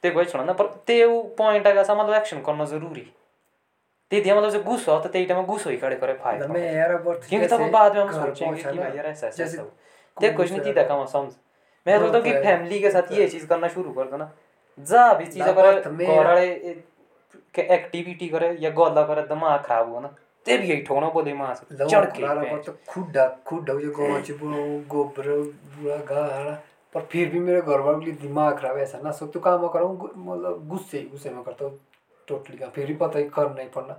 देखो 0.05 0.17
भाई 0.17 0.25
छोड़ा 0.25 0.45
ना 0.45 0.53
पर 0.53 0.67
ते 0.87 1.05
वो 1.05 1.23
पॉइंट 1.39 1.67
है 1.67 1.75
ऐसा 1.77 1.95
मतलब 1.95 2.15
एक्शन 2.15 2.41
करना 2.43 2.65
ज़रूरी। 2.65 3.07
ते 4.11 4.21
दिया 4.21 4.37
मतलब 4.37 4.51
जो 4.51 4.63
गुस्सा 4.63 4.93
हो 4.93 5.01
तो 5.01 5.09
तेरे 5.09 5.25
टाइम 5.27 5.45
गुस्सा 5.47 5.71
ही 5.71 5.77
खड़े 5.77 5.97
करे 5.97 6.15
फ़ायदा 6.15 6.47
मैं 6.49 6.73
यार 6.75 6.97
क्योंकि 6.97 7.47
तब 7.47 7.71
बाद 7.73 7.95
में 7.97 8.03
हम 8.03 8.11
सोचेंगे 8.13 8.63
कि 8.63 8.79
भाई 8.79 8.97
यार 8.97 9.07
ऐसा 9.07 9.27
ऐसा 9.27 9.63
देख 10.17 10.37
कुछ 10.37 10.51
नहीं 10.51 10.61
थी 10.61 10.73
देखा 10.73 10.97
मैं 10.99 11.07
समझ। 11.07 11.33
मैं 11.87 11.95
हाँ, 11.95 12.03
बोलता 12.03 12.19
हूँ 12.19 12.25
कि 12.25 12.33
तो 12.33 12.43
फैमिली 12.43 12.81
के 12.81 12.91
साथ 12.91 13.13
ये 13.13 13.29
चीज़ 13.29 13.47
करना 13.47 13.69
शुरू 13.69 13.93
कर 13.93 14.05
दो 14.05 14.17
ना 14.17 14.33
जा 14.79 15.13
भी 15.15 15.27
चीज़ 15.27 15.49
वाले 15.49 16.75
के 17.55 17.63
एक्टिविटी 17.75 18.29
करे 18.29 18.57
या 18.61 18.71
गला 18.71 19.03
करे 19.03 19.23
दिमाग 19.23 19.61
खराब 19.61 19.89
हुआ 19.91 20.01
ना 20.01 20.15
ते 20.47 20.59
भी 20.59 20.69
यही 20.69 20.83
ठोना 20.83 21.09
बोले 21.09 21.33
माँ 21.35 21.55
से 21.55 21.87
चढ़ 21.87 22.05
के 22.11 22.57
तो 22.63 22.73
खुड्डा 22.89 23.29
खुड्डा 23.47 23.73
ये 23.73 23.89
गाँव 23.99 24.39
बुरा 24.41 24.67
गोबर 24.89 25.29
बुरा 25.77 25.97
गाड़ा 25.97 26.55
पर 26.95 27.01
फिर 27.13 27.29
भी 27.29 27.41
मेरे 27.41 27.61
घर 27.61 27.81
वालों 27.81 27.99
के 28.01 28.07
लिए 28.07 28.15
दिमाग 28.15 28.59
खराब 28.59 28.77
है 28.77 28.83
ऐसा 28.83 28.99
ना 29.05 29.11
सब 29.11 29.31
तो 29.33 29.41
काम 29.41 29.67
करूँ 29.69 29.93
मतलब 30.17 30.69
गुस्से 30.69 30.99
ही 30.99 31.05
गुस्से 31.09 31.31
में 31.31 31.43
करता 31.45 31.65
हूँ 31.65 31.79
टोटली 32.29 32.57
का 32.57 32.69
फिर 32.69 32.87
भी 32.87 32.95
पता 32.95 33.19
ही 33.19 33.25
कर 33.25 33.55
नहीं 33.55 33.69
पड़ना। 33.69 33.95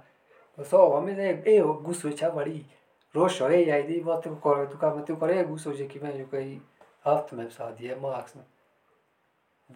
तो 0.58 0.64
सब 0.64 0.94
हमें 0.96 1.16
से 1.16 1.30
ए 1.48 1.58
हो 1.58 1.74
गुस्से 1.86 2.12
छा 2.12 2.30
बड़ी 2.30 2.66
रोश 3.16 3.42
हो 3.42 3.48
आई 3.48 3.82
दी 3.84 4.00
बात 4.00 4.24
तो 4.24 4.36
कर 4.48 4.66
तू 4.66 4.78
काम 4.78 5.02
तू 5.02 5.16
करे 5.16 5.44
गुस्से 5.44 5.70
हो 5.70 5.88
कि 5.88 6.00
मैं 6.04 6.18
जो 6.18 6.26
कहीं 6.26 6.58
हफ़्ते 7.06 7.36
में 7.36 7.49
शादी 7.49 7.88
है 7.88 7.99
मार्क्स 7.99 8.36
में 8.36 8.45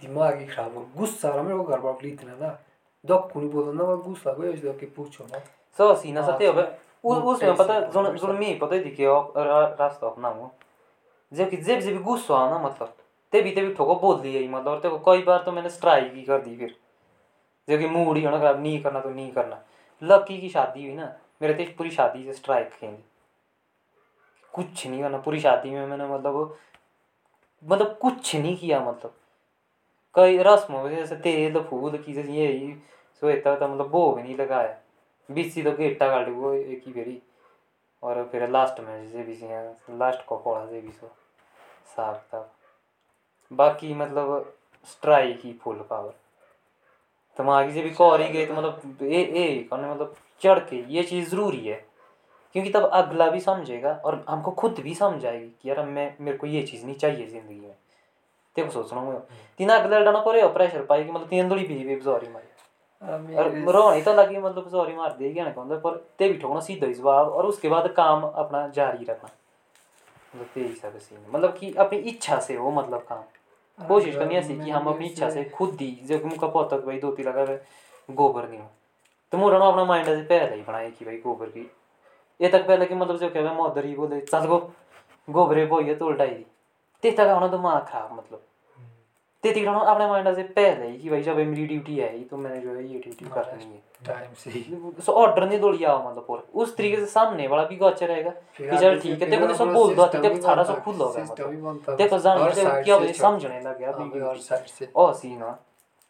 दिमाग 0.01 0.39
ही 0.39 0.45
खराब 0.45 0.75
हो 0.77 0.87
गुस्सा 0.97 1.29
रहा 1.29 1.43
मेरे 1.43 1.57
को 1.57 1.63
घर 1.63 2.03
लिए 2.03 2.13
इतना 2.13 2.35
ना 2.37 2.49
दक 3.05 3.29
कुनी 3.33 3.47
बोलो 3.47 3.73
ना 3.73 3.83
मैं 3.83 3.97
गुस्सा 3.97 4.33
को 4.33 4.45
ये 4.45 4.73
कि 4.73 4.85
पूछो 4.85 5.23
ना 5.23 5.39
सो 5.79 5.93
सीना 5.95 6.21
हाँ, 6.21 6.31
सत्य 6.31 6.47
हो 6.47 7.15
उसमें 7.31 7.55
पता 7.55 7.79
जुन 7.89 8.15
जुन 8.17 8.35
मी 8.35 8.53
पता 8.55 8.75
ही 8.75 8.91
कि 8.91 9.05
रास्ता 9.05 10.07
अपना 10.07 10.29
वो 10.29 10.51
जब 11.31 11.49
कि 11.49 11.57
जब 11.57 11.79
जब 11.79 12.01
गुस्सा 12.03 12.35
आ 12.35 12.49
ना 12.49 12.57
मतलब 12.59 12.95
तभी 13.33 13.51
तभी 13.51 13.73
ठोको 13.73 13.95
बोल 13.95 14.19
दिया 14.21 14.41
ही 14.41 14.47
मतलब 14.47 14.81
को 14.83 14.99
कई 15.05 15.21
बार 15.23 15.43
तो 15.43 15.51
मैंने 15.51 15.69
स्ट्राइक 15.69 16.13
ही 16.13 16.23
कर 16.23 16.41
दी 16.41 16.55
फिर 16.57 16.75
जो 17.67 17.77
कि 17.77 17.87
मूड 17.87 18.17
ही 18.17 18.23
होना 18.23 18.37
खराब 18.39 18.61
नहीं 18.61 18.81
करना 18.81 18.99
तो 18.99 19.09
नहीं 19.09 19.31
करना 19.31 19.63
लकी 20.01 20.37
की 20.37 20.49
शादी 20.49 20.85
हुई 20.85 20.93
ना 20.93 21.13
मेरे 21.41 21.53
तो 21.53 21.71
पूरी 21.77 21.91
शादी 21.91 22.23
से 22.23 22.33
स्ट्राइक 22.33 22.69
खेली 22.69 23.03
कुछ 24.53 24.85
नहीं 24.87 25.01
करना 25.01 25.17
पूरी 25.17 25.39
शादी 25.39 25.69
में 25.69 25.85
मैंने 25.85 26.07
मतलब 26.07 26.57
मतलब 27.63 27.97
कुछ 28.01 28.35
नहीं 28.35 28.55
किया 28.57 28.79
मतलब। 28.81 29.13
कई 30.15 30.37
रस्मों 30.37 30.89
जैसे 30.89 31.15
तेल, 31.15 31.61
फूल 31.61 31.97
की 31.97 32.13
जैसे 32.13 32.31
ये 32.31 32.47
ही 32.47 32.73
सो 33.21 33.29
इतना 33.29 33.55
तो 33.55 33.67
मतलब 33.67 33.89
भोग 33.89 34.19
नहीं 34.19 34.35
लगाया। 34.37 34.77
बीसी 35.29 35.63
तो 35.63 35.71
गेटा 35.71 36.07
काट 36.09 36.29
वो 36.29 36.53
एक 36.53 36.83
ही 36.87 36.93
बेरी 36.93 37.21
और 38.03 38.23
फिर 38.31 38.49
लास्ट 38.49 38.79
में 38.79 39.01
जैसे 39.03 39.23
भी 39.23 39.35
सी 39.35 39.97
लास्ट 39.97 40.25
को 40.25 40.37
पड़ा 40.37 40.65
भी 40.65 40.91
सो 40.91 41.07
साफ़ 41.95 42.17
तब 42.31 42.51
बाकी 43.51 43.93
मतलब 43.93 44.53
स्ट्राइक 44.87 45.41
ही 45.43 45.53
फुल 45.53 45.85
पावर 45.89 46.13
दिमागी 47.39 47.73
से 47.73 47.81
भी 47.81 47.89
कौर 47.91 48.21
ही 48.21 48.27
गए 48.29 48.45
तो 48.45 48.53
मतलब 48.53 49.01
ए 49.03 49.21
ए 49.21 49.67
करने 49.71 49.89
मतलब 49.89 50.15
चढ़ 50.41 50.59
के, 50.59 50.75
ये 50.89 51.03
चीज़ 51.03 51.29
ज़रूरी 51.29 51.67
है। 51.67 51.85
क्योंकि 52.55 52.69
तब 52.69 52.89
अगला 52.93 53.29
भी 53.29 53.39
समझेगा 53.39 53.93
और 54.05 54.23
हमको 54.29 54.51
खुद 54.51 54.79
भी 54.79 54.93
समझ 54.95 55.25
आएगी 55.25 55.47
कि 55.61 55.69
यार 55.69 55.85
मैं 55.85 56.13
मेरे 56.21 56.37
को 56.37 56.47
ये 56.47 56.61
चीज़ 56.63 56.85
नहीं 56.85 56.95
चाहिए 56.95 57.25
ज़िंदगी 57.27 57.59
में। 57.59 57.75
तेरे 58.55 58.67
को 58.67 58.73
सोचना 58.73 58.99
हुआ 58.99 59.13
तीन 59.59 59.69
अगला 59.69 59.99
डाना 59.99 60.19
पड़े 60.21 60.47
प्रेशर 60.49 60.85
पाएगी 60.85 61.11
मतलब 61.11 61.27
तीन 61.27 61.49
थोड़ी 61.51 61.63
बीवी 61.63 61.95
बेजारी 61.95 62.27
मारी। 62.27 63.35
और 63.35 63.49
रोनी 63.71 64.01
तो 64.01 64.13
लगी 64.13 64.37
मतलब 64.37 64.69
सॉरी 64.69 64.95
मार 64.95 65.15
देगी 65.17 65.41
ना 65.41 65.49
कहते 65.49 65.77
पर 65.79 65.95
ते 66.19 66.29
भी 66.29 66.37
ठोकना 66.37 66.59
सीधा 66.59 66.87
ही 66.87 66.93
जवाब 66.93 67.27
और 67.29 67.45
उसके 67.45 67.69
बाद 67.69 67.87
काम 67.97 68.23
अपना 68.23 68.67
जारी 68.75 69.05
रखना। 69.05 69.29
मतलब 70.35 70.47
तेज़ी 70.53 70.73
सा 70.73 70.89
सीन। 70.89 71.19
मतलब 71.29 71.57
कि 71.57 71.73
अपनी 71.75 71.99
इच्छा 71.99 72.39
से 72.39 72.55
हो 72.55 72.71
मतलब 72.71 73.05
काम। 73.09 73.23
कोशिश 73.79 74.15
करनी 74.15 74.35
ऐसी 74.35 74.55
कि 74.55 74.69
हम 74.69 74.87
अपनी 74.87 75.05
इच्छा 75.05 75.29
से 75.29 75.43
खुद 75.49 75.77
ही 75.81 75.91
जो 76.03 76.17
कि 76.19 76.25
मुझका 76.25 76.47
पौता 76.47 76.77
भाई 76.77 76.99
दो 76.99 77.11
तीन 77.11 77.27
लगा 77.27 77.45
गोबर 78.09 78.47
नहीं 78.49 78.59
हो। 78.59 78.69
तो 79.33 79.37
मुझे 79.37 79.55
अपना 79.57 79.83
माइंड 79.85 80.05
से 80.05 80.21
पहले 80.23 80.55
ही 80.55 80.61
बनाया 80.61 80.89
कि 80.89 81.05
भाई 81.05 81.17
गोबर 81.17 81.45
की 81.47 81.71
ये 82.39 82.49
तक 82.49 82.67
पहले 82.67 82.85
कि 82.85 82.95
मतलब 82.95 83.17
जो 83.17 83.29
क्या 83.29 83.53
मदर 83.53 83.85
ही 83.85 83.95
बोले 83.95 84.19
चल 84.23 84.45
गो 84.45 84.57
गोबरे 85.27 85.65
बोइए 85.65 85.95
तो 85.95 86.07
उल्टाई 86.07 86.45
ते 87.03 87.11
तक 87.11 87.27
आना 87.29 87.47
दिमाग 87.47 87.85
खराब 87.87 88.17
मतलब 88.17 88.43
ते 89.43 89.65
आना 89.65 89.79
अपने 89.81 90.07
माइंड 90.07 90.35
से 90.35 90.43
पहले 90.55 90.87
ही 90.87 90.97
कि 90.97 91.09
भाई 91.09 91.21
जब 91.23 91.37
मेरी 91.37 91.65
ड्यूटी 91.67 91.95
है 91.95 92.15
ही 92.15 92.23
तो 92.23 92.37
मैंने 92.37 92.59
जो 92.61 92.69
है 92.69 92.87
ये 92.87 92.99
ड्यूटी 92.99 93.25
करनी 93.25 93.63
है 93.65 93.81
टाइम 94.07 94.33
से 94.33 94.49
ही 94.49 94.63
सो 95.05 95.11
ऑर्डर 95.13 95.47
नहीं 95.47 95.59
दौड़ी 95.59 95.83
आओ 95.83 95.99
मतलब 96.09 96.25
पूरा 96.27 96.41
उस 96.61 96.75
तरीके 96.77 96.97
से 96.97 97.05
सामने 97.07 97.47
वाला 97.47 97.63
भी 97.63 97.75
गौचा 97.75 98.05
रहेगा 98.05 98.31
फिर 98.53 98.69
कि 98.71 98.77
चल 98.77 98.99
ठीक 98.99 99.21
है 99.21 99.29
देखो 99.29 99.47
तो 99.47 99.53
सब 99.55 99.73
बोल 99.73 99.95
दो 99.95 100.07
देखो 100.17 100.41
सारा 100.41 100.63
सब 100.63 100.83
खुल 100.83 100.95
हो 100.95 101.09
गया 101.09 101.23
मतलब। 101.23 101.95
देखो 101.97 102.19
जान 102.19 102.43
देखो 102.51 102.81
क्या 102.83 102.99
समझने 103.13 103.59
लग 103.61 103.79
गया 103.79 105.13
सीन 105.13 105.41
है 105.43 105.55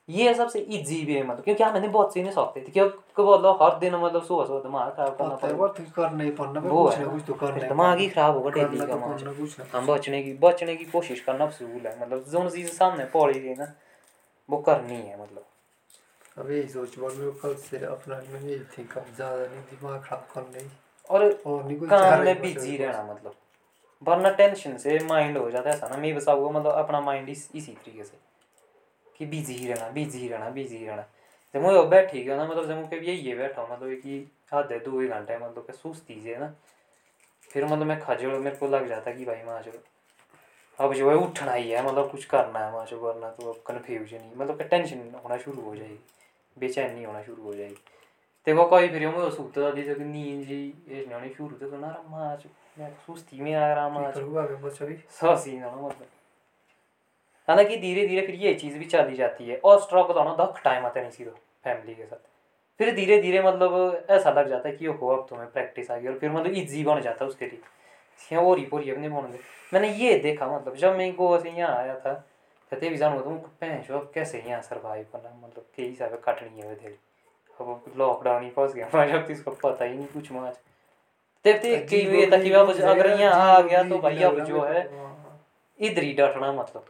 ये 0.10 0.34
सबसे 0.34 0.60
इजी 0.60 1.04
वे 1.06 1.22
मतलब 1.24 1.44
क्योंकि 1.44 1.64
हम 1.64 1.78
नहीं 1.78 1.90
बहुत 1.92 2.14
सीने 2.14 2.32
सकते 2.32 2.62
थे 2.62 2.72
क्योंकि 2.72 3.24
बोलो 3.24 3.52
हर 3.62 3.78
दिन 3.80 3.96
मतलब 3.96 4.24
सुबह 4.24 4.46
सुबह 4.46 4.60
दिमाग 4.60 4.92
खराब 4.92 5.18
करना 5.18 5.30
पता 5.30 5.38
पड़ेगा। 5.38 5.58
वो 5.58 5.68
तो 5.70 5.84
करना 5.96 6.24
ही 6.24 6.32
पड़ना 6.32 6.60
वो 6.62 6.88
है। 6.90 7.00
ना 7.00 7.12
कुछ 7.12 7.24
तो 7.28 7.34
करना 7.36 7.68
दिमाग 7.68 7.98
ही 8.00 8.08
खराब 8.10 8.36
होगा 8.36 8.50
डेली 8.52 8.78
का 8.80 8.86
तो 8.86 9.78
हम 9.78 9.88
बचने 9.88 10.22
की 10.24 10.34
बचने 10.42 10.76
की 10.76 10.86
कोशिश 10.88 11.20
करना 11.22 11.48
फजूल 11.48 11.88
है 11.88 12.00
मतलब 12.02 12.24
जो 12.26 12.50
चीज़ 12.50 12.70
सामने 12.72 13.06
पड़ी 13.14 13.40
गई 13.40 13.56
ना 13.56 13.72
वो 14.50 14.58
करनी 14.62 14.96
है 14.98 15.22
मतलब। 15.22 15.46
अब 16.38 16.52
यही 16.52 16.68
सोच 16.70 16.98
बोल 17.00 17.14
मेरे 17.14 17.32
कल 17.42 17.56
से 17.62 17.78
अपना 17.86 18.22
मैंने 18.34 18.52
यही 18.52 18.64
थी 18.74 18.84
कब 18.86 19.06
ज़्यादा 19.16 19.46
नहीं 19.46 19.62
दिमाग 19.72 20.02
खराब 20.02 20.28
करना 20.34 20.58
ही। 20.60 20.70
और 21.10 21.24
और 21.46 21.64
काम 21.90 22.20
में 22.20 22.42
बिज़ी 22.42 22.78
रहना 22.78 23.04
मतलब 23.04 23.34
वरना 24.02 24.30
टेंशन 24.32 24.78
से 24.78 24.98
माइंड 25.06 25.38
हो 25.38 25.50
जाता 25.52 25.70
है 25.70 25.76
ऐसा 25.76 25.88
ना 25.88 25.98
मैं 25.98 26.16
बसा 26.16 26.32
हुआ 26.32 26.50
मतलब 26.52 26.72
अपना 26.76 27.02
माइंड 27.02 27.30
इसी 27.30 27.60
तरीके 27.62 28.04
से। 28.04 28.26
कि 29.20 29.26
बिज़ी 29.26 29.54
ही 29.54 29.68
रहना 29.68 29.90
बिज़ी 29.90 30.20
ही 30.20 30.28
रहना 30.28 30.50
बिज़ी 30.50 30.78
ही 30.78 30.86
रहना। 30.88 31.06
जब 31.54 31.62
मैं 31.62 31.90
बैठी 31.90 32.24
गया 32.24 32.36
ना 32.38 32.46
मतलब 32.46 32.68
जब 32.68 32.78
मैं 32.78 33.02
यही 33.02 33.28
है 33.28 33.36
बैठा 33.38 33.62
हूँ 33.62 33.72
मतलब 33.72 33.94
कि 34.04 34.20
हद 34.54 34.72
है 34.72 34.80
दो 34.80 35.00
ही 35.00 35.08
घंटे 35.08 35.38
मतलब 35.38 35.66
कि 35.68 35.74
सुस्ती 35.74 36.22
से 36.24 36.38
ना। 36.38 36.54
फिर 37.52 37.66
मतलब 37.66 37.86
मैं 37.88 38.00
खजल 38.00 38.40
मेरे 38.40 38.56
को 38.56 38.68
लग 38.68 38.88
जाता 38.88 39.12
कि 39.12 39.26
भाई 39.26 39.44
माँ 39.46 39.62
अब 40.80 40.94
जो 40.94 41.10
है 41.10 41.16
उठना 41.18 41.54
ही 41.54 41.70
है 41.70 41.86
मतलब 41.86 42.10
कुछ 42.12 42.26
करना 42.26 42.60
है 42.60 42.72
माँ 42.74 42.86
चलो 42.86 43.00
वरना 43.00 43.30
तो 43.30 43.52
अब 43.52 43.62
कन्फ्यूज़न 43.68 44.24
ही 44.24 44.36
मतलब 44.36 44.58
कि 44.58 44.64
टेंशन 44.64 45.00
होना 45.24 45.38
शुरू 45.38 45.62
हो 45.62 45.76
जाएगी 45.76 46.00
बेचैनी 46.58 47.04
होना 47.04 47.22
शुरू 47.24 47.44
हो 47.44 47.54
जाएगी। 47.56 47.76
देखो 48.48 48.66
कोई 48.66 48.88
फिर 48.90 49.08
मैं 49.08 49.30
सुता 49.32 49.62
था 49.62 49.74
जैसे 49.76 50.04
नींद 50.04 50.46
जी 50.48 51.06
होनी 51.14 51.30
शुरू 51.30 51.56
तो 51.56 51.70
करना 51.72 51.96
माँ 52.10 52.36
सुस्ती 53.06 53.42
में 53.42 53.54
आ 53.56 53.74
रहा 53.74 53.90
माँ 53.90 54.08
निकल 54.08 54.22
हुआ 54.22 54.44
है 54.44 54.62
बस 54.64 54.82
अभी 54.82 54.96
सौ 55.20 55.36
सीन 55.38 55.64
है 55.64 55.76
ना 55.76 55.88
मतलब। 55.88 56.08
हालाँकि 57.48 57.78
धीरे 57.78 58.08
धीरे 58.08 58.26
फिर 58.28 58.36
ये 58.36 58.54
चीज़ 58.54 58.78
भी 58.78 58.86
चली 58.86 59.16
जाती 59.16 59.50
है 59.50 59.58
और 59.58 59.80
स्ट्रगल 59.82 60.14
होना 60.14 60.36
दख 60.36 60.62
टाइम 60.64 60.86
आता 60.86 61.02
नहीं 61.02 61.12
सीधो 61.12 61.32
फैमिली 61.64 61.96
के 61.96 62.06
साथ। 62.06 62.26
फिर 62.80 62.94
धीरे 62.96 63.22
धीरे 63.22 63.42
मतलब 63.42 64.06
ऐसा 64.10 64.32
लग 64.32 64.50
जाता 64.50 64.70
है 64.70 64.76
कि 64.76 64.86
हो 64.86 65.08
अब 65.10 65.26
तुम्हें 65.30 65.52
प्रैक्टिस 65.52 65.92
आ 65.92 65.98
गई 65.98 66.08
और 66.08 66.18
फिर 66.20 66.32
मतलब 66.32 66.58
ईजी 66.58 66.84
बन 66.84 67.02
जाता 67.02 67.24
है 67.26 67.30
उसके 67.30 67.46
लिए। 67.46 67.60
यहाँ 68.32 68.44
और 68.44 68.60
ही 68.60 68.66
पूरी 68.66 68.92
अपने 68.92 69.10
बन 69.10 69.38
मैंने 69.74 69.90
ये 69.96 70.18
देखा 70.20 70.48
मतलब 70.48 70.76
जब 70.76 70.96
मैं 70.98 71.14
गोवा 71.16 71.40
से 71.40 71.50
यहाँ 71.50 71.76
आया 71.78 71.96
था 72.00 72.14
कहते 72.72 72.90
भी 72.90 72.98
जानू 72.98 73.20
तुम 73.20 73.36
भैंस 73.62 73.92
अब 73.92 74.12
कैसे 74.14 74.44
यहाँ 74.48 74.62
सर्वाइव 74.62 75.06
करना? 75.14 75.30
मतलब 75.38 75.66
कई 75.78 75.84
हिसाब 75.84 76.10
से 76.10 76.18
कटनी 76.24 76.62
है 76.62 76.76
थोड़ी 76.76 76.96
अब 77.58 77.94
लॉकडाउन 77.98 78.44
ही 78.44 78.50
फंस 78.50 78.74
गया। 78.74 78.90
मैं 78.96 79.08
जब 79.12 79.26
तो 79.28 79.34
इसको 79.34 79.52
पता 79.64 79.86
ही 79.86 79.96
नहीं 79.96 80.08
कुछ 80.08 80.32
माच। 80.32 80.60
देखते 81.46 81.76
था 82.32 82.38
कि 82.38 82.52
अगर 82.52 83.10
यहाँ 83.20 83.56
आ 83.56 83.62
गया 83.62 83.84
तो 83.90 83.98
भाई 84.00 84.24
अब 84.24 84.40
जो 84.46 84.64
है 84.64 84.82
इधर 85.80 86.04
ही 86.04 86.14
डटना 86.14 86.52
मतलब। 86.54 86.86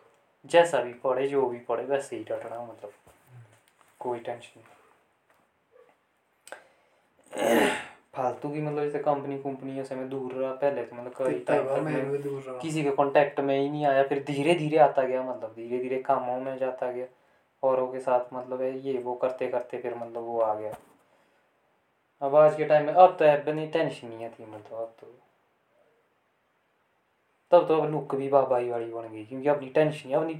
जैसा 0.45 0.81
भी 0.81 0.93
पढ़े 0.93 1.27
जो 1.27 1.45
भी 1.45 1.59
पढ़े 1.59 1.83
वैसे 1.83 2.15
ही 2.15 2.23
डटना 2.23 2.61
मतलब 2.63 2.91
कोई 3.99 4.19
टेंशन 4.19 4.59
नहीं। 4.59 4.65
फालतू 8.13 8.49
की 8.49 8.61
मतलब 8.61 8.83
जैसे 8.83 8.99
कंपनी 8.99 9.37
कुंपनी 9.39 9.83
से 9.85 9.95
मैं 9.95 10.07
दूर 10.09 10.33
रहा 10.33 10.51
पहले 10.53 10.83
तो 10.83 10.95
मतलब 10.95 11.13
कई 11.17 11.39
टाइम 11.39 11.65
तक 11.65 12.59
किसी 12.61 12.83
के 12.83 12.91
कांटेक्ट 12.91 13.39
में 13.39 13.59
ही 13.59 13.69
नहीं 13.69 13.85
आया 13.85 14.03
फिर 14.03 14.23
धीरे 14.27 14.53
धीरे 14.55 14.77
आता 14.77 15.01
गया 15.03 15.23
मतलब 15.23 15.53
धीरे 15.55 15.79
धीरे 15.79 16.01
कामों 16.01 16.39
में 16.41 16.57
जाता 16.57 16.91
गया 16.91 17.05
औरों 17.63 17.87
के 17.87 17.99
साथ 17.99 18.33
मतलब 18.33 18.61
है 18.61 18.77
ये 18.79 18.97
वो 18.97 19.15
करते 19.15 19.47
करते 19.47 19.77
फिर 19.77 19.95
मतलब 19.95 20.23
वो 20.23 20.39
आ 20.39 20.53
गया। 20.53 20.73
अब 22.21 22.35
आज 22.35 22.55
के 22.57 22.65
टाइम 22.65 22.85
में 22.85 22.93
अब 22.93 23.15
तो 23.19 23.25
अब 23.25 23.49
नहीं 23.49 23.71
टेंशन 23.71 24.07
नहीं 24.07 24.29
थी 24.29 24.45
मतलब 24.45 24.79
अब 24.79 24.95
तो 25.01 25.07
तब 27.51 27.67
तो 27.67 27.75
अब 27.75 27.91
लुक 27.91 28.15
भी 28.15 28.27
बाबाई 28.29 28.69
वाली 28.69 28.91
बन 28.91 29.07
गई 29.09 29.23
क्योंकि 29.25 29.47
अपनी 29.49 29.69
टेंशन 29.69 30.11
अब 30.11 30.23
नहीं 30.25 30.39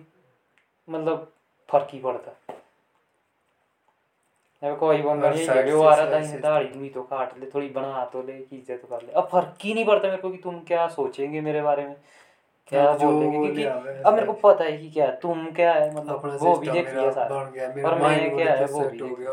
मतलब 0.87 1.31
फ़र्क 1.69 1.87
ही 1.93 1.99
पड़ता। 1.99 2.31
कोई 4.61 5.01
बंदा 5.01 5.29
नहीं 5.29 5.47
है 5.47 5.73
वो 5.73 5.81
आ 5.83 5.95
रहा 5.95 6.05
था 6.11 6.37
दाढ़ी 6.39 6.89
तो 6.89 7.01
काट 7.03 7.37
ले 7.39 7.49
थोड़ी 7.53 7.67
बना 7.69 8.05
तो 8.13 8.21
ले 8.23 8.37
इज़्ज़त 8.37 8.81
कर 8.89 9.01
ले। 9.01 9.11
अब 9.11 9.27
फ़र्क 9.31 9.57
ही 9.63 9.73
नहीं 9.73 9.85
पड़ता 9.85 10.07
मेरे 10.07 10.21
को 10.21 10.29
कि 10.29 10.37
तुम 10.37 10.59
क्या 10.67 10.87
सोचेंगे 10.89 11.41
मेरे 11.41 11.61
बारे 11.61 11.85
में 11.87 11.95
क्या 12.67 12.91
बोलेंगे 12.93 13.37
क्योंकि 13.37 13.63
अब 14.03 14.13
मेरे 14.13 14.25
को 14.25 14.33
पता 14.33 14.63
है 14.63 14.77
कि 14.77 14.89
क्या 14.89 15.09
तुम 15.21 15.45
क्या 15.51 15.73
है 15.73 15.93
मतलब 15.95 16.37
वो 16.41 16.55
भी 16.57 16.67
देख 16.69 16.87
लिया 16.87 17.11
सारा। 17.11 17.35
और 17.85 17.99
मैं 17.99 18.35
क्या 18.35 18.53
है, 18.53 18.65
वो 18.65 18.79
भी 18.81 19.25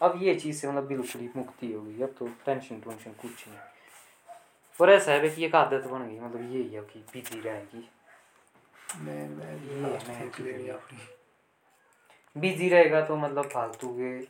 अब 0.00 0.22
ये 0.22 0.34
चीज़ 0.34 0.60
से 0.60 0.68
मतलब 0.68 0.86
बिल्कुल 0.86 1.20
ही 1.20 1.28
मुक्ति 1.36 1.72
हो 1.72 1.82
गई 1.82 2.02
अब 2.02 2.14
तो 2.18 2.26
टेंशन 2.46 2.80
टूंशन 2.80 3.10
कुछ 3.22 3.46
नहीं। 3.48 3.58
और 4.80 4.90
ऐसा 4.90 5.12
है 5.12 5.28
कि 5.28 5.44
एक 5.44 5.54
आदत 5.54 5.86
बन 5.86 6.08
गई 6.08 6.20
मतलब 6.20 6.52
यही 6.52 6.68
है 6.68 6.82
कि 6.82 7.04
बिज़ी 7.12 7.40
रहने 7.40 7.60
की 7.64 7.88
मैं 9.00 9.28
मैं 9.28 9.52
ये 9.54 9.80
मैं 9.80 10.30
लेनी 10.44 10.68
अपनी। 10.68 10.98
बिज़ी 12.36 12.68
रहेगा 12.68 13.00
तो 13.00 13.16
मतलब 13.16 13.48
फालतू 13.48 13.96
के 13.98 14.20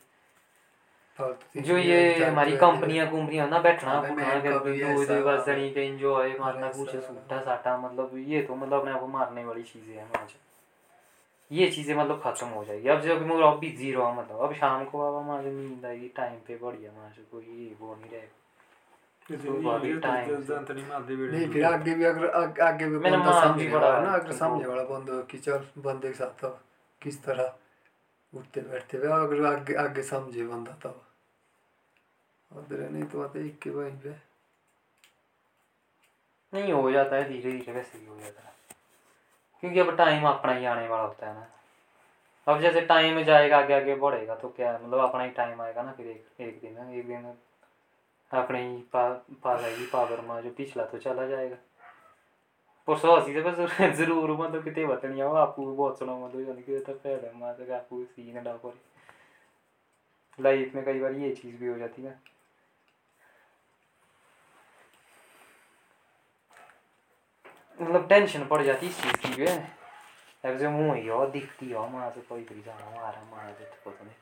जो 1.60 1.76
ये 1.78 2.24
हमारी 2.24 2.56
कंपनियाँ 2.56 3.06
कुंपनियाँ 3.10 3.48
ना 3.48 3.58
बैठना 3.58 3.90
हाँ, 3.90 4.02
के 5.74 5.86
एंजॉय 5.86 6.36
मारना 6.38 6.68
कुछ 6.72 6.90
सूटा 6.90 7.40
साटा 7.40 7.76
मतलब 7.78 8.16
ये 8.28 8.42
तो 8.42 8.54
मतलब 8.54 8.80
अपने 8.80 8.90
आप 8.92 9.00
को 9.00 9.06
मारने 9.06 9.44
वाली 9.44 9.62
चीज़ें 9.62 9.94
हैं 9.94 10.10
आज। 10.20 10.34
ये 11.50 11.70
चीज़ें 11.70 11.94
मतलब 11.94 12.20
ख़त्म 12.24 12.46
हो 12.46 12.64
जाएगी। 12.64 12.88
अब 12.88 13.00
जब 13.00 13.26
मैं 13.26 13.42
अब 13.42 13.58
भी 13.58 13.70
ज़ीरो 13.76 14.12
मतलब 14.12 14.40
अब 14.40 14.54
शाम 14.54 14.84
को 14.84 15.00
अब 15.00 15.22
हमारे 15.22 15.50
नींद 15.50 15.84
आएगी 15.86 16.08
टाइम 16.16 16.36
पे 16.46 16.56
बढ़िया 16.62 16.92
हमारे 16.92 17.22
कोई 17.32 17.44
ये 17.64 17.74
वो 17.80 17.94
नहीं 17.94 18.10
रहेगा 18.10 18.41
नहीं 21.30 21.48
फिर 21.48 21.64
आगे 21.64 21.94
भी 21.94 22.04
अगर 22.04 22.26
आगे 22.62 22.86
भी 22.86 22.98
बंदा 22.98 23.32
समझने 23.42 23.68
वाला 23.68 23.98
ना 24.00 24.12
अगर 24.12 24.30
तो 24.30 24.36
समझने 24.36 24.66
वाला 24.66 24.82
बंदा 24.82 25.20
कि 25.30 25.38
चल 25.38 25.66
बंदे 25.78 26.08
के 26.08 26.14
साथ 26.14 26.44
अब 26.44 26.60
किस 27.02 27.22
तरह 27.24 27.54
उठते 28.32 28.60
बैठते 28.60 28.98
हुए 28.98 29.08
अगर 29.08 29.44
आगे 29.46 29.74
आगे 29.74 30.02
समझे 30.02 30.44
बंदा 30.46 30.72
तब 30.84 31.00
उधर 32.50 32.88
नहीं 32.90 33.04
तो 33.04 33.18
बात 33.18 33.36
एक 33.36 33.58
के 33.58 33.70
वहीं 33.70 33.96
पे। 33.98 34.10
नहीं 36.52 36.72
हो 36.72 36.90
जाता 36.90 37.16
है 37.16 37.28
धीरे 37.28 37.52
धीरे 37.52 37.72
वैसे 37.72 37.98
ही 37.98 38.06
हो 38.06 38.18
जाता 38.20 38.42
है। 38.42 38.52
क्योंकि 39.60 39.80
अब 39.80 39.96
टाइम 39.96 40.24
अपना 40.28 40.52
ही 40.52 40.64
आने 40.64 40.88
वाला 40.88 41.02
होता 41.02 41.28
है 41.28 41.34
ना। 41.34 41.46
अब 42.46 42.60
जैसे 42.60 42.80
टाइम 42.80 43.22
जाएगा 43.22 43.58
आगे 43.58 43.74
आगे 43.74 43.94
बढ़ेगा 43.94 44.34
तो 44.34 44.48
क्या 44.48 44.72
मतलब 44.74 44.98
अपना 44.98 45.22
ही 45.22 45.30
टाइम 45.30 45.60
आएगा 45.62 45.82
ना 45.82 45.92
फिर 45.92 46.06
एक 46.06 46.40
एक 46.40 46.60
दिन 46.60 46.94
एक 46.94 47.06
दिन। 47.06 47.32
अपने 48.32 48.62
ही 48.68 48.76
पा 48.92 49.08
पास 49.44 49.64
आएगी 49.64 49.86
पावर 49.86 50.20
में 50.20 50.42
जो 50.42 50.50
पिछला 50.50 50.84
तो 50.84 50.98
चला 50.98 51.26
जाएगा। 51.26 51.56
परसों 52.88 53.16
हसी 53.20 53.40
बस 53.40 53.70
ज़रूर 53.96 54.30
मतलब 54.30 54.64
कितने 54.64 54.86
बतनी 54.86 55.20
हो 55.20 55.32
आपको 55.34 55.66
बहुत 55.66 55.98
सुना 55.98 56.16
मतलब 56.16 56.48
यानी 56.48 56.62
कि 56.62 56.78
तो 56.78 56.92
पहले 56.94 57.30
मतलब 57.34 57.70
आपको 57.70 58.04
सीन 58.04 58.42
डा 58.42 58.52
पर 58.52 58.78
लाइफ 60.38 60.74
में 60.74 60.84
कई 60.84 61.00
बार 61.00 61.12
ये 61.12 61.34
चीज़ 61.34 61.56
भी 61.56 61.66
हो 61.66 61.78
जाती 61.78 62.02
है। 62.02 62.20
मतलब 67.80 68.08
टेंशन 68.08 68.44
पड़ 68.44 68.62
जाती 68.62 68.86
इस 68.86 69.02
चीज़ 69.02 69.16
की 69.16 69.34
भी, 69.34 69.46
है। 69.46 70.58
जो 70.58 70.70
मुँह 70.70 70.94
ही 70.94 71.08
हो, 71.08 71.26
दिखती 71.26 71.72
हो, 71.72 71.86
माँ 71.86 72.10
से 72.10 72.20
कोई 72.20 72.40
भी 72.40 72.62
जाना, 72.62 72.90
मारा 72.90 73.22
मारा 73.30 73.50
तो 73.84 73.90
नहीं। 73.90 74.21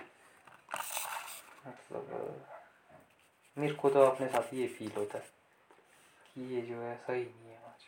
मतलब 1.71 2.45
मेरे 3.57 3.73
को 3.73 3.89
तो 3.89 4.03
अपने 4.03 4.27
साथ 4.27 4.53
ये 4.53 4.67
फील 4.67 4.91
होता 4.97 5.17
है 5.17 5.23
कि 6.35 6.55
ये 6.55 6.61
जो 6.61 6.81
है 6.81 6.95
सही 6.97 7.23
नहीं 7.23 7.51
है 7.51 7.57
आज। 7.67 7.87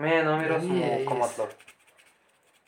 मैं 0.00 0.22
ना 0.24 0.36
मेरा 0.36 0.58
स्मोक 0.58 1.08
का 1.08 1.14
मतलब। 1.14 1.48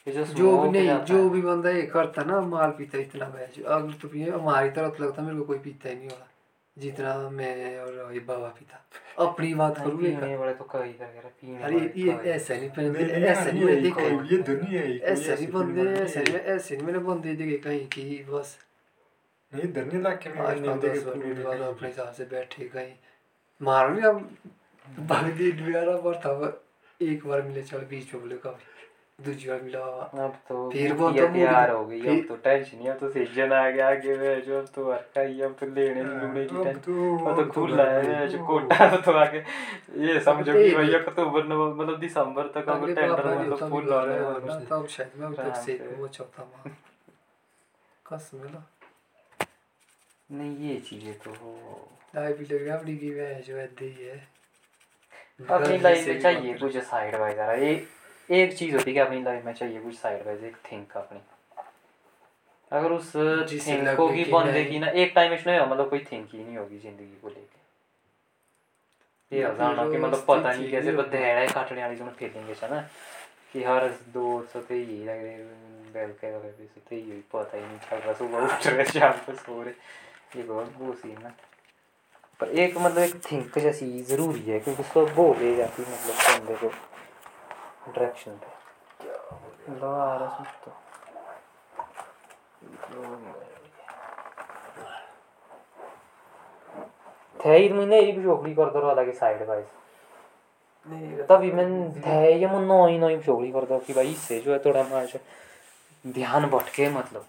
जो 0.07 0.25
जो 0.25 0.59
भी 0.59 0.68
नहीं 0.70 0.99
जो 1.05 1.29
भी 1.31 1.41
बंदा 1.43 1.70
ये 1.70 1.83
करता 1.87 2.22
ना 2.25 2.41
माल 2.41 2.70
पीता 2.79 2.99
इतना 2.99 3.29
बैच 3.29 3.61
अगर 3.61 3.93
तो 3.93 4.09
पिए 4.09 4.31
हमारी 4.31 4.70
तरह 4.70 4.89
तो 4.89 5.05
लगता 5.05 5.22
मेरे 5.22 5.37
को 5.39 5.45
कोई 5.45 5.59
पीता 5.59 5.89
ही 5.89 5.95
नहीं 5.97 6.09
होगा। 6.09 6.27
जितना 6.79 7.14
मैं 7.31 7.79
और 7.79 8.12
ये 8.14 8.20
बाबा 8.20 8.49
पिता 8.49 8.77
अपनी 9.25 9.53
बात 9.55 9.79
नहीं, 9.79 9.89
करूँ 9.89 10.03
ये 10.03 10.16
पीने 10.16 10.37
वाले 10.37 10.55
तो 10.55 10.64
कई 10.72 10.93
तरह 10.93 11.29
पीने 11.41 11.62
अरे 11.62 11.93
ये 11.97 12.12
ऐसा 12.33 12.55
नहीं 12.55 12.70
ऐसा 13.25 13.45
नहीं 13.45 13.64
मैंने 13.64 13.81
देखा। 13.81 14.01
ये 14.01 14.39
दुनिया 14.49 14.81
है 14.81 14.87
कोई 14.87 14.99
ऐसे 15.12 15.35
नहीं 15.35 15.49
बंदे 15.53 15.83
ऐसे 16.03 16.20
नहीं 16.20 16.35
नहीं 16.35 16.45
ऐसे 16.55 16.77
नहीं 16.77 16.87
मैंने 16.87 16.99
बंदे 16.99 17.35
देखे 17.35 17.59
कहीं 17.59 17.87
की 17.87 18.25
बस। 18.31 18.57
नहीं 19.53 20.03
आज 20.03 20.59
देखे 20.85 21.01
पूरी 21.01 21.31
अपने 21.62 21.89
हिसाब 21.89 22.12
से 22.12 22.25
बैठे 22.25 22.64
कहीं। 22.75 22.93
मार 23.61 23.91
भी 23.91 24.07
अब 24.07 24.29
भाग 25.01 25.25
वगैरह 25.25 25.97
पर 26.05 26.14
था 26.25 26.33
एक 27.01 27.27
बार 27.27 27.43
मिले 27.43 27.62
चल 27.62 27.87
बीच 27.91 28.14
में 28.14 28.22
बोले 28.22 28.37
कभी 28.37 28.74
दूसरी 29.19 29.49
बार 29.49 29.61
मिला। 29.62 29.81
अब 30.25 30.35
तो 30.49 30.55
फिर 30.71 30.93
वो 30.93 31.11
तो 31.12 31.27
तैयार 31.33 31.71
हो 31.71 31.85
गई 31.87 32.01
अब 32.12 32.25
तो 32.29 32.37
टेंशन 32.45 32.77
नहीं 32.77 32.89
अब 32.89 32.99
तो 32.99 33.11
सीज़न 33.11 33.53
आ 33.53 33.69
गया 33.71 33.89
आगे 33.91 34.15
वे 34.23 34.35
जो 34.47 34.59
अब 34.59 34.67
तो 34.75 34.85
वर्क 34.85 35.19
आई 35.19 35.41
अब 35.41 35.55
तो 35.61 35.67
लेने 35.75 36.03
लूने 36.03 36.45
की 36.45 36.57
टेंशन 36.65 36.73
तो- 36.73 36.73
अब 36.73 36.81
तो 36.85 37.31
अब 37.31 37.45
तो 37.45 37.51
खुला 37.53 37.85
है 37.91 38.27
जो 38.29 38.43
ओ। 38.43 38.47
कोटा 38.47 38.89
तो 38.97 39.12
आगे 39.12 39.39
ये 40.07 40.19
समझो 40.21 40.53
कि 40.53 40.75
भाई 40.75 40.93
अक्टूबर 40.95 41.45
नवंबर 41.45 41.85
मतलब 41.85 41.99
दिसंबर 42.01 42.49
तक 42.57 42.69
अब 42.69 42.87
टेंडर 42.87 43.25
मतलब 43.27 43.59
तो 43.59 43.69
फुल 43.69 43.93
हो 43.93 44.05
रहे 44.05 44.19
हो 44.19 44.33
है 44.51 44.67
तब 44.67 44.87
शायद 44.91 45.11
मैं 45.19 45.33
तक 45.33 45.41
आराम 45.41 45.62
से। 45.65 45.79
वो 45.99 46.09
चौथा 46.09 46.45
मार 46.45 46.77
कस 48.07 48.31
मिला। 48.35 48.65
नहीं 50.31 50.69
ये 50.69 50.77
चीज़ें 50.81 51.19
तो 51.19 51.31
हो। 51.31 51.57
आई 52.19 52.33
भी 52.33 52.45
लग 52.45 52.67
रहा 52.67 52.77
अपनी 52.77 52.97
की 52.97 53.11
वह 53.15 53.41
जो 53.41 53.57
ही 53.81 53.91
है। 54.05 54.17
अपनी 55.51 55.79
लाइफ 55.79 56.07
में 56.09 56.21
चाहिए 56.21 56.55
कुछ 56.55 56.77
साइड 56.77 57.19
बाय 57.19 57.35
जरा 57.35 57.53
एक 57.53 57.89
एक 58.29 58.57
चीज़ 58.57 58.75
होती 58.77 58.91
है 58.91 58.95
कि 58.95 59.01
अपनी 59.01 59.22
लाइफ 59.22 59.45
में 59.45 59.53
चाहिए 59.53 59.81
कुछ 59.81 59.95
साइड 59.95 60.25
बाय 60.25 60.35
एक 60.49 60.57
थिंक 60.70 60.97
अपनी। 60.97 61.20
अगर 62.70 62.93
उस 62.93 63.12
थिंक 63.66 63.89
को 63.97 64.09
कि 64.12 64.25
बंदे 64.27 64.64
की 64.64 64.79
ना 64.79 64.89
एक 64.89 65.12
टाइम 65.14 65.33
इसमें 65.33 65.59
मतलब 65.61 65.91
कोई 65.91 65.99
थिंक 66.12 66.29
ही 66.35 66.45
नहीं 66.45 66.57
होगी 66.57 66.79
ज़िंदगी 66.79 67.16
को 67.22 67.29
लेके। 67.29 67.62
ये 69.33 69.43
जाना 69.59 69.89
कि 69.91 69.99
मतलब 69.99 70.25
पता 70.29 70.53
नहीं 70.53 70.70
कैसे 70.70 70.93
धैर्य 70.93 71.47
काटने 71.53 71.83
वाली 71.83 71.97
जो 71.97 72.05
फीलिंग 72.18 72.49
है 72.62 72.70
ना 72.70 72.81
कि 73.53 73.62
हर 73.64 73.89
दोस्त 74.14 74.57
तो 74.57 74.75
ये 74.75 75.05
लग 75.05 75.22
रहे 75.22 75.37
बैल 75.95 76.12
के 76.20 76.31
लगे 76.31 76.49
भी 76.51 76.66
तो 76.81 76.97
ये 76.97 77.20
पता 77.33 77.57
ही 77.57 77.62
नहीं 77.62 77.79
चल 77.79 77.97
रहा 77.97 78.12
सुबह 78.14 78.39
उठ 78.45 78.66
रहे 78.66 78.85
शाम 78.85 79.12
को 79.27 79.33
सो 79.35 79.62
रहे 79.62 79.75
ये 80.37 80.43
बहुत 80.43 80.72
वो 80.79 80.93
सीन 80.95 81.16
है। 81.16 81.35
पर 82.41 82.49
एक 82.59 82.77
मतलब 82.79 82.99
एक 82.99 83.14
थिंक 83.31 83.59
जैसी 83.59 83.87
ज़रूरी 84.05 84.41
है 84.43 84.59
क्योंकि 84.61 84.83
उसको 84.83 85.07
वो 85.16 85.33
ले 85.41 85.55
जाती 85.57 85.83
है 85.83 85.89
मतलब 85.93 86.47
बंदे 86.47 86.55
को। 86.57 86.72
डायरेक्शन 87.89 88.32
पे। 88.35 89.74
लो 89.80 89.91
आ 89.91 90.16
रहा 90.16 90.37
है 90.37 90.45
तो 90.64 90.70
थे 97.37 97.57
ही 97.57 97.68
मैंने 97.68 98.01
ये 98.01 98.12
भी 98.12 98.22
छोकरी 98.24 98.55
कर 98.55 98.70
दो 98.70 98.89
अलग 98.89 99.12
साइड 99.14 99.47
वाइज 99.48 99.65
नहीं 100.86 101.23
तभी 101.27 101.51
मैं 101.52 101.66
थे 102.02 102.32
ये 102.32 102.47
मैं 102.47 102.61
नई 102.61 103.15
ही 103.15 103.20
छोकरी 103.23 103.51
कर 103.52 103.65
दो 103.66 103.78
कि 103.86 103.93
भाई 103.93 104.11
इससे 104.11 104.40
जो 104.40 104.52
है 104.52 104.59
थोड़ा 104.65 104.81
हमारा 104.81 105.19
ध्यान 106.05 106.47
भटके 106.51 106.89
मतलब। 106.90 107.24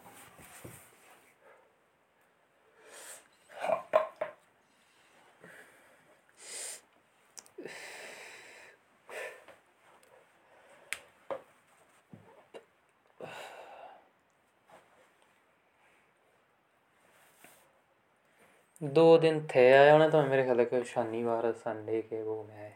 दो 18.85 19.17
दिन 19.17 19.47
थे 19.55 19.71
आया 19.73 19.91
होना 19.93 20.09
तो 20.09 20.23
मेरे 20.23 20.43
ख्याल 20.43 20.59
है 20.59 20.83
शनिवार 20.83 21.51
संडे 21.51 22.01
के 22.01 22.23
वो 22.23 22.47
में 22.49 22.57
आए। 22.57 22.73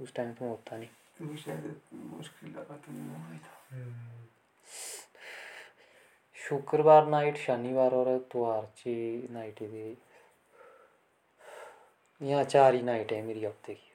उस 0.00 0.14
टाइम 0.14 0.32
तो 0.32 0.48
होता 0.48 0.76
नहीं। 0.76 0.88
तो 0.88 1.36
शायद 1.36 1.80
मुश्किल 1.94 2.50
लगा 2.50 2.62
तो 2.62 2.92
नहीं 2.92 3.38
था। 3.38 3.76
हम्म। 3.76 4.16
शुक्रवार 6.48 7.06
नाइट 7.06 7.36
शनिवार 7.36 7.90
और 7.90 8.16
इतवार 8.16 8.64
ची 8.64 9.28
नाइट 9.30 9.62
थी। 9.62 9.98
यहाँ 12.22 12.44
चार 12.44 12.74
ही 12.74 12.82
नाइट 12.82 13.12
है 13.12 13.22
मेरी 13.22 13.44
हफ़्ते 13.44 13.74
की। 13.74 13.92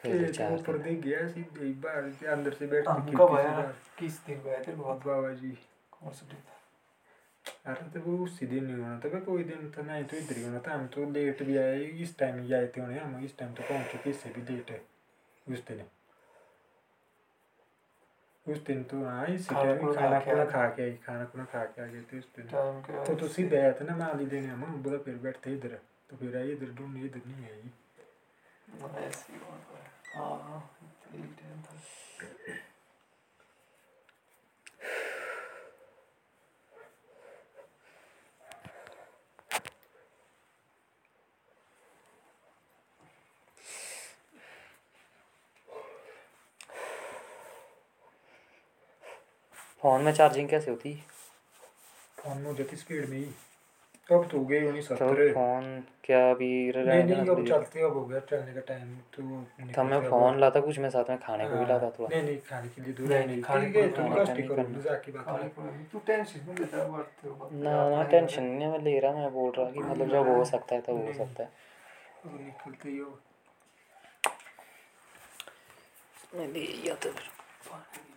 फिर 0.00 0.26
तो 0.26 0.32
चार 0.32 0.52
ऊपर 0.52 0.78
दिन। 0.78 1.00
गया 1.00 1.28
सीधे 1.28 1.64
ही 1.64 1.72
बाहर 1.72 2.26
अंदर 2.26 2.54
से 2.54 2.66
बैठ 2.66 2.84
के 2.88 3.16
से। 3.16 3.72
किस 3.98 4.26
दिन 4.26 4.42
गए 4.42 4.64
थे? 4.66 4.72
बहुत 4.72 5.06
बाबा 5.06 5.28
जी। 5.28 5.58
कौन 5.90 6.12
सा 6.12 6.26
दिन? 6.26 6.49
अरे 7.44 7.88
तो 7.92 8.00
वो 8.00 8.16
उसी 8.24 8.46
दिन 8.46 8.70
होना 8.70 8.98
था 9.04 9.18
कोई 9.24 9.44
दिन 9.44 9.70
तो 9.70 9.82
नहीं 9.82 10.04
तो 10.04 10.16
इधर 10.16 10.36
ही 10.36 10.42
होना 10.44 10.58
था 10.66 10.74
हम 10.74 10.86
तो 10.94 11.04
लेट 11.12 11.42
भी 11.42 11.56
आए 11.58 11.84
इस 12.04 12.16
टाइम 12.18 12.40
ही 12.42 12.52
आए 12.54 12.66
थे 12.76 12.80
होने 12.80 12.98
हम 12.98 13.24
इस 13.24 13.36
टाइम 13.38 13.52
तो 13.54 13.62
पहुँच 13.62 13.92
चुके 13.92 14.10
इससे 14.10 14.30
भी 14.30 14.42
लेट 14.52 14.70
है 14.70 14.80
उस 15.46 15.64
दिन 15.68 15.82
उस 18.46 18.64
दिन 18.66 18.82
तो 18.84 19.04
हाँ 19.04 19.26
इसी 19.28 19.54
टाइम 19.54 19.92
खाना 19.94 20.20
खुना 20.20 20.44
खा 20.44 20.66
के 20.76 20.82
आई 20.82 20.92
खाना 21.06 21.24
खुना 21.32 21.44
खा 21.52 21.64
के 21.64 21.82
आ 21.82 21.86
गए 21.86 22.02
थे 22.12 22.18
उस 22.18 22.28
दिन 22.36 23.04
तो 23.06 23.14
तो 23.14 23.28
सीधे 23.28 23.56
आए 23.60 23.72
थे 23.80 23.84
ना 23.84 23.96
माली 23.96 24.26
देने 24.26 24.48
हम 24.48 24.82
बोला 24.82 24.98
फिर 25.04 25.16
बैठते 25.26 25.52
इधर 25.54 25.78
तो 26.10 26.16
फिर 26.16 26.36
आए 26.36 26.48
इधर 26.52 26.72
ढूंढ 26.78 27.04
इधर 27.04 27.26
नहीं 27.26 27.44
आई 27.50 27.60
ही 27.60 27.70
हुआ 28.80 29.58
था। 29.68 29.84
हाँ 30.14 30.70
यही 31.14 31.22
टाइम 31.40 31.62
था 31.62 31.78
फ़ोन 49.82 50.02
में 50.02 50.12
चार्जिंग 50.12 50.48
कैसे 50.48 50.70
होती? 50.70 50.94
फ़ोन 52.18 52.38
में 52.38 52.44
हो 52.46 52.54
जाती 52.54 52.76
स्पीड 52.76 53.08
में 53.08 53.16
ही। 53.18 53.24
अब 54.08 54.26
तो 54.30 54.38
हो 54.38 54.44
गई 54.44 54.62
उन्नीस 54.66 54.88
तो 54.90 55.08
फ़ोन 55.34 55.66
क्या 56.04 56.18
अभी 56.30 56.48
नहीं 56.48 56.72
रहने 56.72 57.02
नहीं 57.04 57.30
अब 57.30 57.44
चलते 57.48 57.82
अब 57.82 57.92
हो 57.92 58.04
गया 58.06 58.20
चलने 58.30 58.52
का 58.54 58.60
टाइम 58.68 58.96
तो 59.16 59.22
तब 59.74 59.84
मैं 59.84 60.00
फ़ोन 60.08 60.38
लाता 60.40 60.60
कुछ 60.60 60.78
मैं 60.78 60.90
साथ 60.90 61.10
में 61.10 61.18
खाने 61.18 61.46
को 61.48 61.58
भी 61.58 61.66
लाता 61.66 61.90
थोड़ा। 61.90 62.08
नहीं 62.08 62.22
नहीं 62.22 62.38
खाने 62.48 62.68
के 62.68 62.82
लिए 62.82 62.92
दूर 62.92 63.08
नहीं, 63.08 63.18
है 63.18 63.26
नहीं 63.26 63.42
खाने 63.42 63.66
ठीक 63.66 63.76
है 63.76 63.88
को 63.88 63.96
तुम 63.96 64.08
खाने 64.08 64.24
कष्ट 64.24 64.48
का 64.48 64.54
करो। 64.54 64.68
मज़ाक 64.70 65.02
की 65.04 65.12
बात 65.12 65.24
खाने 65.26 65.42
है 65.42 65.48
को 65.48 65.62
नहीं, 65.62 65.84
तू 65.84 65.98
टेंशन 66.06 66.40
क्यों 66.40 66.56
लेता 66.58 66.76
है 66.76 66.84
हो 66.84 66.96
ना 67.54 67.74
हो, 67.74 67.88
ना 67.90 68.02
टेंशन 68.10 68.42
नहीं 68.42 68.68
मैं 68.68 68.78
ले 68.80 68.98
रहा 68.98 69.12
मैं 69.12 69.32
बोल 69.32 69.52
रहा 69.58 69.70
कि 69.70 69.82
मतलब 69.82 70.08
जब 70.08 70.28
हो 70.28 70.44
सकता 70.44 70.74
है 70.74 70.80
तब 70.80 71.04
हो 71.06 71.12
सकता 71.14 71.42
है। 71.42 71.50
निकलते 72.38 72.88
ही 72.88 72.98
हो। 72.98 73.18
मैं 76.36 76.46
ले 76.48 76.66
या 76.88 76.94
तो 76.94 77.12
फिर 77.12 78.09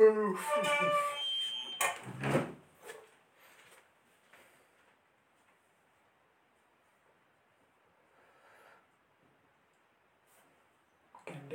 कैंडल 0.00 0.32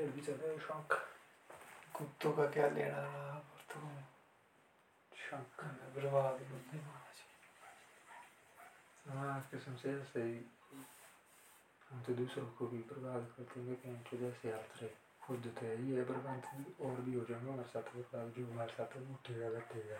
भी 0.07 0.21
चला 0.21 0.47
है 0.47 0.59
शौक 0.59 0.93
कुत्तों 1.93 2.33
का 2.33 2.45
क्या 2.45 2.67
लेना 2.69 2.97
रहा 2.97 3.39
कुत्तों 3.39 3.81
में 3.81 4.03
शौक 5.11 5.63
बर्बाद 5.95 6.37
करने। 6.39 6.79
वाला 6.79 7.09
समाज 9.05 9.41
कसम 9.53 9.75
से 9.75 9.89
ऐसे 10.01 10.23
ही। 10.23 10.37
हम 11.89 12.03
तो 12.03 12.13
दूसरों 12.13 12.45
को 12.45 12.67
भी 12.67 12.77
बर्बाद 12.77 13.23
करते 13.37 13.59
हैं 13.59 14.03
तो 14.03 14.17
जैसे 14.17 14.51
हाथ 14.51 14.81
रहे। 14.83 15.04
खुद 15.27 15.43
तो 15.59 15.65
है 15.65 15.75
ये 15.89 16.01
बर्बाद 16.03 16.41
और 16.81 16.95
भी 17.01 17.13
हो 17.13 17.23
जाएँगे 17.29 17.49
हमारे 17.51 17.69
साथ 17.69 17.85
बर्बाद 17.95 18.33
जो 18.37 18.45
हमारे 18.45 18.73
साथ 18.73 18.95
है, 18.95 19.01
उठेगा 19.13 19.49
बैठेगा। 19.49 19.97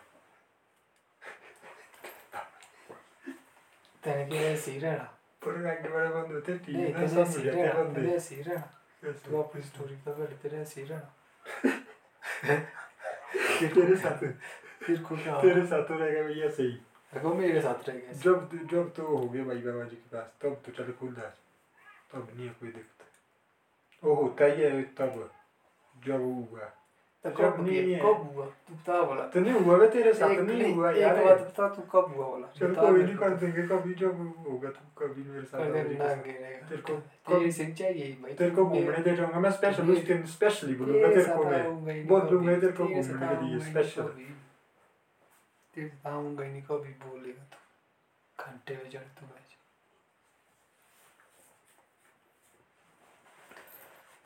तेने 4.03 4.25
कि 4.29 4.37
ऐसे 4.37 4.71
ही 4.71 4.79
रहना 4.79 5.03
पर 5.41 5.65
आगे 5.67 5.89
बड़े 5.89 6.09
बंद 6.09 6.31
होते 6.33 6.51
हैं, 6.51 6.59
सब 7.07 7.19
ऐसे 7.19 7.21
हो 7.21 7.23
ही 7.39 7.43
जाते 7.45 7.59
हैं 7.59 7.67
रहना 7.67 7.83
बंदे। 7.83 8.01
तेने 8.01 8.15
ऐसे 8.15 8.41
रहना? 8.41 8.67
तू 9.25 9.41
अपनी 9.41 9.61
स्टोरी 9.61 9.95
का 9.95 10.11
कर 10.13 10.29
तेरे 10.43 10.57
ही 10.77 10.83
रहना 10.83 11.09
तेरे 13.75 13.95
साथ 13.95 14.19
फिर 14.83 14.97
को 15.03 15.15
क्या 15.17 15.41
तेरे 15.41 15.65
साथ 15.67 15.83
तो 15.87 15.93
रहेगा 15.95 16.21
भैया 16.27 16.49
सही। 16.51 16.71
देखो 17.13 17.33
मेरे 17.33 17.61
साथ 17.61 17.89
रह 17.89 17.95
गए 17.95 18.13
जब 18.23 18.37
जब 18.71 18.93
तो 18.95 19.03
हो 19.07 19.27
गए 19.29 19.43
भाई 19.43 19.61
बाबा 19.61 19.83
जी 19.83 19.95
के 19.95 20.09
पास 20.09 20.27
तब 20.41 20.61
तो 20.65 20.71
चल 20.71 20.91
खुल 20.99 21.13
जा 21.15 21.29
तब 22.11 22.27
नहीं 22.35 22.47
है 22.47 22.53
कोई 22.59 22.69
दिक्कत। 22.69 22.99
वो 23.01 23.14
होता 24.13 24.45
ही 24.45 24.61
है 24.61 24.81
तब 24.97 25.29
जब 25.95 26.21
हुआ 26.21 26.71
तो 27.25 27.29
जब 27.29 27.37
कब 27.37 27.61
नहीं 27.61 27.95
कब 27.99 28.33
हुआ 28.33 28.45
तू 28.45 28.75
बता 28.75 29.01
बोला 29.01 29.23
तो 29.27 29.39
नहीं 29.39 29.53
हुआ 29.59 29.85
तेरे 29.87 30.13
साथ 30.13 30.39
नहीं 30.39 30.73
हुआ 30.73 30.91
एक 30.91 31.23
बात 31.25 31.39
बता 31.39 31.69
तू 31.69 31.81
कब 31.93 32.13
हुआ 32.15 32.27
बोला 32.27 32.47
चल 32.59 32.75
कोई 32.75 33.03
नहीं 33.03 33.15
कर 33.15 33.35
देंगे 33.35 33.63
कभी 33.67 33.93
जब 33.93 34.19
होगा 34.47 34.69
तो 34.69 34.83
कभी 34.99 35.23
मेरे 35.29 35.45
साथ 35.45 35.59
तेरे 36.69 36.81
को 36.81 36.97
तेरी 37.27 38.11
भाई 38.13 38.33
तेरे 38.33 38.51
को 38.51 38.65
घूमने 38.65 38.97
दे 38.99 39.15
जाऊँगा 39.15 39.39
मैं 39.39 39.51
स्पेशल 39.51 39.91
उस 39.91 40.03
दिन 40.03 40.25
स्पेशली 40.35 40.75
बोलूँगा 40.75 41.09
तेरे 41.09 41.35
को 41.35 41.43
मैं 41.81 42.05
बोल 42.07 42.21
दूँगा 42.29 42.59
तेरे 42.59 42.71
को 42.73 42.85
घूमने 42.85 43.35
के 43.35 43.41
लिए 43.45 43.59
स्पेशल 43.61 44.13
तेरे 45.73 45.91
आऊँगा 46.07 46.43
नहीं 46.43 46.61
कभी 46.61 46.93
बोलेगा 47.01 47.43
तो 47.51 48.43
घंटे 48.43 48.75
में 48.75 48.89
चढ़ 48.89 49.09
तू 49.17 49.25
मैं 49.25 49.54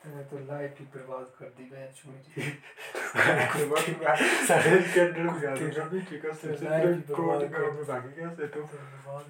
तूने 0.04 0.24
तो 0.24 0.38
लाइफ 0.38 0.76
ही 0.80 0.84
बर्बाद 0.84 1.32
कर 1.38 1.46
दी 1.46 1.70
मेरी 1.72 2.40
सारे 4.46 4.76
भी 5.88 6.00
ठीक 6.00 6.24
है 6.24 6.32
ही 8.08 8.22
में 8.22 8.36
से 8.36 8.46
तो? 8.46 8.62
बर्बाद। 8.62 9.24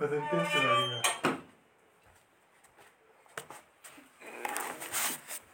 पता 0.00 0.16
नहीं 0.16 0.30
कैसे 0.30 0.58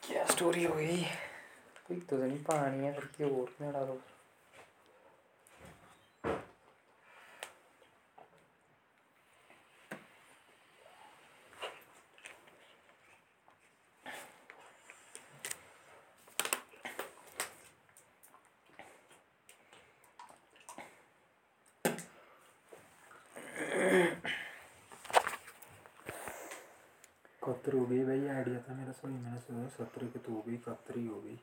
क्या 0.07 0.27
स्टोरी 0.27 0.65
हो 0.65 0.75
गई? 0.75 1.03
कोई 1.89 2.01
तो 2.01 2.17
नहीं 2.17 2.45
पानी 2.45 2.85
है 2.85 2.95
फिर 2.95 3.09
क्यों 3.17 3.41
और 3.41 3.55
में 3.61 3.73
डालो 3.73 4.01
कत्तर 27.43 27.73
हो 27.73 27.87
गई 27.87 28.05
भाई 28.05 28.29
आइडिया 28.29 28.59
था 28.59 28.75
मेरा 28.75 28.93
सही 28.93 29.13
मैंने 29.13 29.39
सोचा 29.39 29.42
सत्रह 29.71 30.09
की 30.09 30.19
तो 30.19 30.33
हो 30.33 30.43
गई 30.47 30.57
कत्तर 30.67 30.99
ही 30.99 31.07
हो 31.07 31.21
गई 31.21 31.39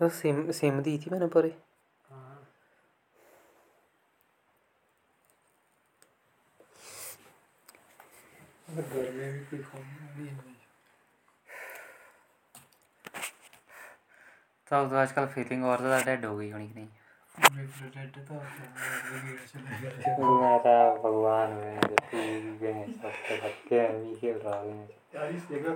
तो 0.00 0.08
सिम 0.10 0.50
सिम 0.52 0.80
दी 0.82 0.98
थी 0.98 1.10
मैंने 1.10 1.26
परे 1.34 1.54
हाँ 2.04 2.48
अगर 8.68 8.82
घर 8.82 9.10
में 9.12 9.32
भी 9.32 9.44
कोई 9.46 9.58
कम 9.60 9.84
नहीं 10.16 10.28
है 10.28 10.52
तो 14.72 14.78
तो 14.88 14.96
आजकल 14.96 15.26
फीलिंग 15.26 15.64
और 15.64 15.78
ज़्यादा 15.78 16.04
डेड 16.04 16.24
हो 16.24 16.36
गई 16.36 16.50
होनी 16.50 16.68
कि 16.68 16.74
नहीं 16.74 16.88
मेरे 17.56 17.66
तो 20.12 20.28
मैं 20.36 20.58
भगवान 21.02 21.52
है 21.52 21.80
तू 21.80 22.20
खेल 24.14 24.38
रहा 24.38 24.54
है 24.54 24.72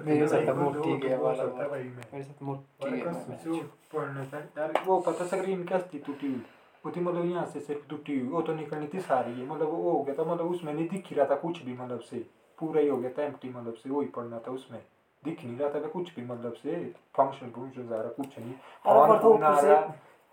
मेरे 0.05 0.29
साथ 0.29 0.55
मोटी 0.55 0.97
गया 0.99 1.19
वाला 1.19 1.45
मेरे 1.45 2.23
साथ 2.23 2.43
मोटी 2.43 2.91
है 2.91 4.41
यार 4.57 4.83
वो 4.87 4.99
पता 5.01 5.27
स्क्रीन 5.27 5.65
क्या 5.65 5.81
थी 5.85 5.99
टूटी 5.99 6.27
हुई 6.27 7.01
मतलब 7.01 7.25
यहाँ 7.25 7.47
से 7.47 7.61
सिर्फ़ 7.61 7.89
टूटी 7.91 8.19
हुई 8.19 8.29
वो 8.29 8.43
तो 8.43 8.55
निकलनी 8.55 8.89
थी 8.95 9.01
सारी 9.03 9.41
है 9.41 9.47
मतलब 9.47 9.69
वो 9.69 9.91
हो 9.93 10.03
गया 10.03 10.15
था 10.15 10.33
मतलब 10.33 10.51
उसमें 10.51 10.75
नहीं 10.75 10.89
दिख 10.89 11.13
रहा 11.13 11.27
था 11.27 11.37
कुछ 11.37 11.63
भी 11.63 11.73
मतलब 11.75 12.01
से 12.01 12.27
पूरा 12.59 12.81
ही 12.81 12.89
हो 12.89 12.97
गया 12.97 13.11
था 13.19 13.23
एम्प्टी 13.23 13.49
मतलब 13.51 13.75
से 13.75 13.91
वही 13.91 14.09
पढ़ना 14.17 14.39
था 14.39 14.53
उसमें 14.53 14.83
दिख 15.25 15.45
नहीं 15.45 15.59
रहा 15.59 15.69
था 15.71 15.87
कुछ 15.89 16.15
भी 16.17 16.23
मतलब 16.23 16.53
से 16.53 16.75
फ़ंक्शन 17.17 17.51
फ़ंक्शन 17.51 17.89
सारा 17.89 18.09
कुछ 18.09 18.39
नहीं। 18.39 18.53
पर 18.53 19.19
तो 19.23 19.33
आ 19.35 19.61
से- 19.61 19.71
रहा, 19.71 19.81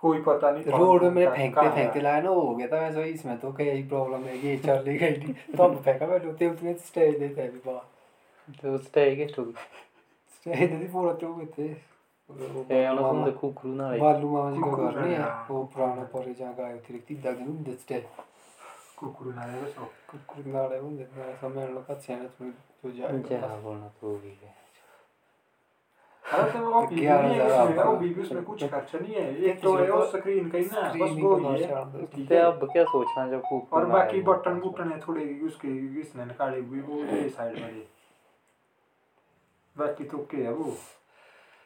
कोई 0.03 0.22
पता 0.22 0.51
नहीं 0.51 0.64
रोड 0.64 1.03
में 1.03 1.26
फेंकते 1.31 1.69
फेंकते 1.69 1.99
रहा। 1.99 2.01
लाया 2.01 2.22
ना 2.22 2.30
हो 2.30 2.55
गया 2.55 2.68
था 2.68 2.80
वैसे 2.80 3.03
इसमें 3.03 3.38
तो 3.38 3.51
क्या 3.51 3.73
ही 3.73 3.84
प्रॉब्लम 3.84 4.23
है 4.23 4.38
ये 4.47 4.57
चल 4.57 4.84
नहीं 4.88 4.97
गई 4.97 5.11
थी। 5.11 5.34
तो 5.57 5.64
अब 5.64 5.77
फेंका 5.81 6.07
मैं 6.07 6.19
उतने 6.19 6.49
उतने 6.49 6.73
स्टेज 6.73 7.18
देते 7.19 7.41
हैं 7.41 7.49
अभी 7.49 7.60
बाहर 7.65 7.81
तो 8.61 8.99
है 9.01 9.15
कि 9.15 9.27
स्टोरी 9.27 9.51
स्टेज 10.35 10.60
देते 10.60 10.91
पूरा 10.93 11.14
तो 11.14 11.34
हुए 11.34 11.45
थे। 11.45 11.68
ए 11.68 12.85
वाला 12.85 13.01
सुन 13.01 13.23
देखो 13.23 13.49
क्रू 13.51 13.73
ना 13.73 13.89
बालू 13.97 14.30
मामा 14.30 14.51
जी 14.51 14.61
का 14.61 14.91
घर 14.91 14.99
नहीं 14.99 15.14
है। 15.15 15.26
वो 15.49 15.64
पुराना 15.64 16.03
परे 16.03 16.34
जहाँ 16.34 16.53
गाय 16.53 16.77
थी 16.77 16.93
रहती 16.93 17.15
दादी 17.15 17.45
उन 17.45 17.64
दस्ते 17.64 17.99
कुकुर 18.99 19.34
ना 19.34 19.45
रहे 19.45 19.72
सो 19.72 19.85
कुकुर 20.11 20.45
नाड़े 20.53 20.80
उन 20.80 20.97
दस्ते 20.97 21.34
समय 21.41 21.68
लोग 21.68 21.88
का 21.88 21.93
चैनल 21.93 22.30
में 22.41 22.51
जो 22.85 22.91
जा 22.91 23.11
जाए 23.30 23.61
बोलना 23.61 23.88
तो 24.01 24.15
भी 24.15 24.38
है 24.43 24.62
अरे 26.25 26.51
तो 26.51 26.59
वो 26.61 26.81
बीबी 26.83 27.05
है 27.05 27.73
वो 27.77 27.95
बीबी 27.97 28.21
उसमें 28.21 28.43
कुछ 28.43 28.63
खर्चा 28.63 28.99
नहीं 28.99 29.13
है 29.13 29.23
एक 29.29 29.43
एक 29.45 29.61
तो 29.61 29.75
है 29.75 29.89
वो 29.91 29.99
तो- 29.99 30.09
स्क्रीन 30.11 30.49
का 30.49 30.57
ही 30.57 30.65
ना 30.65 30.81
बस 30.93 31.17
वो 31.19 31.35
ही 31.37 31.45
ही 31.45 31.63
है 31.63 32.05
ठीक 32.05 32.31
है 32.31 32.39
अब 32.41 32.67
क्या 32.71 32.83
सोचना 32.85 33.27
जब 33.27 33.41
कुकू 33.41 33.77
और 33.77 33.85
बाकी 33.87 34.21
बटन 34.21 34.59
बुटन 34.59 34.91
है 34.91 34.99
थोड़े 34.99 35.25
उसके 35.45 35.67
इसने 36.01 36.25
निकाले 36.25 36.59
हुए 36.59 36.81
वो 36.81 37.03
ये 37.05 37.27
साइड 37.29 37.59
वाले 37.59 37.85
बाकी 39.75 40.03
तो 40.03 40.17
ओके 40.17 40.37
है 40.37 40.53
वो 40.53 40.75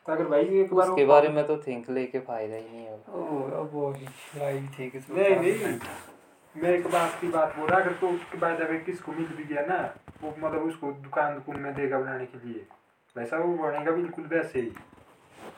तो 0.06 0.14
अगर 0.14 0.26
भाई 0.26 0.60
एक 0.60 0.74
बार 0.74 0.90
उसके 0.90 1.06
बारे 1.06 1.30
में 1.30 1.46
तो 1.48 1.58
थिंक 1.58 1.90
लेके 1.90 2.20
फ़ायदा 2.22 2.56
ही 2.56 2.64
नहीं 2.64 2.88
अब 2.88 3.70
वो 3.74 3.90
लाई 4.38 4.62
थी 4.80 4.92
नहीं 5.10 5.36
नहीं 5.36 5.80
मैं 6.56 6.70
एक 6.70 6.88
बात 6.88 7.18
की 7.22 7.28
बात 7.28 7.56
बोल 7.58 7.70
रहा 7.70 7.80
अगर 7.80 7.94
तो 7.94 8.10
उसके 8.10 8.38
बाद 8.38 8.62
अगर 8.62 8.78
किसको 8.84 9.12
मिल 9.12 9.28
भी 9.38 9.44
गया 9.44 9.66
ना 9.66 9.78
वो 10.22 10.30
मतलब 10.30 10.64
उसको 10.64 10.92
दुकान 11.04 11.34
दुकान 11.34 11.60
में 11.62 11.74
देगा 11.76 12.00
बनाने 12.00 12.26
के 12.26 12.48
लिए 12.48 12.66
वैसा 13.16 13.38
वो 13.38 13.54
बनेगा 13.58 13.92
बिल्कुल 13.92 14.26
वैसे 14.34 14.60
ही। 14.60 14.72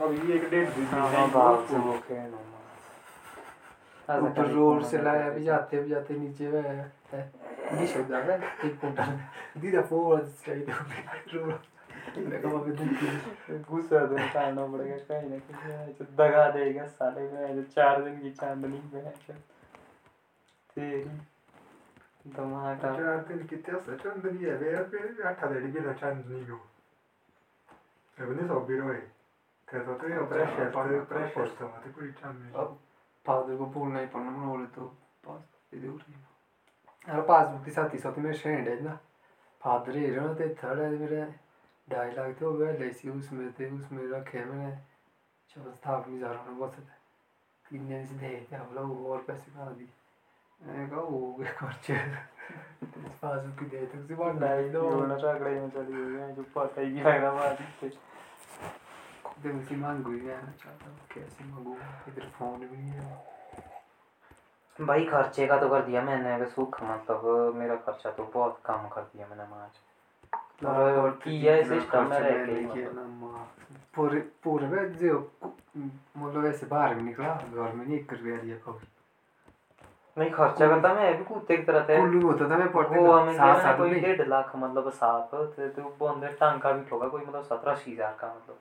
अब 0.02 0.12
ये 0.14 0.36
एक 0.36 0.50
डेढ़ 0.50 0.70
हाँ, 0.92 1.10
दिन 1.12 1.28
बाल 1.34 1.66
से 1.70 1.78
वो। 1.78 1.94
खेलना 2.08 2.48
ऊपर 4.28 4.48
रोड 4.52 4.84
से 4.84 4.98
लाया 5.04 5.30
भी 5.30 5.44
जाते 5.44 5.82
भी 5.82 5.90
जाते 5.90 6.14
नीचे 6.20 6.48
में 6.52 6.62
है। 6.62 7.22
आ 8.12 8.36
एक 8.66 8.80
कुंटल 8.82 9.10
दीदा 9.62 9.82
फोर 9.90 10.20
चाहिए 10.46 10.66
रोड 11.34 11.52
गुस्सा 13.70 14.06
तो 14.06 14.16
निकालना 14.18 14.66
पड़ेगा 14.66 14.98
कहीं 15.10 15.30
ना 15.30 15.38
कहीं 15.38 15.94
जो 15.94 16.06
दगा 16.18 16.50
देगा 16.52 16.86
साले 16.88 17.22
में 17.32 17.56
जो 17.56 17.64
चार 17.76 18.02
दिन 18.04 18.16
की 18.22 18.32
चांदनी 18.40 18.82
में 18.94 19.04
जो 19.04 19.34
तेरी 20.70 21.04
दिमाग 22.26 22.78
चार 22.78 23.18
दिन 23.28 23.46
चांदणी 23.96 24.46
आहे 24.46 24.56
वेळ 24.58 24.82
पे 24.92 24.98
आठवड्याची 25.28 25.80
गेला 28.26 28.48
चांदणी 28.48 28.48
घेऊ 28.48 28.48
एवढे 28.48 28.48
सौबीर 28.48 28.82
होय 28.82 29.00
त्याचा 29.68 29.94
तो 29.94 30.26
प्रेशर 30.26 31.04
प्रेशर 31.04 31.48
समजते 31.48 31.90
पुरी 31.90 32.12
चांदणी 32.12 32.52
अब 32.54 32.78
फादर 33.26 33.56
को 33.56 33.66
बोलना 33.66 34.00
ही 34.00 34.06
पड़ना 34.06 34.30
मैं 34.30 34.48
बोले 34.48 34.66
तो 34.66 34.86
पास 35.28 35.42
दे 35.74 35.80
दो 35.80 35.98
रही 35.98 36.14
यार 37.10 37.22
पासबुक 37.22 37.66
के 37.66 37.72
साथ 37.72 37.94
ही 37.94 38.00
साथ 38.00 38.18
मेरे 38.18 38.38
फ्रेंड 38.38 38.68
है 38.68 38.84
ना। 38.84 39.00
फादर 39.62 39.98
ही 39.98 40.06
रहना 40.06 40.34
ते 40.34 40.56
थर्ड 40.64 40.80
है 40.80 40.90
मेरे 40.90 41.26
ढाई 41.90 42.34
तो 42.34 42.54
गए 42.54 42.78
लेसी 42.78 43.10
उसमें 43.10 43.52
थे 43.60 43.70
उसमें 43.72 44.04
रखे 44.12 44.46
मैंने। 44.46 44.78
चलो 45.56 45.72
था 45.88 45.96
अपनी 45.96 46.20
जा 46.20 46.32
रहा 46.32 46.44
हूँ 46.44 46.60
बस 46.60 46.76
तीन 47.70 47.88
दिन 47.88 48.06
से 48.06 48.16
दे 48.16 48.48
थे 48.52 48.56
हम 48.56 48.76
लोग 48.76 49.06
और 49.08 49.22
पैसे 49.28 49.52
कहाँ 49.52 49.76
दी 49.76 49.90
मैंने 50.62 50.88
कहा 50.90 51.00
वो 51.00 51.34
गए 51.40 51.46
खर्चे। 51.46 51.94
पासबुक 53.22 53.60
की 53.60 53.66
दे 53.66 53.86
थे 53.94 54.00
उसी 54.00 54.16
बार 54.16 54.34
ढाई 54.40 54.70
दो 54.70 54.90
होना 54.90 55.16
रगड़े 55.16 55.60
में 55.62 55.70
चली 55.70 55.94
गई 55.94 56.34
जो 56.36 56.44
पता 56.56 56.82
ही 56.82 56.88
नहीं 56.94 57.04
लगा 57.04 57.32
बात 57.32 57.62
उसी 59.40 59.76
मांग 59.76 60.06
मैं 60.06 60.54
चाहता 60.54 60.90
हूँ 60.90 60.98
कैसे 61.14 61.44
मांगू? 61.44 61.74
इधर 62.08 62.26
फ़ोन 62.30 62.60
भी 62.60 62.78
नहीं 62.78 62.92
है। 62.92 63.26
भाई 64.80 65.06
खर्चे 65.06 65.48
का 65.48 65.58
तो 65.58 65.70
कर 65.70 65.82
दिया 65.82 66.02
मैंने 66.02 66.34
अगर 66.34 66.48
सुख 66.48 66.82
मतलब 66.84 67.54
मेरा 67.56 67.76
खर्चा 67.76 68.12
तो 68.12 68.24
बहुत 68.34 68.60
कम 68.66 68.88
कर 68.88 69.02
दिया 69.02 69.28
मैंने 69.28 69.44
आज। 69.44 69.80
है 72.24 72.46
के 72.46 72.62
मतलब। 72.62 73.48
पूरे 73.96 74.20
पूरे 74.44 74.90
जो 74.90 75.32
मतलब 76.18 76.46
ऐसे 76.46 76.66
बाहर 76.66 76.94
भी 76.96 77.02
निकला 77.02 77.36
घर 77.36 77.74
में 77.74 77.86
नहीं 77.86 78.00
एक 78.00 78.14
रुपया 78.14 78.38
दिया 78.38 78.56
कभी। 78.58 78.88
नहीं 80.18 80.32
खर्चा 80.32 80.68
करता 80.68 80.94
मैं 80.94 81.18
भी 81.18 81.24
कुत्ते 81.24 81.58
की 81.58 81.64
तरह 81.64 81.84
थे। 81.84 81.98
कुल्लू 81.98 82.28
होता 82.28 82.50
था 82.50 82.58
मैं 82.58 82.72
पढ़ते 82.72 83.00
वो 83.00 83.12
हमें 83.12 83.34
सात 83.34 83.62
साल 83.62 83.78
कोई 83.78 84.00
डेढ़ 84.00 84.28
लाख 84.28 84.56
मतलब 84.56 84.90
साफ़ 84.92 85.36
तो 85.36 85.84
बंदे 86.02 86.28
टांका 86.28 86.72
भी 86.72 86.90
ठोका 86.90 87.08
कोई 87.08 87.22
मतलब 87.22 87.44
सत्रह 87.44 87.72
अस्सी 87.72 87.94
हज़ार 87.94 88.18
का 88.22 88.28
मतलब। 88.28 88.58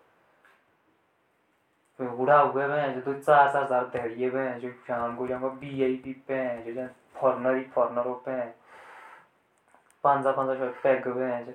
बुढ़ा 2.00 2.38
हुआ 2.40 2.64
है 2.64 2.94
जो 2.94 3.00
तो 3.00 3.12
चार 3.12 3.52
चार 3.52 3.62
हज़ार 3.64 3.84
दहड़िए 3.84 4.30
पे 4.30 4.58
जो 4.60 4.70
शाम 4.88 5.16
को 5.16 5.26
जाऊँगा 5.26 5.48
बी 5.48 5.82
आई 5.84 5.96
पी 5.96 6.12
पे 6.28 6.34
हैं 6.34 6.74
जो 6.74 6.86
फॉरनर 7.20 7.56
ही 7.56 7.62
फॉरनर 7.74 8.12
पे 8.26 8.40
पाँच 10.04 10.18
हज़ार 10.18 10.32
पाँच 10.32 10.48
हज़ार 10.48 10.68
पैग 10.82 11.08
पे 11.08 11.44
जो 11.44 11.52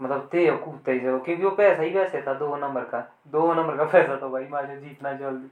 मतलब 0.00 0.28
ते 0.32 0.50
कूदते 0.56 0.92
ही 0.92 0.98
क्योंकि 0.98 1.34
वो 1.34 1.50
पैसा 1.50 1.82
ही 1.82 1.90
वैसे 1.90 2.22
था, 2.22 2.34
दो 2.34 2.56
नंबर 2.56 2.84
का, 2.84 3.00
दो 3.28 3.54
नंबर 3.54 3.76
का 3.76 3.84
पैसा 3.84 4.16
तो 4.16 4.30
भाई 4.30 4.46
मारे 4.48 4.76
जीतना 4.80 5.12
जल्दी। 5.12 5.50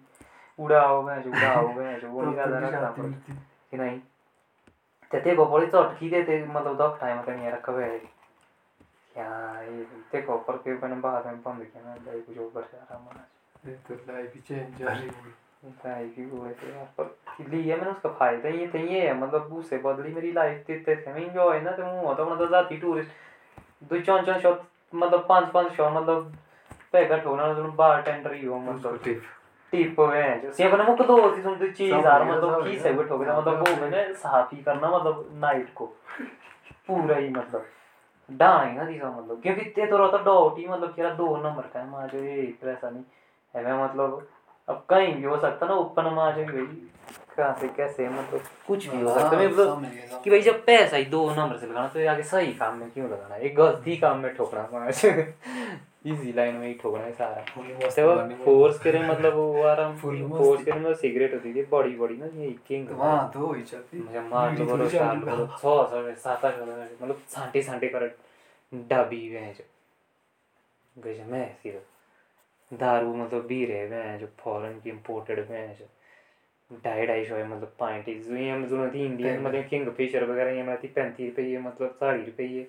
उड़ाओ 0.59 1.03
मैं 1.03 1.23
जो 1.23 1.31
उड़ाओ 1.31 1.73
मैं 1.73 2.01
जो 2.01 2.09
वो 2.09 2.23
नहीं। 2.23 3.13
कि 3.71 3.77
नहीं? 3.77 3.99
ते 5.11 5.21
ते 5.21 5.35
बड़ी 5.35 5.67
चटकी 5.67 6.11
देते 6.11 6.45
मतलब 6.47 6.77
दो 6.77 6.89
टाइम 7.01 7.23
का 7.23 7.35
नहीं 7.35 7.51
रखा 7.51 7.73
हुआ 7.73 7.83
है। 7.83 7.99
क्या 7.99 9.61
ये 9.61 9.85
देखो, 10.13 10.37
पर 10.39 10.57
फिर 10.57 10.79
मैंने 10.83 10.97
बाद 10.97 11.27
में 11.27 11.43
बंद 11.43 11.65
किया 11.65 11.85
ना 11.85 11.97
भाई 12.07 12.21
कुछ 12.21 12.39
ऊपर 12.39 12.63
से 12.63 12.77
आ 12.77 12.85
रहा 12.91 12.99
ये 12.99 13.38
तो 13.67 13.95
लाइफ 14.13 14.35
ही 14.35 14.41
चेंज 14.41 14.79
जा 14.79 14.89
रही 14.89 15.03
है 15.03 15.37
भाई 15.79 16.25
वो 16.25 16.47
ऐसे 16.47 16.73
यार 16.73 16.89
पर 16.99 17.49
लिया 17.51 17.77
मैंने 17.77 17.91
उसका 17.91 18.09
फ़ायदा 18.09 18.49
ये 18.49 18.67
थे 18.75 18.83
ये 18.93 19.07
है 19.07 19.17
मतलब 19.21 19.53
उससे 19.53 19.79
बदली 19.79 20.13
मेरी 20.15 20.33
लाइफ 20.33 20.65
देते 20.67 20.97
थे 20.97 21.13
मैं 21.13 21.27
इंजॉय 21.27 21.61
ना 21.61 21.71
तो 21.71 22.25
मतलब 22.25 22.51
जाती 22.51 22.77
टूरिस्ट 22.77 23.11
दो 23.91 24.01
चौन 24.01 24.25
चौन 24.25 24.39
शॉट 24.41 24.63
मतलब 24.95 25.27
पाँच 25.29 25.51
पाँच 25.53 25.73
शॉट 25.73 25.93
मतलब 25.93 26.37
पैगा 26.93 27.17
ठोना 27.17 27.53
तो 27.55 27.65
बार 27.73 28.03
टेंडर 28.03 28.35
ही 28.35 28.47
हो 28.47 28.59
मतलब 28.59 29.01
टिप 29.05 29.23
टिप 29.73 30.01
है 30.01 30.41
जो 30.41 30.53
से 30.53 30.69
बने 30.69 31.07
दो 31.07 31.35
सी 31.35 31.43
सुन 31.43 31.59
तो 31.59 31.67
चीज़ 31.67 31.95
यार 31.95 32.25
मतलब 32.25 32.65
की 32.65 32.79
से 32.79 32.93
बैठो 32.93 33.19
मतलब 33.19 33.59
वो 33.59 33.77
मैंने 33.77 34.15
साफ़ 34.15 34.55
ही 34.55 34.63
करना 34.63 34.91
मतलब 34.99 35.29
नाइट 35.35 35.75
को 35.75 35.87
पूरा 36.87 37.17
ही 37.17 37.29
मतलब 37.29 37.67
डाना 38.29 38.63
ही 38.63 38.77
ना 38.77 38.85
दिसा 38.85 39.11
मतलब 39.11 39.43
क्योंकि 39.43 39.65
ते 39.71 39.87
तो 39.87 39.97
रहता 39.97 40.25
डॉट 40.25 40.59
ही 40.59 40.67
मतलब 40.67 40.93
तेरा 40.93 41.11
दो 41.11 41.37
नंबर 41.37 41.63
का 41.63 41.81
है 41.81 41.91
माँ 41.91 42.09
जो 42.09 42.19
ये 42.19 42.55
ऐसा 42.65 42.91
नहीं 42.91 43.03
है 43.55 43.65
मैं 43.65 43.85
मतलब 43.85 44.29
अब 44.69 44.85
कहीं 44.91 45.15
भी 45.15 45.23
हो 45.23 45.41
सकता 45.41 45.67
ना 45.67 45.75
ओपन 45.75 46.05
माँ 46.05 46.33
जो 46.33 46.45
भाई। 46.45 46.67
कहाँ 47.37 47.55
से 47.61 47.69
कैसे 47.69 48.09
मतलब 48.09 48.43
कुछ 48.67 48.87
भी 48.87 49.01
हो 49.01 49.09
सकता 49.15 49.37
है। 49.37 49.37
हाँ, 49.37 49.51
मतलब 49.53 50.21
कि 50.25 50.31
भाई 50.31 50.41
जब 50.41 50.65
पैसा 50.65 50.97
ही 50.97 51.05
दो 51.05 51.31
नंबर 51.35 51.57
से 51.57 51.67
लगाना 51.67 51.89
तो 51.89 52.09
आगे 52.11 52.23
सही 52.23 52.53
काम 52.53 52.77
में 52.79 52.91
क्यों 52.91 53.11
लगाना 53.11 53.37
एक 53.37 53.55
गलती 53.57 53.97
काम 53.97 54.19
में 54.19 54.35
ठोकना 54.35 54.87
इजी 56.07 56.33
लाइन 56.33 56.55
में 56.61 56.67
ही 56.69 56.75
ठोकना 56.75 57.05
है 57.05 57.13
सारा। 57.13 57.45
तो 57.91 58.15
वो। 58.15 58.45
फोर्स 58.45 58.79
करे 58.79 59.03
मतलब 59.09 59.35
वो 59.35 59.63
आराम 59.63 59.97
फोर्स। 59.97 60.65
करे 60.65 60.81
मतलब 60.81 60.95
सिगरेट 60.95 61.35
होती 61.35 61.55
थी 61.55 61.63
बड़ी 61.63 61.95
बड़ी 61.97 62.17
ना 62.17 62.27
ये 62.27 62.51
किंग 62.67 62.89
वहाँ 62.91 63.31
तो 63.35 63.53
ही। 63.53 63.63
चलती 63.63 63.99
मुझे 63.99 64.21
मार 64.21 64.51
बीड़ी 64.51 64.65
बोलो 64.65 64.89
साल 64.89 65.17
बोलो 65.17 65.47
छः 65.47 65.57
सौ 65.57 66.15
सात 66.15 66.45
आठ 66.45 66.59
मतलब 67.03 67.23
छांटे 67.31 67.63
छांटे 67.63 67.89
कर 67.89 68.11
डाबी 68.75 69.29
गए 69.29 69.55
जो। 69.59 69.65
गए 71.03 71.25
मैं 71.25 71.55
सिर्फ़ 71.55 71.98
दारू 72.73 73.15
मतलब 73.15 73.47
बी 73.47 73.65
रहे 73.65 73.79
हैं 73.79 74.19
जो 74.19 74.27
फॉरेन 74.41 74.81
की 74.81 74.91
इम्पोर्टेड 74.91 75.41
हैं 75.41 75.77
जो 75.77 75.89
ढाई 76.85 77.07
ढाई 77.07 77.25
सौ 77.25 77.45
मतलब 77.45 77.73
पाइंट 77.79 78.07
जो 78.07 78.57
मतलब 78.59 78.95
थी 78.95 79.05
इंडियन 79.05 79.41
मतलब 79.41 79.69
किंग 79.69 79.91
फिशर 79.91 80.25
वगैरह 80.25 80.51
ये 80.51 80.63
मतलब 80.63 80.83
थी 80.85 80.89
पैंतीस 80.89 81.29
रुपये 81.31 81.59
मतलब 81.59 81.91
साढ़ी 81.91 82.25
रुपये 82.25 82.67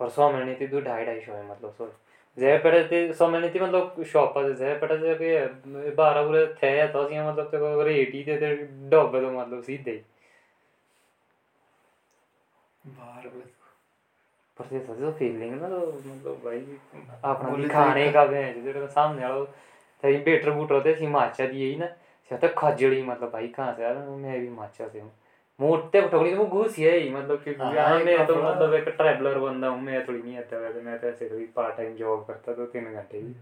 और 0.00 0.10
सौ 0.10 0.32
महीने 0.32 0.56
थी 0.60 0.66
दो 0.66 0.80
ढाई 0.80 1.04
ढाई 1.04 1.20
सौ 1.20 1.42
मतलब 1.42 1.70
सो। 1.70 1.94
जय 2.38 2.58
पड़े 2.58 2.84
थे 2.92 3.12
सौ 3.12 3.28
महीने 3.28 3.50
थी 3.50 3.60
मतलब 3.60 4.04
शॉप 4.04 4.34
पर 4.34 4.52
जय 4.52 4.78
पड़े 4.78 4.98
थे 4.98 5.14
कि 5.14 5.90
बारह 5.90 6.26
पूरे 6.26 6.46
थे 6.46 6.86
तो 6.88 7.08
सी 7.08 7.20
मतलब 7.20 7.44
तो 7.44 7.82
रेट 7.82 8.14
ही 8.14 8.24
थे 8.26 8.56
डब्बे 8.90 9.20
तो 9.20 9.30
मतलब 9.30 9.62
सीधे। 9.62 9.90
ही 9.90 10.00
बाहर 12.90 13.28
में 14.60 14.66
पर 14.66 14.74
ये 14.74 14.80
तो 14.80 15.10
फीलिंग 15.12 15.60
ना 15.62 15.68
तो 15.68 15.76
मतलब 16.06 16.40
भाई 16.44 16.58
अपना 17.24 17.50
बोले 17.50 17.62
भी 17.62 17.68
तो 17.68 17.74
खाने 17.74 18.04
एक- 18.04 18.14
का 18.14 18.24
भी 18.24 18.36
है 18.36 18.72
जो 18.72 18.86
सामने 18.86 19.26
वाला 19.26 19.44
थे 20.02 20.16
बेटर 20.18 20.50
बूटर 20.50 20.84
थे 20.84 20.90
हिमाचल 21.00 21.50
ही 21.50 21.60
यही 21.60 21.76
ना 21.76 21.86
से 22.30 22.36
तो 22.36 22.48
खजड़ी 22.48 23.02
मतलब 23.02 23.30
भाई 23.30 23.48
कहाँ 23.48 23.74
से 23.74 23.84
आ 23.84 23.90
रहा 23.90 24.04
हूँ 24.04 24.20
मैं 24.20 24.40
भी 24.40 24.46
हिमाचल 24.46 24.88
से 24.88 25.00
हूँ। 25.00 25.12
मोटे 25.60 26.00
ठोकरी 26.00 26.34
तो 26.36 26.46
घूस 26.46 26.76
ही 26.78 26.84
है 26.84 26.98
ही 26.98 27.10
मतलब 27.10 27.42
क्योंकि 27.42 27.60
हाँ, 27.62 27.72
हाँ, 27.74 27.98
एक 27.98 28.04
मैं 28.06 28.26
तो 28.26 28.34
अपना- 28.34 28.50
मतलब 28.50 28.74
एक 28.74 28.88
ट्रैवलर 28.88 29.38
बंदा 29.38 29.68
हूँ 29.68 29.80
मैं 29.82 30.08
थोड़ी 30.08 30.22
नहीं 30.22 30.38
आता 30.38 30.58
वैसे 30.58 30.80
मैं 30.80 30.98
तो 30.98 31.06
ऐसे 31.06 31.28
थोड़ी 31.30 31.44
पार्ट 31.44 31.76
टाइम 31.76 31.94
जॉब 31.96 32.24
करता 32.28 32.52
तो 32.52 32.66
तीन 32.66 32.84
घंटे 32.84 33.18
ही 33.18 33.34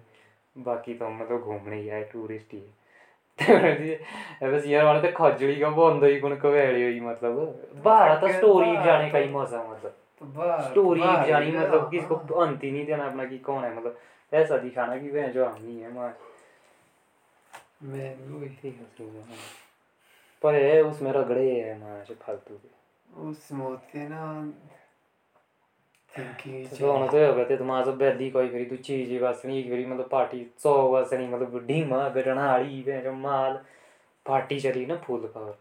बाकी 0.56 0.94
तो 0.94 1.08
मतलब 1.10 1.40
घूमने 1.40 1.76
ही 1.76 1.88
आए 1.88 2.02
टूरिस्ट 2.12 2.54
ही। 2.54 2.62
है 3.42 3.74
ते 3.74 4.48
बस 4.52 4.66
यार 4.66 4.84
वाले 4.84 5.10
तो 5.10 5.16
खजड़ी 5.18 5.56
का 5.56 5.68
बंद 5.68 6.04
ही 6.04 6.20
कौन 6.20 6.36
कवेड़ी 6.36 6.82
हुई 6.82 7.00
मतलब। 7.00 7.62
बाहर 7.84 8.16
तो 8.20 8.28
स्टोरी 8.28 8.72
जाने 8.84 9.10
का 9.10 9.18
ही 9.18 9.28
मज़ा 9.28 9.62
मतलब। 9.62 9.90
तो 9.90 10.01
स्टोरी 10.70 11.00
जानी 11.00 11.52
मतलब 11.52 11.70
गया, 11.70 12.00
किसको 12.00 12.16
हाँ। 12.16 12.46
अंत 12.46 12.64
ही 12.64 12.70
नहीं 12.70 12.86
देना 12.86 13.06
अपना 13.06 13.24
कि 13.24 13.38
कौन 13.38 13.64
है 13.64 13.76
मतलब 13.76 13.98
ऐसा 14.32 14.56
दिखाना 14.56 14.96
कि 14.96 15.10
वह 15.10 15.26
जो 15.26 15.46
हम 15.46 15.62
नहीं 15.62 15.80
है 15.80 15.94
मार। 15.94 16.16
है। 17.82 17.98
है 17.98 19.22
हाँ। 19.22 19.36
पर 20.42 20.54
है 20.54 20.82
उसमें 20.82 21.12
रगड़े 21.12 21.60
है 21.60 21.78
मार 21.80 22.14
फालतू 22.14 22.54
के। 22.54 22.82
उस 23.22 23.52
मोते 23.52 24.08
ना 24.08 24.52
थिंकिंग 26.18 26.68
तो 26.68 26.92
होना 26.92 27.06
तो 27.06 27.16
है 27.16 27.32
कहते 27.32 27.56
तुम्हारा 27.56 27.84
सब 27.84 27.98
बैदी 27.98 28.30
कोई 28.30 28.48
फिर 28.48 28.68
तू 28.68 28.76
चीज़ 28.76 29.22
वासनी 29.22 29.60
एक 29.60 29.68
फिर 29.68 29.88
मतलब 29.88 30.08
पार्टी 30.08 30.50
सौ 30.58 30.88
वासनी 30.88 31.28
मतलब 31.28 31.66
ढीमा 31.66 32.06
वे 32.06 32.22
जो 33.00 33.12
माल 33.12 33.60
पार्टी 34.26 34.60
चली 34.60 34.86
ना 34.86 34.96
फुल 34.96 35.20
पावर 35.20 35.54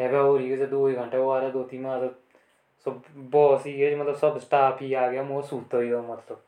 है 0.00 0.08
वे 0.08 0.18
हो 0.18 0.36
रही 0.36 0.50
है 0.50 0.66
दो 0.66 0.86
ही 0.88 0.94
घंटे 0.94 1.18
वो 1.18 1.30
आ 1.30 1.38
रहा 1.38 1.50
दो 1.50 1.62
तीन 1.62 1.82
माह 1.82 2.00
तो 2.00 2.14
सब 2.84 3.02
बॉस 3.30 3.66
ही 3.66 3.80
है 3.80 3.94
मतलब 4.00 4.16
सब 4.16 4.38
स्टाफ 4.40 4.80
ही 4.82 4.94
आ 4.94 5.06
गया 5.08 5.22
मोह 5.22 5.42
सूता 5.42 5.78
ही 5.78 5.90
मतलब। 5.90 6.42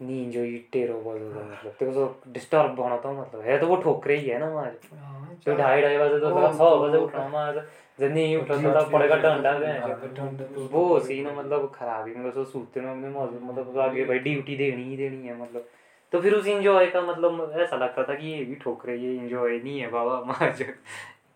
नींद 0.00 0.30
जो 0.32 0.40
ही 0.42 0.56
टेरो 0.72 0.94
बजा 1.00 1.30
था 1.30 1.44
मतलब। 1.44 1.72
तो 1.80 1.86
उसको 1.86 2.32
डिस्टर्ब 2.32 2.80
होना 2.80 2.96
था 3.04 3.12
मतलब 3.12 3.40
है 3.40 3.58
तो 3.58 3.66
वो 3.66 3.76
ठोकरे 3.82 4.16
ही 4.16 4.28
है 4.28 4.38
ना 4.38 4.48
वहाँ 4.48 4.70
तो 5.44 5.54
ढाई 5.56 5.82
ढाई 5.82 5.98
बजे 5.98 6.18
तो 6.20 6.52
सौ 6.54 6.76
बजे 6.78 6.98
उठना 6.98 7.26
वहाँ 7.26 7.52
जब 7.52 8.12
नहीं 8.12 8.36
उठा 8.36 8.56
थोड़ा 8.62 8.80
पड़ेगा 8.88 9.16
डंडा 9.16 9.52
में 9.58 10.66
वो 10.72 10.98
सीन 11.00 11.26
मतलब 11.36 11.70
खराब 11.74 12.06
ही 12.08 12.14
मतलब 12.14 12.32
सो 12.34 12.44
सूते 12.44 12.80
में 12.80 12.90
अपने 12.90 13.08
मतलब 13.46 13.78
आगे 13.80 14.04
भाई 14.04 14.18
ड्यूटी 14.18 14.56
देनी 14.56 14.84
ही 14.84 14.96
देनी 14.96 15.28
है 15.28 15.40
मतलब। 15.42 15.68
तो 16.12 16.20
फिर 16.20 16.34
उस 16.34 16.46
इंजॉय 16.46 16.86
का 16.86 17.00
मतलब 17.02 17.52
ऐसा 17.60 17.76
लगता 17.76 18.02
था 18.08 18.14
कि 18.14 18.26
ये 18.28 18.44
भी 18.44 18.54
ठोक 18.54 18.86
रहे 18.86 18.96
ये 18.96 19.14
इंजॉय 19.16 19.58
नहीं 19.58 19.78
है 19.80 19.90
बाबा 19.90 20.20
माज 20.26 20.62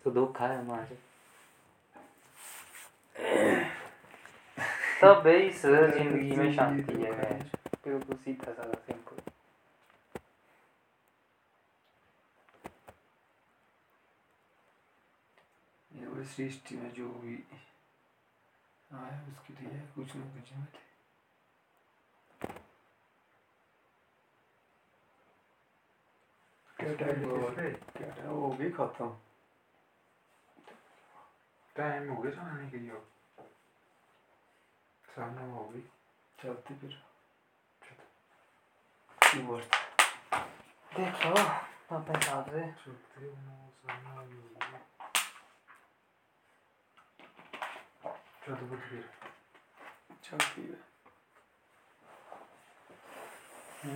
तो 0.03 0.11
धोखा 0.11 0.47
है 0.47 0.65
माज 0.67 0.87
सब 5.01 5.27
इस 5.27 5.61
ज़िंदगी 5.65 6.35
में 6.37 6.53
शांति 6.55 6.83
तो 6.83 7.03
है। 7.03 7.11
मैं 7.11 7.39
बिल्कुल 7.85 8.15
सीधा 8.17 8.53
साधा 8.53 8.79
सिंपल 8.87 9.17
सृष्टि 16.29 16.75
में 16.77 16.91
जो 16.93 17.07
भी 17.21 17.35
आया 18.89 19.21
उसके 19.29 19.53
लिए 19.53 19.79
तो 19.79 19.93
कुछ 19.95 20.15
न 20.15 20.21
कुछ 20.33 20.51
मत 20.57 20.73
है 20.75 20.87
क्या 26.77 26.93
टाइम 26.99 27.23
हो 28.29 28.49
गई 28.51 28.69
खाता 28.71 29.03
हूँ 29.03 29.15
टाइम 31.75 32.09
हो 32.11 32.21
गया 32.21 32.31
खाने 32.31 32.69
के 32.71 32.77
लिए। 32.77 32.91
सामने 35.15 35.51
हो 35.53 35.63
गई 35.73 35.81
चलती 36.39 36.73
फिर। 36.81 36.97
देख 40.91 41.25
लो 41.25 41.41
अपने 41.95 42.15
हिसाब 42.17 42.49
से। 42.51 42.61
चलते 42.83 43.25
हो 43.25 43.31
सामने 43.81 44.15
हो 44.15 44.23
गई 44.25 44.37
चलो 48.45 48.65
बुझ 48.67 48.79
फिर। 48.79 49.03
चलती 50.23 50.61
है। 50.61 50.77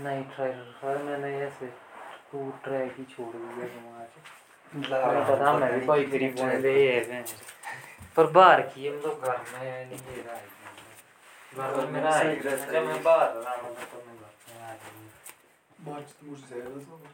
नहीं 0.03 0.23
ट्राई 0.23 0.52
मैंने 1.03 1.35
ऐसे 1.45 1.68
टू 2.31 2.49
ट्रैक 2.64 2.95
ही 2.98 3.03
छोड़ 3.06 3.35
दिया 3.35 3.68
समाज 3.68 4.10
नहीं 4.76 5.23
पता 5.30 5.53
मैं 5.57 5.72
भी 5.80 5.85
कोई 5.85 6.06
दे 6.61 6.76
है 6.91 7.23
पर 8.18 8.31
बाहर 8.38 8.61
की 8.68 8.88
हम 8.88 8.95
लोग 8.95 9.22
घर 9.22 9.38
में 9.53 9.85
नहीं 9.85 10.23
रहा 10.23 10.35
है 10.35 10.62
घर 11.57 11.75
में 11.75 11.91
मेरा 11.91 12.15
है 12.15 12.39
जब 12.41 12.85
मैं 12.88 13.01
बाहर 13.03 13.30
रहा 13.35 13.55
हूँ 13.55 13.75
तो 13.75 14.03
मैं 14.05 14.15
घर 14.15 14.31
में 14.49 14.61
आ 14.61 14.73
गई 14.73 15.03
Maç 15.80 16.11
mucizeler 16.21 16.69
o 16.69 16.80
zaman. 16.80 17.09